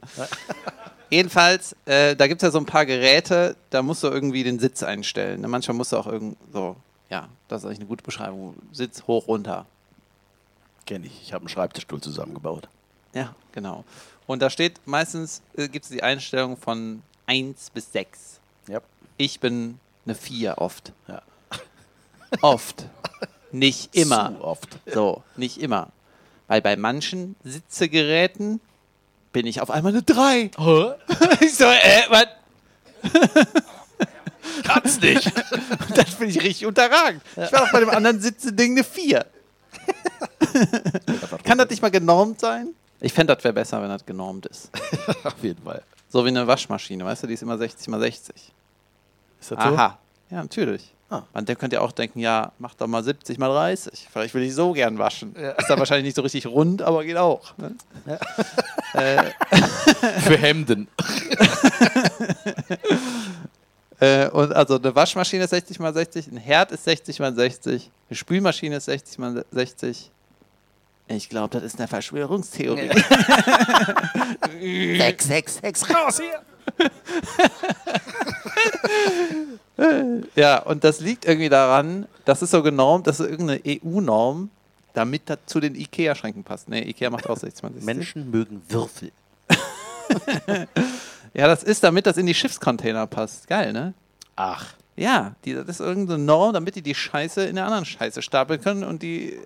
Jedenfalls, 1.12 1.76
äh, 1.86 2.16
da 2.16 2.28
gibt 2.28 2.42
es 2.42 2.48
ja 2.48 2.52
so 2.52 2.58
ein 2.58 2.66
paar 2.66 2.86
Geräte, 2.86 3.58
da 3.70 3.84
musst 3.84 4.02
du 4.02 4.08
irgendwie 4.08 4.44
den 4.46 4.60
Sitz 4.60 4.82
einstellen. 4.82 5.42
Ne, 5.42 5.50
Manchmal 5.50 5.76
musst 5.76 5.92
du 5.92 5.98
auch 5.98 6.08
irgend 6.08 6.38
so, 6.54 6.78
ja, 7.10 7.28
das 7.50 7.62
ist 7.62 7.66
eigentlich 7.66 7.80
eine 7.80 7.88
gute 7.88 8.04
Beschreibung. 8.04 8.56
Sitz 8.72 9.04
hoch, 9.08 9.28
runter. 9.28 9.66
Kenn 10.86 11.04
ich. 11.04 11.22
Ich 11.22 11.34
habe 11.34 11.42
einen 11.42 11.50
Schreibtischstuhl 11.50 12.00
zusammengebaut. 12.00 12.70
Ja, 13.14 13.36
genau. 13.52 13.84
Und 14.26 14.42
da 14.42 14.50
steht 14.50 14.80
meistens, 14.86 15.42
äh, 15.58 15.68
gibt 15.68 15.84
es 15.84 15.92
die 15.92 16.02
Einstellung 16.02 16.56
von 16.56 17.04
1 17.26 17.72
bis 17.72 17.92
6. 17.92 18.40
Ja. 18.70 18.80
Ich 19.18 19.42
bin 19.42 19.80
eine 20.06 20.16
4 20.16 20.60
oft. 20.60 20.94
Ja. 21.10 21.22
Oft. 22.42 22.86
Nicht 23.52 23.94
immer. 23.98 24.34
Zu 24.38 24.44
oft. 24.46 24.80
So, 24.86 25.24
nicht 25.36 25.58
immer. 25.58 25.90
Weil 26.48 26.62
bei 26.62 26.78
manchen 26.78 27.36
Sitzegeräten 27.44 28.62
bin 29.32 29.46
ich 29.48 29.62
auf 29.62 29.72
einmal 29.72 29.92
eine 29.92 30.04
3. 30.04 30.52
ich 31.40 31.56
so, 31.56 31.66
äh, 31.66 32.04
was? 32.10 32.28
Kannst 34.64 35.02
nicht. 35.02 35.32
Das 35.96 36.16
bin 36.16 36.30
ich 36.30 36.42
richtig 36.42 36.66
unterragend. 36.66 37.22
Ich 37.36 37.52
war 37.52 37.64
auch 37.64 37.72
bei 37.72 37.80
dem 37.82 37.90
anderen 37.90 38.22
Sitzeding 38.22 38.72
eine 38.74 38.84
4. 38.84 39.26
Kann 41.44 41.58
das 41.58 41.70
nicht 41.70 41.82
mal 41.82 41.92
genormt 41.92 42.40
sein? 42.40 42.70
Ich 43.02 43.14
fände, 43.14 43.36
das 43.36 43.44
wäre 43.44 43.54
besser, 43.54 43.82
wenn 43.82 43.90
das 43.90 44.06
genormt 44.06 44.46
ist. 44.46 44.70
Auf 45.24 45.42
jeden 45.42 45.62
Fall. 45.64 45.84
So 46.10 46.24
wie 46.24 46.30
eine 46.30 46.48
Waschmaschine, 46.48 47.04
weißt 47.04 47.24
du, 47.24 47.28
die 47.28 47.34
ist 47.34 47.42
immer 47.42 47.58
60 47.58 47.88
mal 47.90 48.00
60. 48.00 48.36
Ist 49.42 49.52
das 49.52 49.58
Aha. 49.58 49.98
Ja, 50.30 50.42
natürlich. 50.42 50.94
Ah. 51.12 51.24
Und 51.34 51.50
der 51.50 51.58
könnte 51.58 51.76
ja 51.76 51.82
auch 51.82 51.92
denken, 51.92 52.20
ja, 52.20 52.54
mach 52.58 52.74
doch 52.74 52.88
mal 52.88 53.04
70 53.04 53.38
mal 53.38 53.50
30. 53.50 54.08
Vielleicht 54.12 54.34
will 54.34 54.44
ich 54.44 54.56
so 54.56 54.72
gern 54.72 54.98
waschen. 54.98 55.36
Ist 55.36 55.70
da 55.70 55.78
wahrscheinlich 55.78 56.06
nicht 56.06 56.16
so 56.16 56.22
richtig 56.22 56.48
rund, 56.48 56.82
aber 56.82 57.04
geht 57.04 57.18
auch. 57.18 57.56
Ne? 57.58 57.76
so? 58.06 58.18
Für 60.22 60.38
Hemden. 60.38 60.88
Äh, 64.02 64.28
und 64.30 64.52
also 64.52 64.78
eine 64.78 64.96
Waschmaschine 64.96 65.44
ist 65.44 65.52
60 65.52 65.80
mal 65.80 65.94
60, 65.94 66.26
ein 66.26 66.38
Herd 66.38 66.72
ist 66.72 66.86
60 66.86 67.20
mal 67.20 67.36
60, 67.36 67.92
eine 68.10 68.18
Spülmaschine 68.18 68.78
ist 68.78 68.86
60 68.86 69.20
mal 69.20 69.46
60. 69.52 70.10
Ich 71.08 71.30
glaube, 71.30 71.50
das 71.50 71.62
ist 71.62 71.78
eine 71.78 71.88
Verschwörungstheorie. 71.88 72.90
Sex, 74.98 75.28
Sex, 75.28 75.58
Sex, 75.58 75.88
raus 75.88 76.20
hier. 76.20 76.42
Ja, 80.36 80.60
und 80.60 80.84
das 80.84 81.00
liegt 81.00 81.26
irgendwie 81.26 81.50
daran, 81.50 82.08
das 82.26 82.42
ist 82.42 82.52
so 82.52 82.62
genormt, 82.62 83.08
das 83.08 83.20
ist 83.20 83.30
irgendeine 83.30 83.62
EU-Norm, 83.66 84.50
damit 84.94 85.24
das 85.26 85.40
zu 85.46 85.60
den 85.60 85.76
Ikea-Schränken 85.76 86.44
passt. 86.44 86.70
Ne, 86.70 86.88
Ikea 86.88 87.10
macht 87.10 87.30
auch 87.30 87.38
60 87.38 87.64
mal 87.64 87.70
60. 87.70 87.86
Menschen 87.86 88.32
mögen 88.32 88.62
Würfel. 88.70 89.12
Ja, 91.34 91.48
das 91.48 91.64
ist, 91.64 91.84
damit 91.84 92.06
das 92.06 92.18
in 92.18 92.26
die 92.26 92.34
Schiffscontainer 92.34 93.08
passt. 93.08 93.48
Geil, 93.48 93.72
ne? 93.72 93.94
Ach. 94.36 94.74
Ja, 94.98 95.34
die, 95.46 95.54
das 95.54 95.68
ist 95.68 95.80
irgendeine 95.80 96.22
Norm, 96.22 96.54
damit 96.54 96.76
die 96.76 96.82
die 96.82 96.94
Scheiße 96.94 97.46
in 97.46 97.56
der 97.56 97.66
anderen 97.66 97.86
Scheiße 97.86 98.22
stapeln 98.22 98.60
können 98.60 98.84
und 98.84 99.02
die 99.02 99.40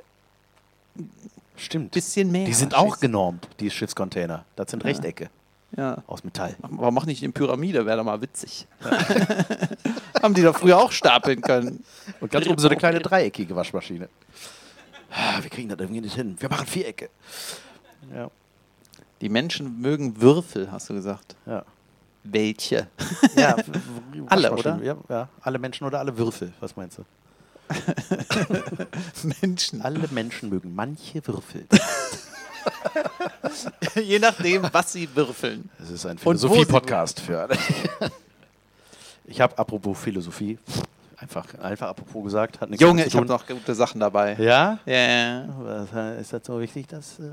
Stimmt. 1.55 1.91
bisschen 1.91 2.31
mehr. 2.31 2.45
Die 2.45 2.53
sind 2.53 2.73
auch 2.75 2.99
genormt, 2.99 3.47
die 3.59 3.69
Schiffscontainer. 3.69 4.45
Das 4.55 4.71
sind 4.71 4.83
Rechtecke 4.83 5.29
Ja. 5.77 5.97
aus 6.07 6.23
Metall. 6.23 6.55
Warum 6.59 6.93
mach 6.93 7.05
nicht 7.05 7.21
in 7.23 7.33
Pyramide? 7.33 7.85
Wäre 7.85 7.97
doch 7.97 8.03
mal 8.05 8.21
witzig. 8.21 8.65
Haben 10.21 10.33
die 10.33 10.41
doch 10.41 10.57
früher 10.57 10.77
auch 10.77 10.91
stapeln 10.91 11.41
können. 11.41 11.83
Und 12.21 12.31
ganz 12.31 12.47
oben 12.47 12.57
so 12.59 12.67
eine 12.69 12.77
kleine 12.77 12.99
dreieckige 12.99 13.55
Waschmaschine. 13.55 14.07
Ah, 15.11 15.41
Wir 15.41 15.49
kriegen 15.49 15.69
das 15.69 15.77
irgendwie 15.79 16.01
nicht 16.01 16.15
hin. 16.15 16.35
Wir 16.39 16.49
machen 16.49 16.65
Vierecke. 16.67 17.09
Ja, 18.13 18.29
Die 19.21 19.29
Menschen 19.29 19.81
mögen 19.81 20.21
Würfel, 20.21 20.71
hast 20.71 20.89
du 20.89 20.93
gesagt. 20.93 21.35
ja. 21.45 21.63
Welche? 22.27 22.87
ja 23.35 23.55
Alle, 24.29 24.51
oder? 24.51 24.81
Ja, 24.81 24.97
ja, 25.09 25.29
alle 25.41 25.59
Menschen 25.59 25.85
oder 25.85 25.99
alle 25.99 26.17
Würfel. 26.17 26.51
Was 26.59 26.75
meinst 26.75 26.97
du? 26.97 27.03
Menschen. 29.41 29.81
Alle 29.83 29.99
Menschen 30.09 30.49
mögen 30.49 30.73
manche 30.73 31.25
Würfel. 31.27 31.67
Je 33.95 34.19
nachdem, 34.19 34.63
was 34.71 34.93
sie 34.93 35.07
würfeln. 35.15 35.69
Das 35.79 35.89
ist 35.89 36.05
ein 36.05 36.17
Philosophie-Podcast 36.17 37.19
für 37.21 37.41
alle. 37.41 37.57
Ich 39.27 39.41
habe 39.41 39.57
apropos 39.57 39.97
Philosophie, 39.97 40.59
einfach, 41.17 41.51
einfach 41.55 41.87
apropos 41.87 42.23
gesagt, 42.25 42.61
hat 42.61 42.69
nichts 42.69 42.81
Junge, 42.81 43.05
ich 43.05 43.15
habe 43.15 43.25
noch 43.25 43.45
gute 43.47 43.73
Sachen 43.73 43.99
dabei. 43.99 44.35
Ja? 44.35 44.77
Ja, 44.85 44.95
ja. 44.95 46.11
Ist 46.13 46.31
das 46.31 46.45
so 46.45 46.59
wichtig, 46.59 46.87
dass 46.87 47.19
äh, 47.19 47.31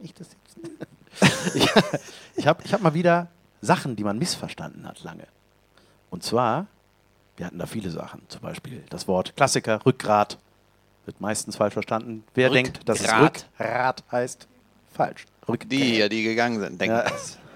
ich 0.00 0.12
das 0.14 0.28
jetzt. 0.32 1.54
ich 1.54 1.70
ich 2.34 2.46
habe 2.46 2.62
ich 2.64 2.72
hab 2.74 2.80
mal 2.80 2.94
wieder 2.94 3.28
Sachen, 3.60 3.94
die 3.94 4.02
man 4.02 4.18
missverstanden 4.18 4.86
hat, 4.86 5.02
lange. 5.04 5.28
Und 6.10 6.24
zwar, 6.24 6.66
wir 7.36 7.46
hatten 7.46 7.58
da 7.58 7.66
viele 7.66 7.90
Sachen. 7.90 8.22
Zum 8.28 8.40
Beispiel 8.40 8.82
das 8.90 9.06
Wort 9.06 9.36
Klassiker, 9.36 9.84
Rückgrat, 9.86 10.38
wird 11.04 11.20
meistens 11.20 11.56
falsch 11.56 11.74
verstanden. 11.74 12.24
Wer 12.34 12.50
Rückgrat? 12.50 12.64
denkt, 12.64 12.88
dass 12.88 13.00
es 13.00 13.12
Rückgrat 13.12 14.02
heißt? 14.10 14.48
Falsch. 14.92 15.24
Rückgrat. 15.48 15.72
Die, 15.72 15.96
ja, 15.98 16.08
die 16.08 16.22
gegangen 16.22 16.60
sind, 16.60 16.80
denken 16.80 16.96
Ja. 16.96 17.02
das. 17.04 17.38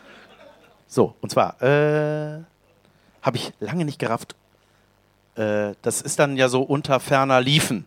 So, 0.89 1.17
und 1.21 1.31
zwar, 1.31 1.61
äh, 1.61 2.43
habe 3.21 3.37
ich 3.37 3.53
lange 3.59 3.85
nicht 3.85 3.99
gerafft. 3.99 4.37
Äh, 5.35 5.73
das 5.83 6.01
ist 6.01 6.19
dann 6.21 6.37
ja 6.37 6.49
so 6.49 6.63
unter 6.63 7.01
ferner 7.01 7.41
Liefen. 7.41 7.85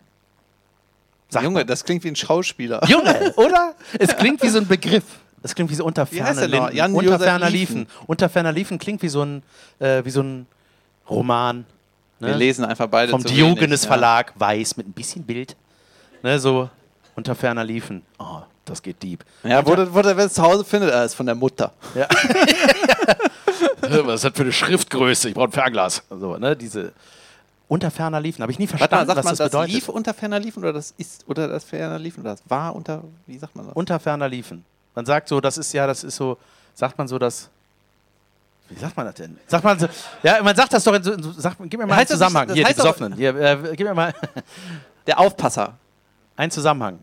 Sagt 1.30 1.44
Junge, 1.44 1.60
man. 1.60 1.66
das 1.66 1.82
klingt 1.82 2.04
wie 2.04 2.08
ein 2.08 2.16
Schauspieler. 2.16 2.84
Junge, 2.86 3.32
oder? 3.36 3.74
Es 3.98 4.14
klingt 4.16 4.42
wie 4.42 4.48
so 4.48 4.58
ein 4.58 4.68
Begriff. 4.68 5.04
Es 5.42 5.54
klingt 5.54 5.70
wie 5.70 5.74
so 5.74 5.84
unter 5.86 6.04
ferner? 6.04 6.46
Liefen. 6.46 6.76
Jan 6.76 6.92
Unter 6.92 7.18
ferner 7.18 7.48
Liefen. 7.48 7.78
Liefen. 7.80 8.04
Unter 8.06 8.28
ferner 8.28 8.52
Liefen 8.52 8.78
klingt 8.78 9.00
wie 9.02 9.08
so 9.08 9.22
ein, 9.24 9.42
äh, 9.78 10.04
wie 10.04 10.10
so 10.10 10.22
ein 10.22 10.46
Roman. 11.08 11.64
Ne? 12.18 12.28
Wir 12.28 12.36
lesen 12.36 12.64
einfach 12.66 12.86
beide 12.88 13.10
Vom 13.10 13.24
Diogenes 13.24 13.80
wenig, 13.82 13.88
Verlag, 13.88 14.34
weiß, 14.38 14.76
mit 14.76 14.86
ein 14.86 14.92
bisschen 14.92 15.24
Bild. 15.24 15.56
Ne, 16.22 16.38
so 16.38 16.68
unter 17.16 17.34
ferner 17.34 17.64
Liefen. 17.64 18.02
Oh, 18.18 18.42
das 18.70 18.82
geht 18.82 19.02
deep. 19.02 19.24
Ja, 19.42 19.50
ja 19.50 19.66
wo, 19.66 19.74
der- 19.74 19.92
wo 19.92 20.00
der 20.02 20.16
wer 20.16 20.24
es 20.26 20.34
zu 20.34 20.42
Hause 20.42 20.64
findet, 20.64 20.90
er 20.90 21.04
ist 21.04 21.14
von 21.14 21.26
der 21.26 21.34
Mutter. 21.34 21.72
Was 23.80 24.14
ist 24.16 24.24
das 24.24 24.32
für 24.34 24.42
eine 24.42 24.52
Schriftgröße? 24.52 25.28
Ich 25.28 25.34
brauche 25.34 25.46
ein 25.48 25.52
Fernglas. 25.52 26.02
So, 26.10 26.36
ne, 26.36 26.56
diese 26.56 26.92
unter 27.68 27.90
ferner 27.90 28.20
Liefen. 28.20 28.42
Habe 28.42 28.50
ich 28.52 28.58
nie 28.58 28.66
Warte 28.68 28.78
verstanden, 28.78 29.06
sagt 29.06 29.18
was 29.18 29.24
man 29.24 29.30
das 29.32 29.38
das, 29.38 29.50
bedeutet. 29.50 29.74
lief 29.74 29.88
unter 29.88 30.12
ferner 30.14 30.38
liefen 30.40 30.60
oder 30.60 30.72
das 30.72 30.92
ist 30.96 31.24
oder 31.28 31.46
das 31.48 31.64
ferner 31.64 31.98
liefen 31.98 32.20
oder 32.22 32.30
das 32.30 32.42
war 32.48 32.74
unter, 32.74 33.02
wie 33.26 33.38
sagt 33.38 33.54
man 33.54 33.66
das? 33.66 33.76
unter 33.76 34.00
ferner 34.00 34.28
Liefen. 34.28 34.64
Man 34.94 35.06
sagt 35.06 35.28
so, 35.28 35.40
das 35.40 35.56
ist 35.56 35.72
ja, 35.72 35.86
das 35.86 36.02
ist 36.02 36.16
so, 36.16 36.36
sagt 36.74 36.98
man 36.98 37.06
so, 37.06 37.18
das. 37.18 37.48
Wie 38.68 38.78
sagt 38.78 38.96
man 38.96 39.06
das 39.06 39.14
denn? 39.16 39.36
Sagt 39.46 39.62
man 39.64 39.78
so, 39.78 39.88
ja, 40.22 40.42
man 40.42 40.54
sagt 40.56 40.72
das 40.72 40.82
doch 40.84 40.94
in 40.94 41.02
so, 41.02 41.32
sagt, 41.32 41.56
gib 41.60 41.78
mir 41.78 41.86
mal 41.86 41.96
Heißt 41.96 42.10
einen 42.12 42.18
das 42.20 42.28
Zusammenhang. 42.28 42.48
das 42.48 42.56
Hier, 42.56 42.66
die 42.66 42.74
Besoffenen. 42.74 43.12
Hier, 43.14 43.36
äh, 43.36 43.76
gib 43.76 43.86
mir 43.86 43.94
mal 43.94 44.14
Der 45.06 45.18
Aufpasser. 45.20 45.74
einen 46.36 46.50
Zusammenhang. 46.50 46.98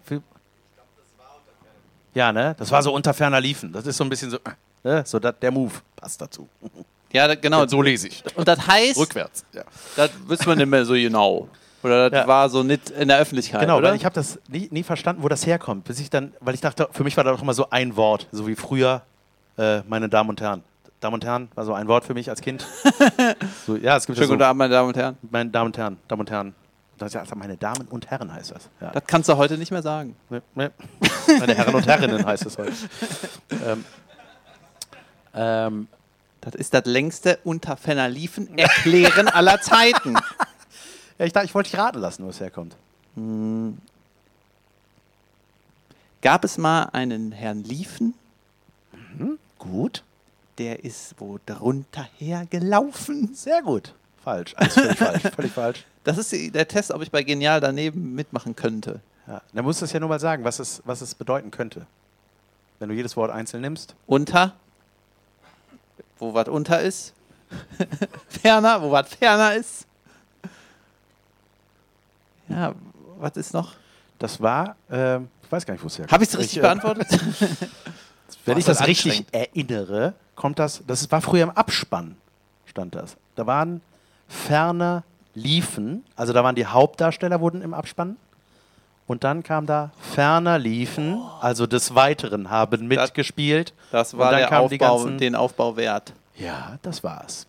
Ja, 2.17 2.33
ne? 2.33 2.55
Das 2.57 2.71
war 2.71 2.81
so 2.81 2.91
unter 2.93 3.13
ferner 3.13 3.39
Liefen. 3.39 3.71
Das 3.71 3.85
ist 3.85 3.95
so 3.97 4.03
ein 4.03 4.09
bisschen 4.09 4.31
so, 4.31 4.37
ne? 4.83 5.03
so 5.05 5.19
dat, 5.19 5.41
der 5.43 5.51
Move 5.51 5.73
passt 5.95 6.19
dazu. 6.19 6.47
Ja, 7.13 7.25
da- 7.25 7.35
genau. 7.35 7.65
so 7.67 7.81
lese 7.81 8.09
ich. 8.09 8.21
Und 8.35 8.47
das 8.49 8.67
heißt, 8.67 8.97
Rückwärts. 8.99 9.45
Ja. 9.53 9.63
das 9.95 10.09
wüsste 10.27 10.45
man 10.49 10.57
nicht 10.57 10.67
mehr 10.67 10.83
so 10.83 10.93
genau. 10.93 11.47
Oder 11.81 12.09
das 12.09 12.21
Ja. 12.23 12.27
war 12.27 12.49
so 12.49 12.63
nicht 12.63 12.89
in 12.89 13.07
der 13.07 13.19
Öffentlichkeit, 13.19 13.61
Genau, 13.61 13.77
oder? 13.77 13.89
weil 13.89 13.95
ich 13.95 14.03
habe 14.03 14.13
das 14.13 14.37
nie, 14.49 14.67
nie 14.71 14.83
verstanden, 14.83 15.23
wo 15.23 15.29
das 15.29 15.45
herkommt. 15.45 15.85
Bis 15.85 15.99
ich 16.01 16.09
dann, 16.09 16.33
weil 16.41 16.53
ich 16.53 16.59
dachte, 16.61 16.89
für 16.91 17.05
mich 17.05 17.15
war 17.15 17.23
das 17.23 17.35
doch 17.37 17.41
immer 17.43 17.53
so 17.53 17.69
ein 17.69 17.95
Wort, 17.95 18.27
so 18.33 18.45
wie 18.45 18.55
früher, 18.55 19.03
äh, 19.57 19.79
meine 19.87 20.09
Damen 20.09 20.29
und 20.31 20.41
Herren. 20.41 20.63
Damen 20.99 21.13
und 21.13 21.23
Herren 21.23 21.47
war 21.55 21.63
so 21.63 21.73
ein 21.73 21.87
Wort 21.87 22.03
für 22.03 22.13
mich 22.13 22.29
als 22.29 22.41
Kind. 22.41 22.65
so, 23.65 23.77
ja, 23.77 23.95
es 23.95 24.05
gibt 24.05 24.17
ja 24.17 24.23
Schönen 24.23 24.27
so, 24.27 24.33
guten 24.33 24.43
Abend, 24.43 24.57
meine 24.59 24.73
Damen 24.73 24.87
und 24.89 24.97
Herren. 24.97 25.17
meine 25.31 25.49
Damen 25.49 25.67
und 25.67 25.77
Herren, 25.77 25.97
Damen 26.09 26.19
und 26.19 26.29
Herren. 26.31 26.55
Das 26.97 27.13
ja, 27.13 27.21
also 27.21 27.35
meine 27.35 27.57
Damen 27.57 27.87
und 27.87 28.09
Herren 28.09 28.33
heißt 28.33 28.51
das. 28.51 28.69
Ja. 28.81 28.91
Das 28.91 29.03
kannst 29.05 29.29
du 29.29 29.37
heute 29.37 29.57
nicht 29.57 29.71
mehr 29.71 29.83
sagen. 29.83 30.15
Ne, 30.29 30.41
ne. 30.55 30.71
Meine 31.39 31.53
Herren 31.53 31.75
und 31.75 31.85
Herrinnen 31.85 32.25
heißt 32.25 32.45
es 32.45 32.57
heute. 32.57 32.73
ähm, 33.65 33.85
ähm, 35.33 35.87
Das 36.41 36.55
ist 36.55 36.73
das 36.73 36.85
längste 36.85 37.39
unter 37.43 37.77
liefen 38.09 38.57
Erklären 38.57 39.27
aller 39.27 39.61
Zeiten. 39.61 40.13
ja, 41.19 41.25
ich, 41.25 41.33
dachte, 41.33 41.45
ich 41.45 41.53
wollte 41.53 41.69
dich 41.69 41.79
raten 41.79 41.99
lassen, 41.99 42.25
wo 42.25 42.29
es 42.29 42.39
herkommt. 42.39 42.75
Gab 46.21 46.43
es 46.43 46.57
mal 46.57 46.83
einen 46.93 47.31
Herrn 47.31 47.63
Liefen, 47.63 48.13
Gut. 49.57 50.03
der 50.57 50.83
ist 50.83 51.15
wo 51.19 51.39
drunter 51.45 52.07
hergelaufen? 52.17 53.33
Sehr 53.33 53.61
gut. 53.61 53.93
Falsch. 54.27 54.53
Alles 54.57 54.73
völlig 54.73 54.97
falsch. 54.97 55.21
Völlig 55.35 55.51
falsch. 55.53 55.85
Das 56.03 56.17
ist 56.17 56.29
die- 56.33 56.51
der 56.51 56.67
Test, 56.67 56.91
ob 56.91 57.01
ich 57.01 57.09
bei 57.11 57.23
Genial 57.23 57.61
daneben 57.61 58.13
mitmachen 58.13 58.57
könnte. 58.57 58.99
Ja. 59.25 59.41
Dann 59.53 59.63
musst 59.63 59.79
du 59.79 59.85
es 59.85 59.93
ja 59.93 60.01
nur 60.01 60.09
mal 60.09 60.19
sagen, 60.19 60.43
was 60.43 60.59
es, 60.59 60.81
was 60.83 60.99
es 60.99 61.15
bedeuten 61.15 61.49
könnte. 61.49 61.85
Wenn 62.79 62.89
du 62.89 62.95
jedes 62.95 63.15
Wort 63.15 63.31
einzeln 63.31 63.61
nimmst. 63.61 63.95
Unter, 64.05 64.53
wo 66.19 66.33
was 66.33 66.49
unter 66.49 66.81
ist. 66.81 67.13
ferner, 68.27 68.81
wo 68.81 68.91
was 68.91 69.07
ferner 69.15 69.53
ist. 69.55 69.85
Ja, 72.49 72.75
was 73.19 73.37
ist 73.37 73.53
noch? 73.53 73.75
Das 74.19 74.41
war, 74.41 74.75
ähm, 74.91 75.29
ich 75.41 75.49
weiß 75.53 75.65
gar 75.65 75.73
nicht, 75.73 75.83
wo 75.83 75.87
es 75.87 75.97
herkommt. 75.99 76.11
Habe 76.11 76.23
ich 76.25 76.29
es 76.31 76.37
richtig 76.37 76.57
äh, 76.57 76.61
beantwortet? 76.61 77.07
Wenn 78.45 78.57
ich 78.57 78.65
das 78.65 78.85
richtig 78.85 79.25
erinnere, 79.31 80.15
kommt 80.35 80.59
das, 80.59 80.83
das 80.85 81.09
war 81.13 81.21
früher 81.21 81.43
im 81.43 81.49
Abspann, 81.51 82.17
stand 82.65 82.93
das. 82.93 83.15
Da 83.35 83.47
waren 83.47 83.79
ferner 84.27 85.03
Liefen, 85.33 86.03
also 86.15 86.33
da 86.33 86.43
waren 86.43 86.55
die 86.55 86.65
Hauptdarsteller 86.65 87.39
wurden 87.39 87.61
im 87.61 87.73
Abspann. 87.73 88.17
Und 89.05 89.23
dann 89.23 89.41
kam 89.41 89.65
da 89.65 89.91
ferner 90.13 90.59
Liefen, 90.59 91.21
also 91.39 91.65
des 91.65 91.95
Weiteren 91.95 92.49
haben 92.49 92.87
mitgespielt. 92.87 93.73
Das 93.91 94.13
Und 94.13 94.19
war 94.19 94.35
der 94.35 94.59
Aufbau, 94.59 94.77
ganzen- 94.77 95.17
den 95.17 95.33
Aufbau 95.35 95.77
wert. 95.77 96.11
Ja, 96.35 96.77
das 96.81 97.03
war's. 97.03 97.47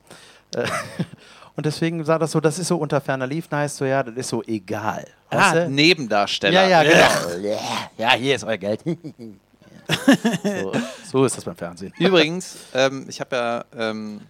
Äh, 0.55 0.67
Und 1.57 1.67
deswegen 1.67 2.05
sah 2.05 2.21
das 2.21 2.31
so, 2.31 2.41
das 2.41 2.61
ist 2.61 2.69
so 2.69 2.77
unter 2.77 3.01
ferner 3.01 3.27
Liefen, 3.27 3.57
heißt 3.57 3.79
so, 3.79 3.85
ja, 3.85 4.05
das 4.05 4.15
ist 4.15 4.29
so 4.29 4.45
egal. 4.45 5.05
Weißt 5.31 5.43
Ah, 5.43 5.55
du? 5.65 5.71
Nebendarsteller. 5.71 6.69
Ja, 6.69 6.83
ja, 6.83 6.83
genau. 6.85 7.59
Ja, 7.99 8.13
hier 8.13 8.37
ist 8.37 8.45
euer 8.45 8.57
Geld. 8.57 8.81
so, 10.45 10.73
so 11.11 11.25
ist 11.25 11.37
das 11.37 11.45
beim 11.45 11.57
Fernsehen. 11.57 11.93
Übrigens, 11.99 12.57
ähm, 12.75 13.07
ich 13.09 13.21
habe 13.21 13.35
ja, 13.35 13.65
ähm, 13.77 14.21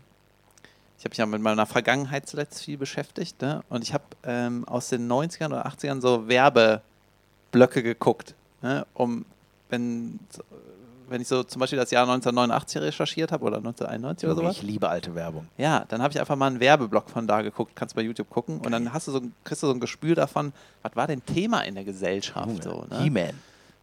ich 0.99 1.05
habe 1.05 1.11
mich 1.11 1.19
ja 1.19 1.27
mit 1.27 1.41
meiner 1.41 1.65
Vergangenheit 1.67 2.29
zuletzt 2.29 2.63
viel 2.65 2.77
beschäftigt, 2.77 3.41
ne? 3.41 3.63
Und 3.69 3.83
ich 3.83 3.95
habe 3.95 4.05
ähm, 4.25 4.67
aus 4.67 4.89
den 4.89 5.09
90ern 5.11 5.47
oder 5.47 5.67
80ern 5.67 6.01
so 6.01 6.27
Werbeblöcke 6.29 7.83
geguckt, 7.83 8.35
ne? 8.63 8.87
um 8.95 9.25
wenn 9.71 10.19
wenn 11.11 11.23
ich 11.23 11.29
so 11.29 11.43
zum 11.43 11.61
Beispiel 11.61 11.79
das 11.79 11.91
Jahr 11.91 12.03
1989 12.03 12.83
recherchiert 12.83 13.33
habe 13.33 13.43
oder 13.47 13.57
1991 13.59 14.27
oder 14.29 14.37
sowas. 14.37 14.57
Ich 14.57 14.63
liebe 14.63 14.91
alte 14.91 15.15
Werbung. 15.15 15.49
Ja, 15.57 15.87
dann 15.89 16.03
habe 16.03 16.13
ich 16.13 16.21
einfach 16.21 16.37
mal 16.37 16.49
einen 16.49 16.61
Werbeblock 16.61 17.09
von 17.09 17.27
da 17.27 17.41
geguckt, 17.41 17.73
kannst 17.75 17.95
bei 17.95 18.03
YouTube 18.03 18.29
gucken 18.29 18.59
und 18.61 18.71
dann 18.73 18.93
hast 18.93 19.09
du 19.09 19.13
so, 19.13 19.19
ein- 19.21 19.33
kriegst 19.43 19.63
du 19.63 19.69
so 19.69 19.73
ein 19.73 19.81
Gespür 19.81 20.15
davon, 20.15 20.53
was 20.83 20.95
war 20.97 21.07
denn 21.07 21.25
Thema 21.25 21.61
in 21.63 21.77
der 21.77 21.85
Gesellschaft 21.85 22.63
so, 22.63 22.85
ne? 22.91 23.01
He-Man. 23.05 23.31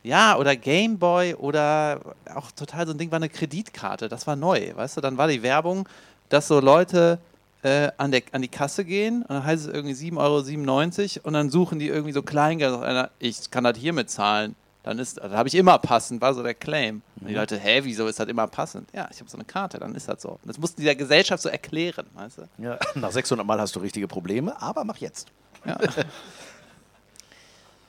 Ja, 0.03 0.37
oder 0.37 0.55
Gameboy 0.55 1.33
oder 1.33 1.99
auch 2.35 2.51
total 2.51 2.85
so 2.85 2.93
ein 2.93 2.99
Ding 2.99 3.09
war 3.09 3.15
eine 3.15 3.29
Kreditkarte, 3.29 4.07
das 4.07 4.27
war 4.27 4.35
neu, 4.35 4.73
weißt 4.75 4.97
du, 4.97 5.01
dann 5.01 5.17
war 5.17 5.27
die 5.27 5.41
Werbung, 5.41 5.89
dass 6.29 6.47
so 6.47 6.59
Leute 6.59 7.19
äh, 7.63 7.91
an, 7.97 8.11
der, 8.11 8.21
an 8.31 8.41
die 8.41 8.47
Kasse 8.47 8.85
gehen 8.85 9.21
und 9.23 9.29
dann 9.31 9.43
heißt 9.43 9.67
es 9.67 9.73
irgendwie 9.73 9.95
7,97 9.95 11.17
Euro 11.17 11.27
und 11.27 11.33
dann 11.33 11.49
suchen 11.49 11.79
die 11.79 11.87
irgendwie 11.87 12.11
so 12.11 12.21
Kleingeld. 12.21 12.81
Einer, 12.81 13.09
ich 13.19 13.49
kann 13.51 13.63
das 13.63 13.77
hiermit 13.77 14.09
zahlen. 14.09 14.55
Dann 14.83 14.99
ist, 14.99 15.17
da 15.17 15.31
habe 15.31 15.49
ich 15.49 15.55
immer 15.55 15.79
passend, 15.79 16.21
war 16.21 16.35
so 16.35 16.43
der 16.43 16.53
Claim. 16.53 17.01
Und 17.19 17.29
die 17.29 17.33
Leute, 17.33 17.57
hä, 17.57 17.79
wieso 17.83 18.05
ist 18.05 18.19
das 18.19 18.27
immer 18.27 18.45
passend? 18.45 18.87
Ja, 18.93 19.09
ich 19.11 19.19
habe 19.19 19.27
so 19.27 19.35
eine 19.35 19.45
Karte, 19.45 19.79
dann 19.79 19.95
ist 19.95 20.07
das 20.07 20.21
so. 20.21 20.39
Das 20.45 20.59
mussten 20.59 20.81
die 20.81 20.85
der 20.85 20.95
Gesellschaft 20.95 21.41
so 21.41 21.49
erklären, 21.49 22.05
weißt 22.13 22.37
du? 22.37 22.63
Ja, 22.63 22.77
nach 22.95 23.11
600 23.11 23.45
Mal 23.47 23.59
hast 23.59 23.75
du 23.75 23.79
richtige 23.79 24.07
Probleme, 24.07 24.61
aber 24.61 24.83
mach 24.83 24.97
jetzt. 24.97 25.31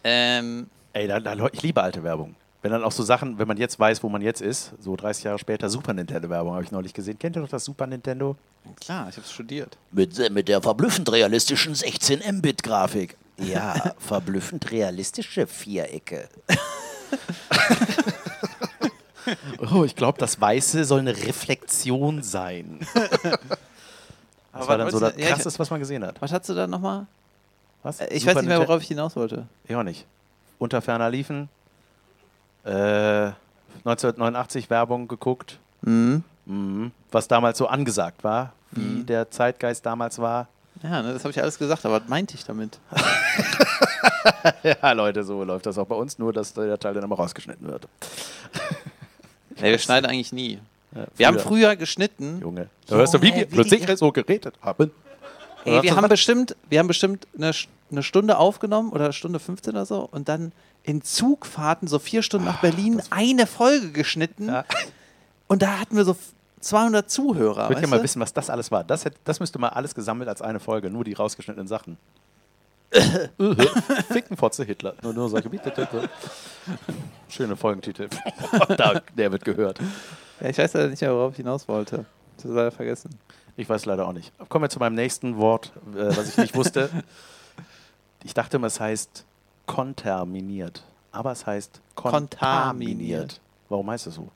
Ähm, 0.09 0.69
Ey, 0.93 1.09
da, 1.09 1.19
da, 1.19 1.35
ich 1.51 1.63
liebe 1.63 1.83
alte 1.83 2.05
Werbung. 2.05 2.37
Wenn 2.67 2.73
dann 2.73 2.83
auch 2.83 2.91
so 2.91 3.05
Sachen, 3.05 3.39
wenn 3.39 3.47
man 3.47 3.59
jetzt 3.59 3.79
weiß, 3.79 4.03
wo 4.03 4.09
man 4.09 4.23
jetzt 4.23 4.43
ist, 4.43 4.73
so 4.81 4.97
30 4.97 5.23
Jahre 5.23 5.39
später, 5.39 5.71
Super 5.71 5.95
Nintendo-Werbung 5.95 6.55
habe 6.55 6.65
ich 6.65 6.73
neulich 6.73 6.93
gesehen. 6.93 7.17
Kennt 7.17 7.37
ihr 7.37 7.43
noch 7.43 7.49
das 7.49 7.65
Super 7.65 7.87
Nintendo? 7.87 8.35
klar, 8.81 9.09
ich 9.09 9.15
habe 9.15 9.25
es 9.25 9.31
studiert. 9.31 9.79
Mit, 9.93 10.33
mit 10.33 10.49
der 10.49 10.61
verblüffend 10.61 11.13
realistischen 11.13 11.77
16 11.77 12.23
Mbit-Grafik. 12.39 13.17
Ja, 13.39 13.95
verblüffend 14.01 14.69
realistische 14.73 15.47
Vierecke. 15.47 16.29
oh, 19.73 19.85
ich 19.85 19.95
glaube, 19.95 20.19
das 20.19 20.41
Weiße 20.41 20.85
soll 20.87 20.99
eine 20.99 21.17
Reflexion 21.17 22.25
sein. 22.25 22.81
Das 24.53 24.67
war 24.67 24.79
dann 24.79 24.91
so 24.91 24.99
das 24.99 25.15
Krasseste, 25.15 25.59
was 25.61 25.71
man 25.71 25.79
gesehen 25.79 26.03
hat. 26.03 26.21
Was 26.21 26.33
hast 26.33 26.49
du 26.49 26.55
da 26.55 26.67
nochmal? 26.67 27.07
Was? 27.83 28.01
Ich 28.01 28.23
Super 28.23 28.37
weiß 28.37 28.43
nicht 28.43 28.49
mehr, 28.49 28.59
worauf 28.59 28.81
ich 28.81 28.89
hinaus 28.89 29.15
wollte. 29.15 29.47
Ich 29.69 29.77
auch 29.77 29.83
nicht. 29.83 30.07
Unter 30.59 30.81
ferner 30.81 31.11
liefen. 31.11 31.51
Äh, 32.67 33.33
1989 33.85 34.69
Werbung 34.71 35.09
geguckt. 35.09 35.59
Mhm. 35.83 36.25
Mhm. 36.45 36.93
Was 37.11 37.29
damals 37.29 37.59
so 37.59 37.67
angesagt 37.67 38.25
war, 38.25 38.53
wie 38.73 39.05
der 39.05 39.31
Zeitgeist 39.31 39.87
damals 39.87 40.19
war. 40.19 40.49
Ja, 40.83 41.03
ne, 41.03 41.13
das 41.13 41.23
habe 41.25 41.31
ich 41.31 41.41
alles 41.41 41.59
gesagt, 41.59 41.87
aber 41.87 42.03
was 42.03 42.09
meinte 42.09 42.35
ich 42.35 42.45
damit? 42.45 42.79
Ja, 44.63 44.93
Leute, 44.93 45.25
so 45.25 45.45
läuft 45.45 45.67
das 45.67 45.79
auch 45.79 45.87
bei 45.87 45.95
uns, 45.95 46.19
nur 46.19 46.33
dass 46.33 46.53
der 46.55 46.79
Teil 46.79 46.95
dann 46.95 47.05
immer 47.05 47.17
rausgeschnitten 47.17 47.67
wird. 47.67 47.89
Nee, 49.59 49.71
wir 49.71 49.79
schneiden 49.79 50.05
eigentlich 50.05 50.35
nie. 50.35 50.59
Ja, 50.95 51.07
Wir 51.17 51.27
haben 51.29 51.39
früher 51.39 51.77
geschnitten. 51.77 52.41
Junge. 52.43 52.69
Da 52.89 52.97
hörst 52.97 53.15
du, 53.15 53.23
wie 53.23 53.35
wir 53.35 53.47
plötzlich 53.47 53.87
so 53.97 54.13
geredet 54.13 54.53
haben. 54.61 54.91
Ey, 55.65 55.83
wir 55.83 55.97
haben 55.97 56.07
bestimmt, 56.11 56.55
wir 56.69 56.79
haben 56.79 56.89
bestimmt 56.89 57.27
eine, 57.39 57.53
eine 57.91 58.03
Stunde 58.03 58.37
aufgenommen 58.37 58.93
oder 58.93 59.05
eine 59.05 59.13
Stunde 59.15 59.39
15 59.39 59.73
oder 59.73 59.87
so 59.87 60.07
und 60.13 60.29
dann 60.29 60.53
in 60.87 61.03
Zugfahrten 61.03 61.89
so 61.89 61.99
vier 61.99 62.23
Stunden 62.23 62.47
nach 62.47 62.61
Berlin 62.61 63.03
eine 63.11 63.47
Folge 63.47 63.91
geschnitten 63.91 64.49
Ja. 64.49 64.65
und 65.49 65.61
da 65.63 65.81
hatten 65.81 65.97
wir 65.97 66.05
so 66.05 66.17
200 66.61 67.11
Zuhörer. 67.11 67.65
Ich 67.65 67.69
würde 67.71 67.81
gerne 67.83 67.97
mal 67.97 68.03
wissen, 68.03 68.21
was 68.21 68.33
das 68.33 68.51
alles 68.51 68.71
war. 68.71 68.85
Das, 68.85 69.05
hätte, 69.05 69.19
das 69.25 69.41
müsste 69.41 69.59
mal 69.59 69.69
alles 69.71 69.95
gesammelt 69.95 70.29
als 70.29 70.43
eine 70.43 70.61
Folge, 70.61 70.89
nur 70.89 71.05
die 71.05 71.13
rausgeschnittenen 71.13 71.67
Sachen. 71.67 71.99
Ficken 74.09 74.37
Fotze 74.37 74.65
Hitler. 74.65 74.95
Nur, 75.03 75.13
nur 75.13 75.29
solche. 75.29 75.51
Schöne 77.29 77.57
Folgentitel. 77.57 78.09
da, 78.77 79.01
der 79.17 79.33
wird 79.33 79.45
gehört. 79.45 79.81
Ja, 80.41 80.49
ich 80.49 80.57
weiß 80.59 80.73
leider 80.75 80.89
nicht 80.89 81.03
mehr, 81.03 81.13
worauf 81.13 81.33
ich 81.33 81.39
hinaus 81.39 81.67
wollte. 81.67 82.07
Das 82.37 82.45
ist 82.45 82.55
leider 82.55 82.71
vergessen. 82.71 83.11
Ich 83.57 83.69
weiß 83.69 83.87
leider 83.87 84.07
auch 84.07 84.13
nicht. 84.13 84.33
Kommen 84.49 84.65
wir 84.65 84.69
zu 84.69 84.79
meinem 84.79 84.95
nächsten 84.95 85.37
Wort, 85.37 85.73
äh, 85.95 86.17
was 86.17 86.29
ich 86.29 86.37
nicht 86.37 86.55
wusste. 86.55 86.91
Ich 88.25 88.35
dachte 88.35 88.57
immer, 88.57 88.67
es 88.67 88.81
heißt 88.81 89.25
konterminiert. 89.67 90.83
Aber 91.13 91.33
es 91.33 91.47
heißt 91.47 91.81
kontaminiert. 91.95 92.41
Kontaminiert. 92.41 93.41
Warum 93.69 93.91
heißt 93.91 94.07
es 94.07 94.15
so? 94.15 94.29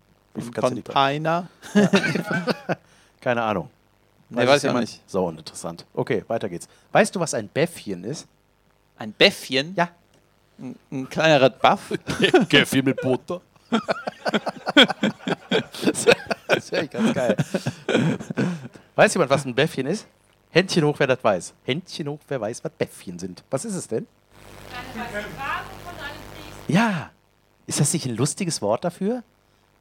Container. 0.55 1.49
Keine 3.21 3.43
Ahnung. 3.43 3.71
Nee, 4.29 4.43
es 4.43 4.49
weiß 4.49 4.65
ich 4.65 4.73
nicht. 4.73 5.03
So 5.07 5.27
uninteressant. 5.27 5.85
Okay, 5.93 6.25
weiter 6.29 6.49
geht's. 6.49 6.69
Weißt 6.93 7.15
du, 7.15 7.21
was 7.21 7.35
ein 7.35 7.49
Bäffchen 7.49 8.05
ist? 8.05 8.27
Ein 8.97 9.13
Bäffchen. 9.13 9.75
Ja. 9.77 9.89
Ein, 10.59 10.77
ein 10.93 11.09
kleinerer 11.09 11.51
Buff. 11.51 11.93
Käffchen 12.49 12.85
mit 12.85 13.01
Butter. 13.01 13.41
das 16.49 16.73
wäre 16.73 16.89
ganz 16.89 17.15
geil. 17.15 17.37
Weiß 18.95 19.15
jemand, 19.15 19.31
was 19.31 19.45
ein 19.45 19.55
Bäffchen 19.55 19.87
ist? 19.87 20.07
Händchen 20.51 20.85
hoch, 20.85 20.97
wer 20.99 21.07
das 21.07 21.23
weiß. 21.23 21.55
Händchen 21.65 22.09
hoch, 22.09 22.19
wer 22.29 22.41
weiß, 22.41 22.65
was 22.65 22.73
Bäffchen 22.73 23.19
sind. 23.19 23.45
Was 23.51 23.65
ist 23.65 23.75
es 23.75 23.89
denn? 23.89 24.07
Ja. 26.69 27.11
Ist 27.67 27.81
das 27.81 27.93
nicht 27.93 28.07
ein 28.07 28.17
lustiges 28.17 28.63
Wort 28.63 28.85
dafür? 28.85 29.23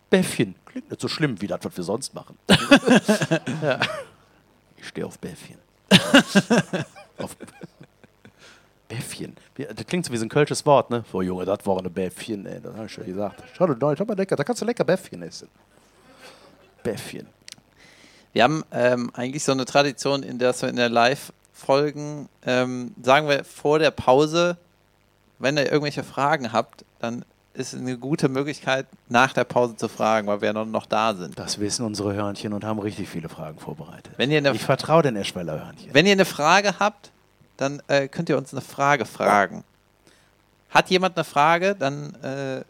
Bäffchen. 0.10 0.56
Klingt 0.66 0.90
nicht 0.90 1.02
so 1.02 1.08
schlimm 1.08 1.42
wie 1.42 1.48
das, 1.48 1.60
was 1.64 1.76
wir 1.76 1.84
sonst 1.84 2.14
machen. 2.14 2.38
ja. 3.62 3.80
Ich 4.78 4.88
stehe 4.88 5.06
auf 5.06 5.20
Bäffchen. 5.20 5.58
auf 7.18 7.36
Bäffchen. 8.88 9.36
Das 9.56 9.86
klingt 9.88 10.06
so 10.06 10.12
wie 10.14 10.18
so 10.18 10.26
ein 10.26 10.30
kölsches 10.30 10.66
Wort, 10.66 10.90
ne? 10.90 11.04
So, 11.12 11.22
Junge, 11.22 11.46
das 11.46 11.66
war 11.66 11.78
eine 11.78 11.90
Bäffchen, 11.90 12.46
ey. 12.46 12.60
Das 12.62 12.76
habe 12.76 12.86
ich 12.86 12.92
schon 12.92 13.06
gesagt. 13.06 13.44
Schau 13.56 13.68
dir 13.68 13.76
Deutsch, 13.76 14.02
aber 14.02 14.16
lecker. 14.16 14.36
Da 14.36 14.44
kannst 14.44 14.62
du 14.62 14.66
lecker 14.66 14.84
Bäffchen 14.84 15.22
essen. 15.22 15.48
Bäffchen. 16.84 17.28
Wir 18.34 18.44
haben 18.44 18.64
ähm, 18.72 19.12
eigentlich 19.14 19.44
so 19.44 19.52
eine 19.52 19.66
Tradition, 19.66 20.24
in 20.24 20.40
der 20.40 20.60
wir 20.60 20.70
in 20.70 20.76
der 20.76 20.90
Live-Folgen 20.90 22.30
ähm, 22.46 22.94
sagen 23.02 23.28
wir 23.28 23.44
vor 23.44 23.80
der 23.80 23.92
Pause, 23.92 24.58
wenn 25.40 25.58
ihr 25.58 25.72
irgendwelche 25.72 26.04
Fragen 26.04 26.54
habt, 26.54 26.86
dann 27.00 27.26
ist 27.54 27.74
es 27.74 27.80
eine 27.80 27.98
gute 27.98 28.30
Möglichkeit, 28.30 28.86
nach 29.10 29.34
der 29.34 29.44
Pause 29.44 29.76
zu 29.76 29.88
fragen, 29.88 30.28
weil 30.28 30.42
wir 30.42 30.54
noch, 30.54 30.66
noch 30.66 30.86
da 30.86 31.14
sind. 31.16 31.38
Das 31.38 31.60
wissen 31.60 31.86
unsere 31.86 32.14
Hörnchen 32.14 32.54
und 32.54 32.64
haben 32.64 32.80
richtig 32.80 33.10
viele 33.10 33.28
Fragen 33.28 33.60
vorbereitet. 33.60 34.14
Wenn 34.18 34.32
ihr 34.32 34.38
eine, 34.38 34.52
Ich 34.52 34.64
vertraue 34.64 35.02
den 35.02 35.16
Eschweiler 35.16 35.60
Hörnchen. 35.66 35.94
wenn 35.94 36.06
ihr 36.06 36.12
eine 36.14 36.26
Frage 36.26 36.80
habt, 36.80 37.12
dann 37.58 37.82
äh, 37.88 38.08
könnt 38.08 38.30
ihr 38.30 38.38
uns 38.38 38.54
eine 38.54 38.62
Frage 38.62 39.06
fragen. 39.06 39.64
Hat 40.70 40.90
jemand 40.90 41.18
eine 41.18 41.24
Frage, 41.26 41.76
dann 41.76 42.14
äh, 42.24 42.62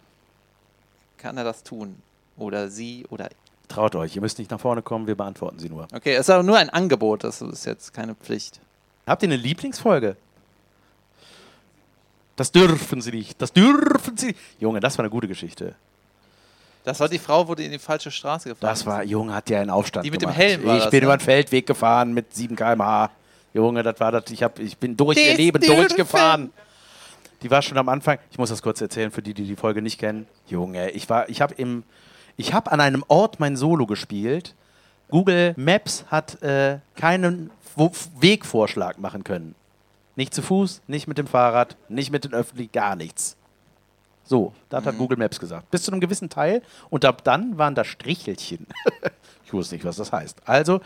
kann 1.17 1.38
er 1.38 1.43
das 1.43 1.63
tun. 1.63 1.95
Oder 2.38 2.70
sie 2.70 3.05
oder 3.09 3.30
Traut 3.67 3.93
euch, 3.95 4.15
ihr 4.15 4.22
müsst 4.22 4.39
nicht 4.39 4.49
nach 4.49 4.59
vorne 4.59 4.82
kommen, 4.82 5.05
wir 5.05 5.15
beantworten 5.15 5.59
sie 5.59 5.70
nur. 5.70 5.88
Okay, 5.93 6.13
es 6.15 6.22
ist 6.22 6.30
aber 6.32 6.41
nur 6.41 6.57
ein 6.57 6.72
Angebot, 6.72 7.24
das 7.24 7.39
ist 7.41 7.65
jetzt 7.65 7.93
keine 7.93 8.15
Pflicht. 8.15 8.59
Habt 9.05 9.22
ihr 9.22 9.28
eine 9.28 9.36
Lieblingsfolge? 9.36 10.15
Das 12.39 12.51
dürfen 12.51 13.01
sie 13.01 13.11
nicht. 13.11 13.41
Das 13.41 13.51
dürfen 13.51 14.15
sie 14.17 14.27
nicht. 14.27 14.39
Junge, 14.59 14.79
das 14.79 14.97
war 14.97 15.03
eine 15.03 15.09
gute 15.09 15.27
Geschichte. 15.27 15.75
Das 16.85 16.99
war 17.01 17.09
die 17.09 17.19
Frau, 17.19 17.47
wo 17.47 17.55
die 17.55 17.65
in 17.65 17.71
die 17.71 17.79
falsche 17.79 18.09
Straße 18.09 18.49
gefahren 18.49 18.69
Das 18.71 18.85
war, 18.85 19.03
Junge, 19.03 19.33
hat 19.35 19.49
ja 19.49 19.59
einen 19.59 19.69
Aufstand 19.69 20.05
Die 20.05 20.11
mit 20.11 20.21
dem 20.21 20.27
gemacht. 20.29 20.37
Helm 20.39 20.63
war 20.65 20.77
Ich 20.77 20.83
das, 20.83 20.91
bin 20.91 21.01
ne? 21.01 21.05
über 21.05 21.17
den 21.17 21.19
Feldweg 21.23 21.67
gefahren 21.67 22.13
mit 22.13 22.33
7 22.33 22.55
km/h. 22.55 23.11
Junge, 23.53 23.83
das 23.83 23.99
war 23.99 24.11
das. 24.13 24.23
Ich, 24.31 24.41
hab, 24.43 24.57
ich 24.59 24.77
bin 24.77 24.95
durch 24.95 25.17
ihr 25.17 25.35
Leben 25.35 25.59
dürfen. 25.59 25.75
durchgefahren. 25.77 26.53
Die 27.41 27.51
war 27.51 27.61
schon 27.61 27.77
am 27.77 27.89
Anfang. 27.89 28.17
Ich 28.31 28.37
muss 28.37 28.49
das 28.49 28.61
kurz 28.61 28.79
erzählen 28.81 29.11
für 29.11 29.21
die, 29.21 29.34
die 29.34 29.43
die 29.45 29.55
Folge 29.55 29.81
nicht 29.81 29.99
kennen. 29.99 30.27
Junge, 30.47 30.91
ich 30.91 31.09
war, 31.09 31.27
ich 31.30 31.41
habe 31.41 31.53
im, 31.55 31.84
ich 32.38 32.53
habe 32.53 32.72
an 32.72 32.80
einem 32.80 33.03
Ort 33.07 33.39
mein 33.39 33.57
Solo 33.57 33.85
gespielt. 33.85 34.55
Google 35.09 35.53
Maps 35.57 36.05
hat 36.07 36.41
äh, 36.43 36.80
keinen 36.95 37.49
Wo- 37.76 37.91
Wegvorschlag 38.19 38.99
machen 38.99 39.23
können. 39.23 39.55
Nicht 40.19 40.33
zu 40.33 40.41
Fuß, 40.41 40.81
nicht 40.87 41.07
mit 41.07 41.17
dem 41.17 41.27
Fahrrad, 41.27 41.77
nicht 41.87 42.11
mit 42.11 42.25
den 42.25 42.33
Öffentlichen, 42.33 42.73
gar 42.73 42.97
nichts. 42.97 43.37
So, 44.25 44.53
das 44.67 44.83
Mhm. 44.83 44.87
hat 44.89 44.97
Google 44.97 45.17
Maps 45.17 45.39
gesagt. 45.39 45.71
Bis 45.71 45.83
zu 45.83 45.91
einem 45.93 46.01
gewissen 46.01 46.27
Teil. 46.29 46.61
Und 46.89 47.05
ab 47.05 47.23
dann 47.23 47.57
waren 47.57 47.73
da 47.73 47.85
Strichelchen. 47.85 48.67
ich 49.45 49.53
wusste 49.53 49.75
nicht, 49.75 49.85
was 49.85 49.95
das 49.95 50.11
heißt. 50.11 50.41
Also, 50.43 50.81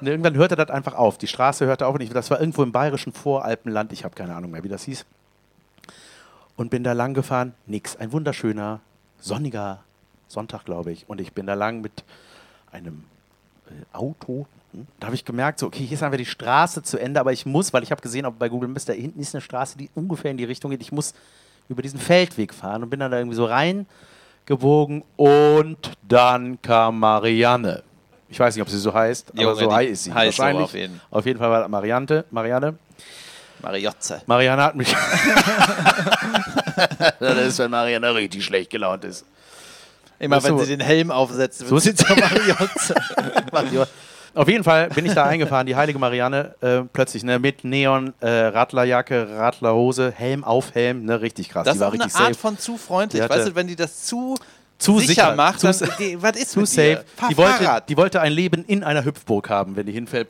irgendwann 0.00 0.34
hörte 0.34 0.56
das 0.56 0.70
einfach 0.70 0.94
auf. 0.94 1.18
Die 1.18 1.28
Straße 1.28 1.64
hörte 1.66 1.86
auf 1.86 1.94
und 1.94 2.00
ich, 2.00 2.10
das 2.10 2.32
war 2.32 2.40
irgendwo 2.40 2.64
im 2.64 2.72
bayerischen 2.72 3.12
Voralpenland. 3.12 3.92
Ich 3.92 4.02
habe 4.02 4.16
keine 4.16 4.34
Ahnung 4.34 4.50
mehr, 4.50 4.64
wie 4.64 4.68
das 4.68 4.82
hieß. 4.82 5.06
Und 6.56 6.70
bin 6.70 6.82
da 6.82 6.94
lang 6.94 7.14
gefahren. 7.14 7.54
Nix. 7.66 7.94
Ein 7.94 8.10
wunderschöner, 8.10 8.80
sonniger 9.20 9.84
Sonntag, 10.26 10.64
glaube 10.64 10.90
ich. 10.90 11.08
Und 11.08 11.20
ich 11.20 11.32
bin 11.32 11.46
da 11.46 11.54
lang 11.54 11.80
mit 11.80 12.02
einem 12.72 13.04
äh, 13.68 13.96
Auto. 13.96 14.48
Hm. 14.74 14.86
Da 14.98 15.06
habe 15.06 15.14
ich 15.14 15.24
gemerkt, 15.24 15.60
so, 15.60 15.66
okay, 15.66 15.84
hier 15.84 15.94
ist 15.94 16.02
einfach 16.02 16.18
die 16.18 16.26
Straße 16.26 16.82
zu 16.82 16.98
Ende, 16.98 17.20
aber 17.20 17.32
ich 17.32 17.46
muss, 17.46 17.72
weil 17.72 17.84
ich 17.84 17.90
habe 17.90 18.02
gesehen, 18.02 18.26
ob 18.26 18.38
bei 18.38 18.48
Google 18.48 18.68
Maps, 18.68 18.84
da 18.84 18.92
hinten 18.92 19.20
ist 19.20 19.34
eine 19.34 19.40
Straße, 19.40 19.78
die 19.78 19.88
ungefähr 19.94 20.30
in 20.32 20.36
die 20.36 20.44
Richtung 20.44 20.70
geht. 20.70 20.82
Ich 20.82 20.92
muss 20.92 21.14
über 21.68 21.80
diesen 21.80 22.00
Feldweg 22.00 22.52
fahren 22.52 22.82
und 22.82 22.90
bin 22.90 23.00
dann 23.00 23.10
da 23.10 23.18
irgendwie 23.18 23.36
so 23.36 23.46
reingebogen 23.46 25.04
und 25.16 25.92
dann 26.06 26.60
kam 26.60 26.98
Marianne. 26.98 27.82
Ich 28.28 28.40
weiß 28.40 28.54
nicht, 28.56 28.62
ob 28.62 28.68
sie 28.68 28.78
so 28.78 28.92
heißt, 28.92 29.30
aber 29.32 29.42
Junge, 29.42 29.54
so 29.54 29.72
heiß 29.72 29.90
ist 29.90 30.04
sie. 30.04 30.12
heißt 30.12 30.36
so 30.36 30.42
Wahrscheinlich. 30.42 30.64
auf 30.64 30.74
jeden. 30.74 31.00
auf 31.10 31.24
jeden 31.24 31.38
Fall 31.38 31.50
war 31.50 31.60
das 31.60 31.68
Mariante, 31.68 32.24
Marianne. 32.30 32.76
Mariotze. 33.62 34.20
Marianne 34.26 34.62
hat 34.62 34.74
mich. 34.74 34.92
das 37.20 37.38
ist, 37.38 37.58
wenn 37.60 37.70
Marianne 37.70 38.14
richtig 38.14 38.44
schlecht 38.44 38.70
gelaunt 38.70 39.04
ist. 39.04 39.24
Immer 40.18 40.40
so. 40.40 40.48
wenn 40.48 40.58
sie 40.58 40.76
den 40.76 40.80
Helm 40.84 41.10
aufsetzt, 41.10 41.60
So 41.60 41.70
wird 41.70 41.82
sie 41.82 41.90
sieht's 41.90 42.04
zur 42.04 42.16
Mariotze. 42.16 42.94
Auf 44.34 44.48
jeden 44.48 44.64
Fall 44.64 44.88
bin 44.90 45.06
ich 45.06 45.14
da 45.14 45.24
eingefahren, 45.24 45.66
die 45.66 45.76
heilige 45.76 45.98
Marianne, 45.98 46.54
äh, 46.60 46.80
plötzlich 46.92 47.22
ne, 47.22 47.38
mit 47.38 47.64
Neon, 47.64 48.12
äh, 48.20 48.28
Radlerjacke, 48.28 49.36
Radlerhose, 49.38 50.10
Helm 50.10 50.42
auf 50.44 50.74
Helm, 50.74 51.04
ne, 51.04 51.20
richtig 51.20 51.48
krass. 51.50 51.64
Das 51.64 51.74
die 51.74 51.76
ist 51.76 51.80
war 51.80 51.88
auch 51.88 51.92
eine 51.94 52.02
Art 52.04 52.10
safe. 52.12 52.34
von 52.34 52.58
zu 52.58 52.76
freundlich. 52.76 53.22
Hatte- 53.22 53.34
Weißt 53.34 53.48
du, 53.48 53.54
wenn 53.54 53.66
die 53.68 53.76
das 53.76 54.04
zu, 54.04 54.34
Zu 54.78 54.98
sicher, 54.98 55.08
sicher, 55.08 55.34
macht, 55.36 55.60
zu 55.60 55.66
dann, 55.72 55.88
die, 55.98 56.20
was 56.20 56.36
ist 56.36 56.50
Zu 56.50 56.60
mit 56.60 56.68
safe. 56.68 57.04
Die 57.30 57.36
wollte, 57.36 57.82
die 57.88 57.96
wollte 57.96 58.20
ein 58.20 58.32
Leben 58.32 58.64
in 58.64 58.82
einer 58.82 59.04
Hüpfburg 59.04 59.48
haben, 59.48 59.76
wenn 59.76 59.86
die 59.86 59.92
hinfällt. 59.92 60.28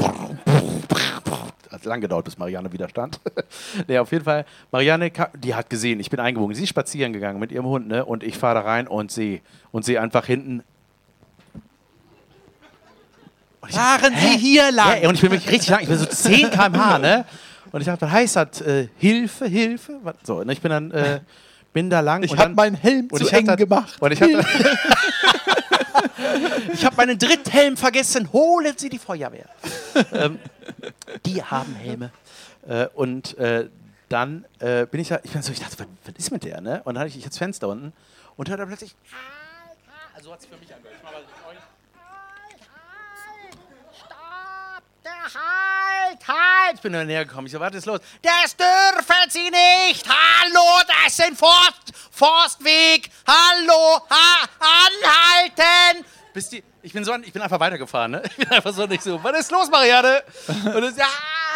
hat 1.70 1.84
lang 1.84 2.00
gedauert, 2.00 2.24
bis 2.26 2.38
Marianne 2.38 2.72
widerstand. 2.72 3.20
nee, 3.88 3.98
auf 3.98 4.12
jeden 4.12 4.24
Fall, 4.24 4.44
Marianne, 4.70 5.10
die 5.36 5.54
hat 5.54 5.70
gesehen, 5.70 5.98
ich 5.98 6.10
bin 6.10 6.20
eingebogen. 6.20 6.54
Sie 6.54 6.62
ist 6.62 6.68
spazieren 6.68 7.12
gegangen 7.12 7.40
mit 7.40 7.52
ihrem 7.52 7.66
Hund, 7.66 7.88
ne? 7.88 8.04
Und 8.04 8.22
ich 8.22 8.38
fahre 8.38 8.56
da 8.56 8.60
rein 8.60 8.86
und 8.86 9.10
sehe 9.10 9.40
und 9.72 9.84
sehe 9.84 10.00
einfach 10.00 10.26
hinten. 10.26 10.62
Fahren 13.70 14.14
Sie 14.20 14.38
hier 14.38 14.70
lang. 14.72 15.02
ja, 15.02 15.08
und 15.08 15.14
ich 15.14 15.20
bin 15.20 15.30
wirklich 15.30 15.50
richtig 15.52 15.70
lang, 15.70 15.80
ich 15.80 15.88
bin 15.88 15.98
so 15.98 16.06
10 16.06 16.50
km/h, 16.50 16.98
ne? 16.98 17.24
Und 17.72 17.80
ich 17.80 17.86
dachte, 17.86 18.02
was 18.06 18.12
heißt 18.12 18.36
das? 18.36 18.60
Äh, 18.60 18.88
Hilfe, 18.98 19.46
Hilfe? 19.46 19.98
Was? 20.02 20.14
So, 20.22 20.36
und 20.40 20.48
ich 20.50 20.60
bin 20.60 20.70
dann, 20.70 20.90
äh, 20.92 21.20
bin 21.72 21.90
da 21.90 22.00
lang. 22.00 22.22
Ich 22.22 22.30
und 22.30 22.38
hab 22.38 22.46
dann, 22.46 22.54
meinen 22.54 22.76
Helm 22.76 23.08
zu 23.10 23.26
eng 23.28 23.46
das- 23.46 23.56
gemacht. 23.56 23.96
Und 24.00 24.12
ich 24.12 24.22
habe 24.22 24.32
ich 26.72 26.84
hab 26.84 26.96
meinen 26.96 27.18
Dritthelm 27.18 27.76
vergessen. 27.76 28.32
Holen 28.32 28.74
Sie 28.76 28.88
die 28.88 28.98
Feuerwehr. 28.98 29.46
ähm, 30.12 30.38
die 31.26 31.42
haben 31.42 31.74
Helme. 31.74 32.10
Äh, 32.68 32.86
und 32.94 33.36
äh, 33.38 33.68
dann 34.08 34.44
äh, 34.60 34.86
bin 34.86 35.00
ich 35.00 35.08
da, 35.08 35.18
ich 35.22 35.32
bin 35.32 35.42
so, 35.42 35.52
ich 35.52 35.60
dachte, 35.60 35.78
was, 35.78 35.86
was 36.04 36.14
ist 36.16 36.30
mit 36.30 36.44
der, 36.44 36.60
ne? 36.60 36.80
Und 36.84 36.94
dann 36.94 37.00
hatte 37.00 37.08
ich, 37.08 37.16
ich 37.18 37.24
das 37.24 37.36
Fenster 37.38 37.68
unten 37.68 37.92
und 38.36 38.48
hörte 38.48 38.66
plötzlich, 38.66 38.94
also 40.14 40.32
hat 40.32 40.40
sich 40.40 40.50
für 40.50 40.56
mich 40.58 40.72
angehört. 40.72 40.94
Ich 40.96 41.02
mach 41.02 41.10
mal 41.12 41.20
mit 41.20 41.28
euch. 41.48 41.58
Stopp! 43.98 44.82
Der 45.04 45.12
Halt! 45.24 46.28
Halt! 46.28 46.74
Ich 46.74 46.80
bin 46.82 46.92
da 46.92 47.02
näher 47.02 47.24
gekommen. 47.24 47.46
Ich 47.46 47.52
so, 47.52 47.60
was 47.60 47.74
ist 47.74 47.86
los? 47.86 48.00
Das 48.20 48.54
dürfen 48.56 49.30
Sie 49.30 49.50
nicht! 49.50 50.06
Hallo, 50.06 50.82
das 50.86 51.18
ein 51.20 51.34
Forst, 51.34 51.92
Forstweg! 52.10 53.08
Hallo! 53.26 54.02
Ha, 54.10 54.48
anhalten! 54.60 56.04
Bis 56.34 56.50
die, 56.50 56.62
ich 56.82 56.92
bin 56.92 57.04
so, 57.04 57.14
ich 57.14 57.32
bin 57.32 57.40
einfach 57.40 57.58
weitergefahren, 57.58 58.10
ne? 58.10 58.22
Ich 58.36 58.36
bin 58.36 58.50
einfach 58.50 58.74
so 58.74 58.84
nicht 58.86 59.02
so, 59.02 59.22
was 59.24 59.40
ist 59.40 59.50
los, 59.50 59.70
Marianne? 59.70 60.22
Und, 60.46 60.82
das, 60.82 60.96
ja, 60.98 61.06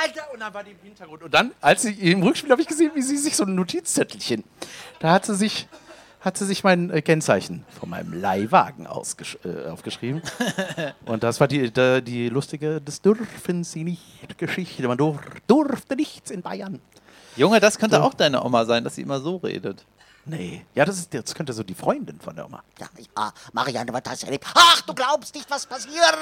Alter, 0.02 0.32
und 0.32 0.40
dann 0.40 0.54
war 0.54 0.64
die 0.64 0.70
im 0.70 0.78
Hintergrund. 0.82 1.22
Und 1.22 1.34
dann, 1.34 1.52
als 1.60 1.82
sie 1.82 1.92
im 1.92 2.22
Rückspiel 2.22 2.50
habe 2.50 2.62
ich 2.62 2.68
gesehen, 2.68 2.92
wie 2.94 3.02
sie 3.02 3.18
sich 3.18 3.36
so 3.36 3.44
ein 3.44 3.54
Notizzettelchen, 3.54 4.44
da 5.00 5.12
hat 5.12 5.26
sie 5.26 5.34
sich, 5.34 5.68
hat 6.20 6.36
sie 6.36 6.46
sich 6.46 6.64
mein 6.64 6.90
äh, 6.90 7.02
Kennzeichen 7.02 7.64
von 7.78 7.90
meinem 7.90 8.12
Leihwagen 8.12 8.86
ausgesch 8.86 9.38
äh, 9.44 9.68
aufgeschrieben. 9.68 10.22
Und 11.04 11.22
das 11.22 11.40
war 11.40 11.48
die, 11.48 11.70
die, 11.72 12.02
die 12.02 12.28
lustige, 12.28 12.80
das 12.80 13.00
dürfen 13.00 13.64
sie 13.64 13.84
nicht 13.84 14.38
Geschichte. 14.38 14.86
Man 14.88 14.98
dur 14.98 15.20
durfte 15.46 15.96
nichts 15.96 16.30
in 16.30 16.42
Bayern. 16.42 16.80
Junge, 17.36 17.60
das 17.60 17.78
könnte 17.78 18.02
auch 18.02 18.14
deine 18.14 18.44
Oma 18.44 18.64
sein, 18.64 18.82
dass 18.82 18.96
sie 18.96 19.02
immer 19.02 19.20
so 19.20 19.36
redet. 19.36 19.84
Nee. 20.24 20.66
Ja, 20.74 20.84
das, 20.84 20.98
ist, 20.98 21.14
das 21.14 21.34
könnte 21.34 21.54
so 21.54 21.62
die 21.62 21.74
Freundin 21.74 22.20
von 22.20 22.36
der 22.36 22.44
Oma. 22.44 22.62
Ja, 22.78 22.88
ja, 23.16 23.32
Marianne, 23.52 23.92
was 23.92 24.02
hast 24.06 24.22
du 24.22 24.26
erlebt? 24.26 24.46
Ach, 24.54 24.82
du 24.82 24.92
glaubst 24.92 25.34
nicht, 25.34 25.50
was 25.50 25.64
passiert. 25.64 26.14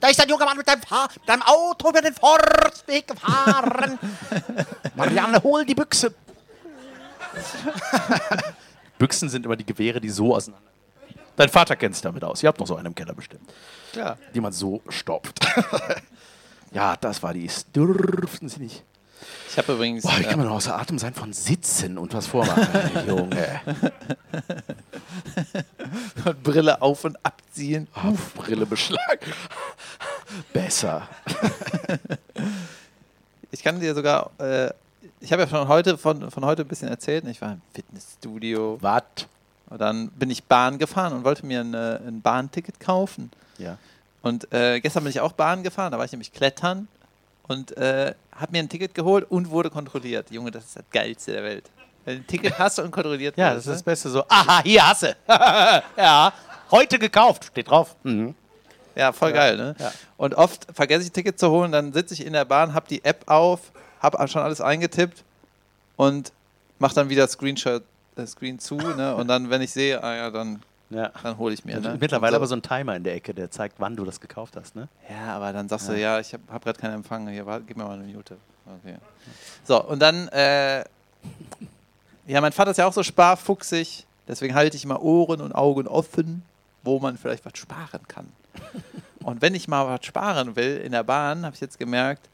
Da 0.00 0.08
ist 0.08 0.20
ein 0.20 0.28
junger 0.28 0.44
Mann 0.44 0.56
mit 0.56 0.68
deinem, 0.68 0.82
Fahr 0.82 1.08
mit 1.14 1.26
deinem 1.26 1.42
Auto 1.42 1.88
über 1.88 2.02
den 2.02 2.12
Forstweg 2.12 3.06
gefahren. 3.08 3.98
Marianne, 4.96 5.42
hol 5.42 5.64
die 5.64 5.74
Büchse. 5.74 6.12
Büchsen 8.98 9.28
sind 9.28 9.46
immer 9.46 9.56
die 9.56 9.66
Gewehre, 9.66 10.00
die 10.00 10.10
so 10.10 10.34
auseinander. 10.34 10.66
Dein 11.36 11.48
Vater 11.48 11.76
kennt 11.76 11.94
sich 11.94 12.02
damit 12.02 12.24
aus. 12.24 12.42
Ihr 12.42 12.48
habt 12.48 12.58
noch 12.58 12.66
so 12.66 12.74
einen 12.74 12.86
im 12.86 12.94
Keller 12.94 13.14
bestimmt. 13.14 13.48
Klar. 13.92 14.18
Die 14.34 14.40
man 14.40 14.52
so 14.52 14.82
stopft. 14.88 15.38
ja, 16.72 16.96
das 16.96 17.22
war 17.22 17.32
die. 17.32 17.48
Dürften 17.74 18.48
sie 18.48 18.60
nicht. 18.60 18.82
Ich 19.48 19.56
habe 19.56 19.74
übrigens. 19.74 20.02
Boah, 20.02 20.18
wie 20.18 20.24
äh, 20.24 20.26
kann 20.26 20.38
man 20.38 20.48
noch 20.48 20.56
außer 20.56 20.76
Atem 20.76 20.98
sein 20.98 21.14
von 21.14 21.32
Sitzen 21.32 21.96
und 21.96 22.12
was 22.12 22.26
vormachen? 22.26 22.66
Junge. 23.06 23.60
Brille 26.42 26.82
auf 26.82 27.04
und 27.04 27.24
abziehen. 27.24 27.86
Auf 27.94 28.34
Brille 28.34 28.66
beschlagen. 28.66 29.32
Besser. 30.52 31.08
Ich 33.52 33.62
kann 33.62 33.78
dir 33.78 33.94
sogar. 33.94 34.32
Äh, 34.38 34.70
ich 35.20 35.32
habe 35.32 35.42
ja 35.42 35.48
schon 35.48 35.68
heute 35.68 35.98
von, 35.98 36.30
von 36.30 36.44
heute 36.44 36.62
ein 36.62 36.68
bisschen 36.68 36.88
erzählt. 36.88 37.24
Ich 37.26 37.40
war 37.40 37.52
im 37.52 37.62
Fitnessstudio. 37.74 38.78
Was? 38.80 39.02
Und 39.70 39.80
dann 39.80 40.08
bin 40.10 40.30
ich 40.30 40.44
Bahn 40.44 40.78
gefahren 40.78 41.12
und 41.12 41.24
wollte 41.24 41.44
mir 41.44 41.60
ein, 41.60 41.74
äh, 41.74 42.00
ein 42.06 42.22
Bahnticket 42.22 42.80
kaufen. 42.80 43.30
Ja. 43.58 43.76
Und 44.22 44.52
äh, 44.52 44.80
gestern 44.80 45.04
bin 45.04 45.10
ich 45.10 45.20
auch 45.20 45.32
Bahn 45.32 45.62
gefahren, 45.62 45.92
da 45.92 45.98
war 45.98 46.04
ich 46.04 46.12
nämlich 46.12 46.32
klettern 46.32 46.88
und 47.46 47.76
äh, 47.76 48.14
habe 48.32 48.52
mir 48.52 48.58
ein 48.58 48.68
Ticket 48.68 48.94
geholt 48.94 49.30
und 49.30 49.50
wurde 49.50 49.70
kontrolliert. 49.70 50.30
Junge, 50.30 50.50
das 50.50 50.64
ist 50.64 50.76
das 50.76 50.84
Geilste 50.90 51.32
der 51.32 51.44
Welt. 51.44 51.70
Wenn 52.04 52.16
du 52.16 52.22
ein 52.22 52.26
Ticket 52.26 52.58
hast 52.58 52.78
und 52.78 52.90
kontrolliert 52.90 53.36
Ja, 53.36 53.50
das 53.50 53.66
ist 53.66 53.68
das 53.68 53.76
ne? 53.78 53.84
Beste 53.84 54.08
so. 54.10 54.24
Aha, 54.28 54.62
hier 54.62 54.88
hast 54.88 55.02
du. 55.02 55.16
ja, 55.96 56.32
heute 56.70 56.98
gekauft. 56.98 57.44
Steht 57.44 57.68
drauf. 57.70 57.94
Mhm. 58.02 58.34
Ja, 58.94 59.12
voll 59.12 59.32
geil, 59.32 59.56
ne? 59.56 59.76
ja. 59.78 59.92
Und 60.16 60.34
oft 60.34 60.66
vergesse 60.74 61.02
ich 61.02 61.10
ein 61.10 61.12
Ticket 61.12 61.38
zu 61.38 61.50
holen, 61.50 61.70
dann 61.70 61.92
sitze 61.92 62.14
ich 62.14 62.26
in 62.26 62.32
der 62.32 62.44
Bahn, 62.44 62.74
habe 62.74 62.86
die 62.88 63.04
App 63.04 63.22
auf, 63.26 63.70
habe 64.00 64.26
schon 64.28 64.42
alles 64.42 64.60
eingetippt 64.60 65.24
und 65.96 66.32
mache 66.78 66.94
dann 66.94 67.08
wieder 67.08 67.26
Screenshot, 67.26 67.82
äh, 68.16 68.26
Screen 68.26 68.58
zu, 68.58 68.76
ne? 68.76 69.14
Und 69.14 69.28
dann, 69.28 69.50
wenn 69.50 69.62
ich 69.62 69.72
sehe, 69.72 70.02
ah 70.02 70.14
ja, 70.14 70.30
dann, 70.30 70.62
Ja. 70.90 71.10
dann 71.22 71.38
hole 71.38 71.54
ich 71.54 71.64
mir. 71.64 71.80
Ne? 71.80 71.96
Mittlerweile 72.00 72.32
Und 72.36 72.36
aber 72.36 72.46
so 72.46 72.54
ein 72.56 72.62
Timer 72.62 72.96
in 72.96 73.04
der 73.04 73.14
Ecke, 73.14 73.34
der 73.34 73.50
zeigt, 73.50 73.76
wann 73.78 73.96
du 73.96 74.04
das 74.04 74.20
gekauft 74.20 74.56
hast, 74.56 74.76
ne? 74.76 74.88
Ja, 75.10 75.36
aber 75.36 75.52
dann 75.52 75.68
sagst 75.68 75.88
du, 75.88 75.98
ja, 75.98 76.18
ich 76.20 76.32
habe 76.32 76.42
hab 76.50 76.64
gerade 76.64 76.78
keinen 76.78 76.94
Empfang. 76.94 77.28
Hier, 77.28 77.46
warte, 77.46 77.64
gib 77.66 77.76
mir 77.76 77.84
mal 77.84 77.94
eine 77.94 78.04
Minute. 78.04 78.36
Okay. 78.82 78.96
So, 79.64 79.82
und 79.84 80.00
dann, 80.00 80.28
äh, 80.28 80.84
ja, 82.26 82.40
mein 82.40 82.52
Vater 82.52 82.70
ist 82.72 82.76
ja 82.76 82.86
auch 82.86 82.92
so 82.92 83.02
sparfuchsig, 83.02 84.06
deswegen 84.28 84.54
halte 84.54 84.76
ich 84.76 84.84
immer 84.84 85.02
Ohren 85.02 85.40
und 85.40 85.52
Augen 85.54 85.86
offen, 85.88 86.42
wo 86.82 86.98
man 86.98 87.16
vielleicht 87.16 87.44
was 87.44 87.56
sparen 87.58 88.06
kann. 88.08 88.28
Und 89.24 89.42
wenn 89.42 89.54
ich 89.54 89.68
mal 89.68 89.86
was 89.86 90.06
sparen 90.06 90.56
will 90.56 90.78
in 90.78 90.92
der 90.92 91.02
Bahn, 91.02 91.44
habe 91.44 91.54
ich 91.54 91.60
jetzt 91.60 91.78
gemerkt, 91.78 92.28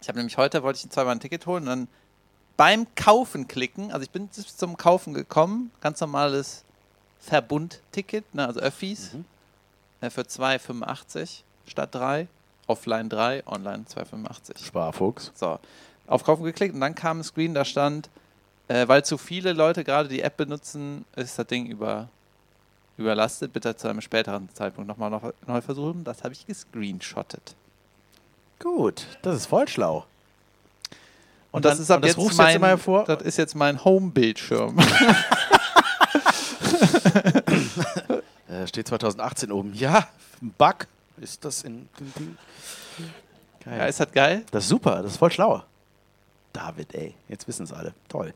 ich 0.00 0.08
habe 0.08 0.18
nämlich 0.18 0.36
heute, 0.36 0.62
wollte 0.62 0.80
ich 0.82 0.90
zweimal 0.90 1.14
ein 1.14 1.20
Ticket 1.20 1.46
holen 1.46 1.64
und 1.64 1.68
dann 1.68 1.88
beim 2.56 2.86
Kaufen 2.94 3.48
klicken, 3.48 3.92
also 3.92 4.02
ich 4.02 4.10
bin 4.10 4.28
bis 4.28 4.56
zum 4.56 4.76
Kaufen 4.76 5.14
gekommen, 5.14 5.70
ganz 5.80 6.00
normales 6.00 6.64
Verbundticket, 7.20 8.34
ne, 8.34 8.46
also 8.46 8.60
Öffis, 8.60 9.16
äh, 10.00 10.10
für 10.10 10.22
2,85 10.22 11.42
statt 11.66 11.94
3, 11.94 12.28
offline 12.66 13.08
3, 13.08 13.46
online 13.46 13.84
2,85. 13.84 14.64
Sparfuchs. 14.64 15.32
So, 15.34 15.58
auf 16.06 16.24
Kaufen 16.24 16.44
geklickt 16.44 16.74
und 16.74 16.80
dann 16.80 16.94
kam 16.94 17.20
ein 17.20 17.24
Screen, 17.24 17.54
da 17.54 17.64
stand, 17.64 18.08
äh, 18.68 18.86
weil 18.88 19.04
zu 19.04 19.18
viele 19.18 19.52
Leute 19.52 19.84
gerade 19.84 20.08
die 20.08 20.22
App 20.22 20.36
benutzen, 20.36 21.04
ist 21.14 21.38
das 21.38 21.46
Ding 21.46 21.66
über, 21.66 22.08
überlastet. 22.96 23.52
Bitte 23.52 23.76
zu 23.76 23.88
einem 23.88 24.00
späteren 24.00 24.48
Zeitpunkt 24.54 24.88
nochmal 24.88 25.10
noch, 25.10 25.32
neu 25.46 25.60
versuchen. 25.60 26.04
Das 26.04 26.24
habe 26.24 26.34
ich 26.34 26.46
gescreenshottet. 26.46 27.54
Gut, 28.58 29.06
das 29.22 29.36
ist 29.36 29.46
voll 29.46 29.68
schlau. 29.68 30.04
Und, 31.52 31.64
dann- 31.64 31.72
das 31.72 31.80
ist 31.80 31.90
ab 31.90 31.96
und 31.96 32.02
das 32.04 32.10
jetzt 32.10 32.18
rufst 32.18 32.38
du 32.38 32.42
mein, 32.42 32.48
jetzt 32.48 32.56
immer 32.56 32.68
hervor? 32.68 33.04
Das 33.04 33.22
ist 33.22 33.36
jetzt 33.38 33.54
mein 33.54 33.82
Home-Bildschirm. 33.84 34.76
Äh, 38.48 38.66
steht 38.68 38.86
2018 38.86 39.50
oben. 39.50 39.74
Ja, 39.74 40.06
ein 40.40 40.54
Bug 40.56 40.86
ist 41.20 41.44
das 41.44 41.62
in. 41.64 41.88
in, 41.98 42.12
in 42.16 42.36
geil. 43.64 43.78
ja, 43.78 43.86
ist 43.86 43.98
das 43.98 44.12
geil? 44.12 44.44
das 44.52 44.64
ist 44.64 44.68
super, 44.70 45.02
das 45.02 45.12
ist 45.12 45.18
voll 45.18 45.32
schlau. 45.32 45.64
David, 46.52 46.94
ey, 46.94 47.14
jetzt 47.28 47.48
wissen 47.48 47.64
es 47.64 47.72
alle. 47.72 47.92
Toll. 48.08 48.32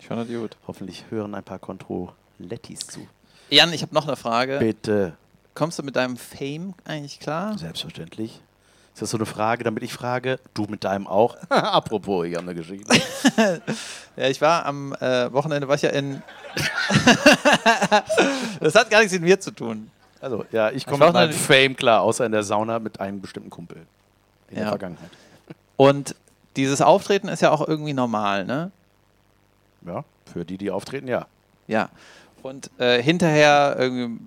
Ich 0.00 0.08
fand 0.08 0.20
das 0.20 0.28
gut. 0.36 0.56
Hoffentlich 0.66 1.04
hören 1.08 1.36
ein 1.36 1.44
paar 1.44 1.60
Controlettis 1.60 2.80
zu. 2.80 3.06
Jan, 3.48 3.72
ich 3.72 3.82
habe 3.82 3.94
noch 3.94 4.08
eine 4.08 4.16
Frage. 4.16 4.58
Bitte. 4.58 5.16
Kommst 5.54 5.78
du 5.78 5.84
mit 5.84 5.94
deinem 5.94 6.16
Fame 6.16 6.74
eigentlich 6.84 7.20
klar? 7.20 7.56
Selbstverständlich. 7.58 8.40
Ist 9.00 9.04
das 9.04 9.10
so 9.12 9.16
eine 9.16 9.24
Frage, 9.24 9.64
damit 9.64 9.82
ich 9.82 9.94
frage? 9.94 10.38
Du 10.52 10.66
mit 10.66 10.84
deinem 10.84 11.06
auch? 11.06 11.34
Apropos, 11.48 12.26
ich 12.26 12.36
habe 12.36 12.50
eine 12.50 12.54
Geschichte. 12.54 13.00
Ja, 14.16 14.28
ich 14.28 14.42
war 14.42 14.66
am 14.66 14.92
äh, 15.00 15.32
Wochenende, 15.32 15.66
war 15.66 15.76
ich 15.76 15.80
ja 15.80 15.88
in. 15.88 16.22
das 18.60 18.74
hat 18.74 18.90
gar 18.90 18.98
nichts 18.98 19.14
mit 19.14 19.22
mir 19.22 19.40
zu 19.40 19.52
tun. 19.52 19.90
Also, 20.20 20.44
ja, 20.52 20.68
ich 20.68 20.78
Ich 20.78 20.86
komme 20.86 21.06
mit 21.06 21.14
meinem 21.14 21.32
Fame 21.32 21.74
klar, 21.74 22.02
außer 22.02 22.26
in 22.26 22.32
der 22.32 22.42
Sauna 22.42 22.78
mit 22.78 23.00
einem 23.00 23.22
bestimmten 23.22 23.48
Kumpel. 23.48 23.78
In 24.50 24.56
der 24.56 24.64
Ja. 24.64 24.68
Vergangenheit. 24.70 25.08
Und 25.78 26.14
dieses 26.56 26.82
Auftreten 26.82 27.28
ist 27.28 27.40
ja 27.40 27.52
auch 27.52 27.66
irgendwie 27.66 27.94
normal, 27.94 28.44
ne? 28.44 28.70
Ja, 29.86 30.04
für 30.30 30.44
die, 30.44 30.58
die 30.58 30.70
auftreten, 30.70 31.08
ja. 31.08 31.26
Ja. 31.66 31.88
Und 32.42 32.70
äh, 32.76 33.02
hinterher 33.02 33.76
irgendwie, 33.78 34.20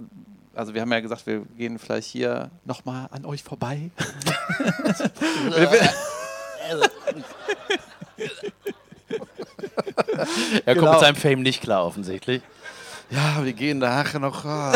also 0.56 0.74
wir 0.74 0.82
haben 0.82 0.92
ja 0.92 1.00
gesagt, 1.00 1.26
wir 1.26 1.42
gehen 1.58 1.80
vielleicht 1.80 2.08
hier 2.10 2.50
nochmal 2.66 3.08
an 3.12 3.26
euch 3.26 3.44
vorbei. 3.44 3.90
Er 10.66 10.76
Genau. 10.76 10.86
kommt 10.88 10.92
mit 10.94 11.00
seinem 11.02 11.16
Fame 11.16 11.42
nicht 11.42 11.62
klar, 11.62 11.86
offensichtlich. 11.86 12.42
Ja, 13.10 13.44
wir 13.44 13.54
gehen 13.54 13.80
nachher 13.80 14.20
noch. 14.20 14.46
ah. 14.46 14.74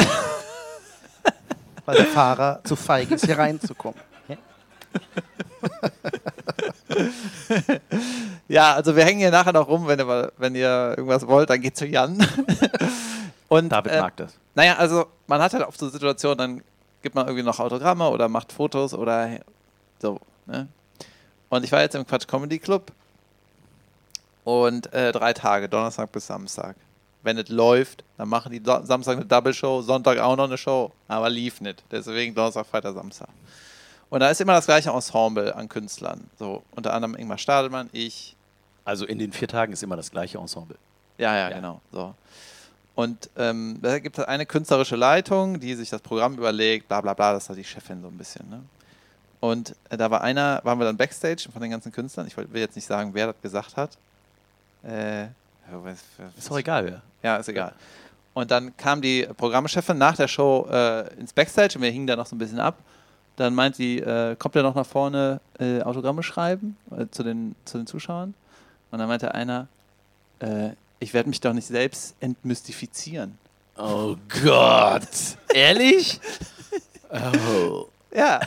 Weil 1.85 1.95
der 1.97 2.05
Fahrer 2.07 2.59
zu 2.65 2.75
feig 2.75 3.09
ist, 3.11 3.25
hier 3.25 3.37
reinzukommen. 3.37 3.99
Ja, 8.47 8.73
also 8.75 8.95
wir 8.95 9.05
hängen 9.05 9.19
hier 9.19 9.31
nachher 9.31 9.53
noch 9.53 9.67
rum, 9.69 9.87
wenn 9.87 9.99
ihr, 9.99 10.31
wenn 10.37 10.55
ihr 10.55 10.95
irgendwas 10.97 11.25
wollt, 11.27 11.49
dann 11.49 11.61
geht 11.61 11.77
zu 11.77 11.85
Jan. 11.85 12.17
Und, 13.47 13.69
David 13.69 13.93
äh, 13.93 14.01
mag 14.01 14.17
das. 14.17 14.33
Naja, 14.57 14.75
also 14.77 15.05
man 15.27 15.39
hat 15.39 15.53
halt 15.53 15.63
oft 15.67 15.77
so 15.79 15.87
Situationen, 15.87 16.37
dann 16.39 16.63
gibt 17.03 17.13
man 17.13 17.27
irgendwie 17.27 17.43
noch 17.45 17.59
Autogramme 17.59 18.09
oder 18.09 18.27
macht 18.27 18.51
Fotos 18.51 18.91
oder 18.95 19.29
so. 19.99 20.19
Ne? 20.47 20.67
Und 21.49 21.63
ich 21.63 21.71
war 21.71 21.81
jetzt 21.81 21.93
im 21.93 22.07
Quatsch 22.07 22.27
Comedy 22.27 22.57
Club 22.57 22.91
und 24.43 24.91
äh, 24.93 25.11
drei 25.11 25.31
Tage, 25.33 25.69
Donnerstag 25.69 26.11
bis 26.11 26.25
Samstag. 26.25 26.75
Wenn 27.21 27.37
es 27.37 27.49
läuft, 27.49 28.03
dann 28.17 28.29
machen 28.29 28.51
die 28.51 28.59
Do 28.59 28.83
Samstag 28.83 29.17
eine 29.17 29.25
Double 29.25 29.53
Show, 29.53 29.83
Sonntag 29.83 30.17
auch 30.17 30.35
noch 30.35 30.45
eine 30.45 30.57
Show, 30.57 30.91
aber 31.07 31.29
lief 31.29 31.61
nicht. 31.61 31.83
Deswegen 31.91 32.33
Donnerstag, 32.33 32.65
Freitag, 32.65 32.95
Samstag. 32.95 33.29
Und 34.09 34.21
da 34.21 34.29
ist 34.31 34.41
immer 34.41 34.53
das 34.53 34.65
gleiche 34.65 34.89
Ensemble 34.89 35.53
an 35.55 35.69
Künstlern. 35.69 36.27
So, 36.39 36.63
unter 36.71 36.93
anderem 36.95 37.13
Ingmar 37.15 37.37
Stadelmann, 37.37 37.89
ich, 37.91 38.35
Also 38.85 39.05
in 39.05 39.19
den 39.19 39.31
vier 39.33 39.49
Tagen 39.49 39.71
ist 39.73 39.83
immer 39.83 39.97
das 39.97 40.09
gleiche 40.09 40.39
Ensemble. 40.39 40.77
ja, 41.19 41.35
ja, 41.35 41.49
Ja. 41.49 41.55
genau. 41.57 41.79
So. 41.91 42.15
Und 42.97 43.29
ähm, 43.37 43.77
da 43.79 43.99
gibt 43.99 44.17
es 44.17 44.25
eine 44.25 44.47
künstlerische 44.47 44.95
Leitung, 44.95 45.59
die 45.59 45.75
sich 45.75 45.91
das 45.91 46.01
Programm 46.01 46.33
überlegt, 46.33 46.87
bla 46.87 46.99
bla 46.99 47.13
bla, 47.13 47.33
das 47.33 47.43
ist 47.43 47.49
halt 47.49 47.59
die 47.59 47.63
Chefin 47.63 48.01
so 48.01 48.07
ein 48.07 48.17
bisschen. 48.17 48.49
Ne? 48.49 48.63
Und 49.39 49.75
äh, 49.91 49.97
da 49.97 50.09
war 50.09 50.21
einer, 50.21 50.61
waren 50.63 50.79
wir 50.79 50.85
dann 50.85 50.97
Backstage 50.97 51.47
von 51.53 51.61
den 51.61 51.69
ganzen 51.69 51.91
Künstlern, 51.91 52.25
ich 52.25 52.35
will 52.35 52.47
jetzt 52.55 52.75
nicht 52.75 52.87
sagen, 52.87 53.11
wer 53.13 53.27
das 53.27 53.35
gesagt 53.43 53.77
hat. 53.77 53.91
Äh, 54.83 55.25
Ist 56.35 56.49
doch 56.49 56.57
egal, 56.57 56.85
wer. 56.85 57.01
ja, 57.21 57.37
ist 57.37 57.47
egal. 57.49 57.73
Und 58.33 58.49
dann 58.49 58.75
kam 58.77 58.99
die 58.99 59.27
Programmchefin 59.37 59.95
nach 59.99 60.15
der 60.15 60.27
Show 60.27 60.67
äh, 60.67 61.13
ins 61.19 61.33
Backstage 61.33 61.75
und 61.75 61.83
wir 61.83 61.91
hingen 61.91 62.07
da 62.07 62.15
noch 62.15 62.25
so 62.25 62.35
ein 62.35 62.39
bisschen 62.39 62.59
ab. 62.59 62.79
Dann 63.35 63.53
meint 63.53 63.75
sie, 63.75 63.99
äh, 63.99 64.35
kommt 64.37 64.55
er 64.55 64.63
noch 64.63 64.73
nach 64.73 64.87
vorne 64.87 65.39
äh, 65.59 65.83
Autogramme 65.83 66.23
schreiben 66.23 66.75
äh, 66.89 67.05
zu, 67.11 67.21
den, 67.21 67.53
zu 67.63 67.77
den 67.77 67.85
Zuschauern? 67.85 68.33
Und 68.89 68.97
dann 68.97 69.07
meinte 69.07 69.35
einer, 69.35 69.67
äh, 70.39 70.71
ich 70.99 71.13
werde 71.13 71.29
mich 71.29 71.39
doch 71.39 71.53
nicht 71.53 71.67
selbst 71.67 72.15
entmystifizieren. 72.19 73.37
Oh 73.77 74.15
Gott. 74.43 75.07
Ehrlich? 75.53 76.19
Oh. 77.09 77.85
Ja, 78.11 78.39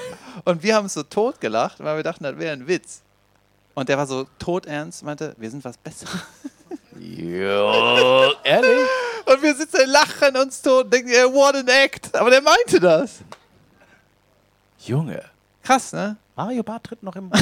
und 0.45 0.63
wir 0.63 0.75
haben 0.75 0.87
es 0.87 0.95
so 0.95 1.03
tot 1.03 1.41
gelacht, 1.41 1.79
weil 1.79 1.97
wir 1.97 2.03
dachten, 2.03 2.25
das 2.25 2.37
wäre 2.39 2.53
ein 2.53 2.67
Witz. 2.67 3.03
Und 3.75 3.89
der 3.89 3.97
war 3.97 4.07
so 4.07 4.27
todernst, 4.39 5.03
meinte, 5.05 5.35
wir 5.39 5.51
sind 5.51 5.65
was 5.65 5.77
Besseres. 5.77 6.21
Jo, 6.99 8.33
ehrlich? 8.45 8.89
Und 9.25 9.43
wir 9.43 9.55
sitzen 9.55 9.89
lachen 9.89 10.37
uns 10.37 10.61
tot 10.61 10.85
und 10.85 10.93
denken, 10.93 11.11
yeah, 11.11 11.33
what 11.33 11.55
an 11.55 11.69
act. 11.69 12.15
Aber 12.15 12.31
der 12.31 12.43
meinte 12.43 12.81
das. 12.81 13.21
Junge. 14.85 15.25
Krass, 15.63 15.93
ne? 15.93 16.17
Mario 16.37 16.63
Barth 16.63 16.85
tritt 16.85 17.03
noch 17.03 17.17
im. 17.17 17.31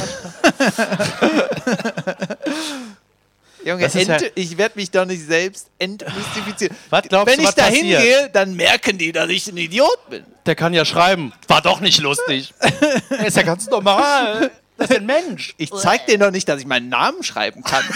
Junge, 3.68 3.84
ent, 3.84 3.94
ja- 4.08 4.18
ich 4.34 4.56
werde 4.58 4.78
mich 4.78 4.90
doch 4.90 5.04
nicht 5.04 5.26
selbst 5.26 5.68
entmystifizieren. 5.78 6.76
Was 6.90 7.02
glaubst 7.02 7.34
Wenn 7.36 7.42
du, 7.42 7.48
ich 7.48 7.54
da 7.54 7.66
hingehe, 7.66 8.30
dann 8.32 8.54
merken 8.54 8.98
die, 8.98 9.12
dass 9.12 9.28
ich 9.30 9.46
ein 9.48 9.56
Idiot 9.56 10.10
bin. 10.10 10.24
Der 10.46 10.54
kann 10.54 10.74
ja 10.74 10.84
schreiben. 10.84 11.32
War 11.48 11.62
doch 11.62 11.80
nicht 11.80 12.00
lustig. 12.00 12.52
er 13.10 13.26
ist 13.26 13.36
ja 13.36 13.42
ganz 13.42 13.66
normal. 13.68 14.50
Das 14.76 14.90
ist 14.90 14.96
ein 14.98 15.06
Mensch. 15.06 15.54
Ich 15.58 15.70
zeig 15.72 16.06
denen 16.06 16.20
doch 16.20 16.30
nicht, 16.30 16.48
dass 16.48 16.60
ich 16.60 16.66
meinen 16.66 16.88
Namen 16.88 17.22
schreiben 17.22 17.62
kann. 17.62 17.84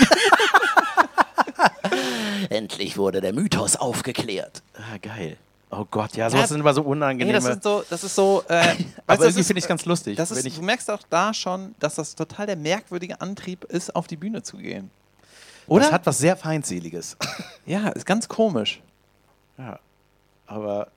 Endlich 2.50 2.96
wurde 2.96 3.20
der 3.20 3.32
Mythos 3.32 3.76
aufgeklärt. 3.76 4.62
Ah, 4.74 4.98
geil. 5.00 5.36
Oh 5.70 5.86
Gott, 5.90 6.16
ja, 6.16 6.28
sowas 6.28 6.50
sind 6.50 6.60
immer 6.60 6.74
so 6.74 6.82
Nee, 6.82 6.88
unangenehme. 6.88 7.38
das 7.40 7.46
ist 7.56 7.62
so, 7.62 7.82
das 7.88 8.04
ist 8.04 8.14
so. 8.14 8.44
Äh, 8.48 8.56
weißt 8.56 8.78
du, 8.78 8.84
aber 9.06 9.16
das 9.16 9.20
irgendwie 9.26 9.40
ist- 9.40 9.46
finde 9.46 9.58
ich 9.60 9.64
es 9.64 9.68
ganz 9.68 9.84
lustig. 9.86 10.16
das 10.16 10.30
wenn 10.30 10.38
ist, 10.38 10.46
ich, 10.46 10.54
du 10.56 10.62
merkst 10.62 10.90
auch 10.90 11.00
da 11.08 11.32
schon, 11.32 11.74
dass 11.78 11.94
das 11.94 12.14
total 12.14 12.46
der 12.46 12.56
merkwürdige 12.56 13.20
Antrieb 13.22 13.64
ist, 13.64 13.94
auf 13.96 14.06
die 14.06 14.16
Bühne 14.16 14.42
zu 14.42 14.58
gehen. 14.58 14.90
Oder? 15.66 15.84
Das 15.84 15.92
hat 15.92 16.06
was 16.06 16.18
sehr 16.18 16.36
Feindseliges. 16.36 17.16
ja, 17.66 17.88
ist 17.90 18.06
ganz 18.06 18.28
komisch. 18.28 18.80
ja. 19.58 19.78
Aber. 20.46 20.88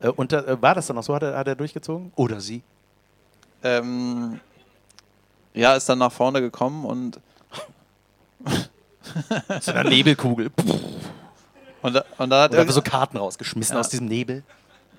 Äh, 0.00 0.08
und 0.08 0.32
da, 0.32 0.40
äh, 0.40 0.60
war 0.60 0.74
das 0.74 0.86
dann 0.88 0.98
auch 0.98 1.02
so? 1.02 1.14
Hat 1.14 1.22
er, 1.22 1.36
hat 1.36 1.46
er 1.46 1.54
durchgezogen? 1.54 2.12
Oder 2.16 2.40
sie? 2.40 2.62
Ähm, 3.62 4.40
ja, 5.54 5.74
ist 5.74 5.88
dann 5.88 5.98
nach 5.98 6.10
vorne 6.12 6.40
gekommen 6.40 6.84
und, 6.84 7.20
Zu 9.60 9.74
einer 9.74 9.88
Nebelkugel. 9.88 10.50
Und, 11.82 11.94
da- 11.94 12.04
und, 12.18 12.30
dann 12.30 12.42
hat 12.44 12.54
irgend- 12.54 12.72
so 12.72 12.82
Karten 12.82 13.16
rausgeschmissen 13.18 13.74
Ja. 13.74 13.80
aus 13.80 13.88
diesem 13.88 14.06
Nebel. 14.06 14.42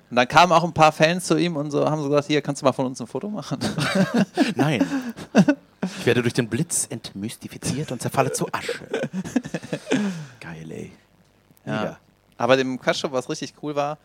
und 0.10 0.16
dann 0.16 0.28
kamen 0.28 0.52
auch 0.54 0.64
ein 0.64 0.74
paar 0.74 0.92
Fans 0.92 1.26
zu 1.26 1.36
ihm 1.38 1.56
und 1.58 1.72
so 1.72 1.90
haben 1.90 2.02
so 2.02 2.10
gesagt, 2.10 2.28
hier, 2.28 2.42
kannst 2.42 2.62
du 2.62 2.66
mal 2.66 2.74
von 2.74 2.86
uns 2.86 3.02
ein 3.02 3.08
Foto 3.08 3.30
machen? 3.30 3.60
Nein. 4.56 4.86
Ich 6.00 6.06
werde 6.06 6.22
durch 6.22 6.34
den 6.34 6.48
Blitz 6.48 6.88
entmystifiziert 6.90 7.92
und 7.92 8.02
zerfalle 8.02 8.32
zu 8.32 8.48
Asche. 8.52 8.88
Geil, 10.40 10.72
ey. 10.72 10.92
Mega. 11.66 11.84
Ja. 11.84 11.98
Aber 12.38 12.58
dem 12.58 12.80
Quatschshow, 12.80 13.12
was 13.12 13.30
richtig 13.30 13.54
cool 13.62 13.76
war, 13.76 13.98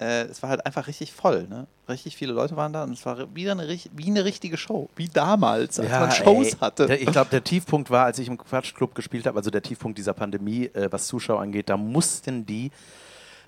äh, 0.00 0.22
es 0.22 0.42
war 0.42 0.50
halt 0.50 0.64
einfach 0.64 0.86
richtig 0.86 1.12
voll. 1.12 1.46
Ne? 1.48 1.66
Richtig 1.88 2.16
viele 2.16 2.32
Leute 2.32 2.56
waren 2.56 2.72
da 2.72 2.84
und 2.84 2.92
es 2.92 3.04
war 3.04 3.34
wieder 3.34 3.52
eine, 3.52 3.68
wie 3.68 4.06
eine 4.06 4.24
richtige 4.24 4.56
Show. 4.56 4.88
Wie 4.96 5.08
damals, 5.08 5.78
als 5.78 5.90
man 5.90 6.10
Shows 6.10 6.54
ey. 6.54 6.58
hatte. 6.60 6.86
Der, 6.86 7.00
ich 7.00 7.10
glaube, 7.10 7.30
der 7.30 7.44
Tiefpunkt 7.44 7.90
war, 7.90 8.06
als 8.06 8.18
ich 8.18 8.28
im 8.28 8.38
Quatschclub 8.38 8.94
gespielt 8.94 9.26
habe, 9.26 9.38
also 9.38 9.50
der 9.50 9.62
Tiefpunkt 9.62 9.98
dieser 9.98 10.14
Pandemie, 10.14 10.66
äh, 10.66 10.88
was 10.90 11.06
Zuschauer 11.06 11.40
angeht, 11.40 11.68
da 11.68 11.76
mussten 11.76 12.46
die 12.46 12.70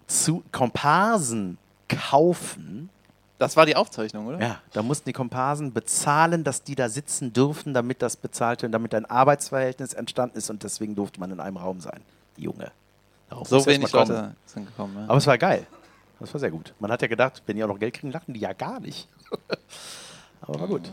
zu 0.06 0.42
Komparsen 0.52 1.56
kaufen. 1.88 2.90
Das 3.38 3.56
war 3.56 3.66
die 3.66 3.74
Aufzeichnung, 3.74 4.26
oder? 4.26 4.40
Ja, 4.40 4.60
da 4.72 4.82
mussten 4.82 5.06
die 5.09 5.12
Komparsen 5.12 5.72
bezahlen, 5.72 6.44
dass 6.44 6.62
die 6.62 6.74
da 6.76 6.88
sitzen 6.88 7.32
dürfen, 7.32 7.74
damit 7.74 8.00
das 8.02 8.16
bezahlte, 8.16 8.68
damit 8.70 8.94
ein 8.94 9.04
Arbeitsverhältnis 9.04 9.94
entstanden 9.94 10.38
ist 10.38 10.48
und 10.50 10.62
deswegen 10.62 10.94
durfte 10.94 11.18
man 11.18 11.30
in 11.32 11.40
einem 11.40 11.56
Raum 11.56 11.80
sein. 11.80 12.00
Junge. 12.36 12.70
Darauf 13.28 13.48
So 13.48 13.64
wenig. 13.66 13.90
Leute 13.92 14.34
sind 14.46 14.66
gekommen. 14.66 14.96
Ja. 14.96 15.04
Aber 15.04 15.16
es 15.16 15.26
war 15.26 15.38
geil. 15.38 15.66
Das 16.20 16.32
war 16.32 16.38
sehr 16.38 16.50
gut. 16.52 16.72
Man 16.78 16.92
hat 16.92 17.02
ja 17.02 17.09
gedacht, 17.09 17.42
wenn 17.46 17.56
die 17.56 17.64
auch 17.64 17.68
noch 17.68 17.80
Geld 17.80 17.94
kriegen, 17.94 18.12
lachen 18.12 18.32
die 18.32 18.40
ja 18.40 18.52
gar 18.52 18.78
nicht. 18.78 19.09
Aber 20.42 20.60
war 20.60 20.68
gut. 20.68 20.92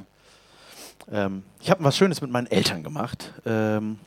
Ähm, 1.12 1.44
ich 1.60 1.70
habe 1.70 1.84
was 1.84 1.96
Schönes 1.98 2.20
mit 2.22 2.32
meinen 2.32 2.48
Eltern 2.48 2.84
gemacht. 2.84 3.32
Ähm, 3.46 4.00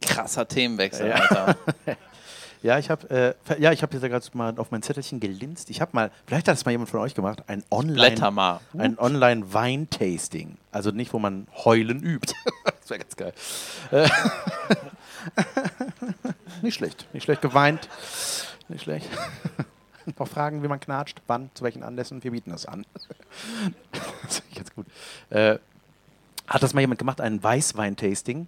Krasser 0.00 0.46
Themenwechsel, 0.48 1.08
Ja. 1.08 1.16
Alter. 1.16 1.56
ja, 2.64 2.78
ich 2.78 2.88
habe 2.88 3.36
äh, 3.46 3.60
ja, 3.60 3.72
ich 3.72 3.82
habe 3.82 3.94
jetzt 3.94 4.02
gerade 4.02 4.26
mal 4.32 4.58
auf 4.58 4.70
mein 4.70 4.80
Zettelchen 4.80 5.20
gelinst. 5.20 5.68
Ich 5.68 5.82
habe 5.82 5.90
mal, 5.92 6.10
vielleicht 6.26 6.48
hat 6.48 6.56
es 6.56 6.64
mal 6.64 6.70
jemand 6.70 6.88
von 6.88 7.00
euch 7.00 7.14
gemacht, 7.14 7.44
ein 7.46 7.62
Online, 7.70 8.58
ein 8.78 8.98
Online 8.98 9.52
Weintasting. 9.52 10.56
Also 10.72 10.90
nicht, 10.90 11.12
wo 11.12 11.18
man 11.18 11.46
heulen 11.66 12.02
übt. 12.02 12.34
das 12.64 12.88
wäre 12.88 13.00
ganz 13.00 13.16
geil. 13.16 13.34
Äh, 13.90 14.08
nicht 16.62 16.76
schlecht, 16.76 17.06
nicht 17.12 17.24
schlecht 17.24 17.42
geweint, 17.42 17.86
nicht 18.68 18.84
schlecht. 18.84 19.10
Noch 20.18 20.26
Fragen, 20.26 20.62
wie 20.62 20.68
man 20.68 20.80
knatscht, 20.80 21.20
wann, 21.26 21.50
zu 21.52 21.64
welchen 21.64 21.82
Anlässen, 21.82 22.24
wir 22.24 22.30
bieten 22.30 22.50
das 22.50 22.64
an. 22.64 22.86
das 24.22 24.42
ich 24.48 24.56
ganz 24.56 24.74
gut. 24.74 24.86
Äh, 25.28 25.58
hat 26.46 26.62
das 26.62 26.72
mal 26.72 26.80
jemand 26.80 26.98
gemacht, 26.98 27.20
ein 27.20 27.42
Weißwein-Tasting? 27.42 28.46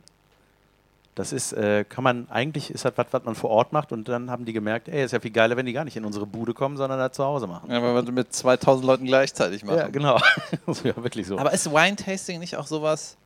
Das 1.17 1.33
ist, 1.33 1.55
äh, 1.55 1.85
kann 1.85 2.05
man, 2.05 2.29
eigentlich 2.29 2.71
ist 2.71 2.85
das 2.85 2.93
was, 2.97 3.07
was 3.11 3.25
man 3.25 3.35
vor 3.35 3.49
Ort 3.49 3.73
macht 3.73 3.91
und 3.91 4.07
dann 4.07 4.31
haben 4.31 4.45
die 4.45 4.53
gemerkt, 4.53 4.87
ey, 4.87 5.03
ist 5.03 5.13
ja 5.13 5.19
viel 5.19 5.31
geiler, 5.31 5.57
wenn 5.57 5.65
die 5.65 5.73
gar 5.73 5.85
nicht 5.85 5.97
in 5.97 6.05
unsere 6.05 6.27
Bude 6.27 6.53
kommen, 6.53 6.77
sondern 6.77 6.99
da 6.99 7.11
zu 7.11 7.25
Hause 7.25 7.47
machen. 7.47 7.71
Ja, 7.71 7.83
weil 7.83 8.05
wir 8.05 8.13
mit 8.13 8.35
2000 8.35 8.87
Leuten 8.87 9.07
gleichzeitig 9.07 9.65
machen. 9.65 9.79
Ja, 9.79 9.89
genau. 9.89 10.21
das 10.67 10.85
wäre 10.85 11.03
wirklich 11.03 11.27
so. 11.27 11.39
Aber 11.39 11.53
ist 11.55 11.73
Wine-Tasting 11.73 12.39
nicht 12.39 12.59
auch 12.59 12.67
sowas, 12.67 13.17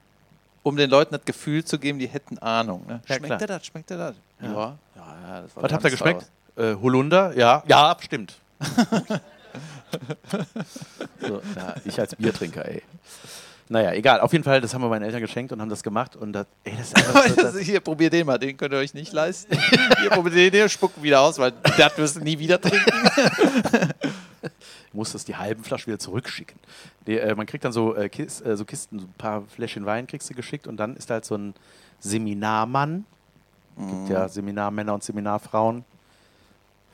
um 0.63 0.77
den 0.77 0.89
Leuten 0.89 1.17
das 1.17 1.25
Gefühl 1.25 1.65
zu 1.65 1.81
geben, 1.81 1.99
die 1.99 2.07
hätten 2.07 2.39
Ahnung? 2.39 2.87
Ne? 2.87 3.01
Ja, 3.09 3.17
schmeckt 3.17 3.41
dir 3.41 3.47
das? 3.49 3.67
Schmeckt 3.67 3.91
dir 3.91 3.99
das? 3.99 4.15
Ja. 4.41 4.53
Ja. 4.53 4.55
Ja, 4.55 4.77
ja, 5.27 5.41
das 5.43 5.57
was 5.57 5.73
habt 5.73 5.85
ihr 5.85 5.91
geschmeckt? 5.91 6.31
Äh, 6.55 6.77
Holunder? 6.77 7.37
Ja. 7.37 7.65
Ja, 7.67 7.97
stimmt. 8.01 8.37
so, 11.21 11.43
ja, 11.57 11.75
ich 11.85 11.99
als 11.99 12.15
Biertrinker, 12.15 12.65
ey. 12.67 12.83
Naja, 13.71 13.93
egal. 13.93 14.19
Auf 14.19 14.33
jeden 14.33 14.43
Fall, 14.43 14.61
das 14.61 14.75
haben 14.75 14.83
wir 14.83 14.89
meinen 14.89 15.05
Eltern 15.05 15.21
geschenkt 15.21 15.53
und 15.53 15.61
haben 15.61 15.69
das 15.69 15.85
gemacht. 15.85 16.17
Und 16.17 16.33
das, 16.33 16.47
ey, 16.65 16.75
das 16.77 16.89
ist 16.89 16.97
einfach 16.97 17.29
so, 17.29 17.37
das, 17.37 17.59
hier, 17.59 17.79
probier 17.79 18.11
den 18.11 18.27
mal, 18.27 18.37
den 18.37 18.57
könnt 18.57 18.73
ihr 18.75 18.79
euch 18.79 18.95
nicht 18.95 19.13
leisten. 19.13 19.57
Hier, 20.01 20.11
probier 20.11 20.33
den, 20.33 20.51
den 20.51 20.69
spucken 20.69 21.01
wieder 21.05 21.21
aus, 21.21 21.39
weil 21.39 21.53
das 21.53 21.97
wirst 21.97 22.17
du 22.17 22.21
nie 22.21 22.37
wieder 22.37 22.61
trinken. 22.61 22.91
muss 24.93 25.13
das 25.13 25.25
die 25.25 25.37
halben 25.37 25.63
Flaschen 25.63 25.87
wieder 25.87 26.01
zurückschicken. 26.01 26.59
Die, 27.07 27.17
äh, 27.17 27.33
man 27.37 27.47
kriegt 27.47 27.65
dann 27.65 27.73
so, 27.73 27.95
äh, 27.95 28.09
Kis, 28.09 28.41
äh, 28.41 28.57
so 28.57 28.65
Kisten, 28.65 28.99
so 28.99 29.07
ein 29.07 29.15
paar 29.17 29.43
Fläschchen 29.43 29.87
Wein 29.87 30.09
kriegst 30.09 30.29
du 30.29 30.35
geschickt 30.35 30.67
und 30.67 30.77
dann 30.77 30.97
ist 30.97 31.09
halt 31.09 31.25
so 31.25 31.37
ein 31.37 31.55
Seminarmann. 32.01 33.05
gibt 33.77 34.09
ja 34.09 34.29
Seminarmänner 34.29 34.95
und 34.95 35.05
Seminarfrauen, 35.05 35.85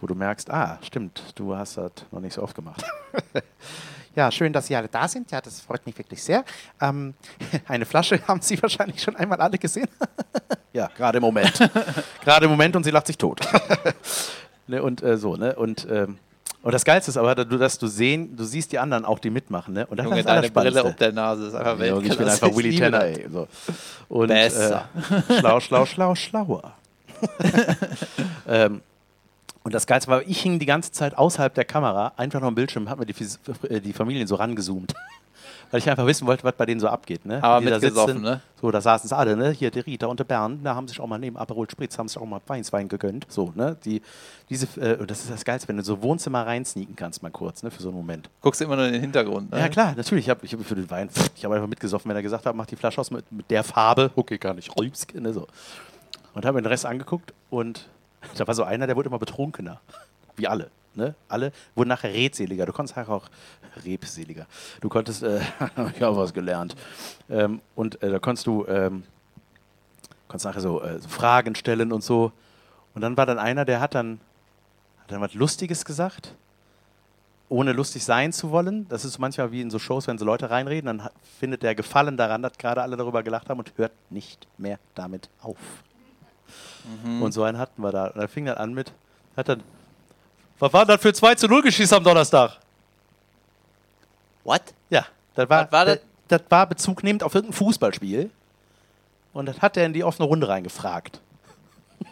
wo 0.03 0.07
du 0.07 0.15
merkst, 0.15 0.51
ah, 0.51 0.79
stimmt, 0.83 1.23
du 1.37 1.57
hast 1.57 1.79
das 1.79 1.93
noch 2.11 2.21
nicht 2.21 2.35
so 2.35 2.43
oft 2.43 2.55
gemacht. 2.55 2.85
ja, 4.17 4.33
schön, 4.33 4.53
dass 4.53 4.67
Sie 4.67 4.75
alle 4.75 4.89
da 4.89 5.07
sind. 5.07 5.31
Ja, 5.31 5.41
das 5.43 5.61
freut 5.61 5.85
mich 5.87 5.97
wirklich 5.97 6.23
sehr. 6.23 6.43
Ähm, 6.81 7.15
eine 7.69 7.85
Flasche 7.85 8.19
haben 8.27 8.41
Sie 8.41 8.61
wahrscheinlich 8.63 9.01
schon 9.03 9.15
einmal 9.15 9.41
alle 9.41 9.59
gesehen. 9.59 9.89
ja, 10.73 10.89
gerade 10.97 11.19
im 11.19 11.23
Moment. 11.23 11.59
gerade 12.25 12.47
im 12.47 12.51
Moment 12.51 12.75
und 12.75 12.85
sie 12.85 12.91
lacht 12.91 13.07
sich 13.07 13.19
tot. 13.19 13.41
ne, 14.67 14.83
und 14.83 15.03
äh, 15.03 15.19
so, 15.19 15.37
ne? 15.37 15.55
Und, 15.55 15.87
ähm, 15.91 16.19
und 16.63 16.73
das 16.73 16.85
Geilste 16.85 17.11
ist 17.11 17.19
aber, 17.19 17.35
dass 17.35 17.79
du, 17.79 17.87
sehen, 17.87 18.35
du 18.37 18.45
siehst 18.45 18.73
die 18.73 18.79
anderen 18.79 19.05
auch, 19.05 19.19
die 19.19 19.31
mitmachen, 19.31 19.75
ne? 19.75 19.87
Und 19.87 19.99
das 19.99 20.05
Junge, 20.05 20.21
ist 20.21 20.29
deine 20.29 20.51
Brille 20.51 20.85
ob 20.85 20.97
der 20.97 21.13
Nase 21.13 21.49
ist 21.49 21.55
einfach 21.55 21.79
und 21.95 22.07
ich 22.07 22.17
bin 22.17 22.29
einfach 22.29 22.57
Willy 22.57 22.77
Tanner, 22.77 23.05
ey. 23.05 23.29
So. 23.31 23.47
Und, 24.09 24.29
Besser. 24.29 24.89
Äh, 25.29 25.39
schlau, 25.39 25.61
schlau, 25.61 25.87
schlau, 25.87 26.15
schlauer. 26.15 26.73
ähm, 28.49 28.81
und 29.67 29.75
das 29.75 29.89
Geilste 29.89 30.09
war, 30.09 30.23
ich 30.23 30.41
hing 30.43 30.61
die 30.61 30.65
ganze 30.65 30.93
Zeit 30.93 31.19
außerhalb 31.19 31.53
der 31.53 31.65
Kamera, 31.65 32.13
einfach 32.17 32.41
noch 32.41 32.47
im 32.47 32.55
Bildschirm, 32.55 32.89
hat 32.89 33.01
mir 33.01 33.05
die, 33.05 33.15
äh, 33.69 33.81
die 33.81 33.93
Familien 33.93 34.29
so 34.29 34.37
rangezoomt. 34.37 34.95
weil 35.73 35.79
ich 35.79 35.91
einfach 35.91 36.07
wissen 36.07 36.25
wollte, 36.25 36.45
was 36.45 36.53
bei 36.53 36.67
denen 36.67 36.79
so 36.79 36.87
abgeht. 36.87 37.27
Ne? 37.27 37.43
Aber 37.43 37.61
mitgesoffen, 37.61 38.19
sitzen. 38.19 38.23
ne? 38.23 38.41
So, 38.61 38.71
da 38.71 38.81
saßen 38.81 39.09
sie 39.09 39.17
alle, 39.17 39.37
ne? 39.37 39.51
Hier 39.51 39.73
der 39.73 39.85
Rita 39.85 40.07
und 40.07 40.21
der 40.21 40.25
Bernd, 40.25 40.65
da 40.65 40.77
haben 40.77 40.87
sich 40.87 41.01
auch 41.01 41.09
mal 41.09 41.19
neben 41.19 41.37
Aperol 41.37 41.69
Spritz, 41.69 41.99
haben 41.99 42.07
sich 42.07 42.17
auch 42.17 42.27
mal 42.27 42.41
Weinswein 42.47 42.87
gegönnt. 42.87 43.27
So, 43.29 43.53
ne? 43.57 43.77
Die, 43.85 44.03
diese, 44.49 44.69
äh, 44.81 44.99
und 44.99 45.11
das 45.11 45.23
ist 45.23 45.33
das 45.33 45.45
Geilste, 45.45 45.67
wenn 45.67 45.79
du 45.79 45.83
so 45.83 46.01
Wohnzimmer 46.01 46.47
reinsneaken 46.47 46.95
kannst, 46.95 47.25
mal 47.25 47.33
kurz, 47.33 47.65
ne? 47.65 47.73
Für 47.73 47.83
so 47.83 47.89
einen 47.89 47.99
Moment. 47.99 48.31
Guckst 48.43 48.61
du 48.61 48.67
immer 48.67 48.77
nur 48.77 48.87
in 48.87 48.93
den 48.93 49.03
Hintergrund. 49.03 49.51
Ne? 49.51 49.59
Ja, 49.59 49.69
klar, 49.69 49.95
natürlich. 49.97 50.27
Ich 50.27 50.31
habe 50.31 50.47
ich 50.47 50.53
hab 50.53 50.65
für 50.65 50.77
den 50.77 50.89
Wein, 50.91 51.11
ich 51.35 51.45
habe 51.45 51.57
einfach 51.57 51.67
mitgesoffen, 51.67 52.09
wenn 52.09 52.15
er 52.15 52.23
gesagt 52.23 52.47
hat, 52.47 52.55
mach 52.55 52.67
die 52.67 52.77
Flasche 52.77 53.01
aus 53.01 53.11
mit, 53.11 53.33
mit 53.33 53.51
der 53.51 53.65
Farbe. 53.65 54.13
Okay, 54.15 54.39
gar 54.39 54.55
nicht. 54.55 54.71
Rülpsk, 54.79 55.17
ne? 55.17 55.33
So. 55.33 55.49
Und 56.35 56.47
habe 56.47 56.59
mir 56.59 56.63
den 56.63 56.69
Rest 56.69 56.87
angeguckt 56.87 57.35
und 57.51 57.89
da 58.37 58.47
war 58.47 58.55
so 58.55 58.65
einer, 58.65 58.87
der 58.87 58.97
wurde 58.97 59.09
immer 59.09 59.19
betrunkener. 59.19 59.81
Wie 60.37 60.49
alle. 60.49 60.71
Ne? 60.95 61.15
Alle 61.29 61.53
wurden 61.75 61.89
nachher 61.89 62.13
redseliger. 62.13 62.65
Du 62.67 62.73
konntest 62.73 62.97
nachher 62.97 63.13
auch 63.13 63.29
rebseliger. 63.85 64.47
Du 64.81 64.89
konntest, 64.89 65.23
äh, 65.23 65.41
ich 65.95 66.03
habe 66.03 66.17
was 66.17 66.33
gelernt. 66.33 66.75
Ähm, 67.29 67.61
und 67.75 68.03
äh, 68.03 68.11
da 68.11 68.19
konntest 68.19 68.47
du, 68.47 68.67
ähm, 68.67 69.05
konntest 70.27 70.47
nachher 70.47 70.61
so, 70.61 70.83
äh, 70.83 70.99
so 70.99 71.09
Fragen 71.09 71.55
stellen 71.55 71.93
und 71.93 72.03
so. 72.03 72.33
Und 72.95 73.03
dann 73.03 73.17
war 73.17 73.27
dann 73.27 73.39
einer, 73.39 73.67
der 73.67 73.81
hat 73.81 73.95
dann, 73.95 74.21
hat 75.03 75.13
dann 75.13 75.21
was 75.21 75.35
Lustiges 75.35 75.85
gesagt, 75.85 76.35
ohne 77.51 77.73
lustig 77.73 78.05
sein 78.05 78.33
zu 78.33 78.51
wollen. 78.51 78.89
Das 78.89 79.05
ist 79.05 79.19
manchmal 79.19 79.53
wie 79.53 79.61
in 79.61 79.71
so 79.71 79.79
Shows, 79.79 80.07
wenn 80.07 80.17
so 80.17 80.25
Leute 80.25 80.49
reinreden, 80.49 80.87
dann 80.87 81.05
hat, 81.05 81.13
findet 81.39 81.63
der 81.63 81.75
Gefallen 81.75 82.17
daran, 82.17 82.43
dass 82.43 82.57
gerade 82.57 82.81
alle 82.83 82.97
darüber 82.97 83.23
gelacht 83.23 83.51
haben 83.51 83.59
und 83.59 83.73
hört 83.77 83.93
nicht 84.11 84.49
mehr 84.57 84.79
damit 84.95 85.29
auf. 85.43 85.59
Und 87.21 87.33
so 87.33 87.43
einen 87.43 87.59
hatten 87.59 87.83
wir 87.83 87.91
da. 87.93 88.07
Und 88.09 88.21
er 88.21 88.29
fing 88.29 88.47
dann 88.47 88.57
an 88.59 88.73
mit, 88.75 88.93
hat 89.37 89.49
dann, 89.49 89.63
was 90.59 90.73
war 90.73 90.85
das 90.87 91.01
für 91.01 91.13
2 91.13 91.35
zu 91.35 91.49
0 91.49 91.63
geschissen 91.63 91.97
am 91.97 92.05
Donnerstag? 92.05 92.59
What? 94.45 94.63
Ja, 94.91 95.07
das 95.35 95.49
war, 95.51 95.71
war 95.73 95.85
das? 95.85 95.99
das 96.29 96.43
war 96.49 96.67
Bezug 96.69 97.03
nehmend 97.03 97.23
auf 97.23 97.35
irgendein 97.35 97.57
Fußballspiel. 97.57 98.31
Und 99.33 99.47
das 99.47 99.61
hat 99.61 99.77
er 99.77 99.85
in 99.85 99.93
die 99.93 100.05
offene 100.05 100.27
Runde 100.29 100.49
reingefragt. 100.49 101.21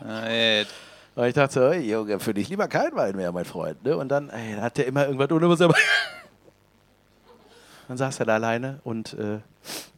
Ah, 0.04 0.24
ey, 0.26 0.66
Und 1.14 1.24
ich 1.26 1.34
dachte 1.34 1.54
so, 1.54 1.60
ey, 1.60 1.88
Junge, 1.90 2.18
für 2.20 2.34
dich 2.34 2.48
lieber 2.48 2.68
kein 2.68 2.94
Wein 2.96 3.16
mehr, 3.16 3.30
mein 3.32 3.44
Freund. 3.44 3.82
Ne? 3.84 3.96
Und 3.96 4.08
dann 4.08 4.28
ey, 4.30 4.54
dann 4.54 4.62
hat 4.62 4.76
der 4.76 4.86
immer 4.86 5.06
irgendwas 5.06 5.30
ohne 5.30 5.48
was 5.48 5.60
er 5.60 5.72
Dann 7.88 7.96
saß 7.96 8.20
er 8.20 8.26
da 8.26 8.34
alleine 8.34 8.80
und 8.84 9.12
äh, 9.14 9.38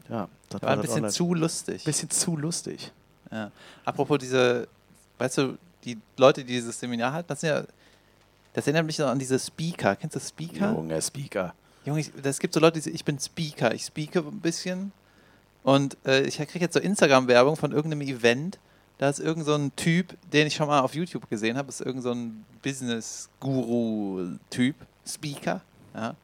ja, 0.09 0.29
das 0.49 0.63
war 0.63 0.71
ein 0.71 0.83
das 0.83 0.87
bisschen 0.87 1.11
zu 1.11 1.35
lustig. 1.35 1.85
bisschen 1.85 2.11
zu 2.11 2.37
lustig. 2.37 2.93
Ja. 3.31 3.51
Apropos 3.85 4.19
diese, 4.19 4.69
weißt 5.19 5.39
du, 5.39 5.59
die 5.85 5.98
Leute, 6.16 6.44
die 6.44 6.55
dieses 6.55 6.78
Seminar 6.78 7.12
halten, 7.12 7.28
das 7.28 7.40
sind 7.40 7.51
ja, 7.51 7.65
das 8.53 8.66
erinnert 8.66 8.86
mich 8.86 8.98
noch 8.98 9.09
an 9.09 9.19
diese 9.19 9.39
Speaker. 9.39 9.97
Kennst 9.97 10.16
du 10.16 10.20
Speaker? 10.20 10.73
Junge 10.73 11.03
Speaker. 11.03 11.55
Junge, 11.85 12.05
es 12.23 12.39
gibt 12.39 12.55
so 12.55 12.61
Leute, 12.61 12.74
die 12.74 12.81
sagen, 12.81 12.97
ich 12.97 13.05
bin 13.05 13.19
Speaker, 13.19 13.74
ich 13.74 13.85
speake 13.85 14.19
ein 14.19 14.40
bisschen. 14.40 14.93
Und 15.62 15.97
äh, 16.05 16.23
ich 16.23 16.36
kriege 16.36 16.61
jetzt 16.61 16.74
so 16.74 16.81
Instagram-Werbung 16.81 17.57
von 17.57 17.73
irgendeinem 17.73 18.03
Event. 18.03 18.59
Da 18.98 19.09
ist 19.09 19.20
irgend 19.20 19.44
so 19.44 19.55
ein 19.55 19.74
Typ, 19.77 20.16
den 20.32 20.47
ich 20.47 20.55
schon 20.55 20.69
mal 20.69 20.81
auf 20.81 20.94
YouTube 20.94 21.28
gesehen 21.28 21.57
habe, 21.57 21.69
ist 21.69 21.81
irgend 21.81 22.03
so 22.03 22.12
ein 22.12 22.44
Business-Guru-Typ, 22.62 24.77
Speaker. 25.07 25.61
Ja. 25.94 26.15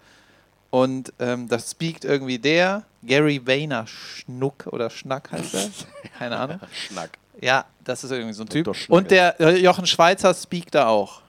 Und 0.72 1.12
ähm, 1.18 1.50
das 1.50 1.70
speakt 1.70 2.06
irgendwie 2.06 2.38
der, 2.38 2.84
Gary 3.02 3.46
Vaynerchuk 3.46 4.68
oder 4.68 4.88
Schnack 4.88 5.30
heißt 5.30 5.52
er. 5.52 5.68
Keine 6.18 6.38
Ahnung. 6.38 6.60
Schnack. 6.72 7.10
Ja, 7.42 7.66
das 7.84 8.04
ist 8.04 8.10
irgendwie 8.10 8.32
so 8.32 8.44
ein 8.44 8.48
Typ. 8.48 8.74
Und 8.88 9.10
der 9.10 9.38
äh, 9.38 9.58
Jochen 9.58 9.86
Schweizer 9.86 10.32
speakt 10.32 10.74
da 10.74 10.86
auch. 10.86 11.20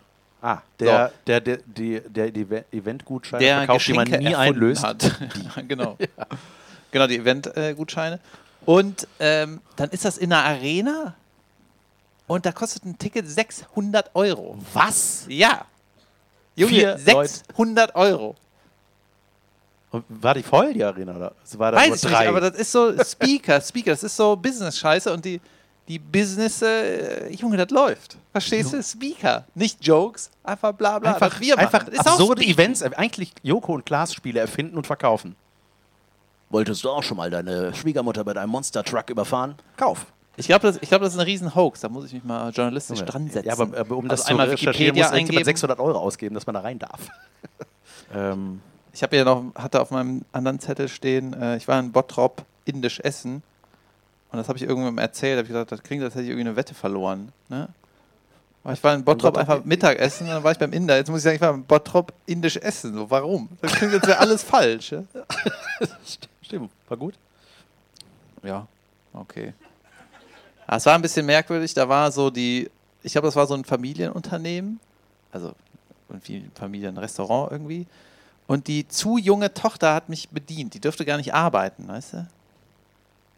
Ah, 0.42 0.60
der, 0.80 1.12
der, 1.28 1.42
der, 1.42 1.58
die, 1.58 2.00
der 2.00 2.32
die 2.32 2.48
Eventgutscheine 2.72 3.44
der 3.44 3.58
verkauft, 3.58 3.86
die 3.86 3.94
man 3.94 4.06
Geschenke 4.06 4.30
nie 4.30 4.36
einlöst. 4.36 4.82
Hat. 4.82 5.04
Ja, 5.58 5.62
genau. 5.68 5.98
Genau, 6.92 7.08
die 7.08 7.18
Event-Gutscheine. 7.18 8.22
Und 8.66 9.10
ähm, 9.20 9.60
dann 9.76 9.90
ist 9.90 10.06
das 10.06 10.18
in 10.18 10.32
einer 10.32 10.46
Arena 10.46 11.16
und 12.28 12.46
da 12.46 12.54
kostet 12.54 12.86
ein 12.86 12.98
Ticket 12.98 13.28
600 13.28 14.12
Euro. 14.14 14.58
Was? 14.72 15.26
Ja. 15.28 15.66
Junge, 16.56 16.72
Vier 16.72 16.98
600 16.98 17.94
Euro. 17.96 18.38
Und 19.94 20.04
war 20.10 20.34
die 20.34 20.42
voll, 20.42 20.74
die 20.74 20.84
Arena? 20.84 21.16
Oder 21.16 21.34
war 21.58 21.72
da 21.72 21.78
Weiß 21.78 22.04
ich 22.04 22.10
drei? 22.10 22.22
nicht, 22.22 22.30
aber 22.30 22.42
das 22.42 22.58
ist 22.58 22.72
so 22.72 22.92
Speaker, 23.04 23.62
Speaker, 23.62 23.92
das 23.92 24.02
ist 24.04 24.16
so 24.16 24.36
Business-Scheiße 24.36 25.14
und 25.14 25.24
die, 25.24 25.40
die 25.88 26.00
Business, 26.00 26.64
äh, 26.64 27.32
Junge, 27.32 27.58
das 27.58 27.70
läuft. 27.70 28.18
Verstehst 28.32 28.74
du? 28.74 28.82
Speaker, 28.82 29.46
nicht 29.54 29.86
Jokes, 29.86 30.32
einfach 30.44 30.74
bla 30.74 30.98
bla. 30.98 31.14
einfach 31.14 31.30
das 31.30 31.40
wir 31.40 31.56
machen. 31.56 31.66
einfach 31.66 31.88
ist 31.90 32.00
absurde. 32.08 32.44
Events, 32.44 32.82
äh, 32.82 32.90
eigentlich 32.98 33.34
Joko 33.44 33.74
und 33.76 33.86
Klaas 33.86 34.16
Spiele 34.16 34.40
erfinden 34.40 34.78
und 34.78 34.88
verkaufen. 34.88 35.36
Wolltest 36.50 36.84
du 36.84 36.90
auch 36.90 37.04
schon 37.04 37.18
mal 37.18 37.30
deine 37.30 37.74
Schwiegermutter 37.76 38.24
bei 38.24 38.34
deinem 38.34 38.50
Monster 38.50 38.84
Truck 38.84 39.12
überfahren? 39.12 39.56
Kauf. 39.78 40.08
Ich 40.38 40.48
glaube, 40.48 40.66
das, 40.66 40.78
ich 40.82 40.90
glaub, 40.90 41.02
das 41.02 41.14
ist 41.14 41.20
ein 41.20 41.26
riesen 41.26 41.54
Hoax. 41.54 41.82
Da 41.82 41.90
muss 41.90 42.06
ich 42.06 42.14
mich 42.14 42.24
mal 42.24 42.50
journalistisch 42.50 43.02
dran 43.04 43.30
setzen. 43.30 43.48
Ja, 43.48 43.54
aber, 43.54 43.78
aber 43.78 43.96
um 43.96 44.08
das 44.08 44.22
Also 44.22 44.24
zu 44.24 44.30
einmal 44.32 44.50
recherchieren, 44.50 44.96
Wikipedia 44.96 45.04
muss 45.06 45.14
eingeben. 45.14 45.44
600 45.46 45.80
Euro 45.80 46.00
ausgeben, 46.00 46.34
dass 46.34 46.48
man 46.48 46.56
da 46.56 46.62
rein 46.62 46.80
darf. 46.80 47.00
ähm, 48.16 48.60
Ich 48.94 49.02
habe 49.04 49.16
ja 49.18 49.24
noch, 49.26 49.54
hatte 49.56 49.82
auf 49.82 49.92
meinem 49.92 50.24
anderen 50.32 50.60
Zettel 50.60 50.88
stehen, 50.88 51.34
äh, 51.34 51.58
ich 51.58 51.68
war 51.68 51.80
in 51.80 51.92
Bottrop 51.92 52.46
indisch 52.66 53.00
essen 53.00 53.42
und 54.32 54.38
das 54.38 54.48
habe 54.48 54.58
ich 54.58 54.64
irgendwann 54.64 54.98
erzählt, 55.00 55.38
habe 55.38 55.44
ich 55.44 55.50
gesagt, 55.50 55.72
das 55.72 55.82
klingt, 55.84 56.04
als 56.04 56.14
hätte 56.14 56.24
ich 56.24 56.30
irgendwie 56.30 56.48
eine 56.48 56.56
Wette 56.56 56.74
verloren. 56.76 57.32
Ne? 57.50 57.68
Aber 58.64 58.74
ich 58.74 58.84
war 58.84 58.94
in 58.94 59.04
Bottrop 59.04 59.36
Bottrop- 59.36 59.40
einfach 59.40 59.66
Mittagessen, 59.66 60.28
dann 60.28 60.44
war 60.44 60.52
ich 60.52 60.58
beim 60.60 60.72
Inder. 60.72 60.96
Jetzt 60.96 61.10
muss 61.10 61.18
ich 61.20 61.24
sagen, 61.24 61.36
ich 61.36 61.42
war 61.42 61.54
in 61.54 61.66
Bottrop 61.66 62.14
indisch 62.28 62.56
essen. 62.58 62.94
So, 62.94 63.10
warum? 63.10 63.50
Das 63.62 63.74
klingt, 63.74 63.94
als 63.94 64.08
wäre 64.08 64.20
alles 64.20 64.44
falsch. 64.44 64.92
Ja? 64.92 65.04
stimmt, 66.44 66.72
war 66.88 66.98
gut. 66.98 67.16
ja, 68.44 68.68
okay. 69.14 69.54
Ja, 70.70 70.78
es 70.78 70.86
war 70.86 70.96
ein 70.96 71.02
bisschen 71.02 71.26
merkwürdig, 71.26 71.74
da 71.74 71.90
war 71.90 72.12
so 72.12 72.30
die, 72.30 72.70
ich 73.02 73.12
glaube, 73.12 73.28
das 73.28 73.36
war 73.36 73.46
so 73.48 73.54
ein 73.56 73.66
Familienunternehmen, 73.66 74.80
also 75.32 75.54
ein 76.10 76.52
Familienrestaurant 76.56 77.52
irgendwie. 77.52 77.86
Und 78.48 78.68
die 78.68 78.88
zu 78.88 79.18
junge 79.18 79.54
Tochter 79.54 79.94
hat 79.94 80.10
mich 80.10 80.30
bedient. 80.30 80.74
Die 80.74 80.80
dürfte 80.80 81.06
gar 81.06 81.18
nicht 81.18 81.34
arbeiten, 81.34 81.88
weißt 81.88 82.14
du? 82.14 82.28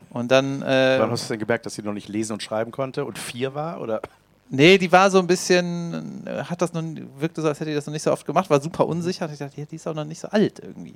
Und 0.10 0.32
dann, 0.32 0.62
äh, 0.62 0.98
Wann 1.00 1.12
hast 1.12 1.26
du 1.26 1.34
denn 1.34 1.40
gemerkt, 1.40 1.66
dass 1.66 1.76
sie 1.76 1.82
noch 1.82 1.94
nicht 1.94 2.08
lesen 2.08 2.34
und 2.34 2.42
schreiben 2.44 2.72
konnte 2.72 3.06
und 3.06 3.20
vier 3.20 3.54
war? 3.54 3.82
Oder? 3.82 4.02
nee, 4.50 4.78
die 4.78 4.92
war 4.92 5.10
so 5.10 5.20
ein 5.20 5.28
bisschen, 5.28 6.26
äh, 6.26 6.44
hat 6.44 6.62
das 6.62 6.74
noch, 6.74 6.84
wirkte 7.18 7.42
so, 7.42 7.48
als 7.48 7.60
hätte 7.60 7.72
die 7.72 7.76
das 7.76 7.86
noch 7.86 7.94
nicht 7.94 8.04
so 8.04 8.12
oft 8.12 8.26
gemacht, 8.26 8.50
war 8.50 8.62
super 8.62 8.88
unsicher. 8.88 9.30
Ich 9.32 9.40
dachte, 9.40 9.60
ja, 9.60 9.66
die 9.66 9.76
ist 9.76 9.88
auch 9.88 9.94
noch 9.94 10.06
nicht 10.06 10.20
so 10.20 10.28
alt 10.30 10.60
irgendwie. 10.60 10.96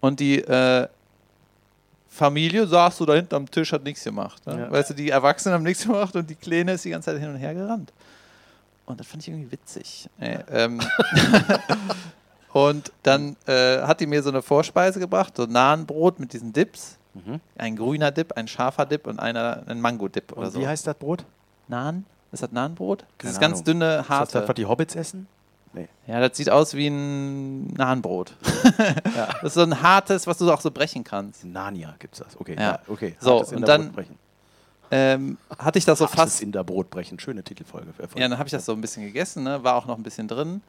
Und 0.00 0.20
die 0.20 0.38
äh, 0.40 0.88
Familie 2.08 2.66
saß 2.66 2.96
so 2.96 3.06
da 3.06 3.14
hinten 3.14 3.34
am 3.34 3.50
Tisch, 3.50 3.72
hat 3.72 3.84
nichts 3.84 4.04
gemacht. 4.04 4.46
Ne? 4.46 4.60
Ja. 4.60 4.70
Weißt 4.70 4.90
du, 4.90 4.94
die 4.94 5.10
Erwachsenen 5.10 5.54
haben 5.54 5.62
nichts 5.62 5.84
gemacht 5.84 6.14
und 6.16 6.28
die 6.28 6.34
Kleine 6.34 6.72
ist 6.72 6.84
die 6.84 6.90
ganze 6.90 7.12
Zeit 7.12 7.20
hin 7.20 7.30
und 7.30 7.36
her 7.36 7.54
gerannt. 7.54 7.92
Und 8.86 8.98
das 8.98 9.06
fand 9.06 9.22
ich 9.22 9.28
irgendwie 9.28 9.52
witzig. 9.52 10.08
Nee, 10.18 10.38
ähm, 10.50 10.80
und 12.52 12.92
dann 13.02 13.36
äh, 13.46 13.82
hat 13.82 14.00
die 14.00 14.06
mir 14.06 14.22
so 14.22 14.30
eine 14.30 14.42
Vorspeise 14.42 14.98
gebracht, 15.00 15.36
so 15.36 15.46
Nahenbrot 15.46 16.18
mit 16.20 16.32
diesen 16.32 16.52
Dips. 16.52 16.96
Ein 17.58 17.74
grüner 17.76 18.12
Dip, 18.12 18.36
ein 18.36 18.46
scharfer 18.46 18.86
Dip 18.86 19.06
und 19.08 19.18
einer, 19.18 19.64
ein 19.66 19.80
Mango-Dip 19.80 20.32
oder 20.36 20.50
so. 20.50 20.60
wie 20.60 20.66
heißt 20.68 20.86
das 20.86 20.94
Brot? 20.94 21.24
Naan? 21.66 22.04
Ist 22.32 22.42
das 22.44 22.52
Nahenbrot? 22.52 23.04
Dieses 23.20 23.38
Keine 23.40 23.50
ganz 23.52 23.64
dünne, 23.64 23.96
Ist 23.96 23.98
das 24.02 24.08
harte. 24.08 24.38
das, 24.38 24.48
was 24.48 24.54
die 24.54 24.66
Hobbits 24.66 24.94
essen? 24.94 25.26
Nee. 25.72 25.88
Ja, 26.06 26.20
das 26.20 26.36
sieht 26.36 26.50
aus 26.50 26.74
wie 26.74 26.86
ein 26.88 27.66
Nahenbrot. 27.74 28.36
Das 29.42 29.42
ist 29.42 29.54
so 29.54 29.62
ein 29.62 29.82
hartes, 29.82 30.26
was 30.28 30.38
du 30.38 30.50
auch 30.52 30.60
so 30.60 30.70
brechen 30.70 31.02
kannst. 31.02 31.42
In 31.44 31.52
Narnia 31.52 31.94
gibt 31.98 32.14
es 32.14 32.20
das. 32.24 32.38
Okay, 32.38 32.54
Ja. 32.54 32.60
ja. 32.62 32.78
okay. 32.86 33.16
So, 33.18 33.34
Hartes 33.38 33.50
und 33.52 33.58
Inderbrotbrechen. 33.58 34.16
Ähm, 34.92 35.38
hatte 35.58 35.78
ich 35.78 35.84
das 35.84 35.98
so 35.98 36.04
Hartes 36.06 36.18
fast. 36.20 36.42
Inderbrotbrechen. 36.42 37.18
Schöne 37.18 37.42
Titelfolge. 37.42 37.88
Ja, 38.16 38.28
dann 38.28 38.38
habe 38.38 38.46
ich 38.46 38.52
das 38.52 38.64
so 38.64 38.72
ein 38.72 38.80
bisschen 38.80 39.04
gegessen, 39.04 39.42
ne? 39.44 39.62
war 39.64 39.74
auch 39.74 39.86
noch 39.86 39.96
ein 39.96 40.02
bisschen 40.02 40.28
drin 40.28 40.62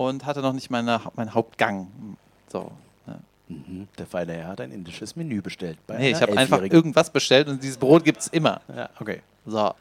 und 0.00 0.24
hatte 0.24 0.40
noch 0.40 0.54
nicht 0.54 0.70
meine, 0.70 0.98
meinen 1.14 1.34
Hauptgang. 1.34 2.16
So. 2.48 2.72
Ne? 3.06 3.18
Mhm. 3.48 3.88
Der 3.98 4.06
feine 4.06 4.32
Herr 4.32 4.48
hat 4.48 4.60
ein 4.62 4.72
indisches 4.72 5.14
Menü 5.14 5.42
bestellt. 5.42 5.76
Bei 5.86 5.98
Nee, 5.98 6.12
ich 6.12 6.22
habe 6.22 6.38
einfach 6.38 6.62
irgendwas 6.62 7.10
bestellt 7.10 7.48
und 7.48 7.62
dieses 7.62 7.76
Brot 7.76 8.02
gibt 8.02 8.20
es 8.20 8.28
immer. 8.28 8.62
Ja, 8.74 8.88
okay. 8.98 9.20
So. 9.44 9.74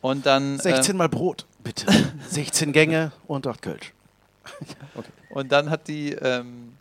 Und 0.00 0.26
dann. 0.26 0.60
16 0.60 0.92
ähm, 0.92 0.98
mal 0.98 1.08
Brot, 1.08 1.44
bitte. 1.64 1.86
16 2.28 2.72
Gänge 2.72 3.10
und 3.26 3.48
8 3.48 3.60
Kölsch. 3.60 3.92
okay. 4.94 5.10
Und 5.30 5.50
dann 5.50 5.70
hat 5.70 5.88
die, 5.88 6.12
ähm, 6.12 6.74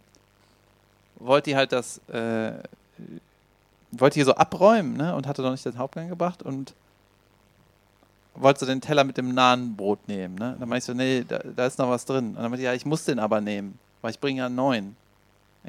wollte 1.16 1.50
die 1.50 1.56
halt 1.56 1.72
das, 1.72 1.98
äh, 2.10 2.52
wollte 3.90 4.20
die 4.20 4.24
so 4.24 4.36
abräumen, 4.36 4.98
ne? 4.98 5.16
Und 5.16 5.26
hatte 5.26 5.42
noch 5.42 5.50
nicht 5.50 5.66
den 5.66 5.80
Hauptgang 5.80 6.10
gebracht 6.10 6.44
und 6.44 6.76
wollte 8.42 8.62
so 8.62 8.66
den 8.66 8.82
Teller 8.82 9.04
mit 9.04 9.18
dem 9.18 9.34
nahen 9.34 9.76
Brot 9.76 10.08
nehmen, 10.08 10.36
ne? 10.36 10.56
Dann 10.60 10.70
meinte 10.70 10.80
ich 10.80 10.84
so, 10.86 10.94
nee, 10.94 11.24
da, 11.28 11.40
da 11.40 11.66
ist 11.66 11.80
noch 11.80 11.90
was 11.90 12.06
drin. 12.06 12.30
Und 12.30 12.36
dann 12.36 12.44
meinte 12.44 12.58
ich, 12.58 12.66
ja, 12.66 12.74
ich 12.74 12.86
muss 12.86 13.06
den 13.06 13.20
aber 13.20 13.42
nehmen, 13.42 13.78
weil 14.02 14.12
ich 14.12 14.20
bringe 14.20 14.40
ja 14.40 14.46
einen 14.48 14.56
neuen. 14.56 14.96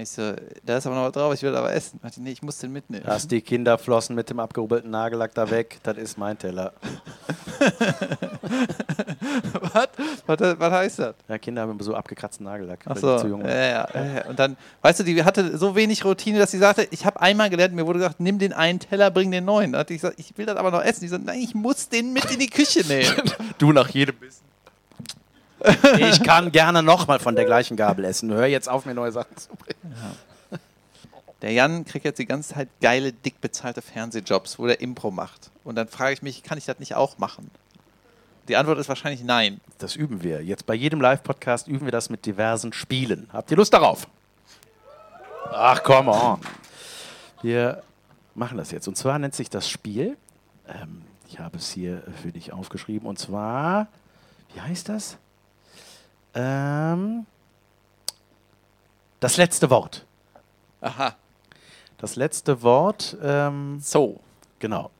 Ich 0.00 0.10
so, 0.10 0.32
da 0.64 0.76
ist 0.76 0.86
aber 0.86 0.94
noch 0.94 1.06
was 1.06 1.12
drauf, 1.12 1.34
ich 1.34 1.42
will 1.42 1.56
aber 1.56 1.72
essen. 1.72 1.98
Ich 2.08 2.16
nee, 2.18 2.30
ich 2.30 2.40
muss 2.40 2.58
den 2.58 2.72
mitnehmen. 2.72 3.02
Lass 3.04 3.26
die 3.26 3.40
Kinderflossen 3.40 4.14
mit 4.14 4.30
dem 4.30 4.38
abgehobelten 4.38 4.92
Nagellack 4.92 5.34
da 5.34 5.50
weg. 5.50 5.80
Das 5.82 5.96
ist 5.96 6.16
mein 6.16 6.38
Teller. 6.38 6.72
was? 9.72 9.88
was? 10.24 10.38
Was 10.60 10.72
heißt 10.72 10.98
das? 11.00 11.16
Ja, 11.26 11.38
Kinder 11.38 11.62
haben 11.62 11.72
immer 11.72 11.82
so 11.82 11.96
abgekratzten 11.96 12.46
Nagellack. 12.46 12.86
weil 12.86 12.94
die 12.94 13.04
Achso, 13.04 13.18
zu 13.18 13.26
jung 13.26 13.40
ja, 13.40 13.48
ja, 13.48 13.88
ja. 13.92 14.26
Und 14.28 14.38
dann, 14.38 14.56
weißt 14.82 15.00
du, 15.00 15.04
die 15.04 15.24
hatte 15.24 15.58
so 15.58 15.74
wenig 15.74 16.04
Routine, 16.04 16.38
dass 16.38 16.52
sie 16.52 16.58
sagte, 16.58 16.86
ich 16.92 17.04
habe 17.04 17.20
einmal 17.20 17.50
gelernt, 17.50 17.74
mir 17.74 17.84
wurde 17.84 17.98
gesagt, 17.98 18.20
nimm 18.20 18.38
den 18.38 18.52
einen 18.52 18.78
Teller, 18.78 19.10
bring 19.10 19.32
den 19.32 19.46
neuen. 19.46 19.72
Da 19.72 19.80
hatte 19.80 19.94
ich 19.94 20.00
gesagt, 20.00 20.20
ich 20.20 20.38
will 20.38 20.46
das 20.46 20.56
aber 20.58 20.70
noch 20.70 20.84
essen. 20.84 21.00
Die 21.00 21.08
so, 21.08 21.18
nein, 21.18 21.40
ich 21.40 21.56
muss 21.56 21.88
den 21.88 22.12
mit 22.12 22.30
in 22.30 22.38
die 22.38 22.50
Küche 22.50 22.86
nehmen. 22.86 23.16
Du 23.58 23.72
nach 23.72 23.88
jedem 23.88 24.14
Bissen. 24.14 24.47
Ich 25.98 26.22
kann 26.22 26.52
gerne 26.52 26.82
nochmal 26.82 27.18
von 27.18 27.34
der 27.34 27.44
gleichen 27.44 27.76
Gabel 27.76 28.04
essen. 28.04 28.32
Hör 28.32 28.46
jetzt 28.46 28.68
auf, 28.68 28.86
mir 28.86 28.94
neue 28.94 29.12
Sachen 29.12 29.36
zu 29.36 29.48
bringen. 29.56 29.94
Der 31.42 31.52
Jan 31.52 31.84
kriegt 31.84 32.04
jetzt 32.04 32.18
die 32.18 32.26
ganze 32.26 32.54
Zeit 32.54 32.68
geile, 32.80 33.12
dick 33.12 33.40
bezahlte 33.40 33.80
Fernsehjobs, 33.80 34.58
wo 34.58 34.66
der 34.66 34.80
Impro 34.80 35.10
macht. 35.10 35.50
Und 35.62 35.76
dann 35.76 35.86
frage 35.86 36.12
ich 36.12 36.22
mich, 36.22 36.42
kann 36.42 36.58
ich 36.58 36.64
das 36.64 36.80
nicht 36.80 36.94
auch 36.96 37.18
machen? 37.18 37.50
Die 38.48 38.56
Antwort 38.56 38.78
ist 38.78 38.88
wahrscheinlich 38.88 39.22
nein. 39.22 39.60
Das 39.78 39.94
üben 39.94 40.22
wir. 40.22 40.42
Jetzt 40.42 40.66
bei 40.66 40.74
jedem 40.74 41.00
Live-Podcast 41.00 41.68
üben 41.68 41.86
wir 41.86 41.92
das 41.92 42.10
mit 42.10 42.26
diversen 42.26 42.72
Spielen. 42.72 43.28
Habt 43.32 43.50
ihr 43.50 43.56
Lust 43.56 43.72
darauf? 43.72 44.08
Ach, 45.52 45.82
come 45.82 46.10
on. 46.10 46.40
Wir 47.42 47.82
machen 48.34 48.58
das 48.58 48.70
jetzt. 48.70 48.88
Und 48.88 48.96
zwar 48.96 49.18
nennt 49.18 49.34
sich 49.34 49.50
das 49.50 49.68
Spiel, 49.68 50.16
ähm, 50.66 51.02
ich 51.28 51.38
habe 51.38 51.58
es 51.58 51.70
hier 51.70 52.02
für 52.22 52.32
dich 52.32 52.52
aufgeschrieben, 52.52 53.06
und 53.06 53.18
zwar, 53.18 53.88
wie 54.54 54.60
heißt 54.60 54.88
das? 54.88 55.18
Ähm, 56.34 57.26
das 59.20 59.36
letzte 59.36 59.70
Wort. 59.70 60.04
Aha. 60.80 61.14
Das 61.98 62.16
letzte 62.16 62.62
Wort, 62.62 63.16
ähm, 63.22 63.78
So. 63.80 64.20
Genau. 64.60 64.90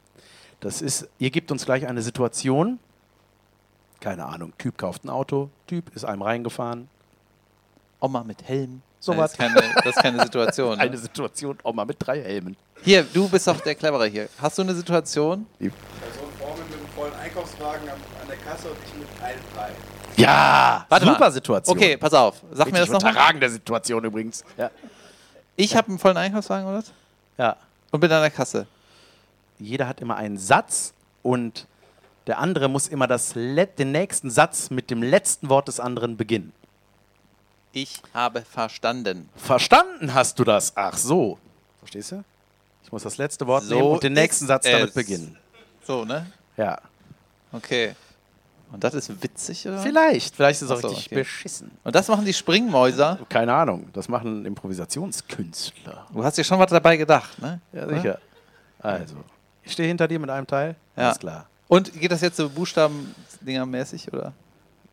Das 0.61 0.83
ist, 0.83 1.09
ihr 1.19 1.31
gebt 1.31 1.53
uns 1.53 1.65
gleich 1.65 1.87
eine 1.87 2.03
Situation. 2.03 2.79
Keine 4.01 4.25
Ahnung, 4.27 4.53
Typ 4.59 4.79
kauft 4.79 5.05
ein 5.05 5.11
Auto, 5.11 5.51
Typ 5.67 5.95
ist 5.95 6.05
einem 6.05 6.23
reingefahren. 6.23 6.89
Oma 8.01 8.23
mit 8.25 8.43
Helm. 8.47 8.83
So 9.01 9.13
Nein, 9.13 9.21
was. 9.23 9.33
das, 9.33 9.39
ist 9.41 9.55
keine, 9.55 9.75
das 9.75 9.87
ist 9.97 10.03
keine 10.03 10.23
Situation. 10.25 10.77
Ne? 10.77 10.83
Eine 10.85 10.99
Situation, 10.99 11.59
Oma 11.63 11.85
mit 11.85 11.97
drei 11.99 12.23
Helmen. 12.23 12.57
Hier, 12.83 13.03
du 13.05 13.29
bist 13.29 13.47
doch 13.47 13.61
der 13.61 13.75
Clevere 13.75 14.07
hier. 14.07 14.29
Hast 14.41 14.59
du 14.59 14.63
eine 14.63 14.75
Situation? 14.75 15.47
Person 15.59 15.73
vor 16.39 16.57
mir 16.57 16.65
mit 16.65 16.75
einem 16.75 16.87
vollen 16.95 17.13
Einkaufswagen 17.29 17.89
an, 17.89 17.95
an 18.23 18.29
der 18.29 18.37
Kasse 18.39 18.69
und 18.71 18.77
ich 18.87 18.95
mit 18.95 19.09
teilfrei. 19.21 19.71
Ja, 20.17 20.87
Warte 20.89 21.07
super 21.07 21.19
mal. 21.21 21.31
Situation. 21.33 21.77
Okay, 21.77 21.97
pass 21.97 22.13
auf. 22.15 22.43
Sag 22.53 22.67
mir 22.67 22.73
das 22.73 22.81
Richtig 22.83 22.93
nochmal. 22.95 23.13
unterragende 23.13 23.51
Situation 23.51 24.05
übrigens. 24.05 24.45
Ja. 24.57 24.71
Ich 25.57 25.77
habe 25.77 25.89
einen 25.89 25.99
vollen 25.99 26.17
Einkaufswagen, 26.17 26.67
oder? 26.67 26.79
was? 26.79 26.93
ja. 27.37 27.57
Und 27.91 28.01
bin 28.01 28.13
an 28.13 28.21
der 28.21 28.31
Kasse. 28.31 28.67
Jeder 29.59 29.89
hat 29.89 30.01
immer 30.01 30.17
einen 30.17 30.37
Satz 30.39 30.93
und 31.23 31.67
der 32.27 32.39
andere 32.39 32.69
muss 32.69 32.87
immer 32.89 33.07
das 33.07 33.35
Let 33.35 33.79
den 33.79 33.93
nächsten 33.93 34.31
Satz 34.31 34.71
mit 34.71 34.91
dem 34.91 35.03
letzten 35.03 35.49
Wort 35.49 35.69
des 35.69 35.81
anderen 35.81 36.17
beginnen. 36.17 36.53
Ich 37.73 38.03
habe 38.15 38.43
verstanden. 38.43 39.29
Verstanden 39.37 40.13
hast 40.15 40.39
du 40.39 40.45
das? 40.45 40.73
Ach 40.77 40.97
so. 40.97 41.39
Verstehst 41.79 42.13
du? 42.13 42.25
Ich 42.85 42.93
muss 42.93 43.03
das 43.03 43.17
letzte 43.19 43.47
Wort 43.47 43.65
So 43.65 43.75
nehmen 43.75 43.87
und 43.89 44.03
den 44.03 44.13
nächsten 44.15 44.45
ist 44.45 44.49
Satz 44.49 44.65
damit 44.65 44.89
es. 44.89 44.95
beginnen. 44.95 45.37
So, 45.87 46.05
ne? 46.05 46.27
Ja. 46.57 46.79
Okay. 47.53 47.95
Und 48.71 48.85
das 48.85 48.93
ist 48.95 49.23
witzig, 49.23 49.67
oder? 49.67 49.79
Vielleicht. 49.79 50.37
Vielleicht 50.37 50.61
ist 50.61 50.71
es 50.71 50.71
auch 50.71 50.81
so, 50.81 50.89
richtig 50.89 51.07
okay. 51.07 51.15
beschissen. 51.17 51.71
Und 51.85 51.95
das 51.95 52.07
machen 52.09 52.25
die 52.25 52.35
Springmäuser. 52.35 53.19
Keine 53.29 53.55
Ahnung. 53.55 53.89
Das 53.95 54.09
machen 54.09 54.45
Improvisationskünstler. 54.45 56.07
Du 56.13 56.23
hast 56.23 56.37
dir 56.37 56.45
schon 56.45 56.59
was 56.59 56.71
dabei 56.71 56.97
gedacht, 56.97 57.41
ne? 57.41 57.61
Ja, 57.73 57.89
sicher. 57.89 58.19
Also, 58.81 59.17
ich 59.63 59.73
stehe 59.73 59.89
hinter 59.89 60.07
dir 60.07 60.19
mit 60.19 60.29
einem 60.29 60.47
Teil. 60.47 60.77
Ja. 60.97 61.07
Alles 61.07 61.19
klar. 61.19 61.47
Und 61.69 61.93
geht 61.99 62.13
das 62.13 62.21
jetzt 62.21 62.37
so 62.37 62.49
Buchstaben-Dinger-mäßig, 62.49 64.13
oder? 64.13 64.33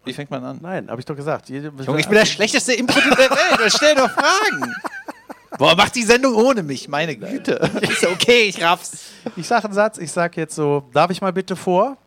Wie 0.05 0.13
fängt 0.13 0.29
man 0.29 0.43
an? 0.43 0.59
Nein, 0.61 0.89
habe 0.89 1.01
ich 1.01 1.05
doch 1.05 1.15
gesagt. 1.15 1.49
Jede- 1.49 1.71
Junge, 1.83 1.99
ich 1.99 2.07
bin 2.07 2.15
der 2.15 2.25
schlechteste 2.25 2.73
Impro 2.73 2.99
der 2.99 3.17
Welt. 3.17 3.73
Stell 3.73 3.95
doch 3.95 4.09
Fragen. 4.09 4.73
Boah, 5.57 5.73
mach 5.75 5.89
die 5.89 6.03
Sendung 6.03 6.35
ohne 6.35 6.63
mich, 6.63 6.87
meine 6.87 7.15
Güte. 7.15 7.53
Ist 7.81 8.05
okay, 8.05 8.43
ich 8.43 8.61
raff's. 8.61 9.05
Ich 9.35 9.47
sage 9.47 9.65
einen 9.65 9.73
Satz. 9.73 9.97
Ich 9.97 10.11
sage 10.11 10.41
jetzt 10.41 10.55
so, 10.55 10.83
darf 10.93 11.11
ich 11.11 11.21
mal 11.21 11.31
bitte 11.33 11.55
vor? 11.55 11.97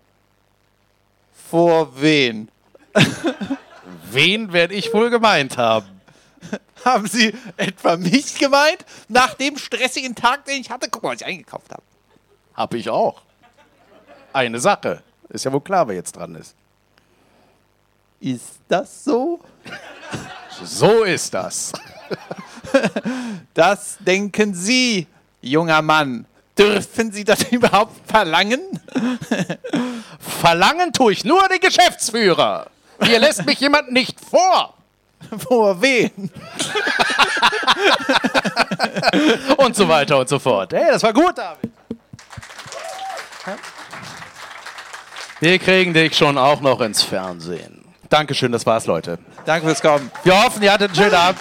Vor 1.51 2.01
wen? 2.01 2.51
Wen 4.11 4.53
werde 4.53 4.75
ich 4.75 4.93
wohl 4.93 5.11
gemeint 5.11 5.57
haben? 5.57 5.87
Haben 6.85 7.07
Sie 7.07 7.35
etwa 7.57 7.97
mich 7.97 8.39
gemeint? 8.39 8.85
Nach 9.09 9.35
dem 9.35 9.57
stressigen 9.57 10.15
Tag, 10.15 10.45
den 10.45 10.61
ich 10.61 10.71
hatte? 10.71 10.89
Guck 10.91 11.03
mal, 11.03 11.11
was 11.15 11.21
ich 11.21 11.27
eingekauft 11.27 11.71
habe. 11.71 11.83
Hab 12.55 12.75
ich 12.75 12.89
auch. 12.91 13.23
Eine 14.33 14.61
Sache. 14.61 15.03
Ist 15.29 15.45
ja 15.45 15.53
wohl 15.53 15.61
klar, 15.61 15.89
wer 15.89 15.95
jetzt 15.95 16.17
dran 16.17 16.35
ist. 16.35 16.55
Ist 18.21 18.59
das 18.69 19.05
so? 19.05 19.41
So 20.63 21.05
ist 21.05 21.33
das. 21.35 21.73
Das 23.55 23.97
denken 23.99 24.55
Sie, 24.55 25.07
junger 25.41 25.81
Mann. 25.83 26.27
Dürfen 26.59 27.13
Sie 27.13 27.25
das 27.25 27.43
überhaupt 27.51 27.95
verlangen? 28.11 28.61
Verlangen 30.41 30.93
tue 30.93 31.13
ich 31.13 31.25
nur 31.25 31.47
den 31.49 31.61
Geschäftsführer. 31.61 32.67
Hier 33.03 33.21
lässt 33.21 33.47
mich 33.47 33.61
jemand 33.61 33.93
nicht 33.93 34.19
vor. 34.21 34.75
Vor 35.49 35.83
wen? 35.83 36.31
Und 39.57 39.75
so 39.75 39.89
weiter 39.89 40.17
und 40.19 40.29
so 40.29 40.39
fort. 40.39 40.73
Hey, 40.73 40.87
das 40.93 41.03
war 41.03 41.13
gut, 41.13 41.37
David. 41.37 41.73
Wir 45.41 45.59
kriegen 45.59 45.93
dich 45.93 46.17
schon 46.17 46.39
auch 46.39 46.61
noch 46.61 46.81
ins 46.81 47.03
Fernsehen. 47.03 47.85
Dankeschön, 48.09 48.53
das 48.53 48.65
war's, 48.65 48.87
Leute. 48.87 49.19
Danke 49.45 49.67
fürs 49.67 49.83
Kommen. 49.83 50.11
Wir 50.23 50.41
hoffen, 50.41 50.63
ihr 50.63 50.73
hattet 50.73 50.91
einen 50.91 50.97
schönen 50.97 51.15
Abend. 51.15 51.41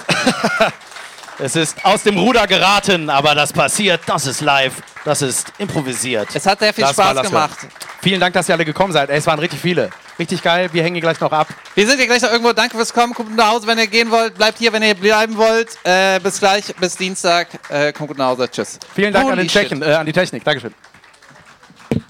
Es 1.40 1.56
ist 1.56 1.86
aus 1.86 2.02
dem 2.04 2.18
Ruder 2.18 2.48
geraten, 2.48 3.10
aber 3.10 3.36
das 3.36 3.54
passiert, 3.54 4.02
das 4.08 4.26
ist 4.26 4.42
live, 4.42 4.74
das 5.06 5.22
ist 5.22 5.54
improvisiert. 5.60 6.30
Es 6.34 6.46
hat 6.48 6.60
sehr 6.60 6.74
viel 6.74 6.84
Das 6.84 6.94
Spaß 6.94 7.22
gemacht. 7.22 7.58
Vielen 8.02 8.20
Dank, 8.20 8.34
dass 8.34 8.50
ihr 8.50 8.56
alle 8.56 8.66
gekommen 8.66 8.92
seid. 8.92 9.10
Ey, 9.10 9.18
es 9.18 9.28
waren 9.28 9.38
richtig 9.40 9.60
viele. 9.60 9.92
Richtig 10.18 10.42
geil, 10.42 10.70
wir 10.74 10.82
hängen 10.82 10.96
hier 10.96 11.02
gleich 11.02 11.20
noch 11.20 11.32
ab. 11.32 11.48
Wir 11.76 11.86
sind 11.86 11.98
hier 11.98 12.08
gleich 12.08 12.24
noch 12.24 12.32
irgendwo. 12.32 12.54
Danke 12.54 12.76
fürs 12.76 12.92
Kommen. 12.92 13.14
Kommt 13.14 13.30
gut 13.30 13.38
nach 13.38 13.52
Hause, 13.52 13.68
wenn 13.68 13.78
ihr 13.78 13.86
gehen 13.86 14.10
wollt. 14.10 14.36
Bleibt 14.36 14.58
hier, 14.58 14.74
wenn 14.74 14.82
ihr 14.82 14.96
bleiben 14.96 15.38
wollt. 15.38 15.78
Äh, 15.84 16.20
bis 16.20 16.40
gleich, 16.40 16.74
bis 16.80 16.98
Dienstag. 16.98 17.48
Äh, 17.70 17.94
kommt 17.94 18.08
gut 18.10 18.18
nach 18.18 18.30
Hause. 18.30 18.50
Tschüss. 18.50 18.80
Vielen 18.96 19.14
Dank 19.14 19.26
an 19.26 19.32
Holy 19.34 19.44
den 19.44 19.50
Tschechen, 19.50 19.84
äh, 19.84 19.94
an 19.94 20.08
die 20.08 20.14
Technik. 20.14 20.44
Dankeschön. 20.44 20.74
shit. 21.92 22.04